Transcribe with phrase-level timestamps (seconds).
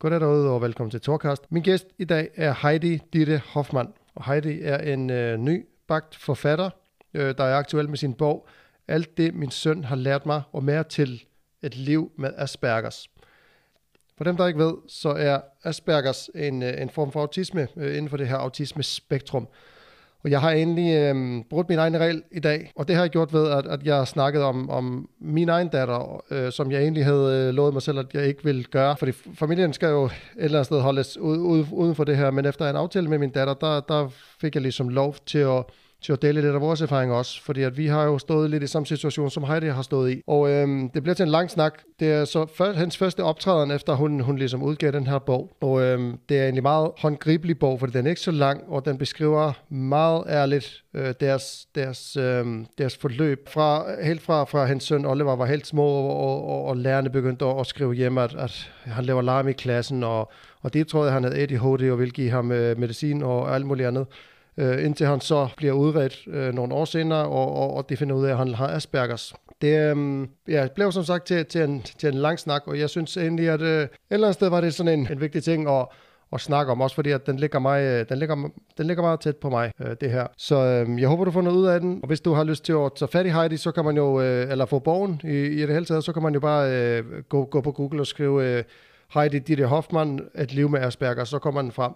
[0.00, 1.52] Goddag derude og velkommen til Torkast.
[1.52, 3.92] Min gæst i dag er Heidi Ditte Hoffmann.
[4.14, 6.70] Og Heidi er en øh, ny bagt forfatter,
[7.14, 8.48] øh, der er aktuel med sin bog
[8.88, 11.24] Alt det min søn har lært mig og mere til
[11.62, 13.08] et liv med Aspergers.
[14.16, 17.96] For dem, der ikke ved, så er Aspergers en, øh, en form for autisme øh,
[17.96, 19.48] inden for det her autisme-spektrum.
[20.24, 23.10] Og jeg har egentlig øh, brugt min egen regel i dag, og det har jeg
[23.10, 26.82] gjort ved, at, at jeg har snakket om, om min egen datter, øh, som jeg
[26.82, 28.96] egentlig havde øh, lovet mig selv, at jeg ikke ville gøre.
[28.96, 32.30] Fordi familien skal jo et eller andet sted holdes ud, ud, uden for det her,
[32.30, 34.08] men efter en aftale med min datter, der, der
[34.40, 35.64] fik jeg ligesom lov til at
[36.02, 38.62] til at dele lidt af vores erfaring også, fordi at vi har jo stået lidt
[38.62, 40.22] i samme situation, som Heidi har stået i.
[40.26, 41.78] Og øhm, det bliver til en lang snak.
[42.00, 45.56] Det er så før, hans første optræden, efter hun, hun ligesom udgav den her bog.
[45.60, 48.84] Og øhm, det er en meget håndgribelig bog, fordi den er ikke så lang, og
[48.84, 52.46] den beskriver meget ærligt øh, deres, deres, øh,
[52.78, 53.48] deres forløb.
[53.48, 57.44] Fra, helt fra, fra hans søn Oliver var helt små, og, og, og lærerne begyndte
[57.44, 60.32] at, at skrive hjem, at, at han laver larm i klassen, og,
[60.62, 63.88] og det troede han havde ADHD, og ville give ham øh, medicin og alt muligt
[63.88, 64.06] andet
[64.60, 68.16] øh, indtil han så bliver udredt øh, nogle år senere, og, og, og det finder
[68.16, 69.34] ud af, at han har Aspergers.
[69.62, 72.90] Det øh, ja, blev som sagt til, til, en, til en lang snak, og jeg
[72.90, 75.70] synes egentlig, at øh, et eller andet sted var det sådan en, en vigtig ting
[75.70, 75.86] at,
[76.32, 78.36] at snakke om, også fordi at den ligger, mig, øh, den ligger,
[78.78, 80.26] den ligger meget tæt på mig, øh, det her.
[80.36, 82.64] Så øh, jeg håber, du får noget ud af den, og hvis du har lyst
[82.64, 85.36] til at tage fat i Heidi, så kan man jo, øh, eller få bogen i,
[85.46, 88.06] i det hele taget, så kan man jo bare øh, gå, gå på Google og
[88.06, 88.64] skrive øh,
[89.14, 91.92] Heidi Ditte Hoffmann, et liv med Asperger, så kommer den frem.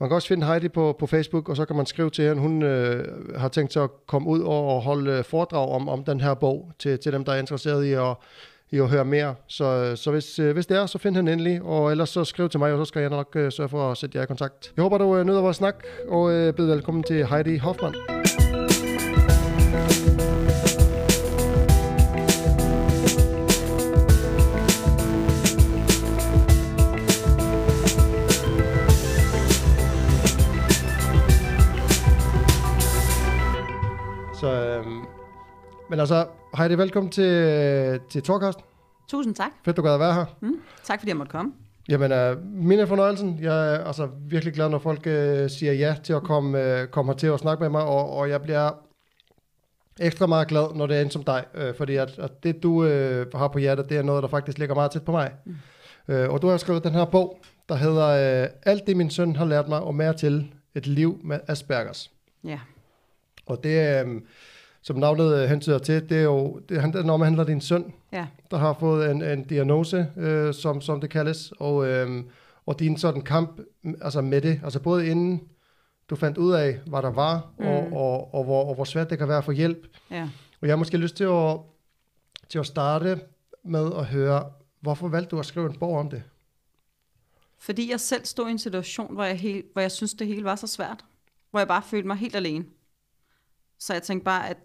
[0.00, 2.42] Man kan også finde Heidi på, på Facebook, og så kan man skrive til hende.
[2.42, 3.04] Hun øh,
[3.36, 6.72] har tænkt sig at komme ud og holde øh, foredrag om, om den her bog
[6.78, 8.14] til, til dem, der er interesseret i at,
[8.70, 9.34] i at høre mere.
[9.46, 12.24] Så, øh, så hvis, øh, hvis det er, så find hende endelig, og ellers så
[12.24, 14.26] skriv til mig, og så skal jeg nok øh, sørge for at sætte jer i
[14.26, 14.72] kontakt.
[14.76, 17.94] Jeg håber, du øh, nyder vores snak, og øh, bed velkommen til Heidi Hoffmann.
[35.90, 38.58] Men altså, Heidi, velkommen til, til Torkast.
[39.08, 39.50] Tusind tak.
[39.64, 40.24] Fedt, du gad at være her.
[40.40, 40.60] Mm.
[40.84, 41.52] Tak fordi jeg måtte komme.
[41.88, 43.38] Jamen, uh, min er fornøjelsen.
[43.42, 45.12] Jeg er altså virkelig glad, når folk uh,
[45.48, 48.42] siger ja til at komme, uh, komme hertil og snakke med mig, og, og jeg
[48.42, 48.70] bliver
[50.00, 52.70] ekstra meget glad, når det er en som dig, uh, fordi at, at det, du
[52.70, 55.32] uh, har på hjertet, det er noget, der faktisk ligger meget tæt på mig.
[55.44, 55.56] Mm.
[56.14, 59.36] Uh, og du har skrevet den her bog, der hedder uh, Alt det, min søn
[59.36, 62.10] har lært mig, og mere til et liv med Aspergers.
[62.44, 62.58] Ja.
[63.46, 64.24] Og det, um,
[64.82, 68.26] som navnet hentyder til, det er jo, det, han, når man handler din søn, Ja.
[68.50, 72.24] der har fået en, en diagnose, øh, som, som det kaldes, og, øh,
[72.66, 73.60] og din sådan kamp
[74.00, 75.40] altså med det, altså både inden
[76.10, 77.66] du fandt ud af, hvad der var, mm.
[77.66, 79.86] og, og, og, hvor, og hvor svært det kan være at få hjælp.
[80.10, 80.22] Ja.
[80.60, 81.56] Og jeg har måske lyst til at,
[82.48, 83.20] til at starte
[83.64, 86.22] med at høre, hvorfor valgte du at skrive en bog om det?
[87.58, 90.44] Fordi jeg selv stod i en situation, hvor jeg, helt, hvor jeg synes, det hele
[90.44, 91.04] var så svært.
[91.50, 92.64] Hvor jeg bare følte mig helt alene.
[93.78, 94.56] Så jeg tænkte bare, at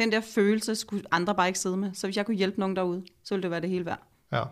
[0.00, 1.90] den der følelse skulle andre bare ikke sidde med.
[1.94, 4.02] Så hvis jeg kunne hjælpe nogen derude, så ville det være det hele værd.
[4.32, 4.42] Ja.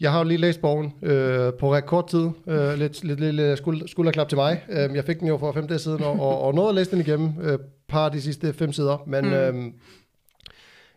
[0.00, 2.30] Jeg har jo lige læst bogen øh, på rekordtid.
[2.46, 4.64] Øh, lidt, lidt lille skuld, skulderklap til mig.
[4.68, 6.90] Øh, jeg fik den jo for fem dage siden, og, og, og nåede at læse
[6.90, 7.58] den igennem øh,
[7.88, 8.98] par af de sidste fem sider.
[9.06, 9.32] Men mm.
[9.32, 9.72] øh,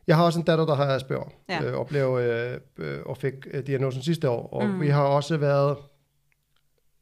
[0.08, 1.64] jeg har også en datter, der har Asperger, Ja.
[1.64, 4.48] øh, og, blev, øh, øh, og fik øh, diagnosen sidste år.
[4.54, 4.82] Og Mm.
[4.82, 5.78] vi har også været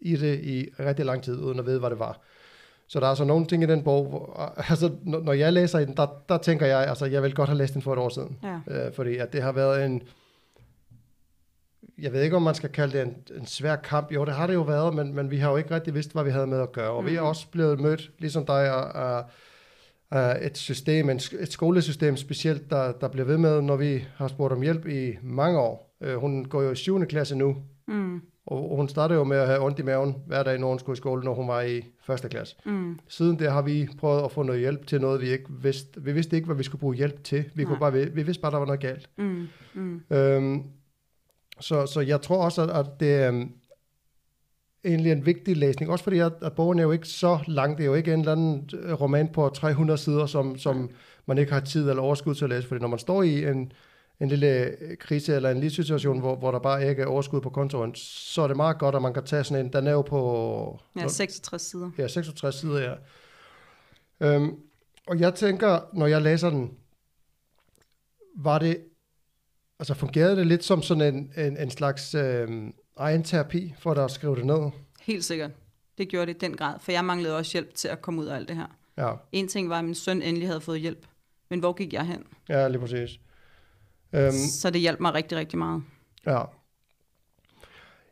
[0.01, 2.21] i det i rigtig lang tid, uden at vide, hvad det var.
[2.93, 4.39] Så der er altså nogle ting i den bog, hvor,
[4.69, 7.57] altså, når jeg læser i den, der, der tænker jeg, altså jeg vil godt have
[7.57, 8.37] læst den for et år siden.
[8.43, 8.85] Ja.
[8.87, 10.01] Øh, fordi at det har været en,
[12.01, 14.11] jeg ved ikke, om man skal kalde det en, en svær kamp.
[14.11, 16.23] Jo, det har det jo været, men, men vi har jo ikke rigtig vidst, hvad
[16.23, 16.89] vi havde med at gøre.
[16.91, 17.09] Og mm.
[17.09, 17.27] vi er Mhm.
[17.27, 19.23] også blevet mødt, ligesom dig, af,
[20.11, 24.27] af, et system, en, et skolesystem specielt, der, der bliver ved med, når vi har
[24.27, 25.95] spurgt om hjælp i mange år.
[26.01, 27.05] Øh, hun går jo i 7.
[27.05, 27.55] klasse nu,
[27.87, 28.21] Mm.
[28.45, 30.95] Og, hun startede jo med at have ondt i maven hver dag, når hun skulle
[30.95, 32.55] i skole, når hun var i første klasse.
[32.65, 32.99] Mm.
[33.07, 36.03] Siden det har vi prøvet at få noget hjælp til noget, vi ikke vidste.
[36.03, 37.45] Vi vidste ikke, hvad vi skulle bruge hjælp til.
[37.55, 39.09] Vi, kunne bare, vi, vi vidste bare, der var noget galt.
[39.17, 39.47] Mm.
[39.73, 40.01] Mm.
[40.09, 40.63] Øhm,
[41.59, 43.51] så, så jeg tror også, at, at det er øhm,
[44.85, 45.91] egentlig en vigtig læsning.
[45.91, 47.77] Også fordi, at, at bogen er jo ikke så lang.
[47.77, 50.89] Det er jo ikke en eller anden øh, roman på 300 sider, som, som
[51.25, 52.67] man ikke har tid eller overskud til at læse.
[52.67, 53.71] Fordi når man står i en,
[54.23, 54.47] en lille
[54.81, 58.41] øh, krise eller en livssituation, hvor, hvor der bare ikke er overskud på kontoen, så
[58.41, 59.73] er det meget godt, at man kan tage sådan en.
[59.73, 61.91] Den er jo på Ja, 66 sider.
[61.97, 62.95] Ja, 66 sider, ja.
[64.19, 64.55] Øhm,
[65.07, 66.71] og jeg tænker, når jeg læser den,
[68.35, 68.77] var det,
[69.79, 74.03] altså fungerede det lidt som sådan en, en, en slags øhm, egen terapi for dig
[74.03, 74.71] at skrive det ned?
[75.01, 75.51] Helt sikkert.
[75.97, 78.25] Det gjorde det i den grad, for jeg manglede også hjælp til at komme ud
[78.25, 78.77] af alt det her.
[78.97, 81.05] Ja, En ting var, at min søn endelig havde fået hjælp.
[81.49, 82.23] Men hvor gik jeg hen?
[82.49, 83.19] ja lige præcis.
[84.13, 85.83] Øhm, Så det hjalp mig rigtig, rigtig meget.
[86.25, 86.41] ja.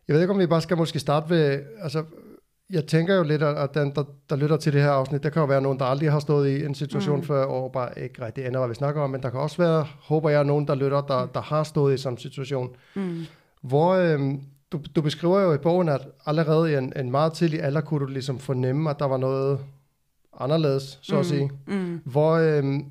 [0.07, 2.03] Jeg ved ikke, om vi bare skal måske starte ved, altså,
[2.69, 5.39] jeg tænker jo lidt, at den, der, der lytter til det her afsnit, der kan
[5.39, 7.23] jo være nogen, der aldrig har stået i en situation mm.
[7.23, 9.87] før, og bare ikke rigtig ender, hvad vi snakker om, men der kan også være,
[9.99, 12.75] håber jeg, nogen, der lytter, der, der har stået i sådan en situation.
[12.95, 13.25] Mm.
[13.61, 17.63] Hvor øhm, du, du beskriver jo i bogen, at allerede i en, en meget tidlig
[17.63, 19.59] alder kunne du ligesom fornemme, at der var noget
[20.39, 21.51] anderledes, så at sige.
[21.67, 22.01] Mm.
[22.05, 22.85] Hvor, øhm,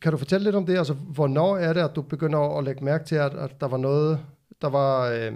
[0.00, 0.78] kan du fortælle lidt om det?
[0.78, 3.76] Altså, hvornår er det, at du begynder at lægge mærke til, at, at der var
[3.76, 4.20] noget,
[4.62, 5.08] der var...
[5.08, 5.32] Øh,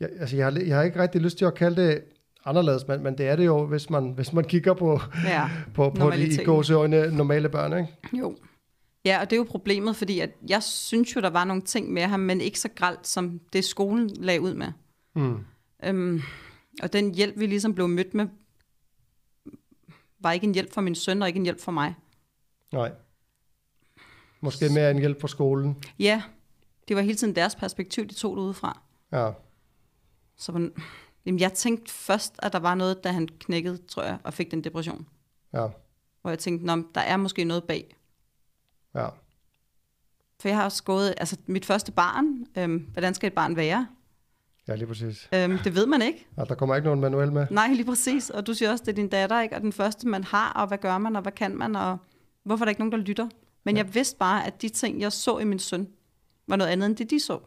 [0.00, 2.02] jeg, altså, jeg har, jeg har ikke rigtig lyst til at kalde det
[2.44, 5.90] anderledes, men, men det er det jo, hvis man, hvis man kigger på, Ja, på,
[5.90, 8.18] på de i gåseøjne normale børn, ikke?
[8.18, 8.36] jo.
[9.04, 11.92] Ja, og det er jo problemet, fordi at jeg synes jo, der var nogle ting
[11.92, 14.66] med ham, men ikke så gralt, som det skolen lagde ud med.
[15.14, 15.38] Mm.
[15.84, 16.22] Øhm,
[16.82, 18.26] og den hjælp, vi ligesom blev mødt med,
[20.20, 21.94] var ikke en hjælp for min søn, og ikke en hjælp for mig.
[22.72, 22.92] Nej.
[24.44, 25.76] Måske mere en hjælp på skolen.
[25.98, 26.22] Ja,
[26.88, 28.80] det var hele tiden deres perspektiv, de tog det udefra.
[29.12, 29.30] Ja,
[30.36, 30.72] Så man,
[31.26, 34.50] jamen, jeg tænkte først, at der var noget, da han knækkede, tror jeg, og fik
[34.50, 35.06] den depression.
[35.52, 35.66] ja,
[36.22, 37.96] Hvor jeg tænkte, Nå, der er måske noget bag.
[38.94, 39.08] ja.
[40.40, 43.86] For jeg har også gået, altså mit første barn, øhm, hvordan skal et barn være?
[44.68, 45.28] Ja, lige præcis.
[45.34, 46.26] Øhm, det ved man ikke.
[46.38, 47.46] Ja, der kommer ikke nogen manuel med.
[47.50, 48.30] Nej, lige præcis.
[48.30, 49.54] Og du siger også, det er din datter, ikke?
[49.56, 51.98] Og den første, man har, og hvad gør man, og hvad kan man, og
[52.44, 53.28] hvorfor er der ikke nogen, der lytter?
[53.64, 55.88] Men jeg vidste bare, at de ting, jeg så i min søn,
[56.46, 57.38] var noget andet, end det de så.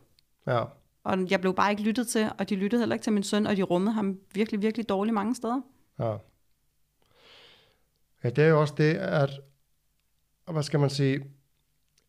[0.47, 0.63] Ja,
[1.03, 3.47] Og jeg blev bare ikke lyttet til, og de lyttede heller ikke til min søn,
[3.47, 5.61] og de rummede ham virkelig, virkelig dårligt mange steder.
[5.99, 6.15] ja.
[8.23, 9.29] Ja, det er jo også det, at,
[10.51, 11.23] hvad skal man sige,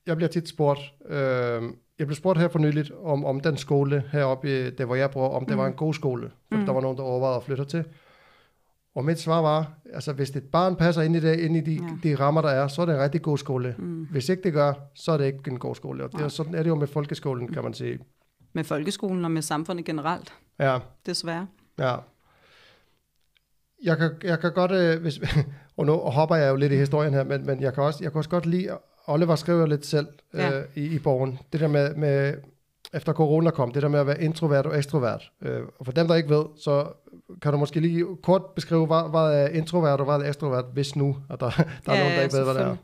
[0.07, 1.63] jeg bliver tit spurgt, øh,
[1.99, 5.11] jeg blev spurgt her for nyligt, om, om den skole heroppe, i, der hvor jeg
[5.11, 5.59] bor, om det Mm.
[5.59, 6.65] var en god skole, for Mm.
[6.67, 7.85] der var nogen, der overvejede at flytte til.
[8.99, 11.73] Og mit svar var, altså hvis et barn passer ind i, det, ind i de,
[11.73, 11.81] Ja.
[12.03, 13.75] de rammer, der er, så er det en rigtig god skole.
[13.79, 14.05] Mm.
[14.11, 16.05] Hvis ikke det gør, så er det ikke en god skole.
[16.05, 17.99] Og det er, sådan er det jo med folkeskolen, kan man sige.
[18.53, 21.47] Med folkeskolen og med samfundet generelt, Ja, desværre.
[21.79, 21.97] ja.
[23.85, 25.21] Jeg kan, jeg kan godt, øh, hvis,
[25.77, 28.13] og nu hopper jeg jo lidt i historien her, men, men jeg, kan også, jeg
[28.13, 30.63] kan også godt lide, Oliver skriver lidt selv øh, Ja.
[30.75, 32.35] i, i bogen, det der med, med,
[32.93, 35.33] efter corona kom, det der med at være introvert og ekstrovert.
[35.43, 36.93] Øh, og for dem, der ikke ved, så
[37.43, 40.97] kan du måske lige kort beskrive, hvad, hvad er introvert og hvad er ekstrovert, hvis
[40.97, 41.51] nu, at der,
[41.87, 42.77] der er nogen, der ikke ved, hvad det er.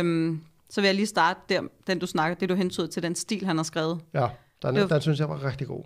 [0.00, 0.40] Øhm,
[0.70, 3.46] så vil jeg lige starte der, den du snakker, det du hentede til den stil,
[3.46, 4.00] han har skrevet.
[4.14, 4.28] Ja,
[4.62, 5.82] den, Det var- den synes jeg var rigtig god.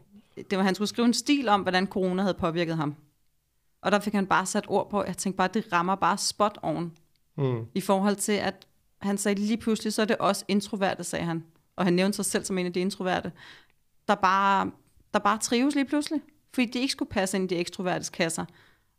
[0.50, 2.94] Det var, han skulle skrive en stil om, hvordan corona havde påvirket ham.
[3.82, 6.58] Og der fik han bare sat ord på, jeg tænkte bare, det rammer bare spot
[6.62, 6.92] on.
[7.36, 7.60] Mm.
[7.74, 8.54] I forhold til, at
[9.00, 11.44] han sagde lige pludselig, så er det også introverte, sagde han.
[11.76, 13.32] Og han nævnte sig selv som en af de introverte,
[14.08, 14.70] der bare,
[15.14, 16.20] der bare trives lige pludselig.
[16.54, 18.44] Fordi de ikke skulle passe ind i de ekstrovertes kasser.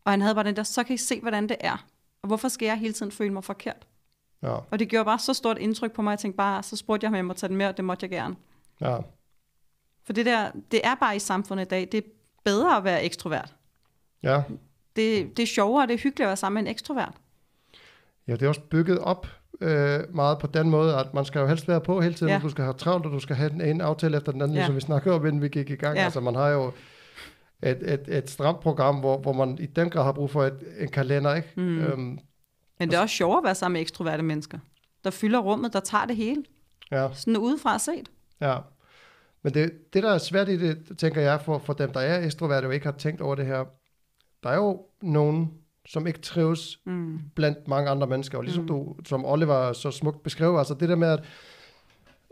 [0.06, 1.86] Og han havde bare den der, så kan I se, hvordan det er.
[2.22, 3.88] Og hvorfor skal jeg hele tiden føle mig forkert?
[4.44, 7.06] Ja, Og det gjorde bare så stort indtryk på mig, jeg tænkte bare, så spurgte
[7.06, 8.36] jeg, om jeg måtte tage den med, og det måtte jeg gerne.
[8.82, 8.98] ja,
[10.04, 12.10] For det der, det er bare i samfundet i dag, det er
[12.44, 13.56] bedre at være ekstrovert.
[14.24, 14.44] ja.
[14.96, 17.14] Det, det er sjovere, det er hyggeligt at være sammen med en ekstrovert.
[18.28, 19.28] Ja, det er også bygget op
[19.62, 22.40] øh, meget på den måde, at man skal jo helst være på hele tiden, Ja.
[22.44, 24.62] du skal have travlt, og du skal have den ene aftale efter den anden, Ja.
[24.62, 24.66] ja.
[24.68, 25.98] som vi snakkede om, inden vi gik i gang.
[25.98, 26.04] Ja.
[26.04, 26.72] Altså, man har jo
[27.64, 30.60] et, et, et stramt program, hvor, hvor man i den grad har brug for et,
[30.80, 31.52] en kalender, ikke?
[31.56, 31.80] Mm.
[31.80, 32.20] Øhm,
[32.80, 34.58] Men det er også sjovere at være sammen med ekstroverte mennesker,
[35.04, 36.44] der fylder rummet, der tager det hele.
[36.92, 38.10] ja, Sådan udefra set.
[38.42, 38.58] ja.
[39.44, 42.26] Men det, det, der er svært i det, tænker jeg, for, for dem, der er
[42.26, 43.64] ekstroverte og ikke har tænkt over det her,
[44.44, 45.52] der er jo nogen,
[45.86, 47.20] som ikke trives Mm.
[47.36, 48.38] blandt mange andre mennesker.
[48.38, 48.68] Og ligesom Mm.
[48.68, 51.24] du, som Oliver så smukt beskrev, altså det der med, at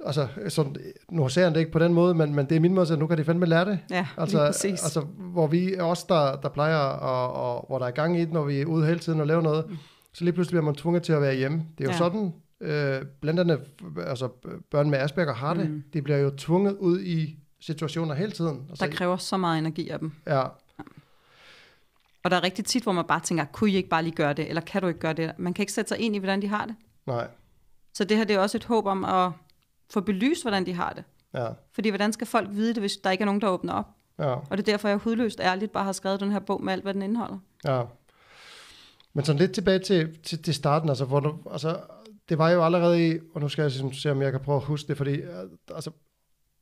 [0.06, 0.76] altså, sådan,
[1.12, 3.00] nu ser han det ikke på den måde, men, men det er min måde, at
[3.00, 3.80] nu kan de fandme lære det.
[3.92, 7.92] Ja, Altså, altså hvor vi er os, der, der plejer, og, og, hvor der er
[7.92, 9.78] gang i det, når vi er ude hele tiden og laver noget, Mm.
[10.14, 11.58] så lige pludselig bliver man tvunget til at være hjemme.
[11.78, 11.98] Det er jo ja.
[11.98, 13.60] sådan, øh, blandt andet
[14.08, 14.30] altså,
[14.72, 15.70] børn med Asperger har det.
[15.70, 15.84] Mm.
[15.94, 18.66] De bliver jo tvunget ud i situationer hele tiden.
[18.70, 20.12] Altså, der kræver så meget energi af dem.
[20.28, 20.44] ja,
[22.24, 24.34] Og der er rigtig tit, hvor man bare tænker, kunne I ikke bare lige gøre
[24.34, 25.32] det, eller kan du ikke gøre det?
[25.38, 26.76] Man kan ikke sætte sig ind i, hvordan de har det.
[27.08, 27.28] nej,
[27.94, 29.32] Så det her det er også et håb om at
[29.94, 31.04] få belyst, hvordan de har det.
[31.34, 33.86] ja, Fordi hvordan skal folk vide det, hvis der ikke er nogen, der åbner op?
[34.20, 34.26] ja.
[34.34, 36.84] Og det er derfor, jeg hudløst ærligt bare har skrevet den her bog med alt,
[36.84, 37.38] hvad den indeholder.
[37.66, 37.84] Ja.
[39.14, 41.80] Men sådan lidt tilbage til, til, til starten, altså, hvor du, altså,
[42.30, 44.56] det var jo allerede i, og nu skal jeg ligesom se, om jeg kan prøve
[44.56, 45.22] at huske det, fordi
[45.76, 45.92] altså,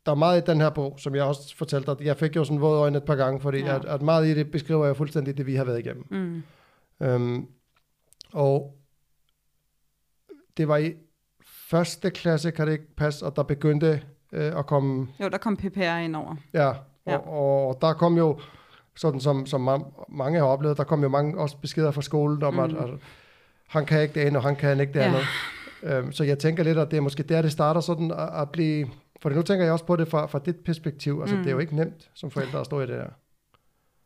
[0.06, 2.44] der er meget i den her bog, som jeg også fortalte dig, jeg fik jo
[2.44, 3.76] sådan våde øjne et par gange, fordi Ja.
[3.76, 6.06] at, at meget i det beskriver jeg fuldstændig det, vi har været igennem.
[6.12, 6.44] Mm.
[7.08, 7.46] Øhm,
[8.34, 8.78] og
[10.58, 10.94] det var i
[11.70, 14.02] første klasse, kan det ikke passe, og der begyndte
[14.34, 16.36] øh, at komme Jo, der kom PPR ind over.
[16.54, 17.12] Ja, Ja.
[17.12, 17.18] ja.
[17.18, 18.40] Og, og der kom jo,
[18.96, 22.44] sådan som, som ma- mange har oplevet, der kom jo mange også beskeder fra skolen
[22.44, 22.54] om.
[22.54, 22.60] Mm.
[22.60, 22.90] at, at
[23.68, 25.06] han kan ikke det ene, og han kan ikke det Ja.
[25.06, 25.22] andet.
[25.84, 28.50] Øhm, så jeg tænker lidt, at det er måske der, det starter sådan at, at
[28.52, 28.88] blive...
[29.22, 31.20] For nu tænker jeg også på det fra, fra dit perspektiv.
[31.22, 31.40] Altså, Mm.
[31.40, 31.44] mm.
[31.44, 33.10] det er jo ikke nemt som forældre at stå i det der.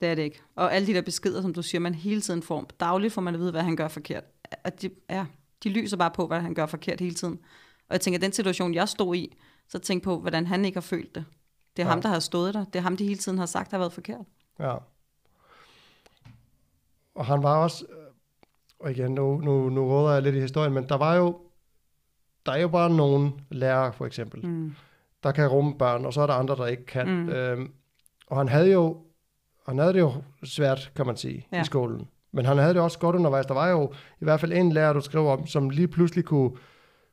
[0.02, 0.42] Det er det ikke.
[0.56, 2.70] Og alle de der beskeder, som du siger, man hele tiden får.
[2.80, 4.24] Dagligt får man at vide, hvad han gør forkert.
[4.64, 5.26] At de, ja,
[5.64, 7.40] de lyser bare på, hvad han gør forkert hele tiden.
[7.90, 9.38] Og jeg tænker, at den situation, jeg stod i,
[9.70, 11.26] så tænk på, hvordan han ikke har følt det.
[11.78, 11.92] Det er ja.
[11.92, 12.66] ham, der har stået der.
[12.66, 14.26] Det er ham, de hele tiden har sagt, har været forkert.
[14.60, 14.76] Ja.
[17.16, 17.86] Og han var også,
[18.80, 21.40] og igen, nu, nu, nu råder jeg lidt i historien, men der var jo,
[22.46, 24.76] der er jo bare nogle lærere, for eksempel, mm.
[25.26, 27.08] Der kan rumme børn, og så er der andre, der ikke kan.
[27.08, 27.30] Mm.
[27.30, 27.72] Øhm,
[28.28, 28.98] og han havde jo,
[29.68, 30.14] han havde det jo
[30.44, 31.62] svært, kan man sige, ja.
[31.62, 32.08] i skolen.
[32.32, 33.46] Men han havde det også godt undervejs.
[33.46, 36.52] Der var jo i hvert fald en lærer, du skrev om, som lige pludselig kunne,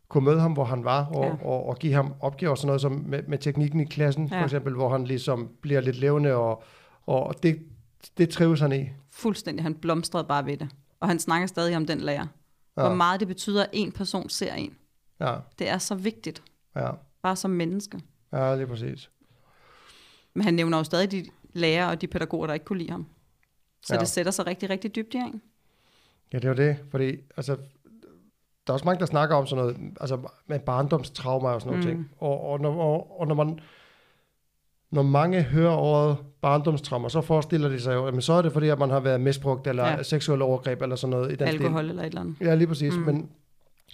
[0.08, 1.46] kunne møde ham, hvor han var, og, ja.
[1.46, 4.38] og, og give ham opgaver, sådan noget som med, med teknikken i klassen, ja.
[4.38, 6.62] for eksempel, hvor han ligesom bliver lidt levende, og,
[7.06, 7.58] og det,
[8.18, 8.88] det trives han i.
[9.12, 9.62] Fuldstændig.
[9.62, 10.68] Han blomstrede bare ved det.
[11.00, 12.26] Og han snakker stadig om den lærer.
[12.76, 12.86] Ja.
[12.86, 14.74] Hvor meget det betyder, at en person ser en.
[15.20, 15.34] Ja.
[15.58, 16.42] Det er så vigtigt.
[16.76, 16.90] Ja.
[17.22, 18.00] Bare som menneske.
[18.32, 19.10] Ja, lige præcis.
[20.34, 23.06] Men han nævner jo stadig de lærere og de pædagoger, der ikke kunne lide ham.
[23.82, 24.00] Så ja.
[24.00, 25.42] det sætter sig rigtig, rigtig dybt i en.
[26.32, 26.76] Ja, det jo det.
[26.90, 27.56] Fordi altså,
[28.66, 31.86] der er også mange, der snakker om sådan noget, altså med barndomstrauma og sådan noget
[31.86, 31.90] mm.
[31.90, 32.10] ting.
[32.18, 33.58] Og, og, når, og, og når man,
[34.90, 38.68] når mange hører ordet barndomstrauma, så forestiller de sig jo, at så er det fordi,
[38.68, 40.02] at man har været misbrugt, eller ja.
[40.02, 41.32] seksuelle overgreb, eller sådan noget.
[41.32, 41.90] I den Alkohol stil.
[41.90, 42.36] eller et eller andet.
[42.40, 42.96] Ja, lige præcis.
[42.96, 43.02] Mm.
[43.02, 43.30] Men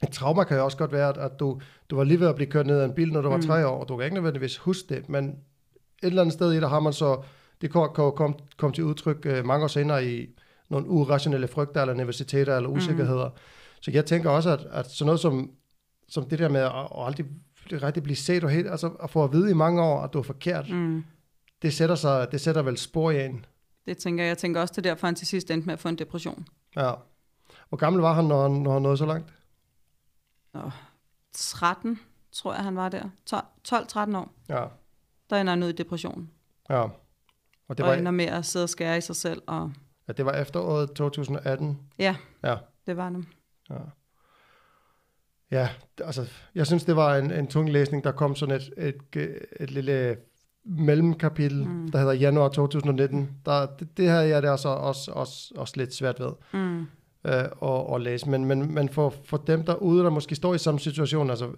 [0.03, 2.51] et trauma kan jo også godt være, at du, du var lige ved at blive
[2.51, 3.43] kørt ned af en bil, når du var mm.
[3.43, 5.35] tre år, og du kan ikke nødvendigvis huske det, men et
[6.03, 7.23] eller andet sted i det har man så,
[7.61, 10.27] det kan jo komme kom til udtryk uh, mange år senere i
[10.71, 12.77] nogle urationelle frygter, eller nervositeter, eller mm.
[12.77, 13.29] usikkerheder.
[13.29, 13.37] Mm.
[13.81, 15.51] Så jeg tænker også, at, at sådan noget som,
[16.09, 17.27] som det der med at, at aldrig
[17.73, 20.19] rigtig blive set, og helt, altså at få at vide i mange år, at du
[20.19, 21.05] er forkert, mm.
[21.63, 23.45] det, sætter sig, det sætter vel spor i en.
[23.87, 24.29] Det tænker jeg.
[24.29, 26.47] Jeg tænker også, det derfor, han til sidst endte med at få en depression.
[26.77, 26.93] Ja.
[27.69, 29.33] Hvor gammel var han, når han, når han nåede så langt?
[30.65, 30.73] Oh,
[31.33, 31.99] 13,
[32.33, 33.03] tror jeg, han var der.
[33.69, 34.33] 12-13 år.
[34.49, 34.65] Ja.
[35.31, 36.31] Der ender han ud i depression.
[36.71, 36.83] Ja.
[37.69, 39.43] Og det og var ender med at sidde og skære i sig selv.
[39.47, 39.73] Og...
[40.09, 41.79] Ja, det var efteråret 2018?
[41.99, 42.57] Ja, ja.
[42.87, 43.25] det var det.
[43.71, 43.77] Ja.
[45.51, 45.69] Ja,
[46.05, 48.05] altså, jeg synes, det var en, en tung læsning.
[48.05, 50.17] Der kom sådan et, et, et, et lille
[50.65, 51.91] mellemkapitel, mm.
[51.91, 53.31] der hedder januar 2019.
[53.47, 56.87] Der, det, det havde jeg der så også, også, også lidt svært ved mm.
[57.25, 57.33] Øh,
[57.63, 58.31] at, at læse.
[58.31, 61.51] Men, men, men for, for dem derude, der måske står i samme situation, altså,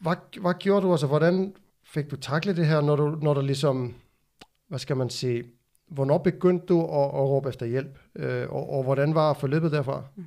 [0.00, 0.90] hvad, hvad gjorde du?
[0.90, 3.94] Altså, hvordan fik du taklet det her, når du, når du ligesom,
[4.68, 5.44] hvad skal man sige,
[5.88, 7.98] hvornår begyndte du at, at råbe efter hjælp?
[8.16, 10.02] Øh, og, og hvordan var forløbet derfra?
[10.16, 10.26] Mm.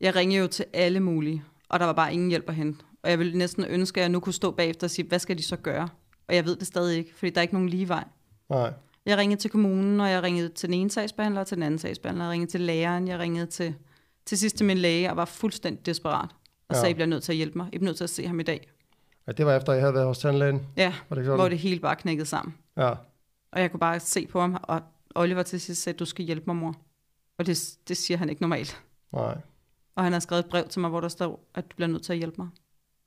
[0.00, 2.84] Jeg ringede jo til alle mulige, og der var bare ingen hjælp at hente.
[3.02, 5.38] Og jeg ville næsten ønske, at jeg nu kunne stå bagefter og sige, hvad skal
[5.38, 5.88] de så gøre?
[6.28, 8.04] Og jeg ved det stadig ikke, fordi der er ikke nogen lige vej.
[8.48, 8.72] Nej.
[9.06, 11.78] Jeg ringede til kommunen, og jeg ringede til den ene sagsbehandler og til den anden
[11.78, 12.24] sagsbehandler.
[12.24, 13.74] Jeg ringede til læreren, jeg ringede til,
[14.26, 16.30] til sidst til min læge, og var fuldstændig desperat.
[16.68, 16.80] Og ja.
[16.80, 17.68] sagde, at jeg bliver nødt til at hjælpe mig.
[17.72, 18.70] Jeg bliver nødt til at se ham i dag.
[19.26, 20.66] Ja, det var efter, jeg havde været hos tandlægen?
[20.76, 22.54] Ja, var det hvor det hele bare knækkede sammen.
[22.76, 22.90] Ja.
[23.52, 24.82] Og jeg kunne bare se på ham, og
[25.14, 26.74] Oliver til sidst sagde, du skal hjælpe mig, mor.
[27.38, 28.82] Og det, det siger han ikke normalt.
[29.12, 29.38] Nej.
[29.94, 32.02] Og han har skrevet et brev til mig, hvor der står, at du bliver nødt
[32.02, 32.48] til at hjælpe mig.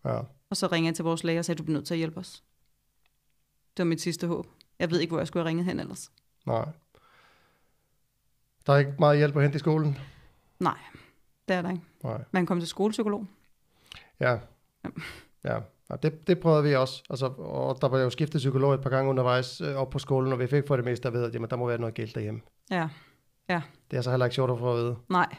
[0.06, 0.20] Ja.
[0.50, 2.20] Og så ringede jeg til vores læge og sagde, du bliver nødt til at hjælpe
[2.20, 2.44] os.
[3.78, 4.48] Det var mit sidste håb.
[4.80, 6.12] Jeg ved ikke, hvor jeg skulle have ringet hen ellers.
[6.46, 6.66] Nej.
[8.66, 9.98] Der er ikke meget hjælp at hente i skolen?
[10.60, 10.78] Nej,
[11.48, 11.84] det er der ikke.
[12.04, 12.24] Nej.
[12.32, 13.26] Man kom til skolepsykolog.
[14.20, 14.32] Ja.
[14.32, 14.90] Ja.
[15.44, 15.60] ja.
[15.90, 17.04] ja det, det prøvede vi også.
[17.10, 20.34] Altså, og der var jo skiftet psykolog et par gange undervejs øh, op på skolen,
[20.34, 22.14] og vi fik for det meste at vide, at jamen, der må være noget gæld
[22.14, 22.42] derhjemme.
[22.72, 22.90] Ja.
[23.50, 23.62] ja.
[23.92, 24.98] Det er så heller ikke sjovt at få at vide.
[25.10, 25.36] Nej,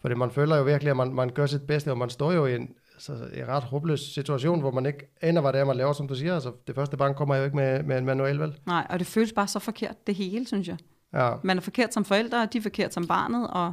[0.00, 2.46] fordi man føler jo virkelig, at man, man gør sit bedste, og man står jo
[2.46, 2.74] i en,
[3.08, 6.08] altså, en ret håbløs situation, hvor man ikke aner, hvad det er, man laver, som
[6.08, 6.34] du siger.
[6.34, 8.58] Altså, det første bank kommer jo ikke med, med en manual, vel?
[8.66, 10.76] Nej, og det føles bare så forkert, det hele, synes jeg.
[11.12, 11.34] Ja.
[11.42, 13.72] Man er forkert som forældre, og de er forkert som barnet, og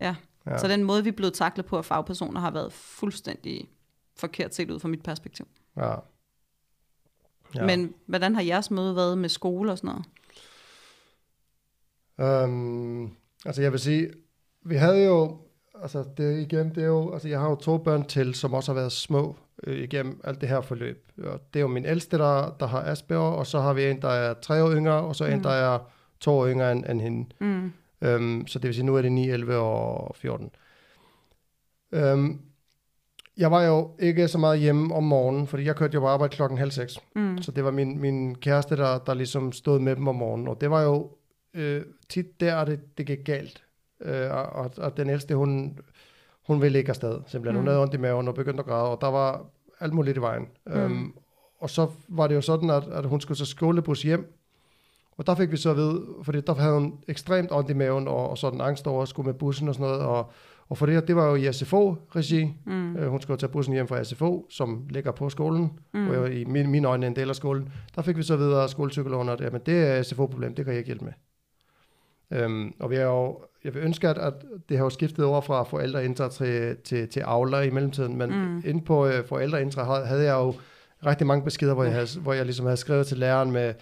[0.00, 0.14] ja.
[0.46, 0.58] ja.
[0.58, 3.68] Så den måde, vi er blevet taklet på af fagpersoner, har været fuldstændig
[4.16, 5.48] forkert set ud fra mit perspektiv.
[5.76, 5.94] Ja.
[7.54, 7.66] ja.
[7.66, 10.04] Men hvordan har jeres møde været med skole og sådan noget?
[12.44, 14.10] Um, altså jeg vil sige,
[14.64, 15.38] vi havde jo
[15.82, 18.72] altså det igen, det er jo, altså jeg har jo to børn til, som også
[18.72, 21.12] har været små øh, igennem alt det her forløb.
[21.24, 24.02] Og det er jo min ældste, der, der har Asperger, og så har vi en,
[24.02, 25.32] der er tre år yngre, og så mm.
[25.32, 25.78] en, der er
[26.20, 27.26] to år yngre end, end hende.
[27.40, 27.72] Mm.
[28.00, 30.50] Øhm, så det vil sige, nu er det 9, 11 og 14.
[31.92, 32.40] Øhm,
[33.36, 36.36] jeg var jo ikke så meget hjemme om morgenen, fordi jeg kørte jo på arbejde
[36.36, 36.98] klokken halv seks.
[37.16, 37.42] Mm.
[37.42, 40.48] Så det var min, min kæreste, der, der ligesom stod med dem om morgenen.
[40.48, 41.10] Og det var jo
[41.54, 43.64] øh, tit der, det, det gik galt.
[44.00, 45.78] Øh, og, og den ældste, hun,
[46.46, 47.54] hun ville ikke afsted, simpelthen.
[47.54, 47.58] Mm.
[47.60, 49.44] Hun havde ondt i maven og begyndte at græde, og der var
[49.80, 50.46] alt muligt i vejen.
[50.66, 50.72] Mm.
[50.72, 51.12] Øhm,
[51.60, 54.34] og så var det jo sådan, at, at hun skulle så skolebus hjem,
[55.16, 58.08] og der fik vi så at vide, fordi der havde hun ekstremt ondt i maven,
[58.08, 60.30] og, og sådan angst over at skulle med bussen og sådan noget, og,
[60.70, 62.54] Og for det her, det var jo i SFO-regi.
[62.66, 62.96] Mm.
[62.96, 66.10] Øh, hun skulle tage bussen hjem fra SFO, som ligger på skolen, Mm.
[66.10, 67.68] og i mine, mine øjne en del af skolen.
[67.96, 70.78] Der fik vi så videre af skolepsykologen, at jamen, det er SFO-problem, det kan jeg
[70.78, 71.12] ikke hjælpe med.
[72.32, 74.32] Øhm, og vi er jo, jeg vil ønske, at, at
[74.68, 78.62] det har jo skiftet over fra forældreintra til, til, til avler i mellemtiden, men Mm.
[78.66, 80.54] inde på øh, forældreintra havde- jeg jo
[81.06, 83.74] rigtig mange beskeder, hvor jeg, havde, hvor jeg ligesom havde skrevet til læreren med,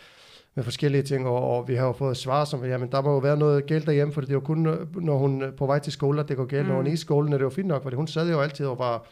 [0.55, 3.19] med forskellige ting, og, og vi har jo fået svar som, jamen der må jo
[3.19, 5.93] være noget galt derhjemme, for det jo kun, øh, når hun er på vej til
[5.93, 6.63] skole, at det går galt.
[6.63, 6.69] Mm.
[6.69, 8.67] Når hun er i skolen, er det jo fint nok, for hun sad jo altid
[8.67, 9.07] og var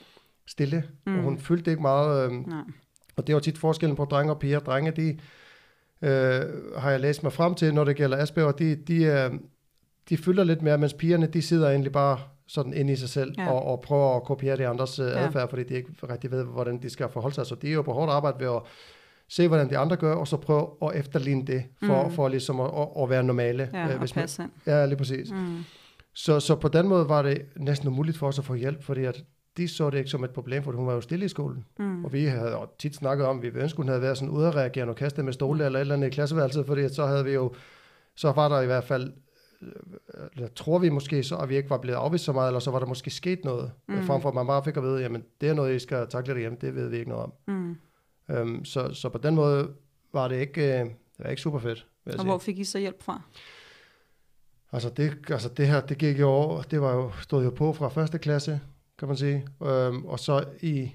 [0.46, 1.16] stille, mm.
[1.18, 2.24] Og hun fyldte ikke meget.
[2.26, 2.60] Øh, Nej.
[3.16, 4.58] og det jo tit forskellen på drenge og piger.
[4.58, 5.18] Drenge, de
[6.04, 6.42] øh,
[6.78, 9.30] har jeg læst mig frem til, når det gælder Asperger, de, de, øh,
[10.08, 13.34] de fylder lidt mere, mens pigerne, de sidder egentlig bare sådan inde i sig selv
[13.38, 13.50] Ja.
[13.52, 15.26] og, og prøver at kopiere de andres øh, Ja.
[15.26, 17.46] adfærd, fordi de ikke rigtig ved, hvordan de skal forholde sig.
[17.46, 18.60] Så de er jo på hårdt arbejde ved at
[19.28, 22.10] se, hvordan de andre gør, og så prøve at efterligne det, for, Mm.
[22.10, 23.70] for ligesom at, at, at være normale.
[23.74, 24.50] Ja, og man, passe ind.
[24.66, 25.30] ja, lige præcis.
[25.30, 25.64] Mm.
[26.14, 29.04] Så, så på den måde var det næsten umuligt for os at få hjælp, fordi
[29.04, 29.24] at
[29.56, 31.64] de så det ikke som et problem, for hun var jo stille i skolen.
[31.78, 32.04] Mm.
[32.04, 34.30] Og vi havde jo tit snakket om, at vi ville ønske, hun havde været sådan
[34.34, 37.30] udadreagerende og kastet med stole eller et eller andet i klasseværelset, fordi så havde vi
[37.30, 37.54] jo,
[38.16, 39.12] så var der i hvert fald,
[39.62, 39.68] øh,
[40.34, 42.70] eller tror vi måske så, at vi ikke var blevet afvist så meget, eller så
[42.70, 43.94] var der måske sket noget, Mm.
[43.94, 44.02] mm.
[44.06, 46.32] frem for at man bare fik at vide, jamen det er noget, I skal takle
[46.34, 47.32] derhjemme, det ved vi ikke noget om.
[47.46, 47.76] Mm.
[48.40, 49.70] Um, så, så på den måde
[50.12, 52.24] var det ikke, øh, det var ikke super fedt, Og sige.
[52.24, 53.20] hvor fik I så hjælp fra?
[54.72, 57.72] Altså det, altså det her, det gik jo over, det var jo, stod jo på
[57.72, 58.60] fra første klasse,
[58.98, 59.46] kan man sige.
[59.62, 60.94] Øhm, og så i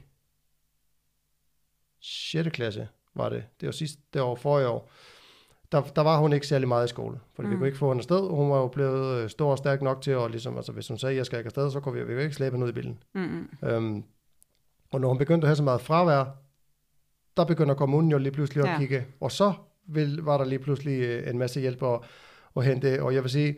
[2.02, 2.50] 6.
[2.50, 4.90] klasse var det, det var sidste det år, forrige år,
[5.72, 7.52] der, der var hun ikke særlig meget i skole, fordi mm.
[7.52, 8.30] vi kunne ikke få hende afsted.
[8.30, 10.98] Hun var jo blevet øh, stor og stærk nok til at, ligesom, altså hvis hun
[10.98, 12.70] sagde, at jeg skal ikke afsted, så kunne vi, vi kunne ikke slæbe hende ud
[12.72, 13.04] i bilen.
[13.14, 13.50] Mm.
[13.64, 14.04] Øhm,
[14.92, 16.26] og når hun begyndte at have så meget fravær,
[17.38, 18.78] der begynder kommunen jo lige pludselig at Ja.
[18.78, 19.54] kigge, og så
[19.88, 22.00] vil, var der lige pludselig øh, en masse hjælp at,
[22.58, 23.58] at hente, og jeg vil sige,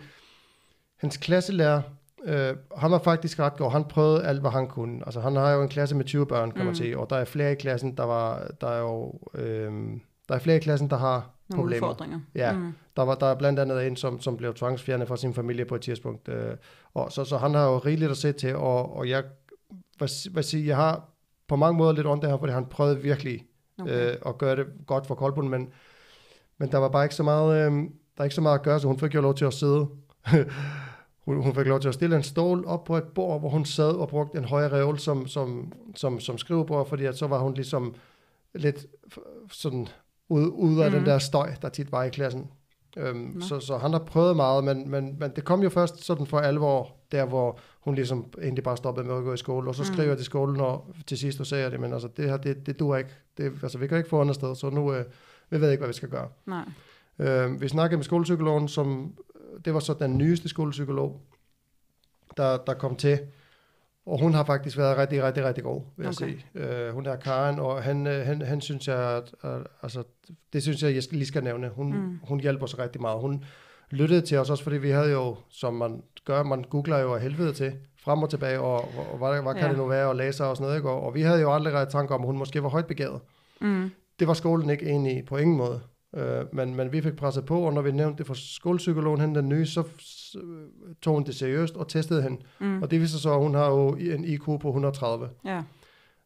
[0.95, 1.81] hans klasselærer,
[2.25, 5.01] øh, han var faktisk ret god, han prøvede alt, hvad han kunne.
[5.06, 6.66] Altså han har jo en klasse med 20 børn, kan mm.
[6.66, 9.72] Man sige, og der er flere i klassen, der var, der er jo, øh,
[10.30, 11.88] der er flere i klassen, der har Nogle problemer.
[11.88, 12.20] udfordringer.
[12.36, 12.54] Ja.
[12.54, 12.74] Mm.
[12.96, 15.75] Der var der er blandt andet en, som, som blev tvangsfjernet fra sin familie på
[15.75, 16.29] et tidspunkt.
[16.29, 16.55] Øh,
[16.94, 19.24] og så, så han har jo rigeligt at se til, og, og jeg
[19.98, 21.10] hvad, hvad sige, jeg har
[21.48, 23.46] på mange måder lidt ondt af ham, fordi han prøvede virkelig
[23.81, 24.12] Okay.
[24.12, 25.70] øh, at gøre det godt for Kolbund, men,
[26.57, 27.72] men der var bare ikke så meget, øh,
[28.18, 29.88] der er ikke så meget at gøre, så hun fik jo lov til at sidde.
[31.33, 33.65] hun, hun fik lov til at stille en stol op på et bord, hvor hun
[33.65, 37.39] sad og brugte en højre reol som, som, som, som skrivebord, fordi at så var
[37.39, 37.96] hun ligesom
[38.55, 38.85] lidt
[39.51, 39.87] sådan
[40.29, 40.91] ud, ud af mm.
[40.91, 41.05] den Mhm.
[41.05, 42.48] der støj, der tit var i klassen.
[42.98, 43.41] Øhm, Nå.
[43.41, 46.39] så, så han har prøvet meget, men, men, men det kom jo først sådan for
[46.39, 49.81] alvor, der hvor hun ligesom egentlig bare stoppede med at gå i skole, og så
[49.81, 49.85] Mm.
[49.94, 52.37] skrev jeg til skolen, og til sidst og sagde jeg det, men altså det her,
[52.37, 53.09] det, det duer ikke.
[53.37, 55.05] Det, altså vi kan ikke få andet sted, så nu, øh,
[55.50, 56.27] vi ved ikke, hvad vi skal gøre.
[56.46, 56.65] Nej.
[57.20, 59.13] Øh, vi snakkede med skolepsykologen, som,
[59.66, 61.22] det var så den nyeste skolepsykolog,
[62.37, 63.20] der, der kom til,
[64.05, 66.29] og hun har faktisk været rigtig, rigtig, rigtig god, vil jeg Okay.
[66.29, 66.46] sige.
[66.55, 70.03] Øh, hun er Karen, og han, øh, han, han synes jeg, at, at, altså,
[70.53, 71.70] det synes jeg, jeg lige skal nævne.
[71.70, 72.20] Hun, Mm.
[72.24, 73.22] hun hjælper os rigtig meget.
[73.22, 73.44] Hun
[73.92, 77.22] lyttede til os også, fordi vi havde jo, som man gør, man googler jo af
[77.22, 79.70] helvede til, frem og tilbage, og, og, og hvad, hvad kan Ja.
[79.70, 80.90] det nu være, og læse og sådan noget, ikke?
[80.90, 83.22] Og, og vi havde jo aldrig ret tanke om, at hun måske var højt begavet.
[83.61, 83.92] Mm.
[84.20, 85.81] Det var skolen ikke enig i på ingen måde.
[86.15, 89.35] Øh, men, men vi fik presset på, og når vi nævnte det for skolepsykologen, hende
[89.39, 90.35] den nye, så s-
[91.01, 92.37] tog hun det seriøst og testede hende.
[92.59, 92.81] Mm.
[92.81, 95.29] Og det viser så, at hun har jo en IQ på 130.
[95.45, 95.61] Ja.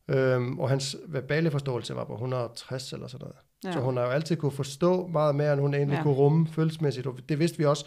[0.07, 3.35] Øhm, og hans verbale forståelse var på 160 eller sådan noget.
[3.65, 3.71] Ja.
[3.71, 6.03] Så hun har jo altid kunne forstå meget mere, end hun egentlig Ja.
[6.03, 7.07] kunne rumme følelsesmæssigt.
[7.07, 7.85] Og det vidste vi også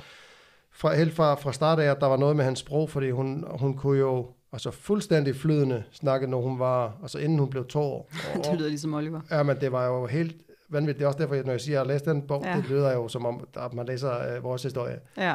[0.72, 3.44] fra, helt fra, fra start af, at der var noget med hans sprog, fordi hun,
[3.60, 7.80] hun kunne jo altså fuldstændig flydende snakke, når hun var, altså inden hun blev to
[7.80, 8.10] år.
[8.44, 9.20] Det lyder ligesom Oliver.
[9.30, 10.36] Ja, men det var jo helt
[10.68, 10.98] vanvittigt.
[10.98, 12.56] Det er også derfor, når jeg siger, at jeg har læst den bog, Ja.
[12.56, 15.00] det lyder jo som om, at man læser øh, vores historie.
[15.16, 15.34] Ja.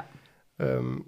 [0.59, 1.03] Øhm,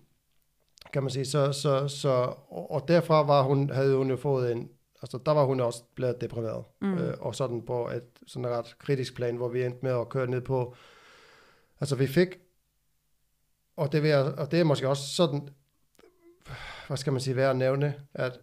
[0.94, 1.26] kan man sige.
[1.26, 4.70] Så, så, så, og, derfra var hun, havde hun jo fået en,
[5.02, 6.64] altså der var hun også blevet deprimeret.
[6.82, 6.98] Mm.
[6.98, 10.28] Øh, og sådan på et sådan ret kritisk plan, hvor vi endte med at køre
[10.28, 10.76] ned på,
[11.80, 12.28] altså vi fik,
[13.78, 15.50] og det, vil jeg, og det er måske også sådan,
[16.88, 18.40] hvad skal man sige, værd at nævne, at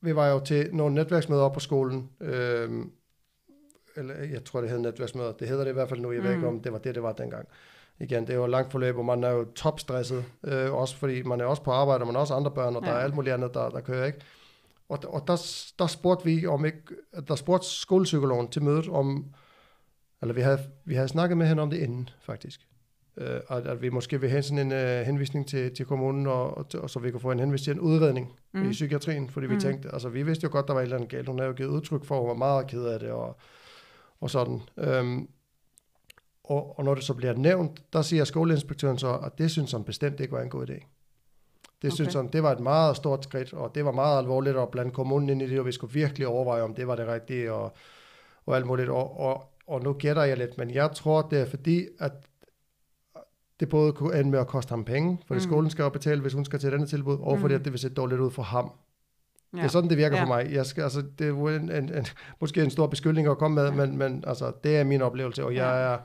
[0.00, 2.92] vi var jo til nogle netværksmøder op på skolen, øhm,
[3.98, 5.32] eller jeg tror, det hed netværksmøder.
[5.32, 6.12] Det hedder det i hvert fald nu.
[6.12, 6.24] Jeg mm.
[6.24, 6.54] ved ikke, Mm.
[6.54, 7.48] om det var det, det var dengang.
[8.00, 10.24] Igen, det er jo et langt forløb, og man er jo topstresset.
[10.44, 12.82] Øh, også fordi man er også på arbejde, og man har også andre børn, og
[12.84, 12.90] ja.
[12.90, 14.18] der er alt muligt andet, der, der kører, ikke?
[14.88, 15.36] Og, og der,
[15.78, 16.78] der spurgte vi om ikke,
[17.28, 19.24] der spurgte skolepsykologen til mødet om,
[20.22, 22.60] eller vi havde, vi havde snakket med hende om det inden, faktisk.
[23.16, 26.58] Øh, at, at vi måske vil have sådan en uh, henvisning til, til kommunen, og,
[26.58, 28.68] og, og, så vi kunne få en henvisning til en udredning mm.
[28.68, 29.60] I psykiatrien, fordi vi Mm.
[29.60, 31.28] tænkte, altså vi vidste jo godt, der var et eller andet galt.
[31.28, 33.36] Hun havde jo givet udtryk for, at hun var meget ked af det, og,
[34.20, 34.60] og sådan.
[34.76, 35.28] Øhm,
[36.44, 39.84] og, og når det så bliver nævnt, der siger skoleinspektøren så, at det synes han
[39.84, 40.72] bestemt ikke var en god idé.
[41.82, 41.94] Det Okay.
[41.94, 44.90] synes jeg, det var et meget stort skridt, og det var meget alvorligt at blande
[44.90, 47.72] kommunen ind i det, og vi skulle virkelig overveje, om det var det rigtige, og,
[48.46, 48.88] og alt muligt.
[48.88, 52.12] Og, og, og nu gætter jeg lidt, men jeg tror, det er fordi, at
[53.60, 55.50] det både kunne ende med at koste ham penge, fordi Mm.
[55.50, 57.58] skolen skal jo betale, hvis hun skal til denne tilbud, og fordi Mm.
[57.60, 58.72] at det vil se dårligt ud for ham.
[59.52, 59.58] Ja.
[59.58, 60.22] Det er sådan, det virker Ja.
[60.22, 60.52] for mig.
[60.52, 62.06] Jeg skal, altså, det er en, en, en,
[62.40, 63.74] måske en stor beskyldning at komme med, Ja.
[63.86, 65.92] men, men altså, det er min oplevelse, og jeg Ja.
[65.94, 65.98] er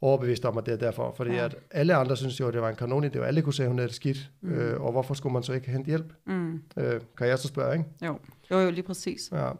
[0.00, 1.14] overbevist om, at det er derfor.
[1.16, 1.44] Fordi Ja.
[1.44, 3.62] at alle andre synes jo, at det var en kanon idé, og alle kunne se,
[3.62, 4.30] at hun er det skidt.
[4.40, 4.52] Mm.
[4.52, 6.12] Øh, og hvorfor skulle man så ikke hente hjælp?
[6.26, 6.62] Mm.
[6.76, 7.84] Øh, kan jeg så spørge, ikke?
[8.06, 8.18] Jo.
[8.50, 9.28] jo, jo, lige præcis.
[9.32, 9.50] Ja.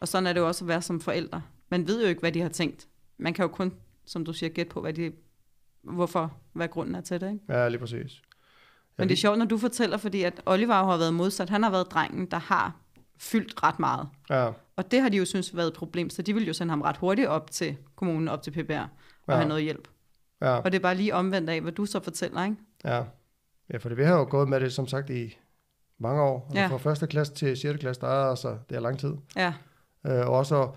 [0.00, 1.42] Og sådan er det jo også at være som forældre.
[1.70, 2.88] Man ved jo ikke, hvad de har tænkt.
[3.18, 3.72] Man kan jo kun,
[4.06, 5.12] som du siger, gætte på, hvad de,
[5.82, 7.32] hvorfor, hvad grunden er til det.
[7.32, 7.44] Ikke?
[7.48, 8.22] ja, lige præcis.
[8.98, 11.50] Men det er sjovt, når du fortæller, fordi at Oliver har været modsat.
[11.50, 12.76] Han har været drengen, der har
[13.18, 14.08] fyldt ret meget.
[14.30, 16.70] Ja, Og det har de jo synes været et problem, så de vil jo sende
[16.70, 18.88] ham ret hurtigt op til kommunen, op til PBR, og
[19.28, 19.34] Ja.
[19.34, 19.88] have noget hjælp.
[20.42, 22.56] ja, Og det er bare lige omvendt af, hvad du så fortæller, ikke?
[22.84, 23.02] ja.
[23.72, 25.36] Ja, for vi har jo gået med det, som sagt, i
[26.00, 26.46] mange år.
[26.50, 26.66] Altså, Ja.
[26.66, 27.80] Fra første klasse til 6.
[27.80, 29.14] klasse, der er altså, det er lang tid.
[29.36, 29.52] Ja,
[30.06, 30.68] Øh, og også at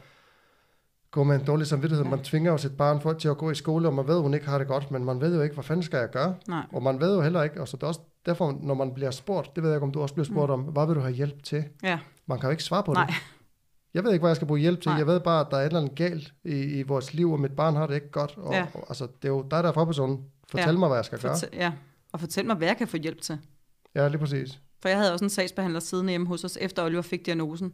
[1.11, 2.05] gå med en dårlig samvittighed.
[2.05, 2.09] Ja.
[2.09, 4.21] Man tvinger jo sit barn for, til at gå i skole, og man ved, at
[4.21, 6.35] hun ikke har det godt, men man ved jo ikke, hvad fanden skal jeg gøre?
[6.47, 6.65] nej.
[6.73, 9.11] Og man ved jo heller ikke, og så det er også derfor, når man bliver
[9.11, 10.53] spurgt, det ved jeg ikke, om du også bliver spurgt mm.
[10.53, 11.63] om, hvad vil du have hjælp til?
[11.83, 13.05] Ja, Man kan jo ikke svare på nej.
[13.05, 13.15] det.
[13.93, 14.89] Jeg ved ikke, hvad jeg skal bruge hjælp til.
[14.89, 14.97] Nej.
[14.97, 17.39] Jeg ved bare, at der er et eller andet galt i, i vores liv, og
[17.39, 18.33] mit barn har det ikke godt.
[18.37, 18.67] Og, Ja.
[18.73, 20.19] og, altså, det er jo dig, der er forpersonen.
[20.49, 20.77] Fortæl Ja.
[20.79, 21.33] mig, hvad jeg skal gøre.
[21.33, 21.71] Fortæl, ja,
[22.11, 23.37] og fortæl mig, hvad jeg kan få hjælp til.
[23.95, 24.59] Ja, lige præcis.
[24.81, 27.73] For jeg havde også en sagsbehandler siddende hjemme hos os, efter Oliver fik diagnosen,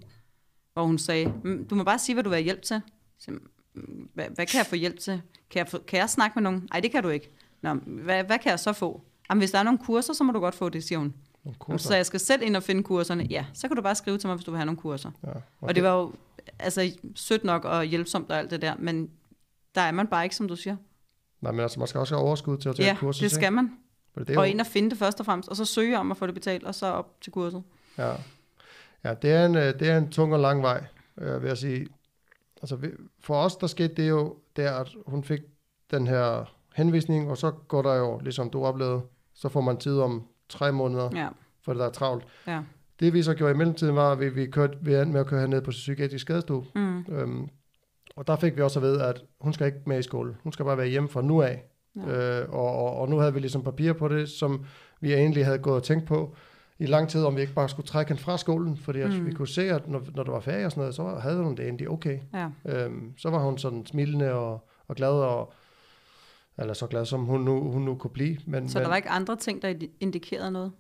[0.74, 2.82] hvor hun sagde, "Mm, du må bare sige, hvad du vil have hjælp til.
[3.20, 5.22] Så, "Mm, hvad, hvad kan jeg få hjælp til?
[5.50, 6.68] Kan jeg, få, kan jeg snakke med nogen?
[6.74, 7.30] Nej, det kan du ikke.
[7.62, 9.02] Nå, hvad, hvad kan jeg så få?
[9.30, 11.14] Jamen, hvis der er nogle kurser, så må du godt få det, siger hun.
[11.46, 11.96] Så kurser.
[11.96, 13.24] jeg skal selv ind og finde kurserne.
[13.30, 15.12] Ja, så kan du bare skrive til mig, hvis du vil have nogle kurser.
[15.24, 15.30] Ja.
[15.62, 16.14] Og det var jo
[16.60, 19.10] altså, sødt nok og hjælpsomt og alt det der, men
[19.76, 20.76] der er man bare ikke, som du siger.
[21.42, 23.22] Nej, men altså, man skal også have overskud til at tage Ja, et kursus.
[23.22, 23.72] det skal man.
[24.18, 26.12] Det er Og jo, ind og finde det først og fremmest, og så søge om
[26.12, 27.64] at få det betalt, og så op til kurset.
[27.98, 28.14] Ja,
[29.04, 30.84] ja det, er en, øh, det er en tung og lang vej,
[31.18, 31.88] øh, vil jeg sige.
[32.62, 32.78] Altså,
[33.20, 35.40] for os, der skete det jo der, at hun fik
[35.92, 39.02] den her henvisning, og så går der jo, ligesom du oplevede,
[39.38, 41.28] så får man tid om tre måneder, Ja,
[41.66, 42.26] for det der er travlt.
[42.48, 42.62] ja.
[43.00, 45.26] Det vi så gjorde i mellemtiden var, at vi, vi, kørte, vi endte med at
[45.28, 46.66] køre herned på psykiatrisk skadestue.
[46.76, 47.00] Mm.
[47.10, 47.50] Øhm,
[48.16, 50.36] og der fik vi også at vide, at hun skal ikke med i skole.
[50.44, 51.64] Hun skal bare være hjemme fra nu af.
[51.96, 52.42] Ja.
[52.42, 54.66] Øh, og, og, og nu havde vi ligesom papir på det, som
[55.02, 56.36] vi egentlig havde gået og tænkt på
[56.80, 59.26] i lang tid, om vi ikke bare skulle trække hende fra skolen, fordi Mm.
[59.26, 61.58] vi kunne se, at når, når der var ferie og sådan noget, så havde hun
[61.58, 62.20] det egentlig okay.
[62.34, 62.50] ja.
[62.66, 65.54] Øhm, så var hun sådan smilende og, og glad, og,
[66.60, 68.38] eller så glad, som hun nu, hun nu kunne blive.
[68.46, 70.72] Men, Så men der var ikke andre ting, der indikerede noget?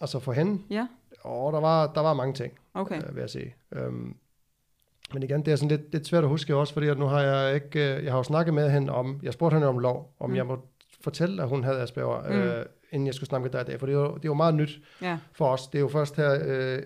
[0.00, 0.86] altså for hende, Ja,
[1.24, 2.52] åh, der var, der var mange ting.
[2.74, 2.96] okay.
[3.08, 3.54] øh, vil jeg sige.
[3.72, 4.16] Øhm,
[5.14, 7.20] men igen, det er sådan lidt, lidt svært at huske også, fordi at nu har
[7.20, 10.14] jeg ikke, øh, jeg har jo snakket med hende om, jeg spurgte hende om lov,
[10.20, 10.36] om Mm.
[10.36, 10.58] jeg må
[11.00, 12.34] fortælle, at hun havde Asperger, Mm.
[12.38, 14.28] øh, inden jeg skulle snakke med dig i dag, for det er, jo, det er
[14.28, 15.66] jo meget nyt Ja, for os.
[15.66, 16.82] Det er jo først her øh,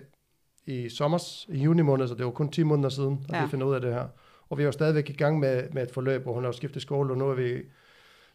[0.65, 3.43] i sommer, i juni måned, så det er jo kun 10 måneder siden, at Ja.
[3.43, 4.07] vi finder ud af det her.
[4.49, 6.81] Og vi er jo stadigvæk i gang med, med et forløb, hvor hun har skiftet
[6.81, 7.61] skole, og nu er vi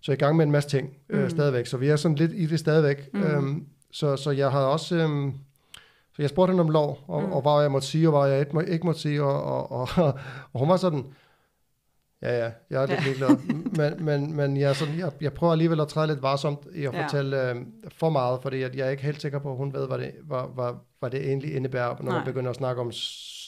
[0.06, 1.30] så i gang med en masse ting øh, Mm.
[1.30, 1.66] stadigvæk.
[1.66, 3.10] Så vi er sådan lidt i det stadigvæk.
[3.14, 3.22] Mm.
[3.22, 4.96] Øhm, så, så jeg havde også...
[4.96, 5.32] Øhm,
[6.16, 7.32] så jeg spurgte hende om lov, og, Mm.
[7.32, 9.88] og hvad jeg måtte sige, og hvad jeg ikke, må, ikke måtte sige, og, og,
[9.96, 10.14] og,
[10.52, 11.04] og hun var sådan,
[12.22, 13.04] ja, ja, jeg er lidt Ja.
[13.04, 13.36] ligeglad.
[13.76, 16.84] men, men, men jeg, er sådan, jeg, jeg prøver alligevel at træde lidt varsomt i
[16.86, 17.04] at Ja.
[17.04, 17.56] fortælle øh,
[17.98, 20.12] for meget, fordi at jeg er ikke helt sikker på, at hun ved, hvad det,
[20.24, 22.14] hvad, hvad, hvad det egentlig indebærer, når Nej.
[22.18, 22.92] man begynder at snakke om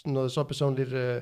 [0.06, 1.20] noget så personligt, øh,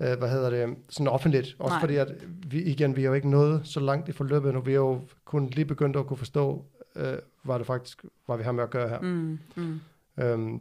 [0.00, 1.56] øh, hvad hedder det, sådan offentligt.
[1.58, 1.80] Også Nej.
[1.80, 2.14] fordi, at
[2.46, 4.60] vi, igen, vi er jo ikke nået så langt i forløbet nu.
[4.60, 6.64] Vi er jo kun lige begyndt at kunne forstå,
[6.96, 9.00] øh, hvad det faktisk, hvad vi har med at gøre her.
[9.00, 9.80] mm, mm.
[10.18, 10.60] Øhm,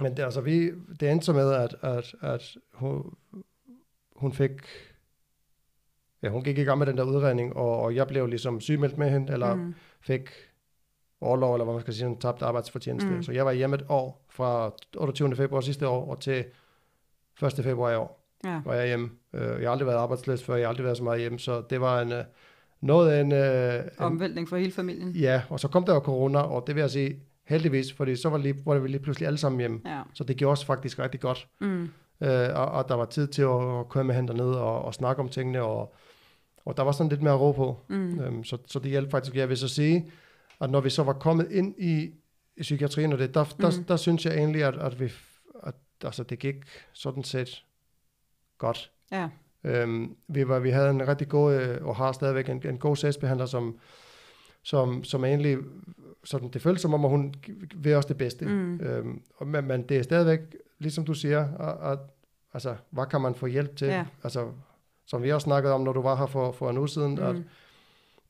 [0.00, 3.14] men det, altså, vi, det endte så med, at, at, at hun,
[4.16, 4.50] hun fik...
[6.22, 8.98] Ja, hun gik i gang med den der udredning, og, og jeg blev ligesom sygemeldt
[8.98, 9.74] med hende, eller mm.
[10.00, 10.30] Fik
[11.20, 13.10] overlov, eller hvad man skal sige, en tabt arbejdsfortjeneste.
[13.10, 13.22] Mm.
[13.22, 15.36] Så jeg var hjemme et år, fra 28.
[15.36, 16.44] februar sidste år, og til
[17.42, 17.52] 1.
[17.62, 19.10] februar i år Ja, var jeg hjemme.
[19.32, 21.62] Øh, Jeg har aldrig været arbejdsløs før, jeg har aldrig været så meget hjemme, så
[21.70, 22.24] det var en, øh,
[22.80, 25.10] noget af en, øh, en, omvæltning for hele familien.
[25.10, 28.28] Ja, og så kom der jo corona, og det vil jeg sige heldigvis, fordi så
[28.28, 29.80] var, lige, var vi lige pludselig alle sammen hjemme.
[29.86, 30.02] Ja.
[30.14, 31.48] Så det gjorde os faktisk rigtig godt.
[31.60, 31.82] Mm.
[32.20, 35.22] Øh, og, og der var tid til at køre med hende derned og, og snakke
[35.22, 35.94] om tingene, og,
[36.64, 37.80] og der var sådan lidt mere ro på.
[37.88, 38.20] Mm.
[38.20, 39.36] Øhm, så, så det hjalp faktisk.
[39.36, 40.10] Jeg vil så sige,
[40.60, 42.10] at når vi så var kommet ind i,
[42.56, 43.74] i psykiatrien, og det, der, der, Mm.
[43.76, 45.12] der, der synes jeg egentlig, at, at, vi,
[45.66, 45.74] at
[46.04, 46.54] altså, det gik
[46.92, 47.64] sådan set
[48.58, 48.90] godt.
[49.12, 49.28] Ja,
[49.64, 52.96] Øhm, vi, var, vi havde en rigtig god, øh, og har stadigvæk en, en god
[52.96, 53.78] sagsbehandler, som,
[54.62, 55.58] som, som egentlig,
[56.24, 57.34] sådan, det føltes som om, at hun
[57.74, 58.44] vil os det bedste.
[58.46, 58.80] Mm.
[58.80, 60.40] Øhm, og, men, men det er stadigvæk,
[60.78, 61.98] ligesom du siger, at, at,
[62.54, 63.86] altså, hvad kan man få hjælp til?
[63.88, 64.06] Ja.
[64.24, 64.52] Altså,
[65.06, 67.22] som vi også snakkede om, når du var her for, for en uge siden, mm.
[67.22, 67.36] at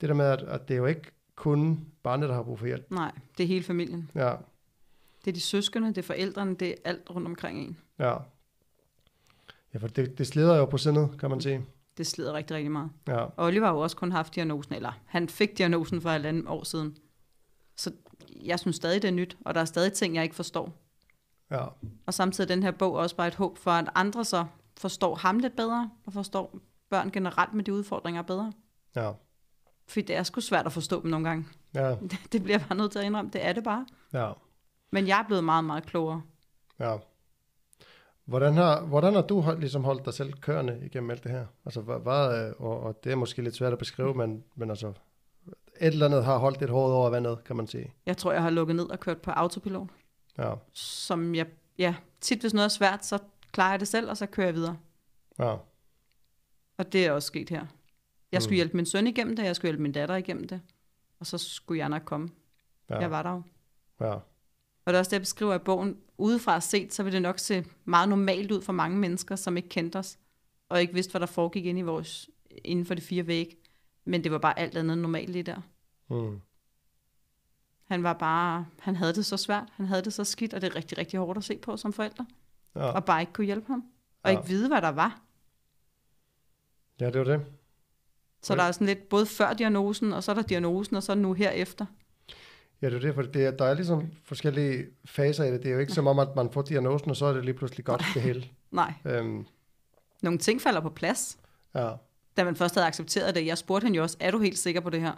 [0.01, 2.67] det der med, at, at det er jo ikke kun barnet, der har brug for
[2.67, 2.91] hjælp.
[2.91, 4.11] Nej, det er hele familien.
[4.15, 4.35] Ja,
[5.25, 7.79] Det er de søskende, det er forældrene, det er alt rundt omkring en.
[7.99, 8.15] ja.
[9.75, 11.67] Ja, for det, det slider jo på sindet, kan man sige.
[11.97, 12.91] Det slider rigtig, rigtig meget.
[13.09, 16.27] Ja, Og Oliver har jo også kun haft diagnosen, eller han fik diagnosen for et
[16.27, 16.97] andet år siden.
[17.77, 17.93] Så
[18.45, 20.73] jeg synes stadig, det er nyt, og der er stadig ting, jeg ikke forstår.
[21.51, 21.65] ja,
[22.07, 24.45] Og samtidig er den her bog også bare et håb for, at andre så
[24.77, 26.59] forstår ham lidt bedre, og forstår
[26.91, 28.53] børn generelt med de udfordringer bedre.
[28.97, 29.13] ja,
[29.89, 31.47] Fordi det er sgu svært at forstå dem nogle gange.
[31.75, 31.95] ja,
[32.33, 33.31] Det bliver jeg bare nødt til at indrømme.
[33.31, 33.87] Det er det bare.
[34.13, 34.33] ja,
[34.93, 36.23] Men jeg er blevet meget, meget klogere.
[36.79, 36.97] ja.
[38.29, 41.47] Hvordan har, hvordan har du holdt, ligesom holdt dig selv kørende igennem alt det her?
[41.65, 44.71] Altså, hvad, hvad, øh, og, og det er måske lidt svært at beskrive, men, men
[44.71, 47.95] altså, et eller andet har holdt et hoved over vandet, kan man sige.
[48.07, 49.89] Jeg tror, jeg har lukket ned og kørt på autopilot.
[50.39, 51.47] Ja, Som jeg,
[51.79, 53.19] ja, tit hvis noget er svært, så
[53.53, 54.77] klarer jeg det selv, og så kører jeg videre.
[55.39, 55.57] ja,
[56.79, 57.67] Og det er også sket her.
[58.33, 58.57] Jeg skulle Mm.
[58.57, 60.61] hjælpe min søn igennem det, jeg skulle hjælpe min datter igennem det.
[61.21, 62.29] Og så skulle jeg nok komme.
[62.91, 63.43] ja, Jeg var der jo.
[64.01, 64.15] ja,
[64.89, 65.97] Og det er også det, jeg beskriver i bogen.
[66.19, 69.69] Udefra set, så vil det nok se meget normalt ud for mange mennesker, som ikke
[69.69, 70.19] kendte os,
[70.69, 72.31] og ikke vidste, hvad der foregik inde i vores,
[72.65, 73.57] inden for de fire vægge.
[74.05, 75.61] Men det var bare alt andet normalt lige der.
[76.11, 76.41] mm,
[77.85, 80.71] Han var bare, han havde det så svært, han havde det så skidt, og det
[80.71, 82.27] er rigtig, rigtig hårdt at se på som forældre.
[82.75, 83.85] ja, Og bare ikke kunne hjælpe ham.
[84.23, 84.37] Og Ja.
[84.39, 85.21] ikke vide, hvad der var.
[87.01, 87.47] ja, det var det.
[88.43, 88.61] Så Okay.
[88.63, 91.33] der er sådan lidt både før diagnosen, og så er der diagnosen, og så nu
[91.33, 91.87] herefter.
[92.83, 95.63] Ja, det er det, for det er, der er ligesom forskellige faser i det.
[95.63, 97.55] Det er jo ikke som om, at man får diagnosen, og så er det lige
[97.55, 98.45] pludselig godt det hele.
[98.71, 99.47] Nej, Øhm,
[100.23, 101.39] nogle ting falder på plads.
[101.75, 101.91] ja,
[102.37, 104.81] Da man først havde accepteret det, jeg spurgte hende jo også, er du helt sikker
[104.81, 105.13] på det her?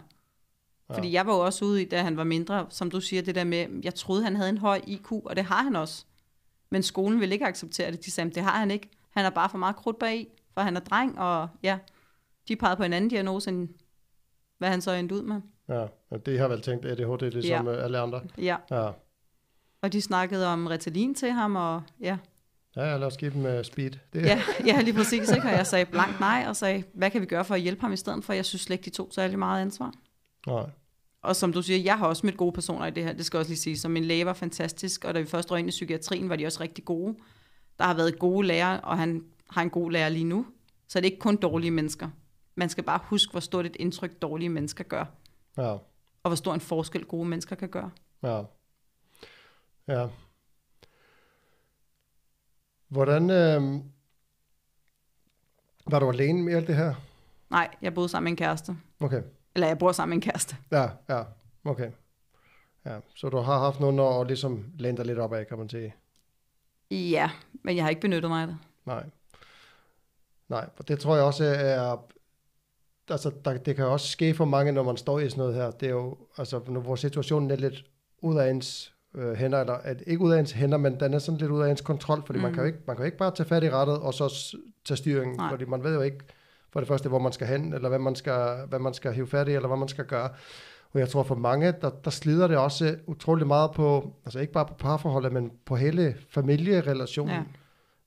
[0.89, 0.95] Ja.
[0.95, 3.35] Fordi jeg var jo også ude i, da han var mindre, som du siger, det
[3.35, 6.05] der med, jeg troede, han havde en høj IQ, og det har han også.
[6.69, 8.05] Men skolen ville ikke acceptere det.
[8.05, 8.89] De sagde, det har han ikke.
[9.09, 11.77] Han er bare for meget krudt bag for han er dreng, og ja,
[12.47, 13.69] de pegede på en anden diagnose, end
[14.57, 15.41] hvad han så endte ud med.
[15.71, 15.85] Ja.
[16.09, 17.83] Og det har vel tænkt ADHD, ligesom ja.
[17.83, 18.21] alle andre.
[18.37, 18.91] Ja, Ja.
[19.81, 22.17] og de snakkede om Ritalin til ham, og ja,
[22.75, 23.91] Ja, ja, lad os give dem uh, speed.
[24.13, 25.31] Det, ja, ja lige præcis.
[25.31, 25.47] Ikke?
[25.47, 27.93] Og jeg sagde blankt nej, og sagde, hvad kan vi gøre for at hjælpe ham
[27.93, 28.33] i stedet for?
[28.33, 29.93] Jeg synes slet ikke, de tog særlig meget ansvar.
[30.47, 30.63] Nej.
[31.23, 33.37] Og som du siger, jeg har også mødt gode personer i det her, det skal
[33.37, 33.77] også lige sige.
[33.77, 36.45] Så min læge var fantastisk, og da vi først røg ind i psykiatrien, var de
[36.45, 37.15] også rigtig gode.
[37.79, 40.45] Der har været gode lærere, og han har en god lærer lige nu.
[40.87, 42.09] Så det er ikke kun dårlige mennesker.
[42.55, 45.05] Man skal bare huske, hvor stort et indtryk dårlige mennesker gør,
[45.57, 45.71] Ja,
[46.23, 47.91] og hvor stor en forskel gode mennesker kan gøre.
[48.23, 48.43] ja.
[49.87, 50.07] Ja.
[52.87, 53.83] Hvordan, øh,
[55.91, 56.95] var du alene med alt det her?
[57.49, 58.77] Nej, jeg boede sammen med en kæreste.
[58.99, 59.21] Okay.
[59.55, 60.55] Eller jeg bor sammen med en kæreste.
[60.71, 61.23] Ja, ja,
[61.65, 61.91] okay.
[62.85, 65.57] Ja, så du har haft nogen år at ligesom læne dig lidt op af, kan
[65.57, 65.95] man sige.
[66.91, 67.31] Ja,
[67.63, 68.57] men jeg har ikke benyttet mig af det.
[68.85, 69.09] Nej.
[70.49, 72.05] Nej, for det tror jeg også er...
[73.09, 75.71] Altså, der, det kan også ske for mange, når man står i sådan noget her.
[75.71, 77.83] Det er jo, altså, når vores situation er lidt
[78.21, 81.19] ud af ens øh, hænder, eller at, ikke ud af ens hænder, men den er
[81.19, 82.43] sådan lidt ud af ens kontrol, fordi mm.
[82.43, 82.55] man, Mm.
[82.55, 84.97] kan jo ikke, man kan jo ikke bare tage fat i rettet, og så tage
[84.97, 85.49] styringen, Nej.
[85.49, 86.17] fordi man ved jo ikke
[86.73, 89.27] for det første, hvor man skal hen, eller hvad man skal, hvad man skal hive
[89.27, 90.29] fat i, eller hvad man skal gøre.
[90.93, 94.53] Og jeg tror for mange, der, der slider det også utrolig meget på, altså ikke
[94.53, 97.35] bare på parforholdet, men på hele familierelationen.
[97.35, 97.43] Ja.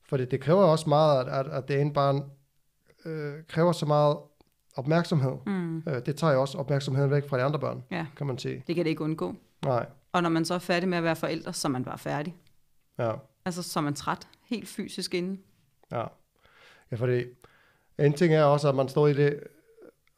[0.08, 2.22] Fordi det kræver også meget, at, at, at det ene barn
[3.04, 4.16] øh, kræver så meget
[4.74, 5.32] opmærksomhed.
[5.46, 5.78] Mm.
[5.78, 8.06] Øh, det tager jo også opmærksomheden væk fra de andre børn, Ja.
[8.16, 8.64] kan man sige.
[8.66, 9.34] Det kan det ikke undgå.
[9.64, 11.98] Nej, Og når man så er færdig med at være forældre, så er man bare
[11.98, 12.36] færdig.
[12.98, 13.12] ja,
[13.44, 14.28] Altså, så er man træt.
[14.46, 15.40] Helt fysisk inde.
[15.92, 16.04] ja.
[16.90, 17.24] Ja, fordi
[17.98, 19.40] en ting er også, at man står i det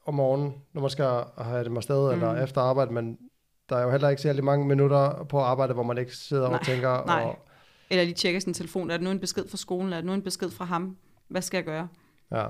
[0.05, 2.11] om morgenen, når man skal have dem afsted, mm.
[2.13, 3.17] eller efter arbejde, men
[3.69, 6.59] der er jo heller ikke særlig mange minutter på arbejde, hvor man ikke sidder Nej,
[6.59, 7.23] og tænker, nej.
[7.23, 7.39] og,
[7.89, 8.91] Eller lige tjekker sin telefon.
[8.91, 9.93] Er der nu en besked fra skolen?
[9.93, 10.97] Er der nu en besked fra ham?
[11.27, 11.87] Hvad skal jeg gøre?
[12.31, 12.47] ja.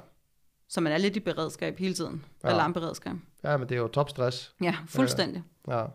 [0.70, 2.26] Så man er lidt i beredskab hele tiden.
[2.44, 2.48] Ja.
[2.50, 2.54] Ja.
[2.54, 3.14] Alarmberedskab.
[3.44, 4.56] ja, men det er jo topstress.
[4.62, 5.44] Ja, fuldstændig.
[5.68, 5.86] Ja.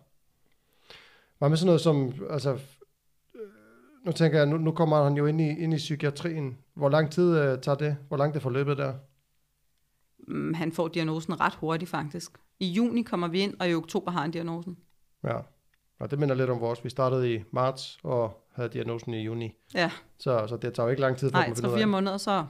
[1.39, 2.53] Hvad med sådan noget som, altså,
[3.35, 3.41] øh,
[4.07, 6.59] nu tænker jeg, nu, nu kommer han jo ind i, ind i psykiatrien.
[6.75, 7.97] Hvor lang tid øh, tager det?
[8.09, 8.95] Hvor langt det forløbet der?
[10.29, 12.31] Mm, han får diagnosen ret hurtigt faktisk.
[12.61, 14.79] I juni kommer vi ind, og i oktober har han diagnosen.
[15.25, 15.39] Ja.
[16.01, 16.85] Og det minder lidt om vores.
[16.85, 19.53] Vi startede i marts og havde diagnosen i juni.
[19.75, 21.81] Ja, Så, så det tager jo ikke lang tid for nej, at finde ud 3-4
[21.81, 21.89] af.
[21.89, 22.47] måneder, så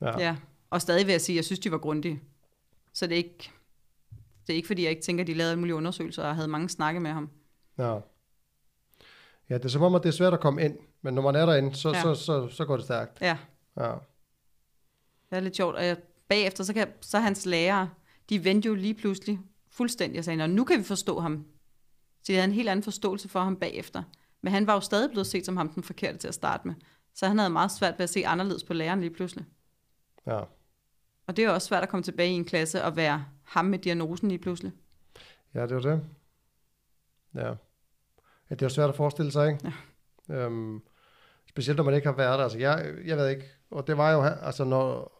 [0.00, 0.18] Ja.
[0.20, 0.36] ja.
[0.74, 2.22] Og stadig vil jeg sige, at jeg synes, de var grundige.
[2.92, 3.50] Så det er ikke,
[4.46, 6.68] det er ikke fordi, jeg ikke tænker, at de lavede mulige undersøgelser, og havde mange
[6.68, 7.30] snakke med ham.
[7.78, 7.98] ja.
[9.50, 10.78] Ja, det er som om, at det er svært at komme ind.
[11.02, 11.96] Men når man er derinde, så, ja.
[11.96, 12.02] Ja.
[12.02, 13.20] så, så, så går det stærkt.
[13.20, 13.38] Ja,
[13.76, 13.92] Ja.
[15.30, 15.76] det er lidt sjovt.
[15.76, 15.96] Og jeg,
[16.28, 17.90] bagefter, så kan så hans lærere,
[18.28, 21.44] de vendte jo lige pludselig fuldstændig og sagde, "Nå, nu kan vi forstå ham.
[22.22, 24.02] Så de havde en helt anden forståelse for ham bagefter.
[24.42, 26.74] Men han var jo stadig blevet set som ham den forkerte til at starte med.
[27.14, 29.44] Så han havde meget svært ved at se anderledes på læreren lige pludselig.
[30.26, 30.40] ja.
[31.26, 33.78] Og det er også svært at komme tilbage i en klasse og være ham med
[33.78, 34.72] diagnosen lige pludselig.
[35.54, 36.00] Ja, det var det.
[37.34, 37.48] Ja.
[38.50, 39.72] ja det er svært at forestille sig, ikke?
[40.28, 40.34] Ja.
[40.34, 40.82] Øhm,
[41.48, 42.44] specielt når man ikke har været der.
[42.44, 45.14] Altså, jeg, jeg ved ikke, og det var jo, altså når,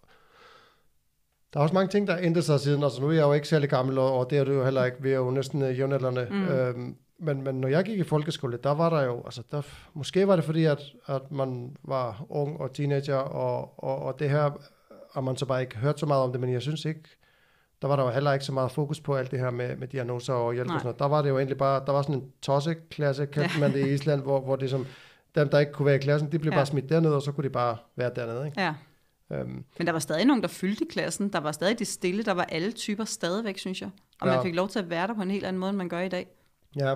[1.53, 2.83] der er også mange ting, der har ændret sig siden.
[2.83, 5.03] Altså nu er jeg jo ikke særlig gammel, og det er du jo heller ikke.
[5.03, 6.29] Vi er jo næsten uh, jævnaldrende.
[6.31, 6.49] Mm.
[6.49, 9.63] Øhm, men, men når jeg gik i folkeskole, der var der jo, altså der,
[9.95, 14.31] måske var det fordi, at, at man var ung og teenager, og, og, og det
[14.31, 14.51] her
[15.15, 17.01] har man så bare ikke hørt så meget om det, men jeg synes ikke,
[17.83, 19.89] der var der jo heller ikke så meget fokus på alt det her med, med
[19.89, 20.99] diagnoser og hjælp og sådan noget.
[20.99, 23.93] Der var det jo egentlig bare, der var sådan en tosseklasse, kaldte man det i
[23.93, 24.87] Island, hvor, hvor det som,
[25.35, 26.59] dem der ikke kunne være i klassen, de blev ja.
[26.59, 28.47] bare smidt derned, og så kunne de bare være dernede.
[28.47, 28.61] Ikke?
[28.61, 28.75] Ja.
[29.31, 31.29] Um, Men der var stadig nogen, der fyldte i klassen.
[31.29, 32.23] Der var stadig de stille.
[32.23, 33.91] Der var alle typer stadigvæk, synes jeg.
[34.21, 34.35] Og ja.
[34.35, 36.01] man fik lov til at være der på en helt anden måde, end man gør
[36.01, 36.27] i dag.
[36.77, 36.95] Ja.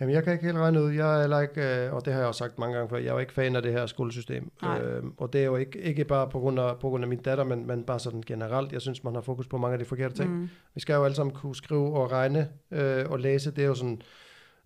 [0.00, 0.92] Jamen, jeg kan ikke helt regne ud.
[0.92, 3.08] Jeg er heller ikke, øh, og det har jeg også sagt mange gange før, jeg
[3.08, 4.50] er jo ikke fan af det her skolesystem.
[4.64, 7.18] Øh, og det er jo ikke, ikke bare på grund, af, på grund af min
[7.18, 8.72] datter, men, men bare sådan generelt.
[8.72, 10.30] Jeg synes, man har fokus på mange af de forkerte ting.
[10.30, 10.48] Mm.
[10.74, 13.50] Vi skal jo alle sammen kunne skrive og regne øh, og læse.
[13.50, 14.02] Det er jo sådan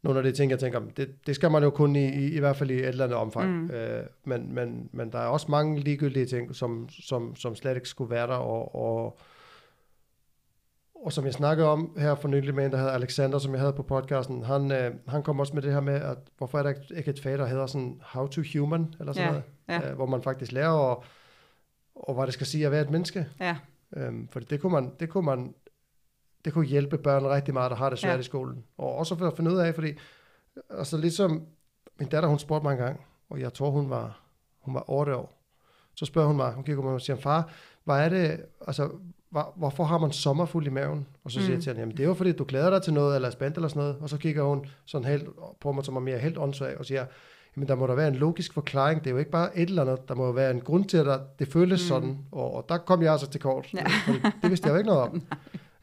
[0.03, 2.39] nogle af de ting, jeg tænker, det, det skal man jo kun i, i, i
[2.39, 3.63] hvert fald i et eller andet omfang.
[3.63, 3.71] Mm.
[3.71, 7.89] Øh, men, men, men der er også mange ligegyldige ting, som, som, som slet ikke
[7.89, 9.19] skulle være der, og, og,
[11.03, 13.61] og som jeg snakkede om her for nylig med en, der hedder Alexander, som jeg
[13.61, 16.63] havde på podcasten, han, øh, han kom også med det her med, at hvorfor er
[16.63, 19.31] der ikke et fag, der hedder sådan How to Human, eller sådan ja,
[19.69, 19.91] noget, ja.
[19.91, 21.05] Øh, hvor man faktisk lærer, og,
[21.95, 23.27] og hvad det skal sige at være et menneske.
[23.41, 23.57] Ja.
[23.97, 25.55] Øhm, for det kunne man, det kunne man
[26.45, 28.21] det kunne hjælpe børn rigtig meget, der har det svært ja.
[28.21, 28.65] i skolen.
[28.79, 29.93] Og også for at finde ud af, fordi
[30.71, 31.47] altså ligesom
[31.99, 34.21] min datter, hun spurgte mig en gang, og jeg tror, hun var,
[34.61, 35.39] hun var 8 år.
[35.95, 37.51] Så spørger hun mig, hun kigger på mig og siger, far,
[37.85, 38.91] hvad er det, altså,
[39.33, 41.07] hvor, hvorfor har man sommerfuld i maven?
[41.25, 41.55] Og så siger mm.
[41.55, 43.33] jeg til hende, jamen det er jo fordi, du glæder dig til noget, eller er
[43.33, 43.97] spændt eller sådan noget.
[44.01, 45.29] Og så kigger hun sådan helt
[45.61, 47.07] på mig, som om jeg er helt åndssvag, og siger,
[47.57, 49.01] jamen der må der være en logisk forklaring.
[49.01, 50.09] Det er jo ikke bare et eller andet.
[50.09, 51.89] Der må være en grund til, at det føles mm.
[51.89, 52.19] sådan.
[52.33, 53.75] Og, og der kom jeg altså til kort.
[53.75, 53.85] Ja.
[54.43, 55.23] Det vidste jeg jo ikke noget om.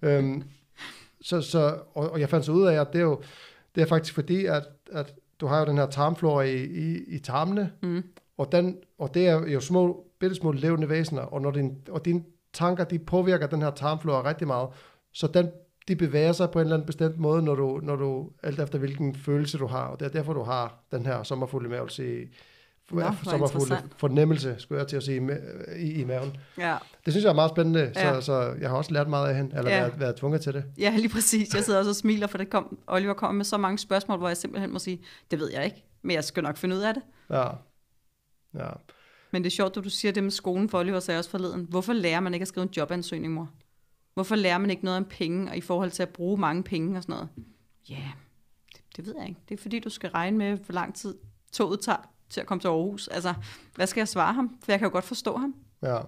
[0.02, 0.44] Øhm,
[1.22, 3.22] så, så, og, og jeg fandt så ud af, at det er jo
[3.76, 7.20] det er faktisk fordi, at, at du har jo den her tarmflora i, i, i
[7.20, 8.04] tarmene, mm.
[8.38, 12.06] og, den, og det er jo små, bitte små levende væsener, og, når din, og
[12.06, 14.70] dine tanker, de påvirker den her tarmflora rigtig meget,
[15.14, 15.50] så den,
[15.88, 18.80] de bevæger sig på en eller anden bestemt måde, når du, når du alt efter
[18.80, 22.26] hvilken følelse du har, og det er derfor, du har den her sommerfulde mavelse i,
[22.92, 25.38] Nå, sommerfulde fornemmelse, skulle jeg til at sige,
[25.78, 26.38] i, i maven.
[26.58, 26.78] Ja.
[27.06, 28.22] Det synes jeg er meget spændende, så, ja.
[28.22, 29.80] så jeg har også lært meget af hende, eller ja.
[29.80, 30.64] været, været tvunget til det.
[30.78, 31.54] Ja, lige præcis.
[31.54, 34.28] Jeg sidder også og smiler, for det kom, Oliver kom med så mange spørgsmål, hvor
[34.28, 36.94] jeg simpelthen må sige, det ved jeg ikke, men jeg skal nok finde ud af
[36.94, 37.04] det.
[37.30, 37.48] Ja.
[38.54, 38.70] ja.
[39.32, 41.68] Men det er sjovt, at du siger det med skolen, for Oliver sagde også forleden.
[41.70, 43.50] Hvorfor lærer man ikke at skrive en jobansøgning, mor?
[44.14, 46.98] Hvorfor lærer man ikke noget om penge, og i forhold til at bruge mange penge
[46.98, 47.30] og sådan noget?
[47.90, 48.12] Ja, yeah,
[48.74, 49.42] det, det ved jeg ikke.
[49.50, 51.16] Det er fordi, du skal regne med, hvor lang tid
[51.52, 53.08] toget tager til at komme til Aarhus.
[53.08, 53.34] Altså,
[53.76, 54.58] hvad skal jeg svare ham?
[54.64, 55.56] For jeg kan jo godt forstå ham.
[55.82, 56.00] Ja.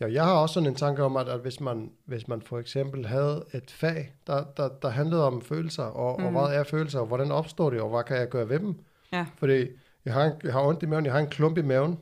[0.00, 2.58] Ja, jeg har også sådan en tanke om, at, at hvis, man, hvis man for
[2.58, 6.26] eksempel havde et fag, der, der, der handlede om følelser, og, mm.
[6.26, 8.74] og hvad er følelser, og hvordan opstår det, og hvad kan jeg gøre ved dem?
[9.12, 9.26] Ja.
[9.36, 9.66] Fordi
[10.04, 11.98] jeg har, en, jeg har ondt i maven, jeg har en klump i maven.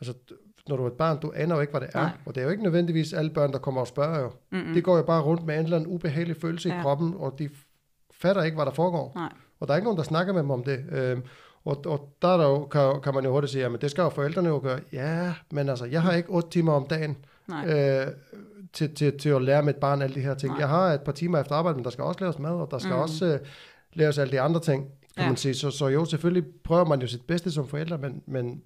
[0.00, 0.14] Altså,
[0.68, 2.00] når du er et barn, du aner jo ikke, hvad det er.
[2.00, 2.10] Nej.
[2.26, 4.30] Og det er jo ikke nødvendigvis alle børn, der kommer og spørger jo.
[4.52, 4.74] Mm-hmm.
[4.74, 6.78] De går jo bare rundt med en eller anden ubehagelig følelse ja.
[6.78, 7.48] i kroppen, og de
[8.12, 9.12] fatter ikke, hvad der foregår.
[9.14, 9.32] Nej.
[9.60, 10.84] Og der er ikke nogen, der snakker med dem om det.
[10.92, 11.22] Øhm,
[11.64, 14.08] og, og der, der jo, kan, kan man jo hurtigt sige, at det skal jo
[14.08, 14.80] forældrene jo gøre.
[14.92, 17.16] Ja, men altså, jeg har ikke otte timer om dagen
[17.66, 18.06] øh,
[18.72, 20.52] til, til, til at lære mit barn alle de her ting.
[20.52, 20.60] Nej.
[20.60, 22.78] Jeg har et par timer efter arbejde, men der skal også laves mad, og der
[22.78, 23.00] skal mm.
[23.00, 23.38] også øh,
[23.92, 24.84] laves alle de andre ting,
[25.16, 25.28] kan ja.
[25.28, 25.54] man sige.
[25.54, 28.62] Så, så jo, selvfølgelig prøver man jo sit bedste som forældre, men, men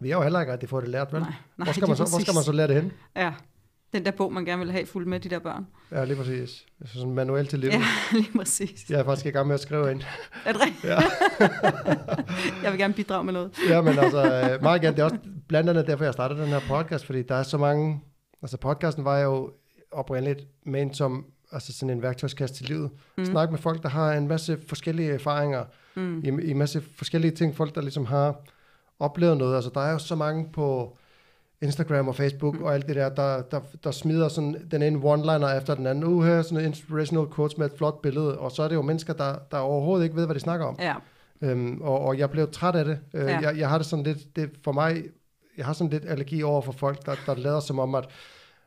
[0.00, 1.20] vi har jo heller ikke rigtig fået det lært, vel?
[1.20, 2.92] Nej, nej, hvor, skal man så, hvor skal man så lære det hen?
[3.16, 3.32] Ja,
[3.94, 5.66] den der bog, man gerne vil have fuld med de der børn.
[5.92, 6.66] Ja, lige præcis.
[6.84, 7.72] Så sådan en manual til livet.
[7.72, 7.82] Ja,
[8.18, 8.90] lige præcis.
[8.90, 10.02] Jeg er faktisk i gang med at skrive ind.
[10.44, 10.84] Er det rigtigt?
[10.84, 11.00] Ja.
[12.62, 13.50] jeg vil gerne bidrage med noget.
[13.68, 14.96] ja, men altså, øh, meget gerne.
[14.96, 15.16] Det er også
[15.48, 18.00] blandt andet derfor, jeg startede den her podcast, fordi der er så mange...
[18.42, 19.52] Altså, podcasten var jo
[19.92, 22.90] oprindeligt ment som altså sådan en værktøjskasse til livet.
[23.18, 23.24] Mm.
[23.24, 26.18] Snak med folk, der har en masse forskellige erfaringer, mm.
[26.24, 27.56] i, i en masse forskellige ting.
[27.56, 28.40] Folk, der ligesom har
[28.98, 29.54] oplevet noget.
[29.54, 30.96] Altså, der er jo så mange på
[31.62, 32.64] Instagram og Facebook mm.
[32.64, 36.04] og alt det der, der, der, der smider sådan den ene one-liner efter den anden.
[36.04, 38.82] Uh, her sådan en inspirational quotes med et flot billede, og så er det jo
[38.82, 40.76] mennesker, der, der overhovedet ikke ved, hvad de snakker om.
[40.80, 40.94] Ja.
[41.40, 42.98] Øhm, og, og jeg blev træt af det.
[43.14, 43.40] Øh, ja.
[43.40, 45.02] jeg, jeg har det sådan lidt, det, for mig,
[45.56, 48.08] jeg har sådan lidt allergi over for folk, der, der lader som om, at,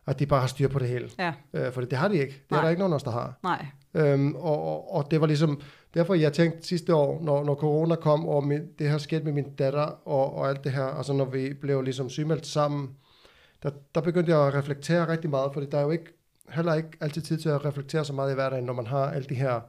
[0.05, 1.09] at de bare har styr på det hele.
[1.19, 1.33] Ja.
[1.53, 2.33] Øh, for det, det har de ikke.
[2.33, 2.59] Det Nej.
[2.59, 3.33] er der ikke nogen af os, der har.
[3.43, 3.65] Nej.
[3.93, 5.61] Øhm, og, og, og det var ligesom,
[5.97, 9.33] derfor jeg tænkte sidste år, når, når corona kom, og min, det her skete med
[9.33, 12.89] min datter, og, og alt det her, altså når vi blev ligesom sygemeldt sammen,
[13.63, 16.13] der, der begyndte jeg at reflektere rigtig meget, fordi der er jo ikke,
[16.49, 19.27] heller ikke altid tid til at reflektere så meget i hverdagen, når man har alle
[19.29, 19.59] de her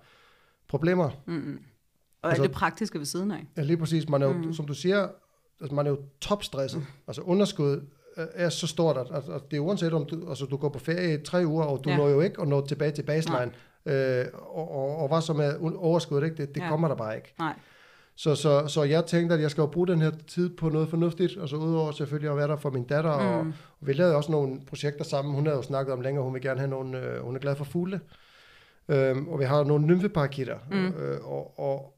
[0.69, 1.11] problemer.
[1.27, 1.59] Mm-hmm.
[2.23, 3.47] Og altså, alt det praktiske ved siden af.
[3.57, 4.09] Ja, lige præcis.
[4.09, 4.53] Man er jo, mm.
[4.53, 5.09] som du siger,
[5.61, 6.81] altså man er jo topstresset.
[6.81, 6.87] Mm.
[7.09, 7.81] Altså underskud
[8.17, 10.79] er så stort, at, at, at det er uanset om du, altså du går på
[10.79, 11.97] ferie i tre uger, og du ja.
[11.97, 13.39] når jo ikke at nå tilbage til baseline.
[13.39, 13.55] Nej.
[13.87, 16.37] Øh, og, og, og hvad som er overskud, ikke?
[16.37, 16.69] det, det Ja.
[16.69, 17.35] kommer der bare ikke.
[17.39, 17.55] Nej.
[18.17, 20.89] Så, så, så jeg tænkte, at jeg skal jo bruge den her tid på noget
[20.89, 23.27] fornuftigt, og så udover selvfølgelig at være der for min datter, mm.
[23.27, 23.39] og,
[23.81, 25.35] og vi lavede også nogle projekter sammen.
[25.35, 27.57] Hun havde jo snakket om længere, hun vil gerne have nogle, øh, hun er glad
[27.57, 28.01] for fugle.
[28.89, 30.59] Øhm, og vi har nogle nymfeparakitter.
[30.71, 30.87] Mm.
[30.87, 31.95] Øh, og, og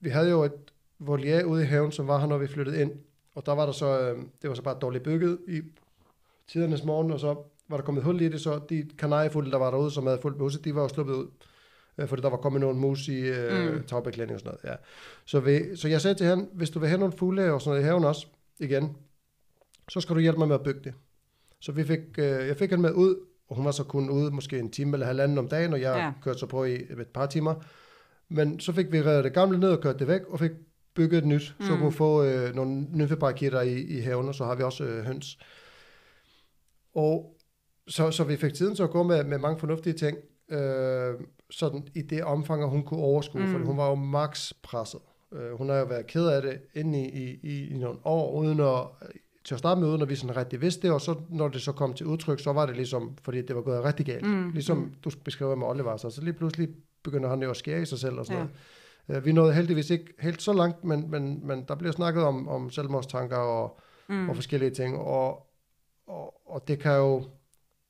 [0.00, 0.52] vi havde jo et
[0.98, 2.92] voliere ude i haven, som var her, når vi flyttede ind.
[3.34, 5.60] Og der var der så, øh, det var så bare dårligt bygget i
[6.48, 7.36] tidernes morgen, og så
[7.72, 10.38] var der kommet hul i det, så de kanariefugle, der var derude, som havde fuldt
[10.40, 11.28] med de var jo sluppet ud.
[11.98, 13.82] Øh, fordi der var kommet nogle mus i øh, Mm.
[13.86, 14.72] tagbeklædning og sådan noget.
[14.78, 14.84] Ja.
[15.24, 17.70] Så, vi, så jeg sagde til ham, hvis du vil have nogle fugle og sådan
[17.70, 18.26] noget i haven også,
[18.60, 18.96] igen,
[19.88, 20.94] så skal du hjælpe mig med at bygge det.
[21.60, 23.16] Så vi fik, øh, jeg fik hende med ud,
[23.48, 25.96] og hun var så kun ude måske en time eller halvanden om dagen, og jeg
[25.96, 26.12] Ja.
[26.24, 27.54] kørte så på i et par timer.
[28.28, 30.50] Men så fik vi revet det gamle ned og kørt det væk, og fik
[30.94, 31.66] bygget et nyt, mm.
[31.66, 35.04] så kunne få øh, nogle nymfebarakitter i, i haven, og så har vi også øh,
[35.04, 35.38] høns.
[36.94, 37.36] Og
[37.92, 40.16] så, så vi fik tiden til at gå med, med mange fornuftige ting,
[40.48, 41.14] øh,
[41.50, 43.48] sådan i det omfang, at hun kunne overskue, Mm.
[43.52, 45.00] for hun var jo max presset.
[45.32, 48.32] Øh, hun har jo været ked af det inde i, i, i, i nogle år,
[48.40, 48.80] uden at,
[49.44, 51.62] til at starte med, uden at vi sådan rigtig vidste det, og så når det
[51.62, 54.26] så kom til udtryk, så var det ligesom, fordi det var gået rigtig galt.
[54.26, 54.50] Mm.
[54.50, 54.92] Ligesom Mm.
[55.04, 56.68] du beskriver med Oliver, så, så lige pludselig
[57.02, 58.46] begynder han jo at skære i sig selv og sådan Ja.
[59.08, 59.18] noget.
[59.20, 62.48] Øh, Vi nåede heldigvis ikke helt så langt, men, men, men der bliver snakket om,
[62.48, 64.28] om selvmordstanker og, mm.
[64.28, 65.46] og forskellige ting, og,
[66.06, 67.24] og, og det kan jo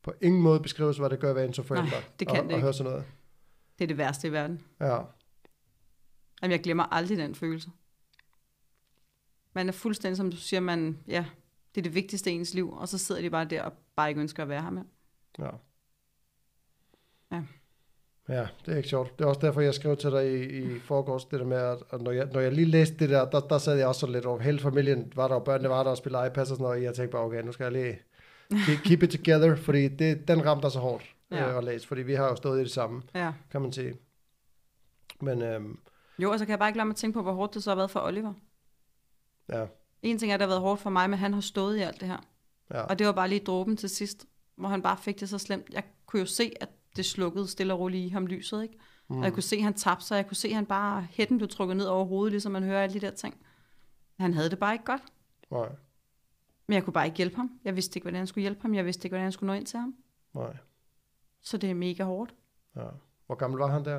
[0.03, 1.91] på ingen måde beskrives, hvad det gør ved en som forældre.
[1.91, 2.63] Nej, det kan at, det ikke.
[2.63, 3.07] høre sådan noget.
[3.79, 4.61] Det er det værste i verden.
[4.81, 4.99] Ja,
[6.43, 7.71] Jamen, jeg glemmer aldrig den følelse.
[9.53, 11.25] Man er fuldstændig, som du siger, man, ja,
[11.75, 14.09] det er det vigtigste i ens liv, og så sidder de bare der og bare
[14.09, 14.83] ikke ønsker at være her med.
[15.39, 15.49] ja.
[17.33, 17.43] Ja.
[18.29, 19.19] Ja, det er ikke sjovt.
[19.19, 21.79] Det er også derfor, jeg skrev til dig i, i forgårs, det der med, at,
[21.91, 24.13] at når, jeg, når jeg lige læste det der, der, der sad jeg også sådan
[24.13, 24.39] lidt over.
[24.39, 26.83] Hele familien var der, og børnene var der og spillede iPads og sådan noget, og
[26.83, 27.99] jeg tænkte bare, okay, nu skal jeg lige
[28.85, 31.51] keep, it together, fordi det, den ramte så hårdt Ja.
[31.51, 33.33] øh, at læse, fordi vi har jo stået i det samme, Ja.
[33.51, 33.95] kan man sige.
[35.21, 35.79] Men øhm,
[36.19, 37.71] Jo, og så kan jeg bare ikke lade mig tænke på, hvor hårdt det så
[37.71, 38.33] har været for Oliver.
[39.49, 39.67] ja,
[40.03, 41.81] En ting er, at det har været hårdt for mig, men han har stået i
[41.81, 42.19] alt det her.
[42.75, 44.27] ja, Og det var bare lige dråben til sidst,
[44.57, 45.67] hvor han bare fik det så slemt.
[45.73, 48.79] Jeg kunne jo se, at det slukkede stille og roligt i ham lyset, ikke?
[49.09, 49.19] Mm.
[49.19, 50.17] Og jeg kunne se, at han tabte sig.
[50.17, 52.83] Jeg kunne se, at han bare, hætten blev trukket ned over hovedet, ligesom man hører
[52.83, 53.35] alle de der ting.
[54.21, 55.03] Han havde det bare ikke godt.
[55.51, 55.69] nej,
[56.67, 57.51] Men jeg kunne bare ikke hjælpe ham.
[57.65, 58.75] Jeg vidste ikke, hvordan jeg skulle hjælpe ham.
[58.75, 59.95] Jeg vidste ikke, hvordan jeg skulle nå ind til ham.
[60.35, 60.57] nej,
[61.43, 62.35] Så det er mega hårdt.
[62.77, 62.83] ja.
[63.27, 63.97] Hvor gammel var han der?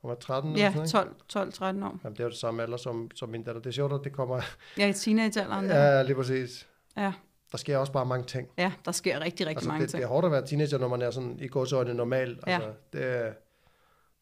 [0.00, 0.90] Han var 13 eller Ja, sådan, ikke?
[0.92, 1.98] 12, 12 13 år.
[2.04, 3.60] Jamen, det er jo det samme alder som, som min datter.
[3.60, 4.40] Det er sjovt, at det kommer...
[4.80, 5.64] Er i teenagealderen.
[5.68, 5.76] der.
[5.84, 6.68] Ja, lige præcis.
[6.96, 7.12] Ja.
[7.52, 8.48] Der sker også bare mange ting.
[8.58, 9.98] ja, der sker rigtig, rigtig Altså, mange det, ting.
[10.00, 12.40] det er hårdt at være teenager, når man er sådan i gåsøjne normal.
[12.46, 12.52] Ja.
[12.52, 13.32] Altså, det, er-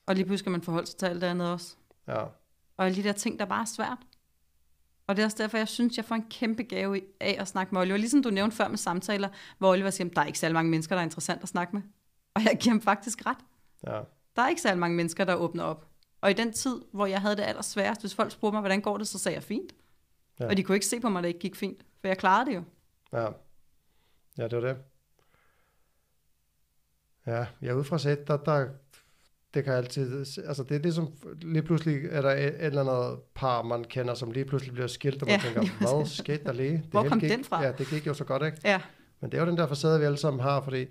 [0.07, 1.77] Og lige pludselig skal man forholde sig til alt det andet også.
[2.09, 2.25] ja.
[2.77, 3.99] Og alle de der ting, der bare er svært.
[5.07, 7.75] Og det er også derfor, jeg synes, jeg får en kæmpe gave af at snakke
[7.75, 7.97] med Oliver.
[7.97, 9.29] Ligesom du nævnte før med samtaler,
[9.59, 11.77] hvor Oliver siger, at der er ikke særlig mange mennesker, der er interessant at snakke
[11.77, 11.83] med.
[12.35, 13.39] Og jeg giver ham faktisk ret.
[13.87, 14.01] ja.
[14.37, 15.87] Der er ikke særlig mange mennesker, der åbner op.
[16.21, 18.99] Og i den tid, hvor jeg havde det allersværest, hvis folk spurgte mig, hvordan går
[18.99, 19.73] det, så sagde jeg fint.
[20.41, 20.49] Ja.
[20.49, 21.83] Og de kunne ikke se på mig, at det ikke gik fint.
[22.01, 22.63] For jeg klarede det jo.
[23.13, 23.29] Ja.
[24.39, 24.77] Ja, det var det.
[27.27, 28.69] Ja, jeg er ude fra set, der, der,
[29.55, 31.09] det kan altid, altså det er ligesom,
[31.43, 35.23] lige pludselig er der et, eller andet par, man kender, som lige pludselig bliver skilt,
[35.23, 36.73] og man Ja, tænker, lige hvad skete der lige?
[36.73, 37.65] Det Hvor kom gik, den fra?
[37.65, 38.59] Ja, det gik jo så godt, ikke?
[38.65, 38.81] Ja,
[39.21, 40.85] Men det er jo den der facade, vi alle sammen har, fordi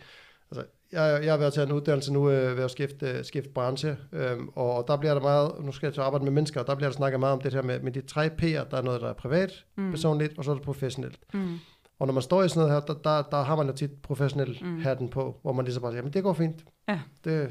[0.51, 3.49] altså, jeg, jeg har været til en uddannelse nu øh, ved at skifte, øh, skifte
[3.49, 6.31] branche, øhm, og, og der bliver der meget, nu skal jeg til at arbejde med
[6.31, 8.69] mennesker, og der bliver der snakket meget om det her med, med de tre P'er,
[8.71, 9.89] der er noget, der er privat, mm.
[9.89, 11.19] personligt, og så er det professionelt.
[11.33, 11.57] mm.
[11.99, 13.91] Og når man står i sådan noget her, der, der, der har man jo tit
[14.03, 14.81] professionel Mm.
[14.81, 16.65] hatten på, hvor man ligesom bare siger, men det går fint.
[16.89, 16.99] Ja.
[17.23, 17.49] Det,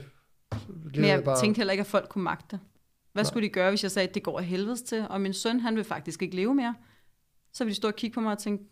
[0.95, 1.41] men jeg bare...
[1.41, 2.61] tænkte heller ikke, at folk kunne magte.
[3.13, 3.29] Hvad Nej.
[3.29, 5.61] skulle de gøre, hvis jeg sagde, at det går af helvedes til, og min søn,
[5.61, 6.75] han vil faktisk ikke leve mere?
[7.53, 8.65] Så ville de stå og kigge på mig og tænke,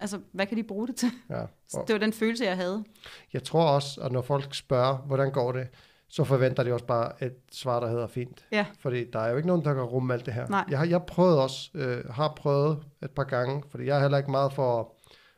[0.00, 1.10] altså, hvad kan de bruge det til?
[1.30, 1.44] ja.
[1.68, 2.84] Så det var den følelse, jeg havde.
[3.32, 5.68] jeg tror også, at når folk spørger, hvordan går det,
[6.08, 8.46] så forventer de også bare et svar, der hedder fint.
[8.52, 8.66] Ja.
[8.78, 10.48] Fordi der er jo ikke nogen, der kan rumme alt det her.
[10.48, 10.64] Nej.
[10.70, 14.18] Jeg har, jeg prøvet også, øh, har prøvet et par gange, fordi jeg er heller
[14.18, 14.94] ikke meget for,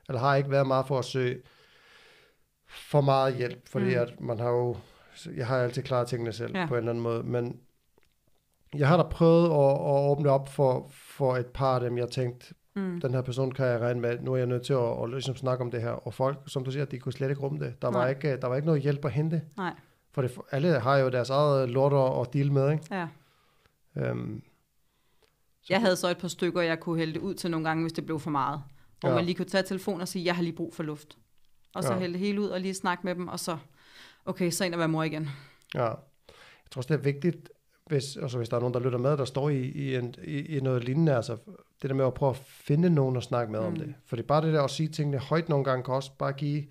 [0.09, 1.43] eller har ikke været meget for at søge
[2.68, 4.01] for meget hjælp, fordi mm.
[4.01, 4.76] at man har jo,
[5.36, 6.66] jeg har altid klaret tingene selv Ja.
[6.66, 7.60] på en eller anden måde, men
[8.74, 12.08] jeg har da prøvet at, at åbne op for, for et par af dem, jeg
[12.10, 13.00] tænkte, Mm.
[13.00, 15.36] den her person kan jeg regne med, nu er jeg nødt til at, at ligesom
[15.36, 17.82] snakke om det her, og folk, som du siger, de kunne slet ikke rumme det.
[17.82, 19.74] Der var, ikke, der var ikke noget hjælp at hente, Nej,
[20.12, 22.84] for det, alle har jo deres eget lort at, at deal med, ikke?
[22.90, 23.08] ja.
[23.96, 24.42] Øhm,
[25.62, 27.92] så Jeg havde så et par stykker, jeg kunne hælde ud til nogle gange, hvis
[27.92, 28.62] det blev for meget.
[29.00, 29.08] Hvor.
[29.08, 29.14] Ja.
[29.14, 31.18] man lige kunne tage telefonen og sige, jeg har lige brug for luft.
[31.74, 31.98] Og så Ja.
[31.98, 33.56] hælde det hele ud og lige snakke med dem, og så,
[34.24, 35.28] okay, så ind og være mor igen.
[35.74, 35.94] Ja, jeg
[36.70, 37.48] tror også, det er vigtigt,
[37.86, 40.56] hvis, altså hvis der er nogen, der lytter med, der står i, i, en, i,
[40.56, 41.36] i noget lignende, altså
[41.82, 43.66] det der med at prøve at finde nogen at snakke med mm.
[43.66, 43.78] om Mm.
[43.78, 43.94] det.
[44.06, 46.64] Fordi bare det der at sige tingene højt nogle gange, kan også bare give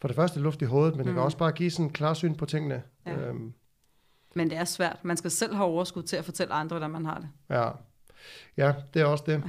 [0.00, 1.16] for det første luft i hovedet, men det Mm.
[1.16, 2.82] kan også bare give sådan en klar syn på tingene.
[3.06, 3.12] Ja.
[3.16, 3.52] Øhm,
[4.34, 4.98] Men det er svært.
[5.02, 7.28] Man skal selv have overskud til at fortælle andre, hvordan man har det.
[7.50, 7.70] Ja,
[8.56, 9.42] ja det er også det.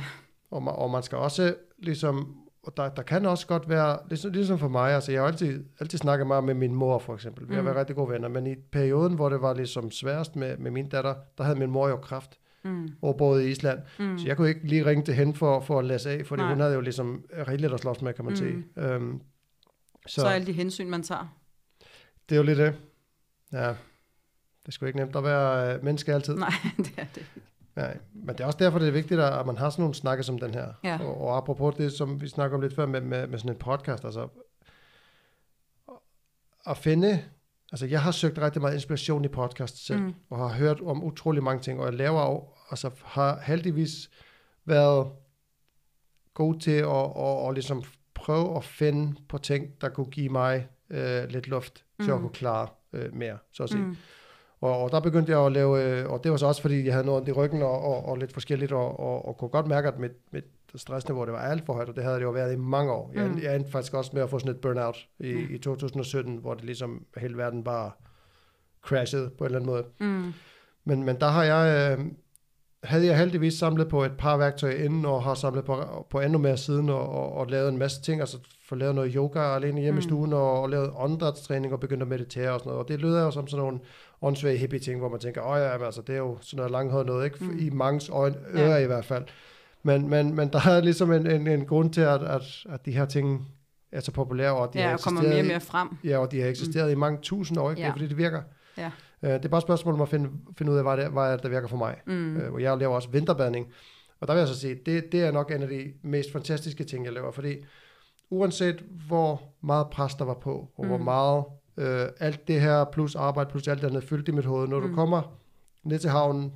[0.52, 2.38] Og man, og man skal også ligesom,
[2.68, 5.66] og der, der kan også godt være, ligesom, ligesom for mig, altså jeg har altid,
[5.80, 7.66] altid snakket meget med min mor for eksempel, vi har Mm.
[7.66, 10.90] været rigtig gode venner, men i perioden, hvor det var ligesom sværest med, med min
[10.90, 12.90] datter, der havde min mor jo kraft, Mm.
[13.02, 14.18] og boede i Island, Mm.
[14.20, 16.52] så jeg kunne ikke lige ringe til hende for, for at læse af, fordi Nej.
[16.52, 18.36] hun havde jo ligesom rigeligt at slås med, kan man Mm.
[18.36, 18.64] sige.
[18.78, 19.22] Øhm,
[20.08, 21.36] Så, så så alle de hensyn, man tager.
[22.30, 22.76] det er jo lidt det.
[23.54, 23.74] Ja,
[24.66, 26.36] det skulle ikke nemt at være øh, menneske altid.
[26.36, 27.26] Nej, det er det.
[27.78, 30.24] Nej, men det er også derfor, det er vigtigt, at man har sådan nogle snakke
[30.24, 30.68] som den her.
[30.84, 31.00] Ja.
[31.02, 33.60] Og, og apropos det, som vi snakker om lidt før med, med, med sådan en
[33.60, 34.28] podcast, altså
[36.68, 37.24] at finde,
[37.72, 40.06] altså jeg har søgt rigtig meget inspiration i podcast selv, Mm.
[40.06, 40.14] mm.
[40.30, 44.10] og har hørt om utrolig mange ting, og jeg laver altså har heldigvis
[44.66, 45.08] været
[46.34, 50.68] god til at, at, at ligesom prøve at finde på ting, der kunne give mig
[50.90, 52.22] øh, lidt luft til at Mm.
[52.22, 53.82] kunne klare øh, mere, så at sige.
[53.82, 53.96] Mm.
[54.62, 56.94] Og, og der begyndte jeg at lave, øh, og det var så også fordi, jeg
[56.94, 59.88] havde noget i ryggen og, og, og lidt forskelligt, og, og, og kunne godt mærke,
[59.88, 60.44] at mit, mit
[60.76, 63.12] stressniveau det var alt for højt, og det havde det jo været i mange år.
[63.16, 63.40] Jeg, Mm.
[63.44, 65.56] jeg endte faktisk også med at få sådan et burnout i, Mm.
[65.56, 67.92] i 2017, hvor det ligesom hele verden bare
[68.86, 69.86] crashede på en eller anden måde.
[70.00, 70.34] Mm.
[70.86, 72.06] Men, men der har jeg, øh,
[72.84, 76.40] havde jeg heldigvis samlet på et par værktøjer inden, og har samlet på, på endnu
[76.40, 78.38] mere siden, og, og, og lavet en masse ting, altså
[78.68, 79.96] få lavet noget yoga alene hjemme mm.
[79.96, 80.00] Mm.
[80.00, 83.00] i stuen, og, og lavet åndedrætstræning, og begyndt at meditere og sådan noget, og det
[83.00, 83.80] lyder jo som sådan nogle
[84.22, 87.06] åndssvage hippie ting, hvor man tænker, åh ja, altså, det er jo sådan noget langhåret
[87.06, 87.44] noget, ikke?
[87.44, 87.58] Mm.
[87.60, 88.60] I mangens øjne, Ja.
[88.62, 89.26] ører i hvert fald.
[89.84, 92.92] Men, men, men der er ligesom en, en, en grund til, at, at, at de
[92.92, 93.48] her ting
[93.92, 95.88] er så populære, og de har Ja, og kommer mere og i- mere frem.
[96.04, 96.92] Ja, og de har eksisteret mm.
[96.92, 97.82] i mange tusind år, ikke?
[97.82, 97.88] Ja.
[97.88, 97.94] Ja.
[97.94, 98.42] Det er, fordi det virker.
[98.78, 98.92] Ja.
[99.22, 101.32] Uh, det er bare et spørgsmål om at finde, finde ud af, hvad det, hvad
[101.34, 101.96] det, der virker for mig.
[102.08, 102.38] Mm.
[102.48, 103.68] Uh, og jeg laver også vinterbadning.
[104.22, 106.84] Og der vil jeg så sige, det, det er nok en af de mest fantastiske
[106.84, 107.32] ting, jeg laver.
[107.32, 107.56] Fordi
[108.30, 110.88] uanset hvor meget pres der var på, og mm.
[110.88, 111.44] hvor meget
[111.78, 111.86] uh,
[112.20, 114.82] alt det her plus arbejde, plus alt det andet fyldt i mit hoved, når mm.
[114.82, 114.96] du Mm.
[114.96, 115.22] kommer
[115.84, 116.54] ned til havnen,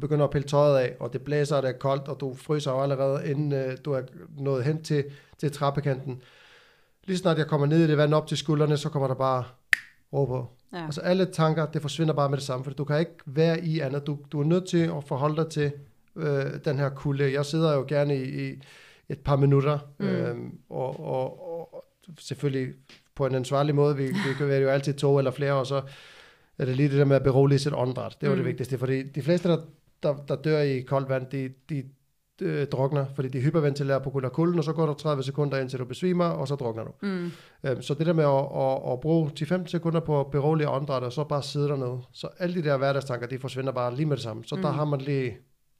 [0.00, 2.70] begynder at pille tøjet af, og det blæser, og det er koldt, og du fryser
[2.70, 4.02] jo allerede, inden uh, du er
[4.38, 5.04] nået hen til,
[5.38, 6.22] til trappekanten.
[7.04, 9.44] Lige snart jeg kommer ned i det vand op til skuldrene, så kommer der bare
[10.12, 10.46] ro på.
[10.72, 10.84] Ja.
[10.84, 13.80] Altså alle tanker, det forsvinder bare med det samme, for du kan ikke være i
[13.80, 14.06] andet.
[14.06, 15.72] Du, du er nødt til at forholde dig til
[16.16, 17.32] øh, den her kulde.
[17.32, 18.62] Jeg sidder jo gerne i, i
[19.08, 20.06] et par minutter, Mm.
[20.06, 21.84] øhm, og, og, og
[22.18, 22.74] selvfølgelig
[23.16, 23.96] på en ansvarlig måde.
[23.96, 25.82] Vi, vi kan være jo altid to eller flere, og så
[26.58, 28.16] er det lige det der med at berolige sit åndedræt.
[28.20, 28.38] Det var mm.
[28.38, 29.58] det vigtigste, fordi de fleste, der,
[30.02, 31.84] der, der dør i koldt vand, de, de
[32.42, 35.58] øh, drukner, fordi de hyperventilerer på grund af kulden, og så går der 30 sekunder
[35.58, 36.90] indtil du besvimer, og så drukner du.
[37.02, 37.30] Mm.
[37.64, 38.30] Øhm, Så det der med at,
[38.62, 42.00] at, at bruge 10-15 sekunder på at berolige åndedræt, og så bare sidde dernede.
[42.12, 44.44] Så alle de der hverdagstanker, de forsvinder bare lige med det samme.
[44.44, 44.62] Så mm.
[44.62, 45.36] der har man lige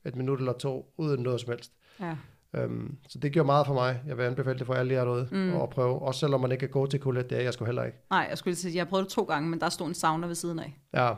[0.07, 1.73] et minut eller to, uden noget som helst.
[2.01, 2.17] Ja.
[2.55, 4.01] Øhm, så det gjorde meget for mig.
[4.07, 5.55] Jeg vil anbefale det for alle jer derude Mm.
[5.61, 6.03] at prøve.
[6.03, 7.99] Også selvom man ikke kan gå til kullet, det er jeg sgu heller ikke.
[8.11, 10.27] Nej, jeg skulle sige, jeg har prøvet det to gange, men der stod en sauna
[10.27, 10.81] ved siden af.
[10.95, 11.15] Ja, Ja.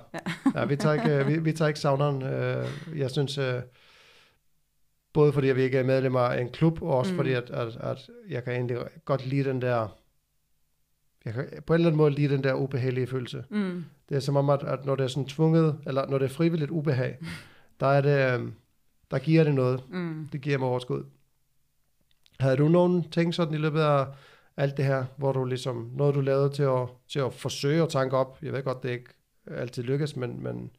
[0.60, 2.22] ja vi, tager ikke, vi, vi tager ikke sauneren.
[2.22, 2.66] Øh,
[2.96, 3.54] jeg synes, øh,
[5.12, 7.16] både fordi vi ikke er medlemmer af en klub, og også Mm.
[7.16, 9.88] fordi, at, at, at jeg kan egentlig godt lide den der,
[11.24, 13.44] jeg kan på en eller anden måde lide den der ubehagelige følelse.
[13.50, 13.84] Mm.
[14.08, 16.34] Det er som om, at, at når det er sådan tvunget, eller når det er
[16.34, 17.18] frivilligt ubehag,
[17.80, 18.48] der er det, øh,
[19.10, 19.82] der giver det noget.
[19.90, 20.28] Mm.
[20.32, 21.04] Det giver mig overskud.
[22.40, 24.06] Havde du nogen ting sådan i løbet af
[24.56, 27.88] alt det her, hvor du ligesom, noget du lavede til at, til at forsøge at
[27.88, 28.38] tanke op?
[28.42, 29.10] Jeg ved godt, det ikke
[29.46, 30.70] altid lykkes, men, men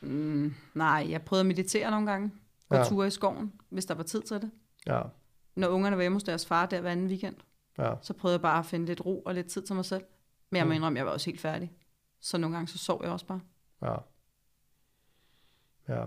[0.00, 0.54] Mm.
[0.74, 2.32] Nej, jeg prøvede at meditere nogle gange.
[2.68, 2.84] Gå Ja.
[2.84, 4.50] ture i skoven, hvis der var tid til det.
[4.86, 5.02] ja,
[5.56, 7.36] Når ungerne var hjemme hos deres far der hver anden weekend,
[7.78, 10.04] ja, så prøvede jeg bare at finde lidt ro og lidt tid til mig selv.
[10.50, 10.74] Men jeg må Mm.
[10.76, 11.72] indrømme, jeg var også helt færdig.
[12.20, 13.40] Så nogle gange så sov jeg også bare.
[13.82, 13.94] ja.
[15.88, 16.04] Ja,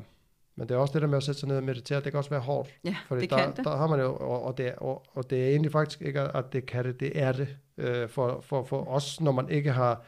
[0.58, 2.18] men det er også det der med at sætte sig ned og meditere, det kan
[2.18, 2.70] også være hårdt.
[2.84, 3.66] Ja, Fordi det der, kan det.
[3.66, 6.22] der har man jo, og, og, det er, og, og det er egentlig faktisk ikke,
[6.22, 9.72] at det kan det, det er det, øh, for, for, for os, når man ikke
[9.72, 10.06] har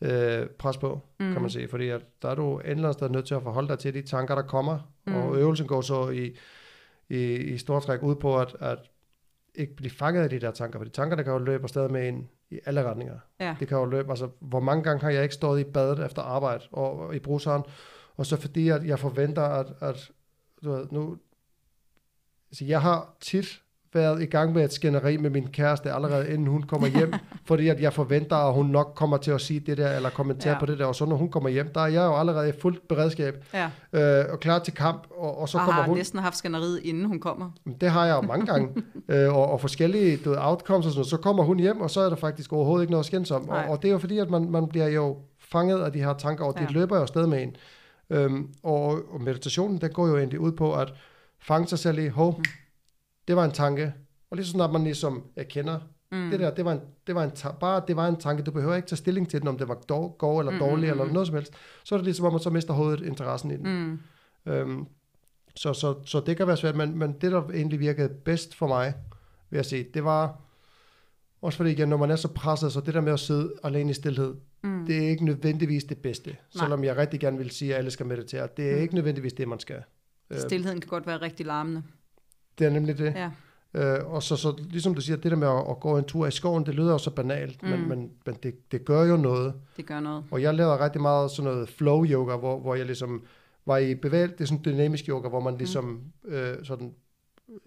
[0.00, 1.32] øh, pres på, mm.
[1.32, 1.68] kan man sige.
[1.68, 4.34] Fordi at der er du andet sted nødt til at forholde dig til de tanker,
[4.34, 5.12] der kommer, mm.
[5.12, 5.18] Mm.
[5.18, 6.36] og øvelsen går så i,
[7.08, 8.78] i, i stort træk ud på, at, at
[9.54, 12.28] ikke blive fanget af de der tanker, fordi tankerne kan jo løbe afsted med en
[12.50, 13.18] i alle retninger.
[13.40, 13.56] Ja.
[13.60, 16.22] Det kan jo løbe, altså hvor mange gange har jeg ikke stået i badet efter
[16.22, 17.62] arbejde og, og i bruseren,
[18.16, 20.10] og så fordi at jeg forventer, at, at
[20.64, 21.16] du ved, nu,
[22.50, 23.62] altså jeg har tit
[23.94, 27.12] været i gang med et skænderi med min kæreste allerede inden hun kommer hjem,
[27.48, 30.52] fordi at jeg forventer, at hun nok kommer til at sige det der, eller kommentere
[30.52, 30.58] ja.
[30.58, 32.52] På det der, og så når hun kommer hjem, der er jeg jo allerede i
[32.60, 35.96] fuldt beredskab, Ja, øh, og klar til kamp, og, og så og kommer har hun,
[35.96, 37.50] næsten haft skænderiet, inden hun kommer.
[37.80, 38.68] det har jeg jo mange gange,
[39.08, 41.10] øh, og, og forskellige du ved, outcomes og sådan noget.
[41.10, 43.48] Så kommer hun hjem, og så er der faktisk overhovedet ikke noget at skændes om.
[43.48, 46.14] Og, og det er jo fordi, at man, man bliver jo fanget af de her
[46.14, 46.68] tanker, og de Ja.
[46.70, 47.56] løber jo afsted med en.
[48.10, 50.94] Øhm, og, og meditationen, den går jo egentlig ud på at
[51.38, 52.44] fange sig selv i, hov, Mm.
[53.28, 53.92] det var en tanke.
[54.30, 55.78] Og lige så snart man ligesom erkender,
[56.12, 56.30] Mm.
[56.30, 58.42] Det der, det var, en, det var en, ta- bare det var en tanke.
[58.42, 61.00] Du behøver ikke tage stilling til den, om det var dår, god eller dårlig, mm,
[61.00, 61.52] eller noget som helst.
[61.84, 63.98] Så er det ligesom, om man så mister hovedet interessen i den.
[64.46, 64.52] Mm.
[64.52, 64.86] Øhm,
[65.56, 68.66] så, så, så det kan være svært, men, men det, der egentlig virkede bedst for
[68.66, 68.94] mig,
[69.50, 70.40] vil jeg sige, det var,
[71.42, 73.90] også fordi igen, når man er så presset, så det der med at sidde alene
[73.90, 74.34] i stillhed,
[74.66, 74.86] mm.
[74.86, 76.30] det er ikke nødvendigvis det bedste.
[76.30, 76.38] Nej.
[76.50, 78.48] Selvom jeg rigtig gerne vil sige, at alle skal meditere.
[78.56, 78.82] Det er mm.
[78.82, 79.82] ikke nødvendigvis det, man skal.
[80.30, 81.82] Øh, Stilheden kan godt være rigtig larmende.
[82.58, 83.14] Det er nemlig det.
[83.14, 83.30] Ja.
[83.74, 86.26] Øh, og så, så ligesom du siger, det der med at, at gå en tur
[86.26, 87.68] i skoven, det lyder jo så banalt, mm.
[87.68, 89.54] men, men, men det, det gør jo noget.
[89.76, 90.24] Det gør noget.
[90.30, 93.24] Og jeg lavede rigtig meget sådan noget flow yoga, hvor, hvor jeg ligesom
[93.66, 95.84] var i bevægelse, det er sådan dynamisk yoga, hvor man ligesom
[96.24, 96.30] mm.
[96.30, 96.94] øh, sådan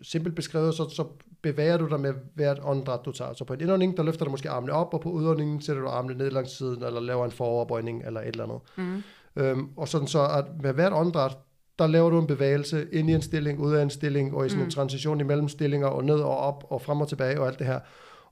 [0.01, 1.05] simpelt beskrevet, så, så
[1.41, 3.33] bevæger du dig med hvert åndedræt, du tager.
[3.33, 5.87] Så på en indånding, der løfter du måske armene op, og på udåndingen sætter du
[5.87, 8.59] armene ned langs siden, eller laver en foroverbøjning, eller et eller andet.
[8.77, 9.03] Mm.
[9.35, 11.37] Øhm, og sådan så, at med hvert åndedræt,
[11.79, 14.49] der laver du en bevægelse ind i en stilling, ud af en stilling, og i
[14.49, 14.65] sådan mm.
[14.65, 17.67] en transition imellem stillinger, og ned og op, og frem og tilbage, og alt det
[17.67, 17.79] her.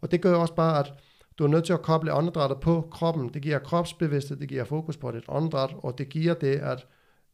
[0.01, 0.93] Og det gør også bare, at
[1.39, 3.29] du er nødt til at koble åndedrættet på kroppen.
[3.33, 6.87] Det giver kropsbevidsthed, det giver fokus på dit åndedræt, og det giver det, at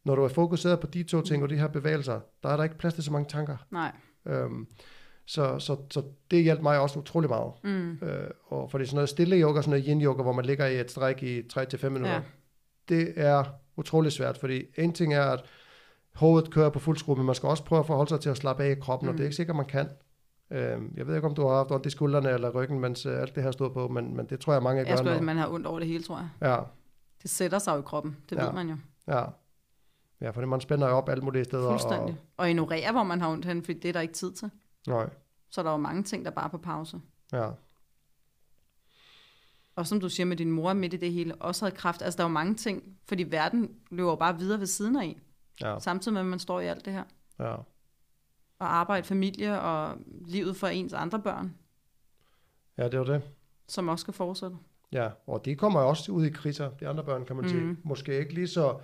[0.05, 2.63] når du er fokuseret på de to ting og de her bevægelser, der er der
[2.63, 3.57] ikke plads til så mange tanker.
[3.71, 3.91] Nej.
[4.27, 4.67] Øhm,
[5.25, 7.51] så, så, så det hjalp mig også utrolig meget.
[7.63, 7.91] Mm.
[7.91, 10.79] Øh, og fordi sådan noget stille yoga, sådan noget yin yoga, hvor man ligger i
[10.79, 12.21] et stræk i 3-5 minutter, Ja.
[12.89, 13.43] det er
[13.77, 15.43] utrolig svært, fordi en ting er, at
[16.15, 18.37] hovedet kører på fuld skrue, men man skal også prøve at forholde sig til at
[18.37, 19.11] slappe af i kroppen, mm.
[19.11, 19.89] og det er ikke sikkert, man kan.
[20.51, 23.21] Øhm, jeg ved ikke, om du har haft ondt i skuldrene eller ryggen, mens øh,
[23.21, 24.93] alt det her stod på, men, men det tror jeg, mange gør.
[24.95, 26.29] Jeg når- at man har ondt over det hele, tror jeg.
[26.49, 26.57] Ja,
[27.23, 28.17] Det sætter sig jo i kroppen.
[28.29, 28.45] Det Ja.
[28.45, 28.75] ved man jo.
[29.07, 29.23] ja.
[30.21, 31.69] Ja, fordi man spænder jo op alle mulige steder.
[31.69, 32.17] Fuldstændig.
[32.37, 34.49] Og ignorere, hvor man har ondt hen, for det er der ikke tid til.
[34.87, 35.09] Nej,
[35.49, 37.01] Så er der jo mange ting, der bare er på pause.
[37.33, 37.49] ja.
[39.75, 42.01] Og som du siger med din mor midt i det hele, også havde kraft.
[42.01, 45.21] Altså der er jo mange ting, fordi verden løber bare videre ved siden af en.
[45.61, 47.03] Ja, Samtidig med, at man står i alt det her.
[47.39, 47.55] ja.
[48.59, 51.55] Og arbejde, familie og livet for ens andre børn,
[52.77, 53.21] ja, det var det.
[53.67, 54.57] som også skal fortsætte.
[54.91, 57.49] Ja, og de kommer også ud i kriser, de andre børn, kan man mm.
[57.49, 57.61] sige.
[57.63, 57.77] Mhm.
[57.83, 58.79] Måske ikke lige så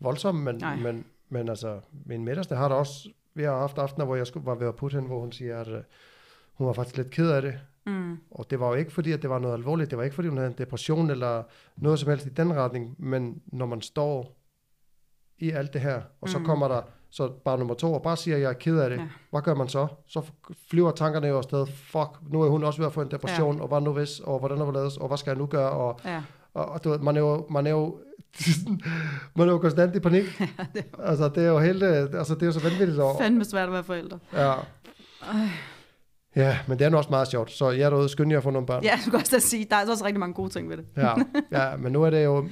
[0.00, 0.76] voldsomme, men, Nej.
[0.76, 3.08] men, men altså, min midterste har der også,
[3.38, 5.58] vi har haft aftener, hvor jeg skulle, var ved at putte hende, hvor hun siger,
[5.60, 5.74] at uh,
[6.54, 7.54] hun var faktisk lidt ked af det.
[7.86, 8.18] Mm.
[8.30, 9.90] Og det var jo ikke fordi, at det var noget alvorligt.
[9.90, 11.42] Det var ikke fordi, hun havde en depression eller
[11.76, 12.94] noget som helst i den retning.
[12.98, 14.36] Men når man står
[15.38, 16.46] i alt det her, og så Mhm.
[16.46, 18.96] kommer der så bare nummer to, og bare siger, at jeg er ked af det.
[18.96, 19.08] Ja.
[19.30, 19.86] Hvad gør man så?
[20.06, 20.22] Så
[20.70, 21.66] flyver tankerne jo afsted.
[21.66, 23.62] Fuck, nu er hun også ved at få en depression, ja.
[23.62, 25.70] og hvad nu hvis, og hvordan er det, og hvad skal jeg nu gøre?
[25.70, 26.22] Og, Ja.
[26.54, 28.00] og, og du ved, man er jo, man er jo,
[29.36, 30.24] man er jo konstant i panik.
[31.10, 32.98] altså, det er jo helt, øh, altså, det er jo så vanvittigt.
[32.98, 34.18] Og, Fandme svært at være forældre.
[34.32, 34.54] ja.
[36.36, 37.50] ja, men det er nu også meget sjovt.
[37.52, 38.84] Så jeg er derude, skynd jer at få nogle børn.
[38.84, 40.86] Ja, jeg skulle også da sige, der er også rigtig mange gode ting ved det.
[40.96, 41.14] Ja,
[41.70, 42.48] ja, men nu er det jo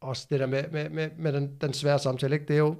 [0.00, 2.46] også det der med, med, med, med den, den svære samtale, ikke?
[2.48, 2.76] det er jo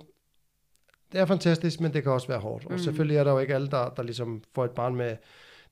[1.13, 2.65] det er fantastisk, men det kan også være hårdt.
[2.67, 2.79] Og Mm.
[2.79, 5.17] selvfølgelig er der jo ikke alle, der, der ligesom får et barn med,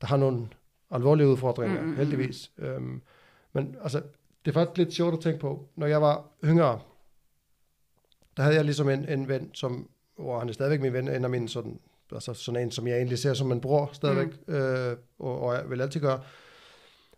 [0.00, 0.46] der har nogle
[0.90, 1.96] alvorlige udfordringer, Mm, mm, mm.
[1.96, 2.50] heldigvis.
[2.58, 3.02] Øhm,
[3.52, 4.02] men altså,
[4.44, 5.68] det er faktisk lidt sjovt at tænke på.
[5.76, 6.80] Når jeg var yngre,
[8.36, 9.88] der havde jeg ligesom en, en ven, som,
[10.18, 11.80] hvor han er stadigvæk min ven, en af mine sådan,
[12.12, 14.54] altså sådan en, som jeg egentlig ser som en bror stadigvæk, mm.
[14.54, 16.20] øh, og, og jeg vil altid gøre.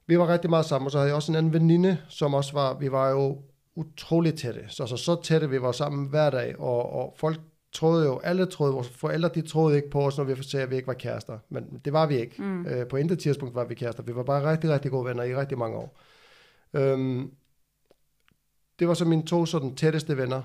[0.06, 2.52] Vi var rigtig meget sammen, og så havde jeg også en anden veninde, som også
[2.52, 3.42] var, vi var jo
[3.74, 4.64] utrolig tætte.
[4.68, 7.40] Så, så, så tætte, vi var sammen hver dag, og, og folk
[7.72, 10.70] troede jo, alle troede, vores forældre, de troede ikke på os, når vi sagde, at
[10.70, 11.38] vi ikke var kærester.
[11.48, 12.42] Men det var vi ikke.
[12.42, 12.66] Mm.
[12.66, 14.02] Øh, på intet tidspunkt var vi kærester.
[14.02, 15.98] Vi var bare rigtig, rigtig gode venner i rigtig mange år.
[16.74, 17.34] Øhm,
[18.78, 20.42] det var så mine to sådan tætteste venner.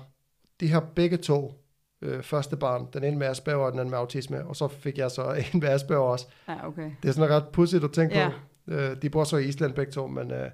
[0.60, 1.64] De har begge to
[2.02, 2.88] øh, første barn.
[2.92, 4.46] Den ene med Asperger og den anden med autisme.
[4.46, 6.26] Og så fik jeg så en med Asperger også.
[6.48, 6.90] Ja, okay.
[7.02, 8.28] Det er sådan ret pudsigt at tænke Ja.
[8.66, 8.72] på.
[8.72, 10.50] Øh, de bor så i Island begge to, men øh,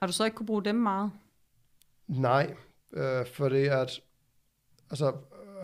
[0.00, 1.10] Har du så ikke kunne bruge dem meget?
[2.08, 2.54] nej.
[2.92, 4.00] Øh, fordi at,
[4.90, 5.12] altså,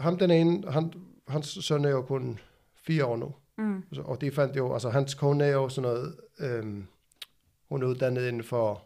[0.01, 0.93] ham den ene, han,
[1.29, 2.39] hans søn er jo kun
[2.87, 3.35] fire år nu.
[3.59, 3.83] Mm.
[4.05, 6.87] Og de fandt jo, altså hans kone er jo sådan noget, øhm,
[7.69, 8.85] hun er uddannet inden for,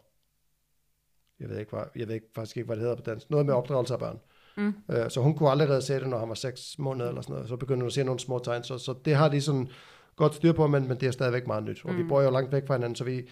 [1.39, 3.45] jeg ved, ikke, hvad, jeg ved ikke, faktisk ikke, hvad det hedder på dansk, noget
[3.45, 4.19] med opdragelse af børn.
[4.57, 4.73] Mm.
[4.91, 7.49] Øh, så hun kunne allerede se det, når han var 6 måneder eller sådan noget.
[7.49, 8.63] Så begyndte hun at se nogle små tegn.
[8.63, 9.69] Så, så det har de sådan
[10.15, 11.85] godt styr på, men, men det er stadigvæk meget nyt.
[11.85, 11.97] Og mm.
[11.97, 12.09] vi Mm.
[12.09, 13.29] bor jo langt væk fra hinanden, så vi,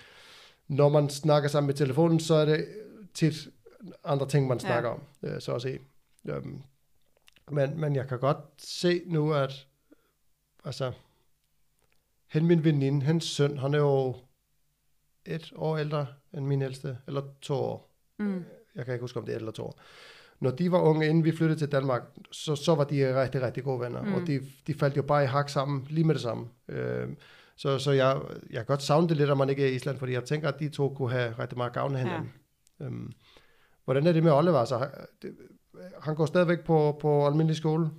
[0.67, 2.67] når man snakker sammen med telefonen, så er det
[3.13, 3.33] tit
[4.03, 4.67] andre ting, man Ja.
[4.67, 5.79] snakker om, øh, så at sige.
[6.27, 6.61] Øhm,
[7.51, 9.67] men, men jeg kan godt se nu, at
[10.65, 10.91] altså,
[12.27, 14.15] hen min veninde, hans søn, han er jo
[15.25, 17.94] et år ældre end min ældste, eller to år.
[18.19, 18.43] Mm.
[18.75, 19.79] Jeg kan ikke huske, om det er et eller to år.
[20.39, 22.01] Når de var unge, inden vi flyttede til Danmark,
[22.31, 24.01] så, så var de rigtig, rigtig gode venner.
[24.01, 24.13] Mm.
[24.13, 26.47] Og de, de faldt jo bare i hak sammen, lige med det samme.
[26.69, 27.07] Øh,
[27.55, 29.97] så så jeg, jeg kan godt savne det lidt, at man ikke er i Island,
[29.97, 32.33] fordi jeg tænker, at de to kunne have rigtig meget gavn af hinanden.
[32.79, 32.85] Ja.
[32.85, 33.11] Øhm,
[33.85, 34.57] hvordan er det med Oliver?
[34.59, 34.89] Altså, han-
[35.21, 35.35] det,
[36.01, 37.89] han går stadigvæk på, på almindelig skole?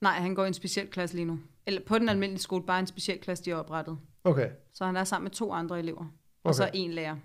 [0.00, 1.38] Nej, han går i en speciel klasse lige nu.
[1.66, 3.98] Eller på den almindelige skole, bare en speciel klasse, de har oprettet.
[4.24, 4.50] Okay.
[4.74, 6.00] Så han er sammen med to andre elever.
[6.00, 6.08] Og
[6.44, 6.52] Okay.
[6.56, 7.16] så en lærer.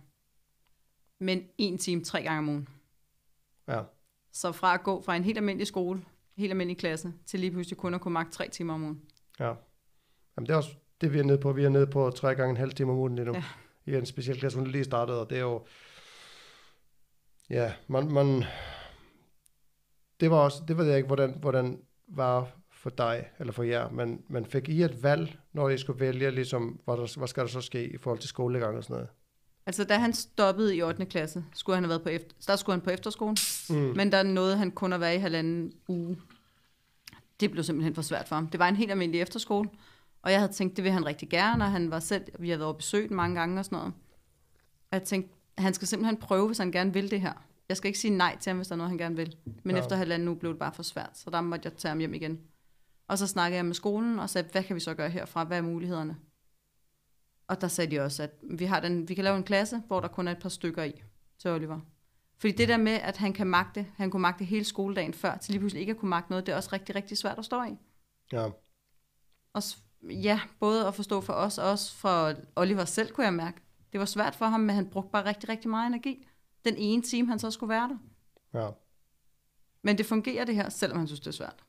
[1.20, 2.68] Men en time tre gange om ugen.
[3.68, 3.82] Ja.
[4.32, 6.06] Så fra at gå fra en helt almindelig skole,
[6.38, 9.02] helt almindelig klasse, til lige pludselig kun at kunne magte tre timer om ugen.
[9.40, 9.54] Ja.
[10.38, 11.52] Jamen, det er også det, vi er nede på.
[11.52, 13.34] Vi er nede på tre gange en halv time om ugen lige nu.
[13.34, 13.44] Ja.
[13.86, 15.66] I en speciel klasse, hun lige startet, og det er jo...
[17.50, 18.12] Ja, man...
[18.12, 18.44] man
[20.20, 20.64] det var også...
[20.68, 24.70] Det ved jeg ikke, hvordan, hvordan var for dig, eller for jer, men man fik
[24.70, 27.88] I et valg, når I skulle vælge, ligesom, hvad, der, hvad skal der så ske
[27.88, 29.10] i forhold til skolegang og sådan noget?
[29.66, 31.06] Altså, da han stoppede i 8.
[31.06, 33.36] klasse, skulle han have været på efter, der skulle han på efterskole,
[33.70, 33.76] Mm.
[33.76, 36.18] men der nåede han kun at være i halvanden uge.
[37.40, 38.48] Det blev simpelthen for svært for ham.
[38.48, 39.70] Det var en helt almindelig efterskole,
[40.22, 42.60] og jeg havde tænkt, det vil han rigtig gerne, og han var selv, vi havde
[42.60, 43.94] været besøgt mange gange og sådan noget.
[44.92, 47.34] Og jeg tænkte, han skal simpelthen prøve, hvis han gerne vil det her.
[47.70, 49.36] Jeg skal ikke sige nej til ham, hvis der er noget, han gerne vil.
[49.64, 49.82] Men ja.
[49.82, 52.14] efter halvanden uge blev det bare for svært, så der måtte jeg tage ham hjem
[52.14, 52.40] igen.
[53.08, 55.44] Og så snakkede jeg med skolen og sagde, hvad kan vi så gøre herfra?
[55.44, 56.16] Hvad er mulighederne?
[57.48, 60.00] Og der sagde de også, at vi, har den, vi kan lave en klasse, hvor
[60.00, 61.02] der kun er et par stykker i
[61.38, 61.80] til Oliver.
[62.38, 65.52] Fordi det der med, at han kan magte, han kunne magte hele skoledagen før, til
[65.52, 67.64] lige pludselig ikke at kunne magte noget, det er også rigtig, rigtig svært at stå
[67.64, 67.78] i.
[68.32, 68.50] Ja.
[69.54, 69.64] Og
[70.04, 73.62] ja, både at forstå for os, og også for Oliver selv, kunne jeg mærke.
[73.92, 76.28] Det var svært for ham, men han brugte bare rigtig, rigtig meget energi.
[76.66, 77.98] Den ene time, han så skulle være der.
[78.62, 78.70] Ja.
[79.82, 81.64] Men det fungerer det her, selvom han synes, det er svært.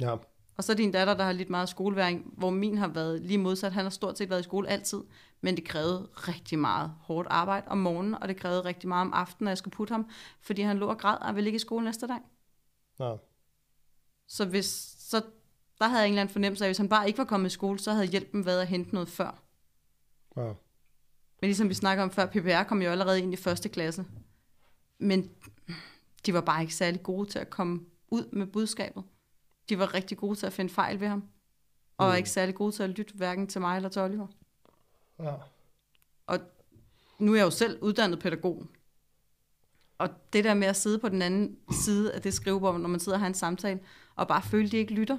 [0.00, 0.16] Ja.
[0.58, 3.72] Og så din datter, der har lidt meget skoleværing, hvor min har været lige modsat.
[3.72, 5.00] Han har stort set været i skole altid,
[5.40, 9.12] men det krævede rigtig meget hårdt arbejde om morgenen, og det krævede rigtig meget om
[9.12, 11.58] aftenen, når jeg skulle putte ham, fordi han lå og græd og ville ikke i
[11.58, 12.18] skole næste dag.
[13.00, 13.16] Ja.
[14.28, 15.22] Så, hvis, så
[15.78, 17.50] der havde jeg en eller anden fornemmelse af, at hvis han bare ikke var kommet
[17.50, 19.42] i skole, så havde hjælpen været at hente noget før.
[20.36, 20.52] Ja.
[21.40, 24.04] Men ligesom vi snakker om før, PPR kom jo allerede ind i første klasse.
[24.98, 25.30] Men
[26.26, 29.04] de var bare ikke særlig gode til at komme ud med budskabet.
[29.68, 31.24] De var rigtig gode til at finde fejl ved ham.
[31.98, 32.16] Og Mm.
[32.16, 34.26] ikke særlig gode til at lytte hverken til mig eller til Oliver.
[35.18, 35.34] Ja.
[37.18, 38.66] Nu er jeg jo selv uddannet pædagog.
[39.98, 43.00] Og det der med at sidde på den anden side af det skrivebord, når man
[43.00, 43.80] sidder og har en samtale,
[44.16, 45.18] og bare føle, at de ikke lytter,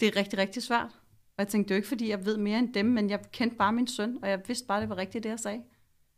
[0.00, 0.90] det er rigtig, rigtig svært.
[1.36, 3.30] Og jeg tænkte, det er jo ikke, fordi jeg ved mere end dem, men jeg
[3.32, 5.62] kendte bare min søn, og jeg vidste bare, det var rigtigt, det jeg sagde.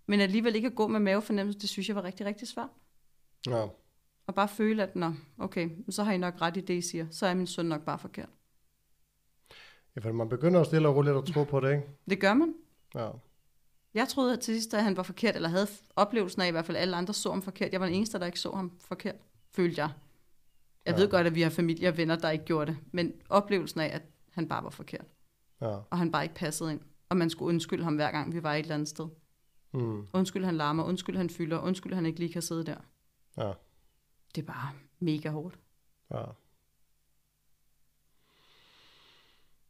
[0.07, 2.69] Men alligevel ikke at gå med mavefornemmelse, det synes jeg var rigtig, rigtig svært.
[3.47, 3.67] Ja.
[4.29, 7.07] Og bare føle, at nå, okay, så har I nok ret i det, I siger.
[7.11, 8.29] Så er min søn nok bare forkert.
[9.97, 11.87] ja, for man begynder jo stille og roligt at tro på det, ikke?
[12.11, 12.55] Det gør man.
[12.95, 13.09] Ja.
[13.95, 15.67] Jeg troede at til sidst, at han var forkert, eller havde
[15.97, 17.73] oplevelsen af i hvert fald, alle andre så ham forkert.
[17.73, 19.15] Jeg var den eneste, der ikke så ham forkert,
[19.55, 19.91] følte jeg.
[20.87, 21.01] Jeg Ja.
[21.01, 23.87] ved godt, at vi har familie og venner, der ikke gjorde det, men oplevelsen af,
[23.95, 25.05] at han bare var forkert,
[25.61, 25.67] Ja.
[25.91, 28.55] og han bare ikke passede ind, og man skulle undskylde ham hver gang, vi var
[28.55, 29.09] et eller andet sted.
[29.75, 30.07] Mm.
[30.13, 32.77] Undskyld, han larmer, undskyld, han fylder, undskyld, han ikke lige kan sidde der.
[33.39, 33.53] Ja.
[34.35, 35.59] Det er bare mega hårdt.
[36.11, 36.25] Ja.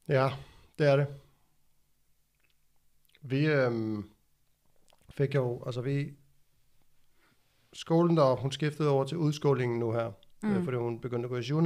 [0.09, 0.31] Ja,
[0.79, 1.07] det er det.
[3.23, 4.11] Vi øhm,
[5.11, 6.13] fik jo, altså vi,
[7.73, 10.57] skolen der, hun skiftede over til udskolingen nu her, mm.
[10.57, 11.61] øh, fordi hun begyndte at gå i 7.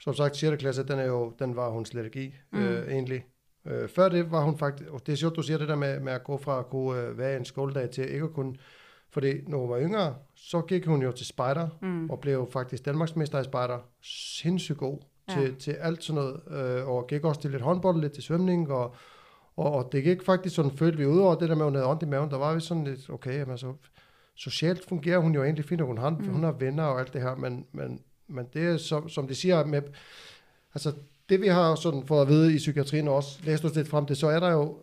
[0.00, 0.60] Som sagt, 6.
[0.60, 2.58] klasse, den, er jo, den var hun slet ikke i, mm.
[2.58, 3.26] øh, egentlig.
[3.64, 6.00] Øh, før det var hun faktisk, og det er sjovt, du siger det der med,
[6.00, 8.56] med at gå fra at kunne øh, være en skoledag til ikke at kunne,
[9.10, 12.10] fordi når hun var yngre, så gik hun jo til spejder, Mm.
[12.10, 13.78] og blev faktisk Danmarksmester i spejder.
[14.02, 14.98] Sindssygt god
[15.28, 15.34] Ja.
[15.34, 16.40] til, til alt sådan noget,
[16.78, 18.94] øh, og gik også til lidt håndbold, lidt til svømning, og,
[19.56, 21.74] og, og det gik faktisk sådan, følte vi ud over det der med, at hun
[21.74, 23.72] havde ondt i maven, der var vi sådan lidt, okay, jamen, så,
[24.34, 26.28] socialt fungerer hun jo egentlig fint, og hun har, mm.
[26.28, 29.34] hun har venner og alt det her, men, men, men det er, som, som de
[29.34, 29.82] siger, med,
[30.74, 30.92] altså
[31.28, 34.06] det vi har sådan fået at vide i psykiatrien og også læst os lidt frem
[34.06, 34.78] til, så er der jo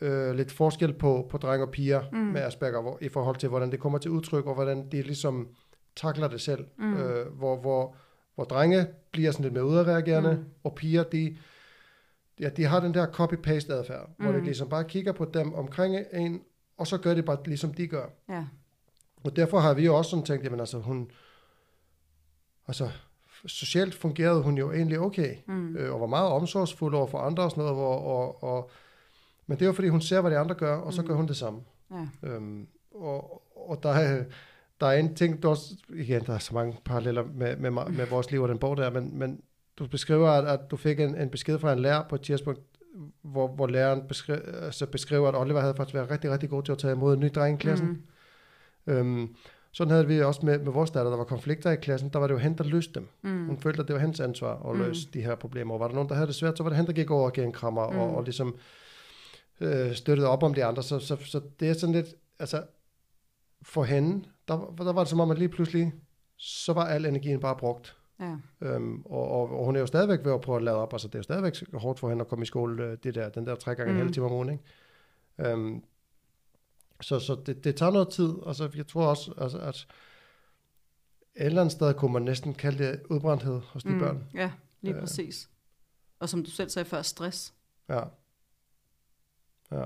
[0.00, 2.18] øh, lidt forskel på, på drenge og piger mm.
[2.18, 5.48] med Asperger, hvor, i forhold til, hvordan det kommer til udtryk, og hvordan de ligesom
[5.96, 6.64] takler det selv.
[6.78, 6.96] Mm.
[6.96, 7.96] Øh, hvor, hvor,
[8.34, 10.44] hvor drenge bliver sådan lidt mere udadreagerende, mm.
[10.64, 11.36] og piger, de,
[12.40, 14.24] ja, de har den der copy-paste adfærd, mm.
[14.24, 16.42] hvor de ligesom bare kigger på dem omkring en,
[16.76, 18.06] og så gør det bare ligesom de gør.
[18.28, 18.44] Ja.
[19.24, 21.10] Og derfor har vi jo også sådan tænkt, jamen altså hun,
[22.68, 22.90] altså
[23.46, 25.76] socialt fungerede hun jo egentlig okay, mm.
[25.76, 28.70] øh, og var meget omsorgsfuld over for andre og sådan noget, hvor, og, og,
[29.46, 31.28] men det er jo fordi hun ser, hvad de andre gør, og så gør hun
[31.28, 31.60] det samme.
[31.90, 32.28] Ja.
[32.28, 34.24] Øhm, og, og der er,
[34.80, 38.06] der er en ting, der også, igen, der er så mange paralleller med, med, med,
[38.06, 39.40] vores liv og den bog der, men, men
[39.78, 42.60] du beskriver, at, at du fik en, en besked fra en lærer på et tidspunkt,
[43.22, 46.72] hvor, hvor læreren beskriver, altså beskriver, at Oliver havde faktisk været rigtig, rigtig god til
[46.72, 48.04] at tage imod en ny dreng i klassen.
[48.86, 48.92] Mm.
[48.92, 49.36] Øhm,
[49.72, 52.26] sådan havde vi også med, med vores datter, der var konflikter i klassen, der var
[52.26, 53.08] det jo hende, der løste dem.
[53.22, 53.46] Mm.
[53.46, 55.12] Hun følte, at det var hendes ansvar at løse mm.
[55.12, 55.74] de her problemer.
[55.74, 57.24] Og var der nogen, der havde det svært, så var det hende, der gik over
[57.24, 57.98] og gav en krammer, mm.
[57.98, 58.56] og, og ligesom
[59.60, 60.82] øh, støttede op om de andre.
[60.82, 62.06] Så, så, så det er sådan lidt,
[62.38, 62.64] altså
[63.62, 65.92] for hende, der, der var det som om, at lige pludselig,
[66.36, 68.36] så var al energien bare brugt Ja.
[68.60, 70.92] Øhm, og, og, og, hun er jo stadigvæk ved at prøve at lade op.
[70.94, 73.28] Altså, det er jo stadigvæk hårdt for hende at komme i skole, øh, det der,
[73.28, 74.02] den der tre gange en Mm.
[74.02, 74.48] halv time om ugen.
[74.48, 75.52] Ikke?
[75.52, 75.84] Øhm,
[77.00, 78.34] så så det, det tager noget tid.
[78.46, 79.76] Altså, jeg tror også, altså, at
[81.36, 83.98] et eller andet sted kunne man næsten kalde det udbrændthed hos de mm.
[83.98, 84.24] børn.
[84.34, 85.00] Ja, lige Ja.
[85.00, 85.50] præcis.
[86.18, 87.54] Og som du selv sagde før, stress.
[87.88, 88.00] Ja.
[89.72, 89.84] Ja.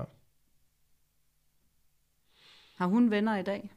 [2.77, 3.73] Har hun venner i dag?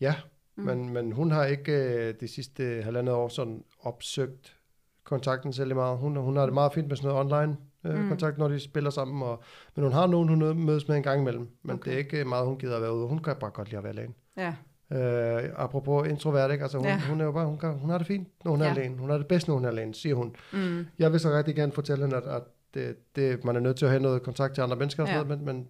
[0.00, 0.14] Ja,
[0.56, 0.64] Mm.
[0.64, 4.56] Men, men hun har ikke øh, de sidste halvandet år sådan opsøgt
[5.04, 5.98] kontakten særlig meget.
[5.98, 8.08] Hun, hun har det meget fint med sådan noget online øh, Mm.
[8.08, 9.22] kontakt, når de spiller sammen.
[9.22, 9.42] Og,
[9.76, 11.48] men hun har nogen, hun mødes med en gang imellem.
[11.62, 11.90] Men Okay.
[11.90, 13.06] det er ikke meget, hun gider at være ude.
[13.08, 14.14] Hun kan bare godt lide at være alene.
[14.36, 14.54] Ja,
[14.92, 16.62] Øh, apropos introvert, ikke?
[16.62, 17.00] Altså, hun, Ja.
[17.08, 18.70] hun, er jo bare, hun, kan, hun har det fint, når hun er Ja.
[18.70, 18.98] alene.
[18.98, 20.36] Hun har det bedst, når hun er alene, siger hun.
[20.52, 20.86] mm.
[20.98, 22.42] Jeg vil så rigtig gerne fortælle hende, at, at
[22.74, 25.20] det, det, man er nødt til at have noget kontakt til andre mennesker, og sådan
[25.22, 25.28] Ja.
[25.28, 25.68] noget, men, men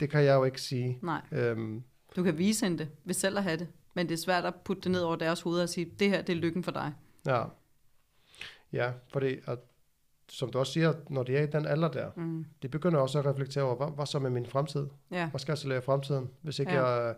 [0.00, 0.98] det kan jeg jo ikke sige.
[1.02, 1.20] nej.
[1.32, 1.82] Øhm,
[2.16, 3.68] Du kan vise hende det, ved selv at have det.
[3.94, 6.22] Men det er svært at putte det ned over deres hoveder og sige, det her,
[6.22, 6.92] det er lykken for dig.
[7.26, 7.44] Ja.
[8.72, 9.58] Ja, fordi at,
[10.28, 12.44] som du også siger, når de er i den alder der, Mm.
[12.62, 14.86] de begynder også at reflektere over, hvad, hvad så med min fremtid?
[15.10, 16.28] Ja, Hvad skal jeg så lave i fremtiden?
[16.42, 16.86] Hvis ikke Ja.
[16.86, 17.14] jeg,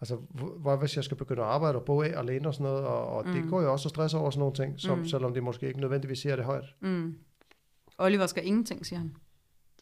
[0.00, 2.64] altså, hvor- hvad hvis jeg skal begynde at arbejde og bo af alene og sådan
[2.72, 3.32] noget, og, og mm.
[3.32, 5.04] det går jo også at stresse over sådan nogle ting, som, Mm.
[5.04, 6.74] selvom de måske ikke nødvendigvis siger det højt.
[6.80, 7.18] mm.
[8.00, 9.16] Oliver skal ingenting, siger han.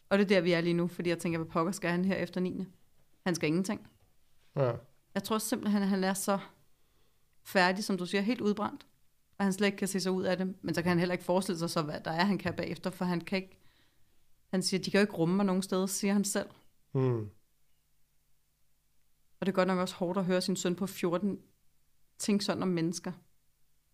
[0.09, 2.05] Og det er der, vi er lige nu, fordi jeg tænker, hvad pokker skal han
[2.05, 2.65] her efter 9.
[3.25, 3.87] Han skal ingenting.
[4.55, 4.71] Ja.
[5.13, 6.39] Jeg tror simpelthen, at han er så
[7.43, 8.87] færdig, som du siger, helt udbrændt.
[9.37, 10.55] Og han slet ikke kan se sig ud af det.
[10.61, 12.89] Men så kan han heller ikke forestille sig så, hvad der er, han kan bagefter,
[12.89, 13.57] for han kan ikke...
[14.49, 16.49] Han siger, de kan jo ikke rumme mig nogen steder, siger han selv.
[16.93, 17.29] Mm.
[19.39, 21.39] Og det er godt nok også hårdt at høre sin søn på 14
[22.17, 23.11] tænke sådan om mennesker.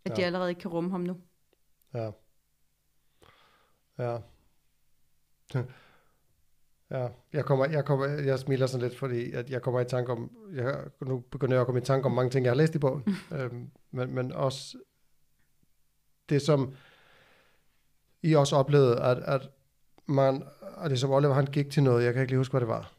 [0.05, 0.15] At ja.
[0.15, 1.17] de allerede ikke kan rumme ham nu.
[1.93, 2.11] Ja.
[3.99, 4.17] Ja.
[6.91, 10.11] Ja, jeg, kommer, jeg, kommer, jeg smiler sådan lidt, fordi at jeg kommer i tanke
[10.11, 12.75] om, jeg, nu begynder jeg at komme i tanke om mange ting, jeg har læst
[12.75, 13.03] i bogen,
[13.37, 14.77] øhm, men, men også
[16.29, 16.73] det, som
[18.23, 19.49] I også oplevede, at, at
[20.05, 20.43] man,
[20.77, 22.67] at det som Oliver, han gik til noget, jeg kan ikke lige huske, hvad det
[22.67, 22.91] var.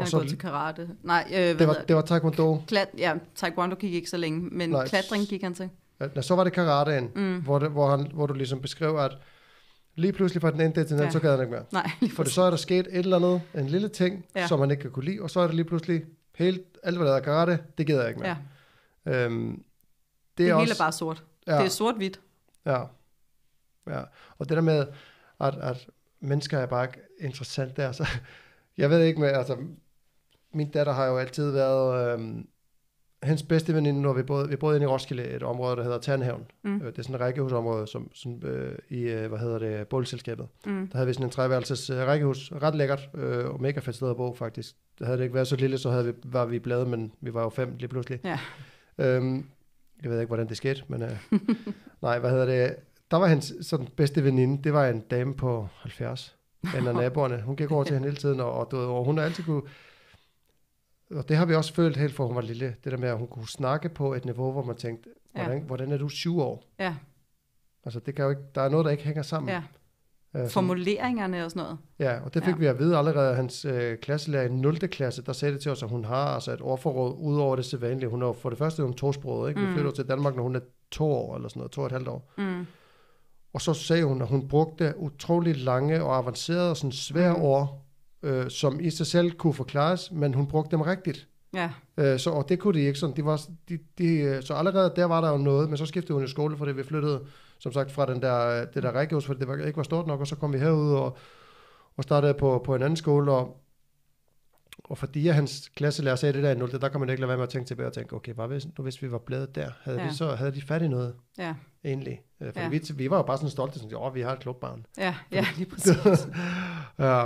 [0.00, 0.88] Han er gået til karate.
[1.02, 2.62] Nej, øh, hvad det, var, det var taekwondo.
[2.66, 4.86] Klat, ja, taekwondo gik ikke så længe, men Nej.
[4.88, 5.70] Klatring gik han til.
[6.14, 7.42] Når så var det karaten, Mm.
[7.42, 9.18] hvor, det, hvor, han, hvor du ligesom beskrev, at
[9.94, 11.10] lige pludselig fra den ene dag til den anden, Ja.
[11.10, 11.64] så gad han ikke mere.
[11.72, 14.46] Nej, For det, så er der sket et eller andet, en lille ting, Ja.
[14.46, 17.06] som man ikke kan kunne lide, og så er det lige pludselig helt, alt hvad
[17.06, 18.36] der er karate, det gider jeg ikke mere.
[19.06, 19.58] Ja, Øhm, det,
[20.38, 21.24] det, er hele også, er bare sort.
[21.46, 22.20] ja, Det er sort-hvidt.
[22.66, 22.82] ja,
[23.86, 24.02] ja.
[24.38, 24.86] Og det der med,
[25.40, 25.86] at, at
[26.20, 26.88] mennesker er bare
[27.20, 28.06] interessant der, så
[28.78, 29.56] jeg ved ikke med, altså,
[30.52, 32.48] min datter har jo altid været, øhm,
[33.24, 35.98] hendes bedste veninde, når vi boede, vi boede inde i Roskilde, et område, der hedder
[35.98, 36.42] Tandhaven.
[36.62, 36.70] Mm.
[36.70, 36.80] Mm.
[36.80, 40.46] Det er sådan et rækkehusområde, som, som øh, i, øh, hvad hedder det, boligselskabet.
[40.66, 40.88] Mm.
[40.88, 42.52] Der havde vi sådan en treværelses øh, rækkehus.
[42.62, 44.76] Ret lækkert øh, og mega fedt sted at bo, faktisk.
[44.98, 47.34] Det havde det ikke været så lille, så havde vi, var vi bladet, men vi
[47.34, 48.20] var jo fem lige pludselig.
[48.24, 48.38] Ja.
[48.98, 49.44] Øhm,
[50.02, 51.16] jeg ved ikke, hvordan det skete, men øh,
[52.02, 52.76] nej, hvad hedder det?
[53.10, 56.36] Der var hans sådan, bedste veninde, det var en dame på 70.
[56.78, 57.42] En af naboerne.
[57.42, 59.62] Hun gik over til hende hele tiden, og, og, og hun har altid kunne...
[61.10, 62.74] Og det har vi også følt helt fra hun var lille.
[62.84, 65.64] Det der med, at hun kunne snakke på et niveau, hvor man tænkte, hvordan, ja.
[65.64, 66.62] hvordan er du syv år?
[66.78, 66.94] Ja,
[67.86, 69.48] Altså, det kan jo ikke, der er noget, der ikke hænger sammen.
[69.50, 69.62] ja.
[70.36, 71.78] Øh, Formuleringerne og sådan noget.
[71.98, 72.58] Ja, og det fik Ja.
[72.58, 74.76] vi at vide allerede af hans øh, klasselærer i 0.
[74.78, 77.64] klasse, der sagde det til os, at hun har altså et ordforråd ud over det
[77.64, 78.08] sædvanlige.
[78.08, 79.60] Hun er for det første hun tosproget, ikke?
[79.60, 79.72] Vi Mm.
[79.72, 82.08] flytter til Danmark, når hun er to år eller sådan noget, to og et halvt
[82.08, 82.30] år.
[82.38, 82.66] Mm.
[83.52, 87.42] Og så sagde hun, at hun brugte utrolig lange og avancerede og sådan svære Mm.
[87.42, 87.83] ord,
[88.24, 91.28] øh, som i sig selv kunne forklares, men hun brugte dem rigtigt.
[91.54, 93.16] Ja, Øh, så, og det kunne de ikke sådan.
[93.16, 96.14] De var, de, de, øh, så allerede der var der jo noget, men så skiftede
[96.14, 97.20] hun i skole, fordi vi flyttede,
[97.58, 100.06] som sagt, fra den der, øh, det der rækkehus, fordi det var, ikke var stort
[100.06, 101.16] nok, og så kom vi herud og,
[101.96, 103.60] og startede på, på en anden skole, og,
[104.84, 107.36] og fordi hans klasselærer sagde det der i 0, der kan man ikke lade være
[107.36, 109.70] med at tænke tilbage og tænke, okay, hvad hvis, nu hvis vi var blevet der,
[109.82, 110.06] havde, Ja.
[110.08, 111.54] vi så, havde de fat i noget ja,
[111.84, 112.20] egentlig?
[112.40, 112.68] Øh, For ja.
[112.68, 114.86] vi, vi var jo bare sådan stolte, sådan, åh, vi har et klubbarn.
[114.98, 116.28] ja, ja, lige præcis.
[116.98, 117.24] Ja.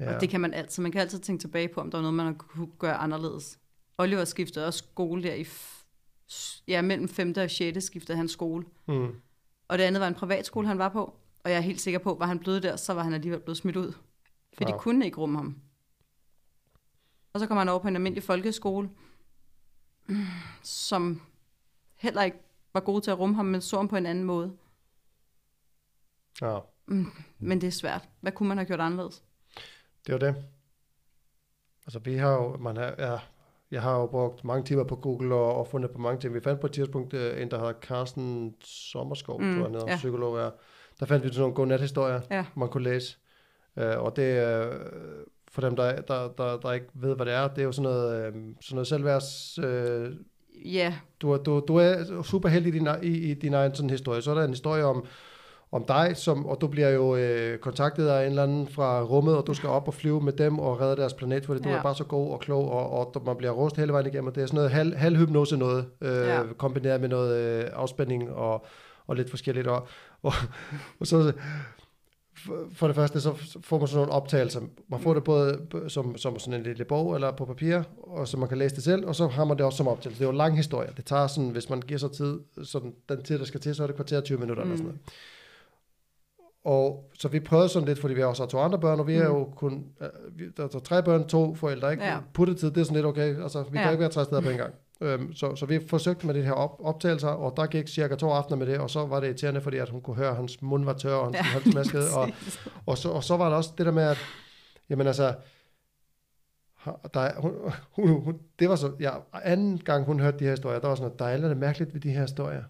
[0.00, 0.14] Ja.
[0.14, 0.82] Og det kan man altid.
[0.82, 3.58] Man kan altid tænke tilbage på, om der var noget, man kunne gøre anderledes.
[3.98, 5.46] Oliver skiftede også skole der i...
[6.68, 7.34] Ja, mellem 5.
[7.36, 7.84] og 6.
[7.84, 8.66] skiftede han skole.
[8.88, 9.14] Mm.
[9.68, 11.16] Og det andet var en privatskole, han var på.
[11.44, 13.56] Og jeg er helt sikker på, var han blevet der, så var han alligevel blevet
[13.56, 13.92] smidt ud.
[14.58, 14.80] For de Wow.
[14.80, 15.56] kunne ikke rumme ham.
[17.32, 18.90] Og så kom han over på en almindelig folkeskole,
[20.06, 20.16] mm,
[20.62, 21.20] som
[21.96, 22.38] heller ikke
[22.72, 24.52] var god til at rumme ham, men så ham på en anden måde.
[26.40, 26.58] ja.
[27.38, 28.08] Men det er svært.
[28.20, 29.22] Hvad kunne man have gjort anderledes?
[30.06, 30.34] Det var det.
[31.86, 33.16] Altså vi har jo, man har, ja,
[33.70, 36.34] jeg har jo brugt mange timer på Google og, og fundet på mange ting.
[36.34, 39.88] Vi fandt på et tidspunkt øh, en, der hedder Carsten Sommerskov, Mm, tror jeg, han
[39.88, 39.96] ja.
[39.96, 40.50] psykolog er.
[41.00, 42.44] Der fandt vi sådan nogle godnat-historier, Ja.
[42.56, 43.16] man kunne læse.
[43.76, 44.74] Uh, og det er, uh,
[45.52, 47.82] for dem, der, der, der, der ikke ved, hvad det er, det er jo sådan
[47.90, 49.58] noget, uh, sådan noget selvværds...
[49.58, 50.14] Uh,
[50.64, 53.90] Ja, Du, er- du, du er super heldig i din, i, i din egen sådan
[53.90, 54.22] historie.
[54.22, 55.04] Så er der en historie om,
[55.72, 59.36] om dig, som, og du bliver jo øh, kontaktet af en eller anden fra rummet,
[59.36, 61.74] og du skal op og flyve med dem og redde deres planet, fordi du Ja.
[61.76, 64.34] er bare så god og klog, og, og man bliver rost hele vejen igennem, og
[64.34, 66.42] det er sådan noget halv, halvhypnose noget, øh, Ja.
[66.58, 68.64] kombineret med noget øh, afspænding og,
[69.06, 69.66] og lidt forskelligt.
[69.66, 69.86] Og,
[70.22, 70.32] og,
[71.00, 71.32] og så
[72.36, 73.32] for- for det første, så
[73.64, 74.60] får man sådan nogle optagelser.
[74.88, 75.58] Man får det både
[75.88, 78.84] som, som sådan en lille bog eller på papir, og så man kan læse det
[78.84, 80.18] selv, og så har man det også som optagelse.
[80.18, 80.88] Det er jo en lang historie.
[80.96, 83.82] Det tager sådan, hvis man giver sig tid, sådan den tid, der skal til, så
[83.82, 84.70] er det kvarter 20 minutter mm.
[84.70, 85.00] eller sådan noget.
[86.64, 89.14] Og så vi prøvede sådan lidt, fordi vi har også to andre børn, og vi
[89.14, 90.08] er jo kun, øh,
[90.56, 92.04] der, er tre børn, to forældre, ikke?
[92.04, 92.18] Ja.
[92.34, 93.82] Puttetid, det er sådan lidt okay, altså vi ja.
[93.82, 94.74] Kan ikke være tre steder på en gang.
[95.02, 98.30] Øhm, så, så vi forsøgte med det her op, optagelser, og der gik cirka to
[98.30, 100.62] aftener med det, og så var det irriterende, fordi at hun kunne høre, at hans
[100.62, 101.42] mund var tør, og hans ja.
[101.42, 102.28] hals maskede, og,
[102.86, 104.18] og, så, og så var der også det der med, at,
[104.90, 105.34] jamen altså,
[106.76, 107.52] har- der, er- hun,
[107.90, 109.10] hun, hun, det var så, ja,
[109.44, 111.94] anden gang hun hørte de her historier, der var sådan, at der er noget mærkeligt
[111.94, 112.62] ved de her historier.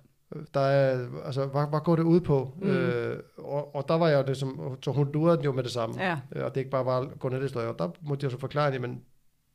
[0.54, 2.54] Der er, altså, hvad, hvad går det ud på?
[2.62, 2.68] Mm.
[2.70, 5.62] Øh, og, og der var jeg jo det som, så hun lurede den jo med
[5.62, 6.02] det samme.
[6.04, 7.68] Ja, Øh, Og det ikke bare var gå ned historier.
[7.68, 8.90] Og der måtte jeg så forklare det, men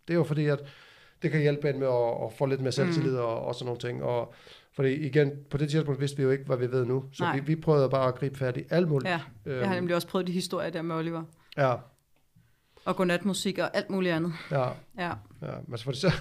[0.08, 0.60] det er jo fordi, at
[1.22, 3.18] det kan hjælpe en med at, at få lidt mere selvtillid mm.
[3.18, 4.04] og, og sådan nogle ting.
[4.04, 4.34] Og,
[4.76, 7.06] fordi igen, på det tidspunkt vidste vi jo ikke, hvad vi ved nu.
[7.14, 7.36] Så Nej.
[7.36, 9.10] vi, vi prøvede bare at gribe fat i alt muligt.
[9.10, 9.20] ja.
[9.46, 11.24] Øhm, Jeg har nemlig også prøvet de historier der med Oliver.
[11.58, 11.76] ja,
[12.86, 14.34] Og godnatmusik og alt muligt andet.
[14.52, 14.64] ja,
[14.98, 15.12] Ja,
[15.42, 15.52] ja.
[15.68, 16.12] Men så, fordi så,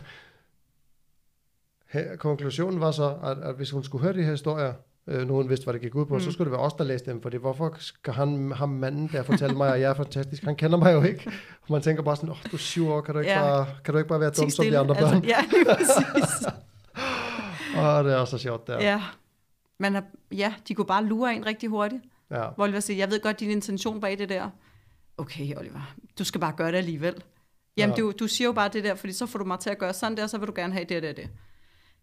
[2.18, 4.72] konklusionen var så, at, at hvis hun skulle høre de her historier,
[5.07, 6.20] øh, nogen vidste, hvad det gik ud på, mm.
[6.20, 9.22] så skulle det være os, der læste dem, fordi hvorfor skal han, ham manden der
[9.22, 10.42] fortælle mig, at jeg er fantastisk?
[10.42, 11.30] Han kender mig jo ikke.
[11.62, 13.40] Og man tænker bare sådan, åh, oh, du er syv år, kan du ikke, Ja.
[13.40, 15.14] bare, kan du ikke bare være dum som de andre børn?
[15.14, 16.47] Altså, ja, lige præcis.
[17.78, 18.82] Åh, det er også så sjovt der.
[18.82, 19.03] ja.
[19.78, 22.03] Man har, ja, de kunne bare lure en rigtig hurtigt.
[22.30, 22.45] ja.
[22.57, 24.51] Hvor Oliver siger, jeg ved godt din intention bag det der.
[25.18, 27.14] Okay, Oliver, du skal bare gøre det alligevel.
[27.76, 28.03] Jamen, Ja.
[28.03, 29.92] du, du siger jo bare det der, fordi så får du mig til at gøre
[29.92, 31.28] sådan der, så vil du gerne have det og det og det.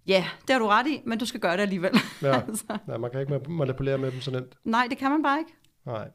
[0.07, 1.91] Ja, det har du ret i, men du skal gøre det alligevel.
[2.21, 2.41] Ja.
[2.47, 4.57] altså, ja, man kan ikke manipulere med dem så nemt.
[4.63, 5.51] nej, det kan man bare ikke.
[5.85, 6.09] Nej.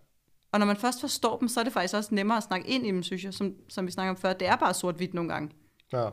[0.52, 2.86] Og når man først forstår dem, så er det faktisk også nemmere at snakke ind
[2.86, 4.32] i dem, synes jeg, som, som vi snakker om før.
[4.32, 5.50] Det er bare sort-hvidt nogle gange.
[5.92, 6.08] Ja.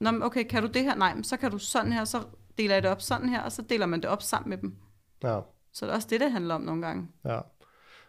[0.00, 0.94] Nå, okay, kan du det her?
[0.94, 2.22] Nej, men så kan du sådan her, så
[2.58, 4.76] deler jeg det op sådan her, og så deler man det op sammen med dem.
[5.22, 5.40] Ja.
[5.72, 7.08] Så det er også det, det handler om nogle gange.
[7.24, 7.40] Ja.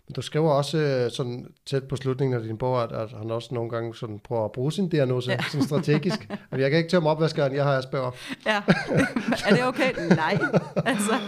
[0.09, 3.31] Men du skriver også øh, sådan tæt på slutningen af din bog, at, at han
[3.31, 5.41] også nogle gange sådan prøver at bruge sin diagnose ja.
[5.51, 6.29] sådan strategisk.
[6.51, 8.11] at jeg kan ikke tømme opvaskeren, jeg har Asperger.
[8.45, 8.63] Ja,
[9.49, 9.93] er det okay?
[10.15, 10.39] Nej,
[10.75, 11.13] altså.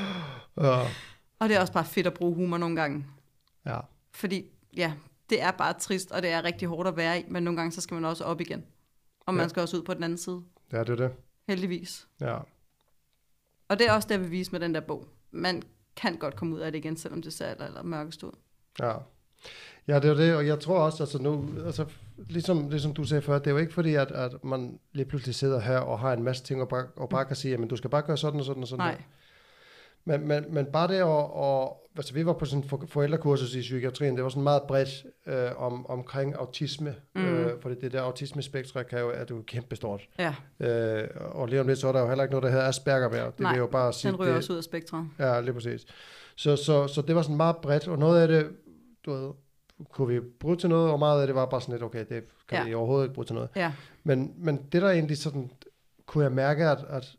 [0.62, 0.80] Ja.
[1.40, 3.06] Og det er også bare fedt at bruge humor nogle gange.
[3.66, 3.80] Ja.
[4.14, 4.46] Fordi,
[4.78, 4.94] ja,
[5.30, 7.72] det er bare trist, og det er rigtig hårdt at være i, men nogle gange,
[7.72, 8.64] så skal man også op igen.
[9.26, 9.48] Og man Ja.
[9.48, 11.12] skal også ud på den anden side, ja, det er det.
[11.48, 12.08] heldigvis.
[12.22, 12.38] Ja.
[13.70, 15.08] Og det er også det, jeg vil vise med den der bog.
[15.32, 15.64] Man
[15.96, 18.32] kan godt komme ud af det igen, selvom det ser eller mørkest ud.
[18.80, 18.93] Ja.
[19.88, 21.86] Ja, det er det, og jeg tror også, altså nu, altså,
[22.30, 25.36] ligesom, ligesom du sagde før, det er jo ikke fordi, at, at man lige pludselig
[25.36, 27.76] sidder her og har en masse ting, og bare, og bare kan sige, men du
[27.76, 28.86] skal bare gøre sådan og sådan og sådan.
[28.86, 29.01] Nej, Der.
[30.05, 33.55] Men, men, men bare det at, og, altså vi var på sådan en for, forældrekursus
[33.55, 37.26] i psykiatrien, det var sådan meget bredt øh, om, omkring autisme, mm.
[37.26, 40.01] øh, fordi det der autismespektre kan jo, er det jo kæmpestort.
[40.19, 42.67] ja, Øh, og lige om lidt, så er der jo heller ikke noget, der hedder
[42.67, 43.26] Asperger mere.
[43.26, 45.07] Det Nej, jo bare sige, den ryger det, også ud af spektret.
[45.19, 45.86] Ja, lige præcis.
[46.42, 48.48] Så, så, så det var sådan meget bredt, og noget af det,
[49.06, 49.32] du ved,
[49.92, 52.24] kunne vi bruge til noget, og meget af det var bare sådan lidt, okay, det
[52.50, 52.64] kan Ja.
[52.64, 53.50] vi overhovedet ikke bruge til noget.
[53.56, 53.72] Ja,
[54.04, 55.52] Men, men det der egentlig sådan,
[56.06, 57.16] kunne jeg mærke, at, at,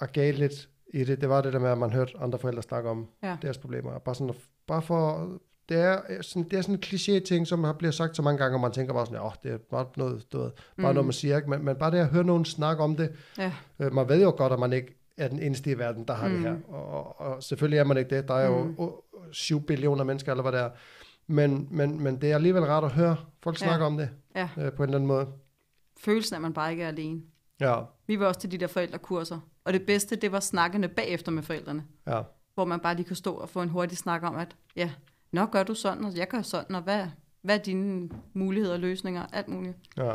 [0.00, 2.62] at gav lidt i det, det var det der med, at man hørte andre forældre
[2.62, 3.36] snakke om Ja.
[3.42, 3.98] deres problemer.
[3.98, 5.28] Bare sådan, at- bare for,
[5.68, 8.38] det er sådan, det er sådan en kliché ting, som har bliver sagt så mange
[8.38, 10.94] gange, og man tænker bare sådan, åh, det er bare noget, du ved, bare Mm.
[10.94, 11.50] noget, man siger, ikke?
[11.50, 14.34] Men, men bare det at høre nogen snakke om det, ja, øh, man ved jo
[14.36, 16.34] godt, at man ikke er den eneste i verden, der har mm.
[16.34, 16.46] det Mm.
[16.46, 16.74] her.
[16.74, 18.28] Og, og selvfølgelig er man ikke det.
[18.28, 18.74] Der er jo Mm.
[18.78, 19.32] mm.
[19.32, 20.70] 7 billioner mennesker, eller hvad det er.
[21.26, 23.66] Men, men, men det er alligevel rart at høre folk Ja.
[23.66, 24.48] snakke om det, ja.
[24.58, 25.26] øh, på en eller anden måde.
[26.00, 27.20] Følelsen af, at man bare ikke er alene.
[27.60, 31.32] Ja, Vi var også til de der forældrekurser, og det bedste, det var snakkene bagefter
[31.32, 31.84] med forældrene.
[32.06, 32.22] ja,
[32.54, 34.90] hvor man bare lige kunne stå og få en hurtig snak om, at ja,
[35.32, 37.06] nå gør du sådan, og jeg gør sådan, og hvad,
[37.42, 39.76] hvad er dine muligheder og løsninger, alt muligt.
[39.96, 40.12] ja.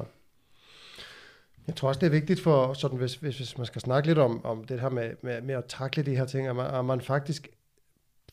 [1.67, 4.17] Jeg tror også, det er vigtigt for, sådan, hvis, hvis, hvis man skal snakke lidt
[4.17, 6.85] om, om det her med, med, med at takle de her ting, at man, at
[6.85, 7.47] man faktisk